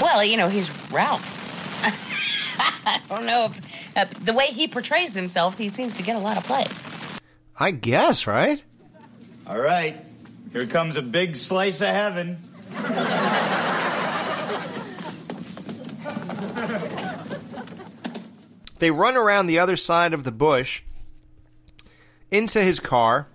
well, 0.00 0.22
you 0.22 0.36
know, 0.36 0.48
he's 0.48 0.70
Ralph. 0.90 1.34
I 2.86 3.00
don't 3.08 3.26
know 3.26 3.46
if 3.50 3.96
uh, 3.96 4.04
the 4.24 4.32
way 4.32 4.46
he 4.46 4.68
portrays 4.68 5.12
himself, 5.14 5.58
he 5.58 5.68
seems 5.68 5.94
to 5.94 6.02
get 6.02 6.16
a 6.16 6.20
lot 6.20 6.36
of 6.36 6.44
play. 6.44 6.66
I 7.58 7.72
guess, 7.72 8.26
right? 8.26 8.62
All 9.46 9.60
right. 9.60 9.96
Here 10.52 10.66
comes 10.66 10.96
a 10.96 11.02
big 11.02 11.36
slice 11.36 11.80
of 11.80 11.88
heaven. 11.88 12.36
They 18.78 18.90
run 18.90 19.16
around 19.16 19.46
the 19.46 19.58
other 19.58 19.76
side 19.76 20.14
of 20.14 20.24
the 20.24 20.32
bush 20.32 20.82
into 22.30 22.60
his 22.60 22.80
car. 22.80 23.26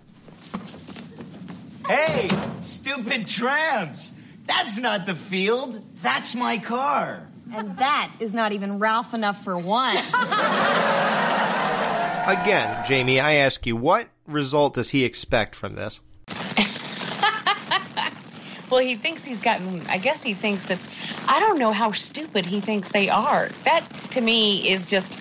Hey, 1.86 2.28
stupid 2.60 3.26
tramps! 3.26 4.10
That's 4.46 4.78
not 4.78 5.06
the 5.06 5.14
field. 5.14 5.84
That's 6.02 6.34
my 6.34 6.58
car. 6.58 7.28
And 7.52 7.76
that 7.76 8.12
is 8.20 8.32
not 8.32 8.52
even 8.52 8.78
Ralph 8.78 9.12
enough 9.14 9.44
for 9.44 9.58
one. 9.58 9.96
Again, 12.26 12.84
Jamie, 12.86 13.20
I 13.20 13.34
ask 13.34 13.66
you, 13.66 13.76
what 13.76 14.08
result 14.26 14.74
does 14.74 14.90
he 14.90 15.04
expect 15.04 15.54
from 15.54 15.74
this? 15.74 16.00
Well, 18.70 18.82
he 18.82 18.96
thinks 18.96 19.24
he's 19.24 19.42
gotten, 19.42 19.86
I 19.88 19.98
guess 19.98 20.22
he 20.22 20.34
thinks 20.34 20.64
that, 20.64 20.80
I 21.28 21.38
don't 21.38 21.58
know 21.60 21.70
how 21.70 21.92
stupid 21.92 22.44
he 22.44 22.60
thinks 22.60 22.90
they 22.90 23.08
are. 23.08 23.48
That, 23.64 23.86
to 24.12 24.20
me, 24.20 24.68
is 24.68 24.88
just, 24.90 25.18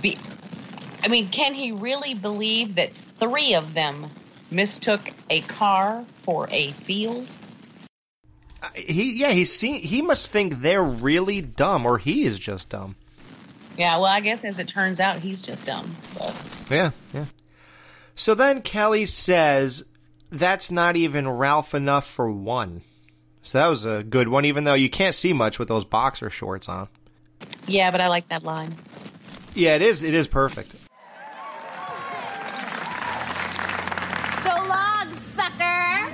be, 0.00 0.18
I 1.02 1.08
mean, 1.08 1.28
can 1.28 1.54
he 1.54 1.72
really 1.72 2.14
believe 2.14 2.76
that 2.76 2.92
three 2.94 3.54
of 3.54 3.74
them 3.74 4.06
mistook 4.50 5.00
a 5.30 5.40
car 5.42 6.04
for 6.14 6.48
a 6.50 6.72
field? 6.72 7.26
He, 8.74 9.18
yeah, 9.20 9.30
he's 9.30 9.52
seen, 9.52 9.80
he 9.82 10.02
must 10.02 10.30
think 10.30 10.60
they're 10.60 10.82
really 10.82 11.40
dumb, 11.40 11.86
or 11.86 11.98
he 11.98 12.24
is 12.24 12.38
just 12.38 12.70
dumb. 12.70 12.96
Yeah, 13.76 13.96
well, 13.96 14.06
I 14.06 14.20
guess 14.20 14.44
as 14.44 14.58
it 14.58 14.66
turns 14.66 14.98
out, 14.98 15.20
he's 15.20 15.42
just 15.42 15.64
dumb. 15.64 15.94
But 16.18 16.34
Yeah, 16.68 16.90
yeah. 17.14 17.26
So 18.16 18.34
then 18.34 18.62
Kelly 18.62 19.06
says, 19.06 19.84
that's 20.30 20.70
not 20.72 20.96
even 20.96 21.28
Ralph 21.28 21.74
enough 21.74 22.04
for 22.04 22.28
one. 22.30 22.82
So 23.44 23.58
that 23.58 23.68
was 23.68 23.86
a 23.86 24.02
good 24.02 24.26
one, 24.28 24.44
even 24.44 24.64
though 24.64 24.74
you 24.74 24.90
can't 24.90 25.14
see 25.14 25.32
much 25.32 25.58
with 25.60 25.68
those 25.68 25.84
boxer 25.84 26.28
shorts 26.28 26.68
on. 26.68 26.88
yeah, 27.68 27.92
but 27.92 28.00
I 28.00 28.08
like 28.08 28.28
that 28.28 28.42
line. 28.42 28.74
Yeah, 29.58 29.74
it 29.74 29.82
is. 29.82 30.04
It 30.04 30.14
is 30.14 30.28
perfect. 30.28 30.70
So 30.70 30.78
long, 34.68 35.12
sucker. 35.14 36.06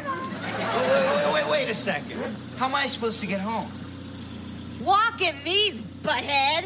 Wait, 0.72 0.88
wait, 0.88 1.06
wait, 1.06 1.32
wait, 1.34 1.46
wait 1.50 1.68
a 1.68 1.74
second. 1.74 2.22
How 2.56 2.68
am 2.68 2.74
I 2.74 2.86
supposed 2.86 3.20
to 3.20 3.26
get 3.26 3.42
home? 3.42 3.70
Walking 4.80 5.34
these, 5.44 5.82
butthead. 5.82 6.64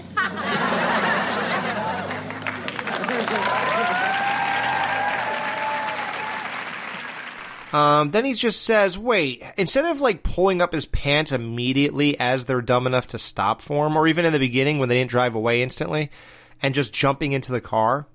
Um, 7.72 8.12
then 8.12 8.24
he 8.24 8.34
just 8.34 8.62
says, 8.62 8.96
wait, 8.96 9.42
instead 9.56 9.84
of 9.84 10.00
like 10.00 10.22
pulling 10.22 10.62
up 10.62 10.72
his 10.72 10.86
pants 10.86 11.32
immediately 11.32 12.16
as 12.20 12.44
they're 12.44 12.62
dumb 12.62 12.86
enough 12.86 13.08
to 13.08 13.18
stop 13.18 13.62
for 13.62 13.88
him, 13.88 13.96
or 13.96 14.06
even 14.06 14.24
in 14.24 14.32
the 14.32 14.38
beginning 14.38 14.78
when 14.78 14.88
they 14.88 14.94
didn't 14.94 15.10
drive 15.10 15.34
away 15.34 15.60
instantly, 15.60 16.12
and 16.62 16.74
just 16.74 16.92
jumping 16.92 17.32
into 17.32 17.52
the 17.52 17.60
car 17.60 18.08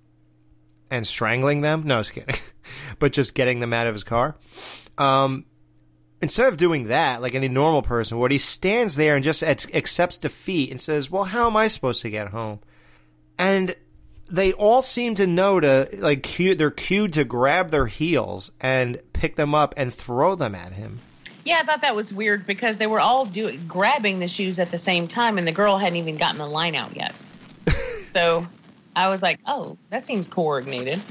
and 0.89 1.07
strangling 1.07 1.61
them. 1.61 1.83
No, 1.85 1.95
I 1.95 1.97
was 1.99 2.11
kidding. 2.11 2.35
but 2.99 3.13
just 3.13 3.33
getting 3.33 3.59
them 3.59 3.73
out 3.73 3.87
of 3.87 3.95
his 3.95 4.03
car. 4.03 4.35
Um, 4.97 5.45
instead 6.21 6.47
of 6.47 6.57
doing 6.57 6.87
that, 6.87 7.21
like 7.21 7.35
any 7.35 7.47
normal 7.47 7.81
person 7.81 8.19
would, 8.19 8.31
he 8.31 8.37
stands 8.37 8.95
there 8.95 9.15
and 9.15 9.23
just 9.23 9.43
ac- 9.43 9.73
accepts 9.73 10.17
defeat 10.17 10.71
and 10.71 10.79
says, 10.79 11.09
well, 11.09 11.23
how 11.23 11.47
am 11.47 11.57
I 11.57 11.67
supposed 11.67 12.01
to 12.03 12.09
get 12.09 12.29
home? 12.29 12.59
And 13.37 13.75
they 14.29 14.53
all 14.53 14.81
seem 14.81 15.15
to 15.15 15.27
know 15.27 15.59
to 15.59 15.89
like 15.93 16.23
cue, 16.23 16.55
they're 16.55 16.71
cued 16.71 17.13
to 17.13 17.23
grab 17.23 17.71
their 17.71 17.87
heels 17.87 18.51
and 18.61 18.99
pick 19.13 19.35
them 19.35 19.53
up 19.53 19.73
and 19.77 19.93
throw 19.93 20.35
them 20.35 20.55
at 20.55 20.73
him. 20.73 20.99
Yeah, 21.45 21.59
I 21.59 21.63
thought 21.63 21.81
that 21.81 21.95
was 21.95 22.13
weird 22.13 22.45
because 22.45 22.77
they 22.77 22.87
were 22.87 23.01
all 23.01 23.25
doing 23.25 23.59
grabbing 23.67 24.19
the 24.19 24.29
shoes 24.29 24.59
at 24.59 24.71
the 24.71 24.77
same 24.77 25.09
time, 25.09 25.37
and 25.37 25.45
the 25.45 25.51
girl 25.51 25.77
hadn't 25.77 25.97
even 25.97 26.15
gotten 26.15 26.37
the 26.37 26.47
line 26.47 26.73
out 26.73 26.95
yet. 26.95 27.13
So 28.13 28.47
I 28.95 29.09
was 29.09 29.21
like, 29.21 29.39
"Oh, 29.45 29.77
that 29.89 30.05
seems 30.05 30.27
coordinated." 30.27 31.01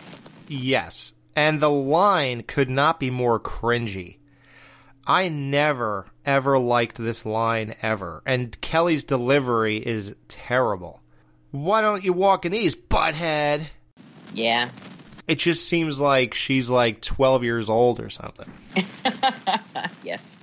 Yes. 0.49 1.13
And 1.35 1.61
the 1.61 1.71
line 1.71 2.43
could 2.43 2.69
not 2.69 3.01
be 3.01 3.11
more 3.11 3.41
cringy. 3.41 4.19
I 5.07 5.29
never, 5.29 6.07
ever 6.25 6.59
liked 6.59 6.97
this 6.99 7.27
line 7.27 7.75
ever. 7.83 8.23
And 8.27 8.59
Kelly's 8.61 9.05
delivery 9.05 9.79
is 9.79 10.15
terrible. 10.29 11.01
Why 11.51 11.81
don't 11.81 12.05
you 12.05 12.13
walk 12.13 12.47
in 12.47 12.53
these, 12.53 12.77
butthead? 12.77 13.67
Yeah. 14.33 14.71
It 15.27 15.39
just 15.39 15.69
seems 15.69 15.99
like 15.99 16.35
she's 16.35 16.71
like 16.71 17.01
12 17.01 17.45
years 17.45 17.69
old 17.69 18.01
or 18.01 18.11
something. 18.11 18.51
yes. 20.05 20.39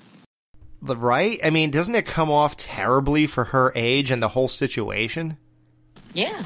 Right? 0.81 1.39
I 1.43 1.49
mean, 1.49 1.71
doesn't 1.71 1.95
it 1.95 2.05
come 2.05 2.31
off 2.31 2.57
terribly 2.57 3.27
for 3.27 3.45
her 3.45 3.71
age 3.75 4.11
and 4.11 4.21
the 4.21 4.29
whole 4.29 4.47
situation? 4.47 5.37
Yeah. 6.13 6.43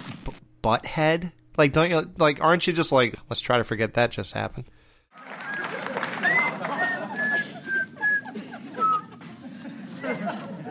Butthead? 0.62 1.32
Like, 1.58 1.74
don't 1.74 1.90
you, 1.90 2.10
like, 2.18 2.42
aren't 2.42 2.66
you 2.68 2.74
just 2.74 2.92
like, 2.92 3.16
let's 3.30 3.42
try 3.42 3.58
to 3.58 3.64
forget 3.64 3.94
that 3.94 4.12
just 4.12 4.34
happened? 4.34 4.66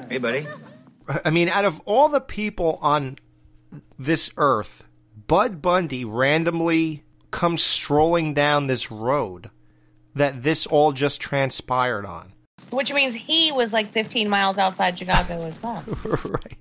Hey, 0.08 0.18
buddy. 0.18 0.46
I 1.24 1.30
mean, 1.30 1.48
out 1.48 1.64
of 1.64 1.80
all 1.86 2.08
the 2.08 2.20
people 2.20 2.78
on 2.82 3.18
this 3.98 4.30
earth, 4.36 4.84
Bud 5.26 5.62
Bundy 5.62 6.04
randomly 6.04 7.04
comes 7.30 7.62
strolling 7.62 8.34
down 8.34 8.66
this 8.66 8.90
road 8.90 9.50
that 10.14 10.42
this 10.42 10.66
all 10.66 10.92
just 10.92 11.20
transpired 11.20 12.04
on. 12.04 12.32
Which 12.70 12.92
means 12.92 13.14
he 13.14 13.52
was 13.52 13.72
like 13.72 13.90
15 13.90 14.28
miles 14.28 14.58
outside 14.58 14.98
Chicago 14.98 15.42
as 15.42 15.62
well. 15.62 15.82
right. 16.04 16.58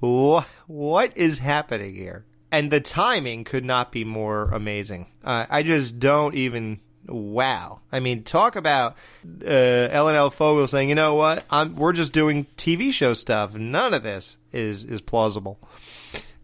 Wha- 0.00 0.44
What 0.66 1.16
is 1.16 1.38
happening 1.38 1.94
here? 1.94 2.24
And 2.52 2.70
the 2.70 2.80
timing 2.80 3.44
could 3.44 3.64
not 3.64 3.90
be 3.92 4.04
more 4.04 4.50
amazing. 4.52 5.06
Uh, 5.24 5.46
I 5.50 5.62
just 5.62 5.98
don't 5.98 6.34
even. 6.34 6.80
Wow. 7.08 7.80
I 7.92 8.00
mean, 8.00 8.22
talk 8.24 8.56
about 8.56 8.96
uh, 9.44 9.48
L. 9.48 10.30
Fogle 10.30 10.66
saying, 10.66 10.88
"You 10.88 10.94
know 10.94 11.14
what? 11.14 11.44
I'm, 11.50 11.74
we're 11.76 11.92
just 11.92 12.12
doing 12.12 12.46
TV 12.56 12.92
show 12.92 13.14
stuff. 13.14 13.54
None 13.54 13.94
of 13.94 14.02
this 14.02 14.36
is 14.52 14.84
is 14.84 15.00
plausible." 15.00 15.58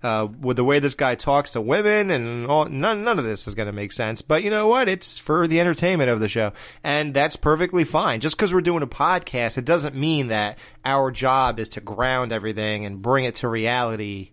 Uh, 0.03 0.27
with 0.41 0.57
the 0.57 0.65
way 0.65 0.81
this 0.81 0.95
guy 0.95 1.15
talks 1.15 1.53
to 1.53 1.61
women 1.61 2.11
and 2.11 2.47
all, 2.49 2.65
none 2.65 3.05
none 3.05 3.21
of 3.21 3.25
this 3.25 3.47
is 3.47 3.55
going 3.55 3.67
to 3.67 3.73
make 3.73 3.93
sense. 3.93 4.21
But 4.21 4.43
you 4.43 4.51
know 4.51 4.67
what? 4.67 4.89
It's 4.89 5.17
for 5.17 5.47
the 5.47 5.61
entertainment 5.61 6.11
of 6.11 6.19
the 6.19 6.29
show, 6.29 6.53
and 6.83 7.15
that's 7.15 7.37
perfectly 7.37 7.85
fine. 7.85 8.21
Just 8.21 8.37
because 8.37 8.53
we're 8.53 8.63
doing 8.63 8.83
a 8.83 8.89
podcast, 8.89 9.59
it 9.59 9.65
doesn't 9.65 9.95
mean 9.95 10.27
that 10.29 10.59
our 10.85 11.13
job 11.13 11.61
is 11.61 11.69
to 11.71 11.81
ground 11.81 12.33
everything 12.33 12.85
and 12.85 13.01
bring 13.01 13.25
it 13.27 13.37
to 13.37 13.49
reality 13.49 14.31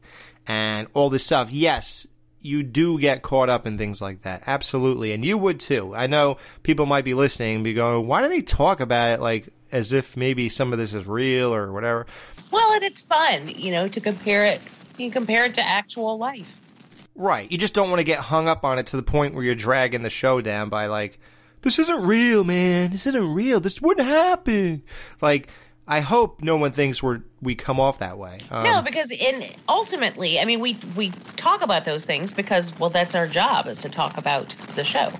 and 0.47 0.87
all 0.95 1.11
this 1.11 1.25
stuff. 1.25 1.51
Yes, 1.51 2.07
you 2.41 2.63
do 2.63 2.99
get 2.99 3.21
caught 3.21 3.49
up 3.49 3.67
in 3.67 3.77
things 3.77 4.01
like 4.01 4.23
that, 4.23 4.43
absolutely, 4.47 5.11
and 5.11 5.23
you 5.23 5.37
would 5.37 5.59
too. 5.59 5.95
I 5.95 6.07
know 6.07 6.37
people 6.63 6.87
might 6.87 7.05
be 7.05 7.13
listening 7.13 7.55
and 7.55 7.63
be 7.63 7.73
going, 7.73 8.07
"Why 8.07 8.23
do 8.23 8.29
they 8.29 8.41
talk 8.41 8.79
about 8.79 9.11
it 9.11 9.21
like 9.21 9.49
as 9.71 9.93
if 9.93 10.17
maybe 10.17 10.49
some 10.49 10.73
of 10.73 10.79
this 10.79 10.95
is 10.95 11.05
real 11.05 11.53
or 11.53 11.71
whatever?" 11.71 12.07
Well, 12.51 12.73
and 12.73 12.83
it's 12.83 13.01
fun, 13.01 13.49
you 13.49 13.71
know, 13.71 13.87
to 13.87 14.01
compare 14.01 14.45
it. 14.45 14.61
Can 14.99 15.11
compare 15.11 15.45
it 15.45 15.53
to 15.53 15.61
actual 15.61 16.17
life. 16.17 16.59
Right. 17.15 17.49
You 17.49 17.57
just 17.57 17.73
don't 17.73 17.89
want 17.89 17.99
to 18.01 18.03
get 18.03 18.19
hung 18.19 18.49
up 18.49 18.65
on 18.65 18.79
it 18.79 18.87
to 18.87 18.97
the 18.97 19.03
point 19.03 19.33
where 19.33 19.43
you're 19.43 19.55
dragging 19.55 20.03
the 20.03 20.09
show 20.09 20.41
down 20.41 20.67
by 20.67 20.87
like, 20.87 21.19
this 21.61 21.79
isn't 21.79 22.03
real, 22.03 22.43
man. 22.43 22.91
This 22.91 23.07
isn't 23.07 23.33
real. 23.33 23.61
This 23.61 23.81
wouldn't 23.81 24.07
happen. 24.07 24.83
Like, 25.21 25.49
I 25.87 26.01
hope 26.01 26.41
no 26.41 26.57
one 26.57 26.71
thinks 26.71 27.01
we're 27.01 27.21
we 27.41 27.55
come 27.55 27.79
off 27.79 27.99
that 27.99 28.17
way. 28.17 28.39
Um, 28.51 28.63
no, 28.63 28.81
because 28.81 29.09
in 29.09 29.43
ultimately, 29.67 30.39
I 30.39 30.45
mean, 30.45 30.59
we 30.59 30.77
we 30.95 31.09
talk 31.35 31.61
about 31.63 31.85
those 31.85 32.05
things 32.05 32.33
because 32.33 32.77
well, 32.77 32.89
that's 32.89 33.15
our 33.15 33.25
job 33.25 33.67
is 33.67 33.81
to 33.81 33.89
talk 33.89 34.17
about 34.17 34.49
the 34.75 34.83
show. 34.83 35.11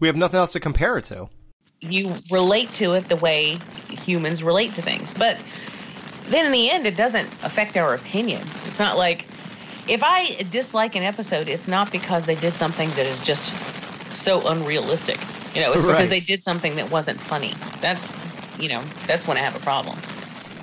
we 0.00 0.08
have 0.08 0.16
nothing 0.16 0.38
else 0.38 0.52
to 0.52 0.60
compare 0.60 0.98
it 0.98 1.04
to. 1.04 1.28
You 1.80 2.14
relate 2.30 2.72
to 2.74 2.94
it 2.94 3.08
the 3.08 3.16
way 3.16 3.58
humans 3.90 4.42
relate 4.42 4.74
to 4.74 4.82
things, 4.82 5.14
but 5.14 5.38
then 6.28 6.46
in 6.46 6.52
the 6.52 6.70
end, 6.70 6.86
it 6.86 6.96
doesn't 6.96 7.26
affect 7.42 7.76
our 7.76 7.94
opinion. 7.94 8.40
It's 8.66 8.78
not 8.78 8.96
like 8.96 9.26
if 9.88 10.02
I 10.02 10.42
dislike 10.50 10.94
an 10.96 11.02
episode, 11.02 11.48
it's 11.48 11.68
not 11.68 11.92
because 11.92 12.24
they 12.26 12.34
did 12.36 12.54
something 12.54 12.88
that 12.90 13.06
is 13.06 13.20
just 13.20 13.52
so 14.16 14.46
unrealistic. 14.48 15.18
You 15.54 15.60
know, 15.62 15.72
it's 15.72 15.84
Right. 15.84 15.92
because 15.92 16.08
they 16.08 16.20
did 16.20 16.42
something 16.42 16.76
that 16.76 16.90
wasn't 16.90 17.20
funny. 17.20 17.52
That's 17.80 18.20
you 18.58 18.68
know, 18.68 18.82
that's 19.06 19.26
when 19.26 19.36
I 19.36 19.40
have 19.40 19.56
a 19.56 19.60
problem. 19.60 19.98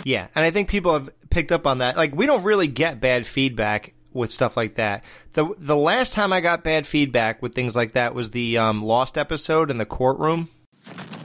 Yeah, 0.06 0.28
and 0.34 0.46
I 0.46 0.50
think 0.52 0.70
people 0.70 0.94
have 0.94 1.10
picked 1.30 1.52
up 1.52 1.68
on 1.68 1.80
that. 1.80 1.98
Like, 1.98 2.16
we 2.16 2.26
don't 2.26 2.44
really 2.44 2.68
get 2.68 3.00
bad 3.02 3.28
feedback 3.28 3.94
with 4.14 4.32
stuff 4.32 4.56
like 4.58 4.76
that. 4.76 5.04
the 5.34 5.54
The 5.58 5.76
last 5.76 6.14
time 6.14 6.34
I 6.34 6.40
got 6.42 6.64
bad 6.64 6.88
feedback 6.88 7.42
with 7.42 7.54
things 7.54 7.76
like 7.76 7.92
that 7.92 8.16
was 8.16 8.32
the 8.32 8.58
um, 8.58 8.82
Lost 8.84 9.18
episode 9.18 9.70
in 9.70 9.78
the 9.78 9.86
courtroom. 9.86 10.50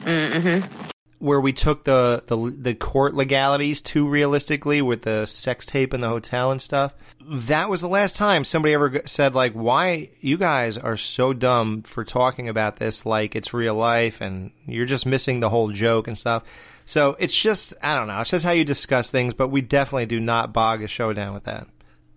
Mm-hmm. 0.05 0.89
Where 1.19 1.41
we 1.41 1.53
took 1.53 1.85
the, 1.85 2.23
the 2.27 2.37
the 2.37 2.75
court 2.75 3.15
legalities 3.15 3.81
too 3.81 4.07
realistically 4.07 4.83
with 4.83 5.03
the 5.03 5.27
sex 5.27 5.65
tape 5.67 5.95
in 5.95 6.01
the 6.01 6.09
hotel 6.09 6.51
and 6.51 6.61
stuff. 6.61 6.95
That 7.21 7.69
was 7.69 7.81
the 7.81 7.89
last 7.89 8.17
time 8.17 8.45
somebody 8.45 8.75
ever 8.75 9.03
said 9.07 9.35
like, 9.35 9.53
"Why 9.53 10.11
you 10.21 10.37
guys 10.37 10.77
are 10.77 10.97
so 10.97 11.33
dumb 11.33 11.83
for 11.83 12.05
talking 12.05 12.49
about 12.49 12.77
this 12.77 13.07
like 13.07 13.35
it's 13.35 13.55
real 13.55 13.75
life 13.75 14.21
and 14.21 14.51
you're 14.67 14.87
just 14.87 15.07
missing 15.07 15.41
the 15.41 15.51
whole 15.51 15.71
joke 15.71 16.07
and 16.07 16.19
stuff." 16.19 16.43
So 16.85 17.17
it's 17.19 17.37
just 17.37 17.75
I 17.83 17.95
don't 17.95 18.09
know. 18.09 18.21
It's 18.21 18.31
just 18.31 18.45
how 18.45 18.53
you 18.53 18.65
discuss 18.65 19.11
things, 19.11 19.35
but 19.35 19.49
we 19.49 19.61
definitely 19.61 20.07
do 20.07 20.21
not 20.21 20.53
bog 20.53 20.83
a 20.83 20.89
show 20.89 21.13
down 21.13 21.35
with 21.35 21.45
that. 21.45 21.67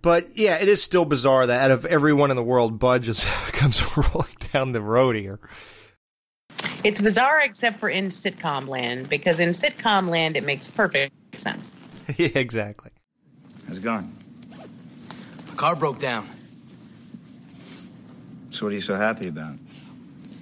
But 0.02 0.38
yeah, 0.38 0.56
it 0.56 0.68
is 0.68 0.82
still 0.82 1.06
bizarre 1.06 1.48
that 1.48 1.66
out 1.66 1.72
of 1.72 1.86
everyone 1.86 2.32
in 2.32 2.38
the 2.38 2.44
world, 2.44 2.80
Bud 2.80 3.04
just 3.04 3.26
comes 3.48 3.82
rolling 3.98 4.36
down 4.54 4.72
the 4.72 4.82
road 4.82 5.16
here. 5.16 5.40
It's 6.84 7.02
bizarre 7.02 7.42
except 7.42 7.80
for 7.80 7.90
in 7.90 8.08
sitcom 8.08 8.68
land 8.68 9.10
because 9.10 9.40
in 9.40 9.50
sitcom 9.50 10.08
land 10.08 10.36
it 10.38 10.46
makes 10.46 10.68
perfect 10.68 11.14
sense. 11.40 11.72
yeah, 12.18 12.30
exactly. 12.36 12.92
How's 13.68 13.78
it 13.78 13.84
going? 13.84 14.16
My 15.48 15.56
car 15.56 15.76
broke 15.76 16.00
down 16.00 16.28
So 18.52 18.66
what 18.66 18.72
are 18.72 18.76
you 18.76 18.82
so 18.82 18.96
happy 18.96 19.28
about? 19.28 19.56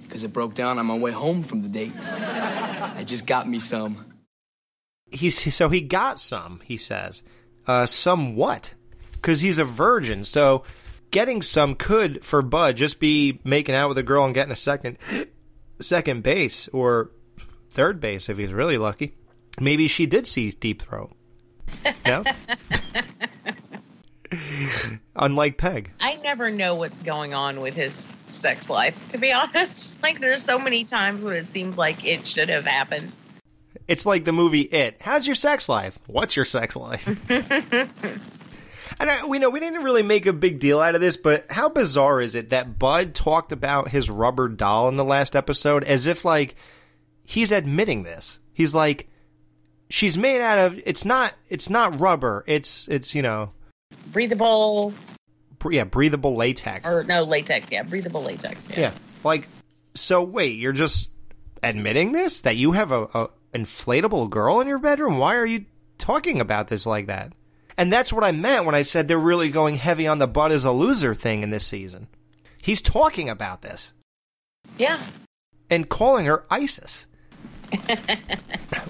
because 0.02 0.24
it 0.24 0.32
broke 0.32 0.54
down 0.54 0.78
on 0.78 0.86
my 0.86 0.96
way 0.96 1.10
home 1.10 1.42
from 1.42 1.60
the 1.60 1.68
date. 1.68 1.92
I 2.00 3.04
just 3.06 3.26
got 3.26 3.46
me 3.46 3.58
some. 3.58 4.06
he's 5.10 5.54
so 5.54 5.68
he 5.68 5.80
got 5.82 6.18
some 6.18 6.60
he 6.64 6.76
says 6.78 7.22
uh 7.66 7.84
some 7.84 8.34
what 8.36 8.72
because 9.12 9.40
he's 9.42 9.58
a 9.58 9.64
virgin 9.64 10.24
so 10.24 10.64
getting 11.10 11.42
some 11.42 11.74
could 11.74 12.24
for 12.24 12.40
bud 12.42 12.76
just 12.76 12.98
be 13.00 13.38
making 13.44 13.74
out 13.74 13.88
with 13.88 13.98
a 13.98 14.02
girl 14.02 14.24
and 14.24 14.34
getting 14.34 14.52
a 14.52 14.56
second 14.56 14.96
second 15.80 16.22
base 16.22 16.68
or 16.68 17.10
third 17.70 18.00
base 18.00 18.28
if 18.28 18.38
he's 18.38 18.52
really 18.52 18.78
lucky 18.78 19.14
maybe 19.60 19.88
she 19.88 20.06
did 20.06 20.26
see 20.26 20.50
deep 20.50 20.82
throat 20.82 21.12
no 22.06 22.24
unlike 25.16 25.56
Peg. 25.56 25.90
I 26.00 26.16
never 26.16 26.50
know 26.50 26.74
what's 26.74 27.02
going 27.02 27.34
on 27.34 27.60
with 27.60 27.74
his 27.74 28.12
sex 28.28 28.70
life, 28.70 29.08
to 29.10 29.18
be 29.18 29.32
honest. 29.34 30.00
Like, 30.02 30.20
there's 30.20 30.42
so 30.42 30.58
many 30.58 30.84
times 30.84 31.22
when 31.22 31.34
it 31.34 31.48
seems 31.48 31.76
like 31.78 32.04
it 32.04 32.26
should 32.26 32.48
have 32.48 32.64
happened. 32.64 33.12
It's 33.86 34.04
like 34.04 34.24
the 34.24 34.32
movie 34.32 34.62
It. 34.62 34.96
How's 35.00 35.26
your 35.26 35.34
sex 35.36 35.68
life? 35.68 35.98
What's 36.06 36.36
your 36.36 36.44
sex 36.44 36.76
life? 36.76 37.04
and 39.00 39.10
I, 39.10 39.26
we 39.26 39.38
know 39.38 39.50
we 39.50 39.60
didn't 39.60 39.82
really 39.84 40.02
make 40.02 40.26
a 40.26 40.32
big 40.32 40.60
deal 40.60 40.80
out 40.80 40.94
of 40.94 41.00
this, 41.00 41.16
but 41.16 41.46
how 41.50 41.68
bizarre 41.68 42.20
is 42.20 42.34
it 42.34 42.50
that 42.50 42.78
Bud 42.78 43.14
talked 43.14 43.52
about 43.52 43.88
his 43.88 44.10
rubber 44.10 44.48
doll 44.48 44.88
in 44.88 44.96
the 44.96 45.04
last 45.04 45.36
episode 45.36 45.84
as 45.84 46.06
if 46.06 46.24
like 46.24 46.56
he's 47.24 47.52
admitting 47.52 48.02
this? 48.02 48.38
He's 48.52 48.74
like, 48.74 49.08
she's 49.90 50.18
made 50.18 50.40
out 50.40 50.58
of. 50.58 50.80
It's 50.84 51.04
not. 51.04 51.34
It's 51.48 51.70
not 51.70 52.00
rubber. 52.00 52.44
It's. 52.46 52.88
It's 52.88 53.14
you 53.14 53.22
know. 53.22 53.52
Breathable. 54.12 54.92
Yeah, 55.70 55.84
breathable 55.84 56.36
latex. 56.36 56.86
Or, 56.86 57.04
no, 57.04 57.24
latex. 57.24 57.70
Yeah, 57.70 57.82
breathable 57.82 58.22
latex. 58.22 58.68
Yeah. 58.70 58.80
Yeah. 58.80 58.92
Like, 59.24 59.48
so 59.94 60.22
wait, 60.22 60.58
you're 60.58 60.72
just 60.72 61.10
admitting 61.62 62.12
this 62.12 62.42
that 62.42 62.56
you 62.56 62.72
have 62.72 62.92
a, 62.92 63.02
a 63.14 63.28
inflatable 63.54 64.30
girl 64.30 64.60
in 64.60 64.68
your 64.68 64.78
bedroom? 64.78 65.18
Why 65.18 65.36
are 65.36 65.46
you 65.46 65.64
talking 65.98 66.40
about 66.40 66.68
this 66.68 66.86
like 66.86 67.06
that? 67.06 67.32
And 67.78 67.92
that's 67.92 68.12
what 68.12 68.24
I 68.24 68.32
meant 68.32 68.64
when 68.66 68.74
I 68.74 68.82
said 68.82 69.06
they're 69.06 69.18
really 69.18 69.50
going 69.50 69.76
heavy 69.76 70.06
on 70.08 70.18
the 70.18 70.26
butt 70.26 70.50
is 70.50 70.64
a 70.64 70.72
loser 70.72 71.14
thing 71.14 71.42
in 71.42 71.50
this 71.50 71.64
season. 71.64 72.08
He's 72.60 72.82
talking 72.82 73.28
about 73.30 73.62
this 73.62 73.92
Yeah. 74.76 74.98
and 75.70 75.88
calling 75.88 76.26
her 76.26 76.44
ISIS. 76.50 77.06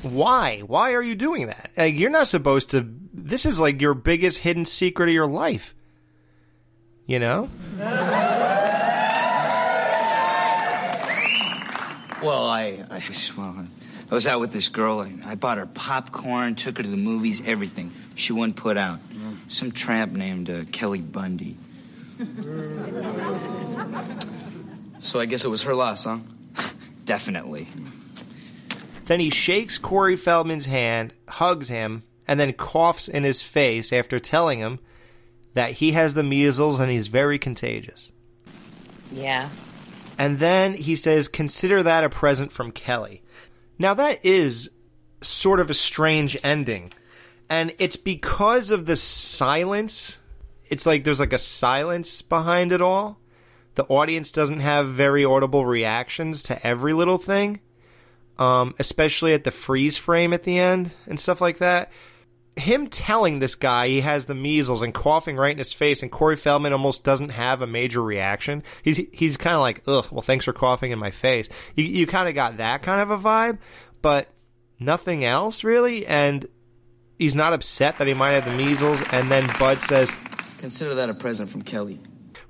Why? 0.02 0.60
Why 0.60 0.94
are 0.94 1.02
you 1.02 1.14
doing 1.14 1.48
that? 1.48 1.70
Like, 1.76 1.98
you're 1.98 2.08
not 2.10 2.28
supposed 2.28 2.70
to. 2.70 2.86
This 3.12 3.44
is 3.44 3.58
like 3.60 3.80
your 3.82 3.92
biggest 3.94 4.38
hidden 4.38 4.64
secret 4.64 5.08
of 5.08 5.14
your 5.14 5.26
life. 5.26 5.74
You 7.04 7.18
know? 7.18 7.50
Well, 12.22 12.48
I, 12.48 12.84
I 12.90 13.02
well, 13.36 13.66
I 14.10 14.14
was 14.14 14.26
out 14.26 14.40
with 14.40 14.52
this 14.52 14.68
girl. 14.68 15.00
I, 15.00 15.12
I 15.24 15.34
bought 15.36 15.58
her 15.58 15.66
popcorn, 15.66 16.54
took 16.56 16.78
her 16.78 16.82
to 16.82 16.88
the 16.88 16.96
movies, 16.96 17.42
everything. 17.46 17.92
She 18.18 18.32
wouldn't 18.32 18.56
put 18.56 18.76
out. 18.76 18.98
Some 19.46 19.70
tramp 19.70 20.12
named 20.12 20.50
uh, 20.50 20.64
Kelly 20.72 21.00
Bundy. 21.00 21.56
So 24.98 25.20
I 25.20 25.26
guess 25.26 25.44
it 25.44 25.48
was 25.48 25.62
her 25.62 25.74
loss, 25.74 26.04
huh? 26.04 26.18
Definitely. 27.04 27.68
Then 29.04 29.20
he 29.20 29.30
shakes 29.30 29.78
Corey 29.78 30.16
Feldman's 30.16 30.66
hand, 30.66 31.14
hugs 31.28 31.68
him, 31.68 32.02
and 32.26 32.38
then 32.40 32.52
coughs 32.52 33.06
in 33.08 33.22
his 33.22 33.40
face 33.40 33.92
after 33.92 34.18
telling 34.18 34.58
him 34.58 34.80
that 35.54 35.72
he 35.72 35.92
has 35.92 36.14
the 36.14 36.24
measles 36.24 36.80
and 36.80 36.90
he's 36.90 37.06
very 37.06 37.38
contagious. 37.38 38.10
Yeah. 39.12 39.48
And 40.18 40.40
then 40.40 40.74
he 40.74 40.96
says, 40.96 41.28
Consider 41.28 41.84
that 41.84 42.04
a 42.04 42.10
present 42.10 42.50
from 42.50 42.72
Kelly. 42.72 43.22
Now, 43.78 43.94
that 43.94 44.24
is 44.24 44.70
sort 45.22 45.60
of 45.60 45.70
a 45.70 45.74
strange 45.74 46.36
ending. 46.42 46.92
And 47.50 47.74
it's 47.78 47.96
because 47.96 48.70
of 48.70 48.86
the 48.86 48.96
silence. 48.96 50.18
It's 50.68 50.84
like 50.86 51.04
there's 51.04 51.20
like 51.20 51.32
a 51.32 51.38
silence 51.38 52.22
behind 52.22 52.72
it 52.72 52.82
all. 52.82 53.18
The 53.74 53.84
audience 53.84 54.32
doesn't 54.32 54.60
have 54.60 54.88
very 54.88 55.24
audible 55.24 55.64
reactions 55.64 56.42
to 56.44 56.66
every 56.66 56.92
little 56.92 57.16
thing, 57.16 57.60
um, 58.38 58.74
especially 58.78 59.32
at 59.34 59.44
the 59.44 59.50
freeze 59.50 59.96
frame 59.96 60.32
at 60.32 60.42
the 60.42 60.58
end 60.58 60.90
and 61.06 61.18
stuff 61.18 61.40
like 61.40 61.58
that. 61.58 61.92
Him 62.56 62.88
telling 62.88 63.38
this 63.38 63.54
guy 63.54 63.86
he 63.86 64.00
has 64.00 64.26
the 64.26 64.34
measles 64.34 64.82
and 64.82 64.92
coughing 64.92 65.36
right 65.36 65.52
in 65.52 65.58
his 65.58 65.72
face, 65.72 66.02
and 66.02 66.10
Corey 66.10 66.34
Feldman 66.34 66.72
almost 66.72 67.04
doesn't 67.04 67.28
have 67.28 67.62
a 67.62 67.68
major 67.68 68.02
reaction. 68.02 68.64
He's 68.82 69.00
he's 69.12 69.36
kind 69.36 69.54
of 69.54 69.60
like, 69.60 69.84
ugh, 69.86 70.08
well, 70.10 70.22
thanks 70.22 70.44
for 70.44 70.52
coughing 70.52 70.90
in 70.90 70.98
my 70.98 71.12
face. 71.12 71.48
You 71.76 71.84
you 71.84 72.06
kind 72.08 72.28
of 72.28 72.34
got 72.34 72.56
that 72.56 72.82
kind 72.82 73.00
of 73.00 73.12
a 73.12 73.16
vibe, 73.18 73.58
but 74.02 74.28
nothing 74.80 75.24
else 75.24 75.62
really. 75.62 76.04
And 76.04 76.48
he's 77.18 77.34
not 77.34 77.52
upset 77.52 77.98
that 77.98 78.06
he 78.06 78.14
might 78.14 78.32
have 78.32 78.44
the 78.44 78.52
measles. 78.52 79.02
And 79.12 79.30
then 79.30 79.48
Bud 79.58 79.82
says, 79.82 80.16
Consider 80.58 80.94
that 80.94 81.08
a 81.10 81.14
present 81.14 81.50
from 81.50 81.62
Kelly. 81.62 82.00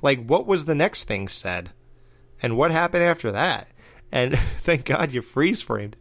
like, 0.03 0.25
what 0.25 0.47
was 0.47 0.65
the 0.65 0.75
next 0.75 1.05
thing 1.05 1.29
said, 1.29 1.71
and 2.43 2.57
what 2.57 2.71
happened 2.71 3.03
after 3.05 3.31
that? 3.33 3.69
And 4.11 4.39
thank 4.61 4.85
God 4.87 5.13
you 5.13 5.21
freeze 5.23 5.63
framed. 5.63 5.97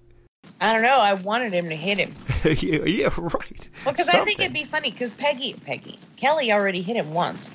I 0.61 0.73
don't 0.73 0.81
know. 0.81 0.99
I 0.99 1.13
wanted 1.13 1.51
him 1.53 1.67
to 1.69 1.75
hit 1.75 1.97
him. 1.97 2.13
yeah, 2.45 2.51
yeah, 2.85 3.09
right. 3.17 3.69
Well, 3.85 3.93
because 3.93 4.09
I 4.09 4.23
think 4.23 4.39
it'd 4.39 4.53
be 4.53 4.63
funny 4.63 4.91
because 4.91 5.13
Peggy, 5.13 5.53
Peggy, 5.65 5.99
Kelly 6.15 6.51
already 6.53 6.81
hit 6.81 6.95
him 6.95 7.13
once. 7.13 7.53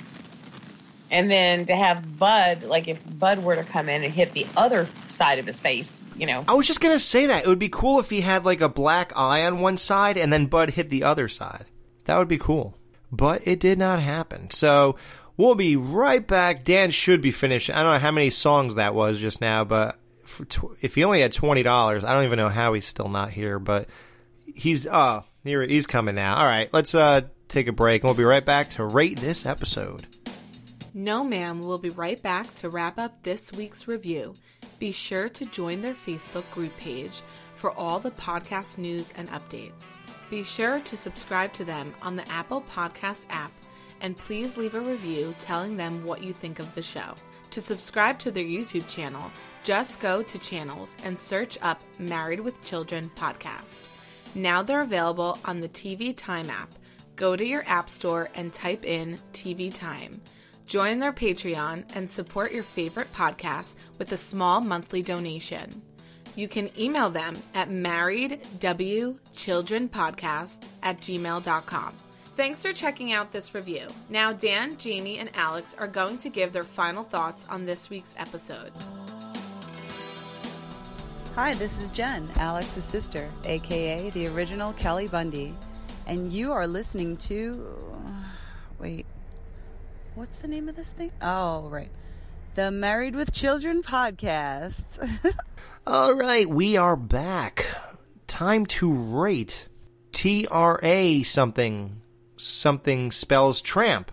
And 1.11 1.31
then 1.31 1.67
to 1.67 1.75
have 1.75 2.19
Bud, 2.19 2.65
like 2.65 2.89
if 2.89 3.03
Bud 3.19 3.43
were 3.45 3.57
to 3.57 3.65
come 3.65 3.89
in 3.89 4.03
and 4.05 4.13
hit 4.13 4.33
the 4.33 4.47
other 4.57 4.87
side 5.13 5.39
of 5.39 5.47
his 5.47 5.61
face, 5.61 6.03
you 6.17 6.27
know. 6.27 6.45
I 6.49 6.55
was 6.55 6.67
just 6.67 6.81
gonna 6.81 6.99
say 6.99 7.27
that 7.27 7.45
it 7.45 7.49
would 7.49 7.59
be 7.59 7.69
cool 7.69 8.01
if 8.01 8.11
he 8.11 8.21
had 8.21 8.45
like 8.45 8.61
a 8.61 8.69
black 8.69 9.17
eye 9.17 9.45
on 9.45 9.61
one 9.61 9.77
side 9.77 10.17
and 10.17 10.33
then 10.33 10.47
Bud 10.47 10.71
hit 10.71 10.91
the 10.91 11.05
other 11.05 11.29
side. 11.29 11.67
That 12.05 12.19
would 12.19 12.29
be 12.29 12.39
cool. 12.39 12.77
But 13.11 13.43
it 13.47 13.61
did 13.61 13.79
not 13.79 14.01
happen. 14.01 14.51
So 14.51 14.97
we'll 15.37 15.55
be 15.55 15.77
right 15.77 16.27
back. 16.27 16.65
Dan 16.65 16.91
should 16.91 17.21
be 17.21 17.31
finished. 17.31 17.71
I 17.71 17.83
don't 17.83 17.93
know 17.93 17.99
how 17.99 18.11
many 18.11 18.31
songs 18.31 18.77
that 18.77 18.95
was 18.95 19.19
just 19.19 19.41
now, 19.41 19.65
but 19.65 19.99
for 20.25 20.45
tw- 20.47 20.77
if 20.81 20.95
he 20.95 21.05
only 21.05 21.21
had 21.21 21.33
twenty 21.33 21.63
dollars, 21.63 22.05
I 22.05 22.15
don't 22.15 22.25
even 22.25 22.39
know 22.39 22.49
how 22.49 22.73
he's 22.73 22.87
still 22.87 23.09
not 23.09 23.31
here. 23.31 23.59
But 23.59 23.89
he's 24.55 24.87
uh 24.87 25.23
here 25.45 25.63
he's 25.63 25.87
coming 25.87 26.15
now. 26.15 26.37
All 26.37 26.47
right, 26.47 26.73
let's 26.73 26.95
uh 26.95 27.23
take 27.49 27.69
a 27.69 27.73
break 27.73 28.03
and 28.03 28.09
we'll 28.09 28.17
be 28.17 28.25
right 28.25 28.45
back 28.45 28.71
to 28.71 28.85
rate 28.85 29.19
this 29.19 29.45
episode. 29.45 30.07
No, 30.95 31.25
ma'am. 31.25 31.61
We'll 31.61 31.79
be 31.79 31.91
right 31.91 32.21
back 32.23 32.55
to 32.57 32.69
wrap 32.69 32.99
up 32.99 33.23
this 33.23 33.53
week's 33.53 33.89
review. 33.89 34.35
Be 34.83 34.91
sure 34.91 35.29
to 35.29 35.45
join 35.45 35.81
their 35.81 35.95
Facebook 35.95 36.53
group 36.53 36.77
page 36.77 37.23
for 37.55 37.71
all 37.79 38.01
the 38.01 38.11
podcast 38.11 38.79
news 38.79 39.13
and 39.17 39.29
updates. 39.29 39.97
Be 40.29 40.43
sure 40.43 40.81
to 40.81 40.97
subscribe 40.97 41.53
to 41.53 41.65
them 41.65 41.95
on 42.03 42.17
the 42.17 42.29
Apple 42.29 42.63
Podcast 42.63 43.21
app 43.31 43.53
and 44.01 44.17
please 44.17 44.57
leave 44.57 44.75
a 44.75 44.81
review 44.81 45.37
telling 45.39 45.77
them 45.77 46.05
what 46.05 46.25
you 46.25 46.33
think 46.33 46.59
of 46.59 46.75
the 46.75 46.83
show. 46.83 47.15
To 47.53 47.61
subscribe 47.61 48.19
to 48.19 48.33
their 48.33 48.43
YouTube 48.43 48.89
channel, 48.91 49.31
just 49.63 50.01
go 50.01 50.21
to 50.21 50.39
channels 50.41 50.97
and 51.05 51.17
search 51.17 51.61
up 51.63 51.81
Married 52.01 52.41
with 52.41 52.61
Children 52.65 53.09
podcast. 53.15 54.35
Now 54.35 54.63
they're 54.63 54.81
available 54.81 55.39
on 55.45 55.61
the 55.61 55.69
TV 55.69 56.13
Time 56.13 56.51
app. 56.51 56.75
Go 57.15 57.37
to 57.37 57.47
your 57.47 57.63
app 57.69 57.89
store 57.89 58.31
and 58.35 58.53
type 58.53 58.85
in 58.85 59.17
TV 59.33 59.73
Time. 59.73 60.21
Join 60.67 60.99
their 60.99 61.13
Patreon 61.13 61.85
and 61.95 62.11
support 62.11 62.53
your 62.53 62.63
favorite 62.63 63.13
podcast 63.13 63.77
with 63.99 64.13
a 64.13 64.17
small 64.17 64.61
monthly 64.61 65.03
donation. 65.03 65.83
You 66.35 66.49
can 66.49 66.71
email 66.81 67.11
them 67.11 67.37
at 67.55 67.69
marriedwchildrenpodcast 67.69 70.69
at 70.83 70.99
gmail.com. 71.01 71.95
Thanks 72.35 72.63
for 72.63 72.73
checking 72.73 73.13
out 73.13 73.31
this 73.31 73.55
review. 73.55 73.87
Now, 74.09 74.33
Dan, 74.33 74.79
Jamie, 74.79 75.19
and 75.19 75.29
Alex 75.35 75.77
are 75.79 75.87
going 75.87 76.17
to 76.19 76.31
give 76.31 76.55
their 76.55 76.63
final 76.63 77.05
thoughts 77.05 77.47
on 77.51 77.67
this 77.67 77.91
week's 77.91 78.15
episode. 78.17 78.73
Hi, 81.35 81.53
this 81.55 81.79
is 81.81 81.91
Jen, 81.91 82.31
Alex's 82.37 82.85
sister, 82.87 83.31
aka 83.45 84.09
the 84.11 84.29
original 84.29 84.73
Kelly 84.75 85.09
Bundy. 85.09 85.55
And 86.07 86.31
you 86.33 86.53
are 86.53 86.67
listening 86.67 87.19
to. 87.19 87.67
Wait. 88.79 89.05
What's 90.15 90.41
the 90.41 90.49
name 90.49 90.69
of 90.69 90.77
this 90.77 90.93
thing? 90.93 91.11
Oh, 91.23 91.69
right. 91.71 91.91
The 92.55 92.71
Married 92.71 93.15
with 93.15 93.33
Children 93.33 93.83
podcast. 93.83 95.03
All 95.87 96.15
right, 96.15 96.47
we 96.47 96.77
are 96.77 96.97
back. 96.97 97.65
Time 98.27 98.67
to 98.67 98.93
rate 98.93 99.69
T 100.13 100.47
R 100.51 100.79
A 100.83 101.23
something. 101.23 102.03
Something 102.37 103.11
spells 103.11 103.63
tramp. 103.63 104.13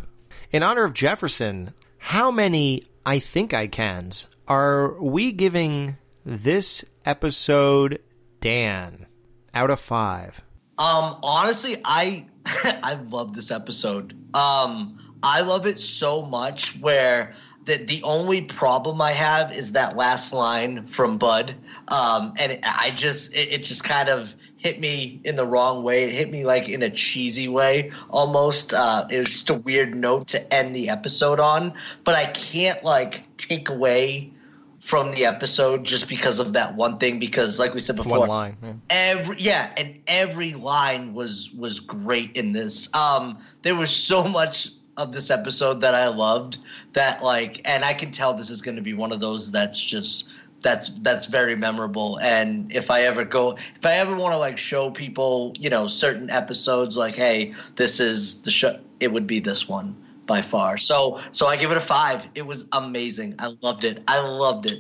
In 0.52 0.64
honor 0.64 0.86
of 0.86 0.94
Jefferson, 0.94 1.74
how 1.98 2.32
many 2.32 2.84
I 3.06 3.20
think 3.20 3.54
I 3.54 3.68
cans 3.68 4.28
are 4.48 5.02
we 5.02 5.34
giving 5.34 5.98
this 6.26 6.86
episode, 7.06 8.00
Dan, 8.40 9.06
out 9.54 9.70
of 9.70 9.82
five? 9.82 10.42
Um, 10.78 11.18
honestly, 11.24 11.76
I 11.84 12.26
I 12.46 12.94
love 13.10 13.34
this 13.34 13.52
episode. 13.52 14.16
Um, 14.34 14.98
I 15.24 15.41
love 15.41 15.66
it 15.66 15.80
so 15.80 16.22
much 16.26 16.80
where 16.80 17.34
that 17.66 17.88
the 17.88 18.02
only 18.04 18.41
problem 18.41 19.02
I 19.02 19.12
have 19.12 19.52
is 19.56 19.74
that 19.74 19.96
last 19.96 20.34
line 20.34 20.88
from 20.88 21.18
Bud. 21.18 21.56
Um, 21.90 22.34
and 22.38 22.54
it, 22.54 22.60
I 22.64 22.91
just 22.91 23.34
it, 23.36 23.52
it 23.54 23.64
just 23.64 23.84
kind 23.84 24.10
of 24.10 24.34
hit 24.58 24.80
me 24.80 25.22
in 25.24 25.36
the 25.36 25.46
wrong 25.46 25.84
way. 25.84 26.04
It 26.04 26.12
hit 26.12 26.32
me 26.32 26.46
like 26.46 26.68
in 26.70 26.82
a 26.84 26.90
cheesy 26.90 27.48
way 27.48 27.91
almost. 28.10 28.74
Uh, 28.74 29.08
it 29.10 29.20
was 29.20 29.30
just 29.30 29.50
a 29.50 29.56
weird 29.56 29.96
note 29.96 30.28
to 30.30 30.54
end 30.54 30.76
the 30.76 30.90
episode 30.90 31.40
on, 31.40 31.74
but 32.04 32.16
I 32.16 32.26
can't 32.26 32.84
like 32.84 33.24
take 33.38 33.70
away 33.70 34.32
from 34.80 35.12
the 35.12 35.26
episode 35.26 35.84
just 35.84 36.08
because 36.08 36.40
of 36.40 36.54
that 36.54 36.76
one 36.76 36.98
thing 36.98 37.20
because 37.20 37.60
like 37.60 37.74
we 37.74 37.80
said 37.82 37.96
before 37.98 38.20
One 38.20 38.30
line. 38.30 38.58
yeah. 38.64 38.74
every 38.90 39.36
yeah 39.38 39.72
and 39.76 40.02
every 40.08 40.54
line 40.54 41.14
was 41.14 41.52
was 41.52 41.82
great 41.82 42.36
in 42.36 42.54
this 42.54 42.91
um 42.96 43.38
there 43.62 43.76
was 43.76 43.91
so 43.91 44.24
much 44.24 44.70
of 45.00 45.14
this 45.14 45.32
episode 45.32 45.82
that 45.82 45.96
I 45.96 46.08
loved 46.08 46.60
that 46.94 47.24
like 47.24 47.62
and 47.66 47.84
I 47.86 47.94
can 47.94 48.12
tell 48.12 48.34
this 48.34 48.50
is 48.50 48.62
going 48.62 48.76
to 48.76 48.82
be 48.82 48.94
one 48.94 49.12
of 49.12 49.20
those 49.20 49.52
that's 49.52 49.84
just 49.84 50.28
that's 50.62 50.90
that's 51.00 51.26
very 51.26 51.56
memorable 51.56 52.20
and 52.20 52.70
if 52.72 52.92
I 52.92 53.04
ever 53.04 53.24
go 53.24 53.54
if 53.54 53.86
I 53.86 53.94
ever 53.94 54.16
want 54.16 54.34
to 54.34 54.38
like 54.38 54.58
show 54.58 54.92
people, 54.92 55.56
you 55.58 55.70
know, 55.70 55.88
certain 55.88 56.30
episodes 56.30 56.98
like 56.98 57.16
hey, 57.16 57.54
this 57.78 58.00
is 58.00 58.44
the 58.44 58.52
show 58.52 58.78
it 59.00 59.12
would 59.12 59.26
be 59.26 59.40
this 59.40 59.70
one 59.70 59.96
by 60.28 60.42
far. 60.42 60.78
So 60.78 61.20
so 61.32 61.48
I 61.48 61.56
give 61.56 61.72
it 61.72 61.78
a 61.78 61.82
5. 61.82 62.28
It 62.36 62.46
was 62.46 62.66
amazing. 62.74 63.36
I 63.40 63.56
loved 63.62 63.86
it. 63.86 64.04
I 64.08 64.20
loved 64.20 64.70
it. 64.70 64.80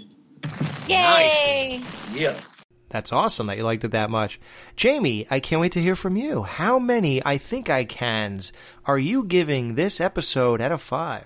Yay! 0.87 1.81
Yeah. 2.11 2.35
That's 2.89 3.11
awesome 3.11 3.47
that 3.47 3.57
you 3.57 3.63
liked 3.63 3.83
it 3.83 3.91
that 3.91 4.09
much. 4.09 4.39
Jamie, 4.75 5.27
I 5.29 5.39
can't 5.39 5.61
wait 5.61 5.71
to 5.73 5.81
hear 5.81 5.95
from 5.95 6.17
you. 6.17 6.43
How 6.43 6.79
many 6.79 7.23
I 7.25 7.37
Think 7.37 7.69
I 7.69 7.85
Cans 7.85 8.51
are 8.85 8.97
you 8.97 9.23
giving 9.23 9.75
this 9.75 10.01
episode 10.01 10.59
out 10.59 10.71
of 10.71 10.81
five? 10.81 11.25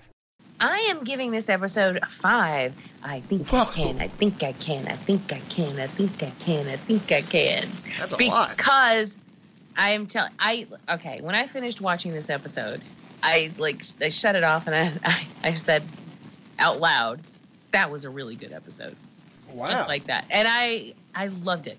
I 0.60 0.78
am 0.90 1.04
giving 1.04 1.30
this 1.30 1.48
episode 1.48 1.98
a 2.00 2.08
five. 2.08 2.74
I 3.02 3.20
think 3.20 3.52
I 3.52 3.64
can. 3.66 4.00
I 4.00 4.08
think 4.08 4.42
I 4.42 4.52
can. 4.52 4.86
I 4.86 4.96
think 4.96 5.32
I 5.32 5.40
can. 5.40 5.80
I 5.80 5.86
think 5.88 6.22
I 6.22 6.30
can. 6.30 6.68
I 6.68 6.76
think 6.76 7.10
I 7.10 7.22
can. 7.22 7.68
That's 7.98 8.12
a 8.12 8.16
because 8.16 9.16
lot. 9.16 9.24
I 9.76 9.90
am 9.90 10.06
telling. 10.06 10.32
I 10.38 10.66
okay. 10.88 11.20
When 11.20 11.34
I 11.34 11.46
finished 11.46 11.80
watching 11.80 12.12
this 12.12 12.30
episode, 12.30 12.82
I 13.22 13.50
like 13.58 13.84
I 14.00 14.10
shut 14.10 14.36
it 14.36 14.44
off 14.44 14.66
and 14.66 14.76
I 14.76 14.92
I, 15.04 15.26
I 15.48 15.54
said 15.54 15.82
out 16.58 16.80
loud, 16.80 17.20
"That 17.72 17.90
was 17.90 18.04
a 18.04 18.10
really 18.10 18.36
good 18.36 18.52
episode." 18.52 18.96
Wow. 19.54 19.68
Just 19.68 19.88
like 19.88 20.04
that, 20.06 20.26
and 20.30 20.48
I 20.48 20.94
I 21.14 21.28
loved 21.28 21.66
it. 21.66 21.78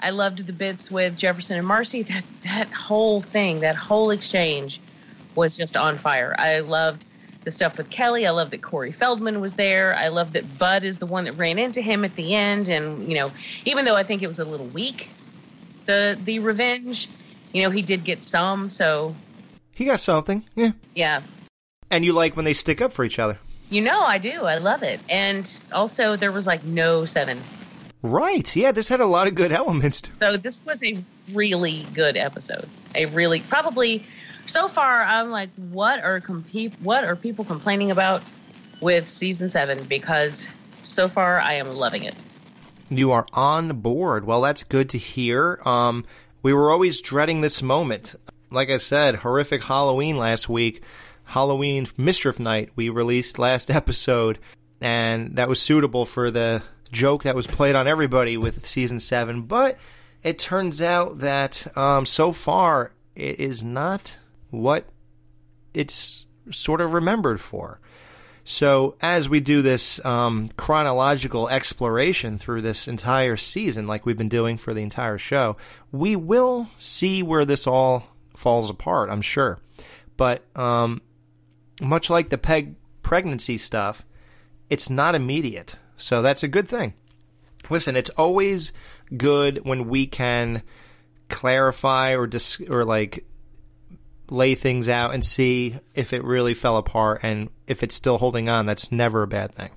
I 0.00 0.10
loved 0.10 0.46
the 0.46 0.52
bits 0.52 0.90
with 0.90 1.16
Jefferson 1.16 1.56
and 1.56 1.66
Marcy. 1.66 2.02
That 2.02 2.24
that 2.44 2.68
whole 2.72 3.20
thing, 3.20 3.60
that 3.60 3.76
whole 3.76 4.10
exchange, 4.10 4.80
was 5.34 5.56
just 5.56 5.76
on 5.76 5.98
fire. 5.98 6.34
I 6.38 6.60
loved 6.60 7.04
the 7.44 7.50
stuff 7.50 7.78
with 7.78 7.90
Kelly. 7.90 8.26
I 8.26 8.30
love 8.30 8.50
that 8.50 8.62
Corey 8.62 8.92
Feldman 8.92 9.40
was 9.40 9.54
there. 9.54 9.94
I 9.96 10.08
love 10.08 10.32
that 10.34 10.58
Bud 10.58 10.84
is 10.84 10.98
the 10.98 11.06
one 11.06 11.24
that 11.24 11.32
ran 11.32 11.58
into 11.58 11.80
him 11.80 12.04
at 12.04 12.14
the 12.16 12.34
end. 12.34 12.68
And 12.68 13.08
you 13.08 13.14
know, 13.14 13.30
even 13.64 13.84
though 13.84 13.96
I 13.96 14.02
think 14.02 14.22
it 14.22 14.28
was 14.28 14.38
a 14.38 14.44
little 14.44 14.66
weak, 14.66 15.08
the 15.86 16.18
the 16.24 16.40
revenge, 16.40 17.08
you 17.52 17.62
know, 17.62 17.70
he 17.70 17.82
did 17.82 18.04
get 18.04 18.22
some. 18.22 18.70
So 18.70 19.14
He 19.72 19.84
got 19.84 20.00
something. 20.00 20.44
Yeah. 20.54 20.72
yeah, 20.94 21.22
And 21.90 22.04
you 22.04 22.12
like 22.12 22.36
when 22.36 22.44
they 22.44 22.54
stick 22.54 22.80
up 22.80 22.92
for 22.92 23.04
each 23.04 23.18
other. 23.18 23.38
You 23.72 23.80
know, 23.80 24.02
I 24.02 24.18
do. 24.18 24.44
I 24.44 24.58
love 24.58 24.82
it. 24.82 25.00
And 25.08 25.58
also, 25.72 26.14
there 26.16 26.30
was 26.30 26.46
like 26.46 26.62
no 26.64 27.04
seven. 27.04 27.40
Right. 28.02 28.54
Yeah, 28.54 28.72
this 28.72 28.88
had 28.88 29.00
a 29.00 29.06
lot 29.06 29.28
of 29.28 29.34
good 29.34 29.52
elements. 29.52 30.02
So 30.18 30.36
this 30.36 30.64
was 30.66 30.82
a 30.82 31.02
really 31.32 31.86
good 31.94 32.16
episode. 32.16 32.68
A 32.94 33.06
really 33.06 33.40
probably 33.40 34.04
so 34.46 34.66
far 34.68 35.02
I'm 35.02 35.30
like 35.30 35.50
what 35.54 36.02
are 36.02 36.20
compete 36.20 36.74
what 36.80 37.04
are 37.04 37.14
people 37.14 37.44
complaining 37.44 37.92
about 37.92 38.22
with 38.80 39.08
season 39.08 39.48
7 39.48 39.84
because 39.84 40.50
so 40.84 41.08
far 41.08 41.38
I 41.38 41.54
am 41.54 41.68
loving 41.68 42.02
it. 42.02 42.14
You 42.90 43.12
are 43.12 43.24
on 43.32 43.80
board. 43.80 44.26
Well, 44.26 44.42
that's 44.42 44.64
good 44.64 44.90
to 44.90 44.98
hear. 44.98 45.60
Um, 45.64 46.04
we 46.42 46.52
were 46.52 46.70
always 46.70 47.00
dreading 47.00 47.40
this 47.40 47.62
moment. 47.62 48.16
Like 48.50 48.68
I 48.68 48.78
said, 48.78 49.16
horrific 49.16 49.62
Halloween 49.62 50.16
last 50.16 50.48
week. 50.48 50.82
Halloween 51.32 51.86
Mischief 51.96 52.38
Night 52.38 52.68
we 52.76 52.90
released 52.90 53.38
last 53.38 53.70
episode, 53.80 54.38
and 54.82 55.36
that 55.36 55.48
was 55.48 55.62
suitable 55.62 56.04
for 56.04 56.30
the 56.30 56.62
joke 56.90 57.22
that 57.22 57.34
was 57.34 57.46
played 57.46 57.74
on 57.74 57.88
everybody 57.88 58.36
with 58.36 58.66
season 58.66 59.00
seven. 59.00 59.42
But 59.44 59.78
it 60.22 60.38
turns 60.38 60.82
out 60.82 61.20
that 61.20 61.74
um, 61.74 62.04
so 62.04 62.32
far 62.32 62.92
it 63.14 63.40
is 63.40 63.64
not 63.64 64.18
what 64.50 64.84
it's 65.72 66.26
sort 66.50 66.82
of 66.82 66.92
remembered 66.92 67.40
for. 67.40 67.80
So, 68.44 68.96
as 69.00 69.26
we 69.26 69.40
do 69.40 69.62
this 69.62 70.04
um, 70.04 70.50
chronological 70.58 71.48
exploration 71.48 72.36
through 72.36 72.60
this 72.60 72.88
entire 72.88 73.38
season, 73.38 73.86
like 73.86 74.04
we've 74.04 74.18
been 74.18 74.28
doing 74.28 74.58
for 74.58 74.74
the 74.74 74.82
entire 74.82 75.16
show, 75.16 75.56
we 75.92 76.14
will 76.14 76.66
see 76.76 77.22
where 77.22 77.46
this 77.46 77.66
all 77.66 78.06
falls 78.36 78.68
apart, 78.68 79.08
I'm 79.08 79.22
sure. 79.22 79.60
But 80.18 80.44
um, 80.58 81.00
much 81.82 82.08
like 82.08 82.28
the 82.28 82.38
peg 82.38 82.76
pregnancy 83.02 83.58
stuff, 83.58 84.04
it's 84.70 84.88
not 84.88 85.14
immediate. 85.14 85.76
So, 85.96 86.22
that's 86.22 86.42
a 86.42 86.48
good 86.48 86.68
thing. 86.68 86.94
Listen, 87.70 87.96
it's 87.96 88.10
always 88.10 88.72
good 89.16 89.60
when 89.64 89.88
we 89.88 90.06
can 90.06 90.62
clarify 91.28 92.14
or 92.14 92.26
dis- 92.26 92.60
or 92.68 92.84
like 92.84 93.24
lay 94.30 94.54
things 94.54 94.88
out 94.88 95.14
and 95.14 95.24
see 95.24 95.78
if 95.94 96.12
it 96.12 96.24
really 96.24 96.54
fell 96.54 96.76
apart 96.76 97.20
and 97.22 97.50
if 97.66 97.82
it's 97.82 97.94
still 97.94 98.18
holding 98.18 98.48
on. 98.48 98.66
That's 98.66 98.90
never 98.90 99.22
a 99.22 99.28
bad 99.28 99.54
thing. 99.54 99.70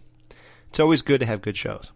It's 0.70 0.80
always 0.80 1.02
good 1.02 1.20
to 1.20 1.26
have 1.26 1.42
good 1.42 1.58
shows. 1.58 1.92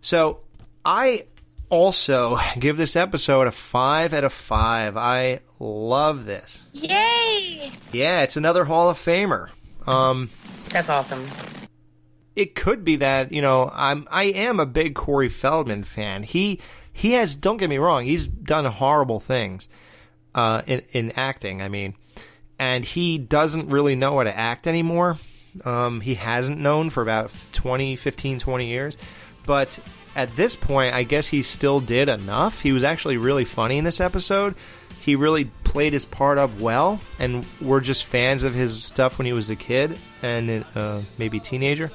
So 0.00 0.40
I 0.84 1.26
also 1.72 2.38
give 2.58 2.76
this 2.76 2.94
episode 2.94 3.46
a 3.46 3.50
five 3.52 4.12
out 4.12 4.24
of 4.24 4.32
five. 4.32 4.96
I 4.96 5.40
love 5.58 6.26
this. 6.26 6.62
Yay! 6.72 7.72
Yeah, 7.92 8.22
it's 8.22 8.36
another 8.36 8.64
Hall 8.64 8.90
of 8.90 8.98
Famer. 8.98 9.48
Um, 9.86 10.28
That's 10.68 10.90
awesome. 10.90 11.26
it 12.36 12.54
could 12.54 12.84
be 12.84 12.96
that 12.96 13.32
you 13.32 13.42
know 13.42 13.70
I'm 13.72 14.06
I 14.10 14.24
am 14.24 14.60
a 14.60 14.66
big 14.66 14.94
Corey 14.94 15.28
Feldman 15.28 15.82
fan. 15.84 16.22
He 16.22 16.60
he 16.92 17.12
has 17.12 17.34
don't 17.34 17.56
get 17.56 17.70
me 17.70 17.78
wrong, 17.78 18.04
he's 18.04 18.26
done 18.26 18.66
horrible 18.66 19.18
things 19.18 19.66
uh, 20.34 20.62
in 20.66 20.82
in 20.92 21.12
acting. 21.12 21.62
I 21.62 21.68
mean, 21.68 21.94
and 22.58 22.84
he 22.84 23.16
doesn't 23.18 23.70
really 23.70 23.96
know 23.96 24.18
how 24.18 24.24
to 24.24 24.38
act 24.38 24.66
anymore. 24.66 25.16
Um, 25.64 26.00
he 26.00 26.14
hasn't 26.14 26.58
known 26.58 26.88
for 26.88 27.02
about 27.02 27.30
20, 27.52 27.96
15, 27.96 28.38
20 28.38 28.68
years. 28.68 28.96
But 29.44 29.78
at 30.14 30.36
this 30.36 30.56
point, 30.56 30.94
I 30.94 31.02
guess 31.02 31.28
he 31.28 31.42
still 31.42 31.80
did 31.80 32.08
enough. 32.08 32.60
He 32.60 32.72
was 32.72 32.84
actually 32.84 33.16
really 33.16 33.44
funny 33.44 33.78
in 33.78 33.84
this 33.84 34.00
episode. 34.00 34.54
He 35.00 35.16
really 35.16 35.46
played 35.64 35.92
his 35.94 36.04
part 36.04 36.38
up 36.38 36.60
well, 36.60 37.00
and 37.18 37.44
we're 37.60 37.80
just 37.80 38.04
fans 38.04 38.42
of 38.42 38.54
his 38.54 38.84
stuff 38.84 39.18
when 39.18 39.26
he 39.26 39.32
was 39.32 39.50
a 39.50 39.56
kid 39.56 39.98
and 40.22 40.64
uh, 40.76 41.00
maybe 41.18 41.40
teenager. 41.40 41.90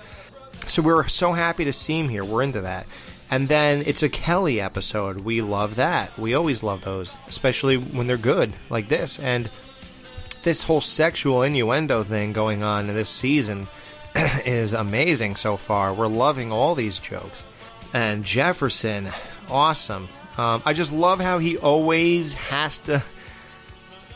So 0.67 0.81
we're 0.81 1.07
so 1.07 1.31
happy 1.31 1.65
to 1.65 1.73
see 1.73 1.99
him 1.99 2.09
here. 2.09 2.25
We're 2.25 2.43
into 2.43 2.61
that. 2.61 2.87
And 3.29 3.47
then 3.47 3.83
it's 3.85 4.03
a 4.03 4.09
Kelly 4.09 4.59
episode. 4.59 5.17
We 5.19 5.41
love 5.41 5.75
that. 5.75 6.17
We 6.17 6.33
always 6.33 6.63
love 6.63 6.83
those, 6.83 7.15
especially 7.27 7.77
when 7.77 8.07
they're 8.07 8.17
good 8.17 8.53
like 8.69 8.87
this. 8.89 9.19
And 9.19 9.49
this 10.43 10.63
whole 10.63 10.81
sexual 10.81 11.43
innuendo 11.43 12.03
thing 12.03 12.33
going 12.33 12.63
on 12.63 12.89
in 12.89 12.95
this 12.95 13.09
season 13.09 13.67
is 14.45 14.73
amazing 14.73 15.35
so 15.35 15.57
far. 15.57 15.93
We're 15.93 16.07
loving 16.07 16.51
all 16.51 16.73
these 16.73 16.99
jokes. 16.99 17.43
And 17.97 18.23
Jefferson, 18.23 19.09
awesome. 19.49 20.07
Um, 20.37 20.61
I 20.63 20.73
just 20.73 20.93
love 20.93 21.19
how 21.19 21.39
he 21.39 21.57
always 21.57 22.35
has 22.35 22.77
to. 22.81 23.01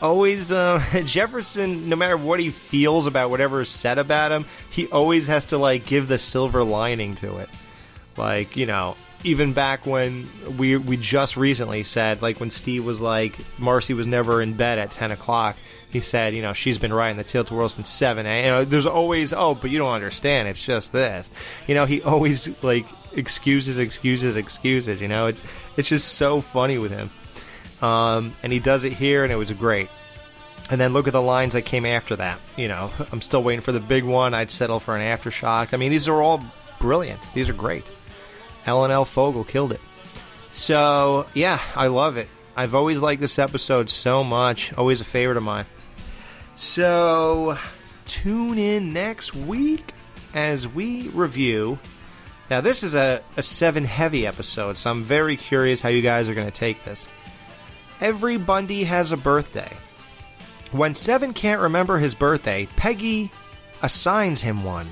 Always, 0.00 0.52
uh, 0.52 0.80
Jefferson, 1.04 1.88
no 1.88 1.96
matter 1.96 2.16
what 2.16 2.38
he 2.38 2.50
feels 2.50 3.08
about 3.08 3.30
whatever 3.30 3.62
is 3.62 3.68
said 3.68 3.98
about 3.98 4.30
him, 4.30 4.44
he 4.70 4.86
always 4.86 5.26
has 5.26 5.46
to, 5.46 5.58
like, 5.58 5.84
give 5.84 6.06
the 6.06 6.20
silver 6.20 6.62
lining 6.62 7.16
to 7.16 7.38
it. 7.38 7.50
Like, 8.16 8.56
you 8.56 8.66
know, 8.66 8.96
even 9.24 9.52
back 9.52 9.86
when 9.86 10.28
we 10.58 10.76
we 10.76 10.96
just 10.96 11.36
recently 11.36 11.82
said, 11.82 12.22
like 12.22 12.40
when 12.40 12.50
Steve 12.50 12.84
was 12.84 13.00
like, 13.00 13.36
Marcy 13.58 13.94
was 13.94 14.06
never 14.06 14.42
in 14.42 14.54
bed 14.54 14.78
at 14.78 14.90
ten 14.90 15.10
o'clock. 15.10 15.56
He 15.90 16.00
said, 16.00 16.34
you 16.34 16.42
know, 16.42 16.54
she's 16.54 16.78
been 16.78 16.92
riding 16.92 17.18
the 17.18 17.24
tail 17.24 17.44
to 17.44 17.54
world 17.54 17.72
since 17.72 17.88
seven. 17.88 18.24
A. 18.26 18.44
You 18.44 18.50
know, 18.50 18.64
there's 18.64 18.86
always, 18.86 19.32
oh, 19.32 19.54
but 19.54 19.70
you 19.70 19.78
don't 19.78 19.92
understand. 19.92 20.48
It's 20.48 20.64
just 20.64 20.92
this. 20.92 21.28
You 21.66 21.74
know, 21.74 21.84
he 21.84 22.02
always 22.02 22.62
like 22.62 22.86
excuses, 23.12 23.78
excuses, 23.78 24.36
excuses. 24.36 25.00
You 25.00 25.08
know, 25.08 25.26
it's 25.26 25.42
it's 25.76 25.88
just 25.88 26.14
so 26.14 26.40
funny 26.40 26.78
with 26.78 26.92
him. 26.92 27.10
Um, 27.86 28.34
and 28.42 28.52
he 28.52 28.60
does 28.60 28.84
it 28.84 28.92
here, 28.92 29.24
and 29.24 29.32
it 29.32 29.36
was 29.36 29.50
great. 29.52 29.88
And 30.70 30.80
then 30.80 30.92
look 30.92 31.06
at 31.06 31.12
the 31.12 31.22
lines 31.22 31.52
that 31.52 31.62
came 31.62 31.84
after 31.84 32.16
that. 32.16 32.40
You 32.56 32.68
know, 32.68 32.90
I'm 33.12 33.20
still 33.20 33.42
waiting 33.42 33.60
for 33.60 33.72
the 33.72 33.80
big 33.80 34.04
one. 34.04 34.34
I'd 34.34 34.50
settle 34.50 34.80
for 34.80 34.96
an 34.96 35.02
aftershock. 35.02 35.74
I 35.74 35.76
mean, 35.76 35.90
these 35.90 36.08
are 36.08 36.20
all 36.22 36.42
brilliant. 36.80 37.20
These 37.34 37.48
are 37.48 37.54
great. 37.54 37.84
Ellen 38.66 38.90
L. 38.90 39.04
Fogle 39.04 39.44
killed 39.44 39.72
it. 39.72 39.80
So, 40.52 41.26
yeah, 41.34 41.60
I 41.74 41.86
love 41.86 42.16
it. 42.16 42.28
I've 42.54 42.74
always 42.74 43.00
liked 43.00 43.20
this 43.20 43.38
episode 43.38 43.88
so 43.90 44.22
much. 44.22 44.72
Always 44.74 45.00
a 45.00 45.04
favorite 45.04 45.38
of 45.38 45.42
mine. 45.42 45.64
So, 46.56 47.58
tune 48.06 48.58
in 48.58 48.92
next 48.92 49.34
week 49.34 49.94
as 50.34 50.68
we 50.68 51.08
review. 51.08 51.78
Now, 52.50 52.60
this 52.60 52.82
is 52.82 52.94
a, 52.94 53.22
a 53.36 53.42
seven 53.42 53.84
heavy 53.84 54.26
episode, 54.26 54.76
so 54.76 54.90
I'm 54.90 55.02
very 55.02 55.36
curious 55.36 55.80
how 55.80 55.88
you 55.88 56.02
guys 56.02 56.28
are 56.28 56.34
going 56.34 56.46
to 56.46 56.52
take 56.52 56.84
this. 56.84 57.06
Every 58.00 58.36
Bundy 58.36 58.84
has 58.84 59.12
a 59.12 59.16
birthday. 59.16 59.72
When 60.72 60.94
Seven 60.94 61.34
can't 61.34 61.60
remember 61.60 61.98
his 61.98 62.14
birthday, 62.14 62.66
Peggy 62.76 63.30
assigns 63.82 64.40
him 64.40 64.64
one, 64.64 64.88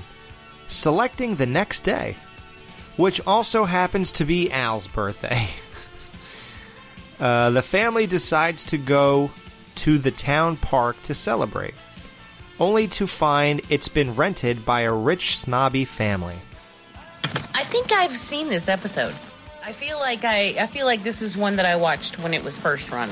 selecting 0.67 1.35
the 1.35 1.45
next 1.45 1.81
day, 1.81 2.15
which 2.97 3.19
also 3.27 3.65
happens 3.65 4.11
to 4.13 4.25
be 4.25 4.51
Al's 4.51 4.87
birthday. 4.87 5.47
Uh, 7.19 7.51
the 7.51 7.61
family 7.61 8.07
decides 8.07 8.63
to 8.65 8.79
go 8.79 9.29
to 9.75 9.99
the 9.99 10.09
town 10.09 10.57
park 10.57 10.99
to 11.03 11.13
celebrate. 11.13 11.75
only 12.59 12.87
to 12.87 13.05
find 13.07 13.61
it's 13.69 13.87
been 13.87 14.15
rented 14.15 14.65
by 14.65 14.81
a 14.81 14.91
rich, 14.93 15.37
snobby 15.37 15.85
family. 15.85 16.35
I 17.53 17.63
think 17.63 17.91
I've 17.91 18.15
seen 18.17 18.49
this 18.49 18.67
episode. 18.67 19.13
I 19.63 19.71
feel 19.71 19.99
like 19.99 20.23
I, 20.25 20.55
I 20.59 20.65
feel 20.65 20.85
like 20.87 21.03
this 21.03 21.21
is 21.21 21.37
one 21.37 21.55
that 21.57 21.65
I 21.65 21.75
watched 21.75 22.17
when 22.19 22.33
it 22.33 22.43
was 22.43 22.57
first 22.57 22.91
run. 22.91 23.09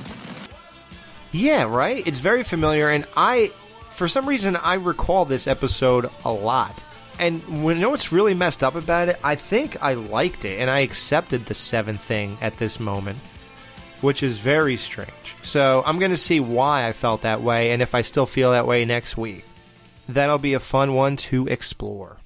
Yeah, 1.31 1.63
right? 1.63 2.05
It's 2.07 2.17
very 2.17 2.43
familiar, 2.43 2.89
and 2.89 3.05
I, 3.15 3.51
for 3.91 4.07
some 4.07 4.27
reason, 4.27 4.55
I 4.55 4.73
recall 4.75 5.25
this 5.25 5.45
episode 5.45 6.09
a 6.25 6.31
lot. 6.31 6.75
And 7.19 7.63
when 7.63 7.75
you 7.75 7.81
know 7.81 7.89
what's 7.89 8.11
really 8.13 8.33
messed 8.33 8.63
up 8.63 8.75
about 8.75 9.09
it, 9.09 9.19
I 9.23 9.35
think 9.35 9.81
I 9.83 9.93
liked 9.93 10.45
it, 10.45 10.59
and 10.59 10.69
I 10.69 10.79
accepted 10.79 11.45
the 11.45 11.53
seventh 11.53 12.01
thing 12.01 12.37
at 12.39 12.57
this 12.57 12.79
moment, 12.79 13.19
which 13.99 14.23
is 14.23 14.39
very 14.39 14.77
strange. 14.77 15.35
So 15.43 15.83
I'm 15.85 15.99
going 15.99 16.11
to 16.11 16.17
see 16.17 16.39
why 16.39 16.87
I 16.87 16.93
felt 16.93 17.23
that 17.23 17.41
way, 17.41 17.71
and 17.71 17.81
if 17.81 17.93
I 17.93 18.03
still 18.03 18.25
feel 18.25 18.51
that 18.51 18.65
way 18.65 18.85
next 18.85 19.17
week. 19.17 19.43
That'll 20.07 20.39
be 20.39 20.53
a 20.53 20.59
fun 20.59 20.93
one 20.93 21.17
to 21.17 21.45
explore. 21.47 22.17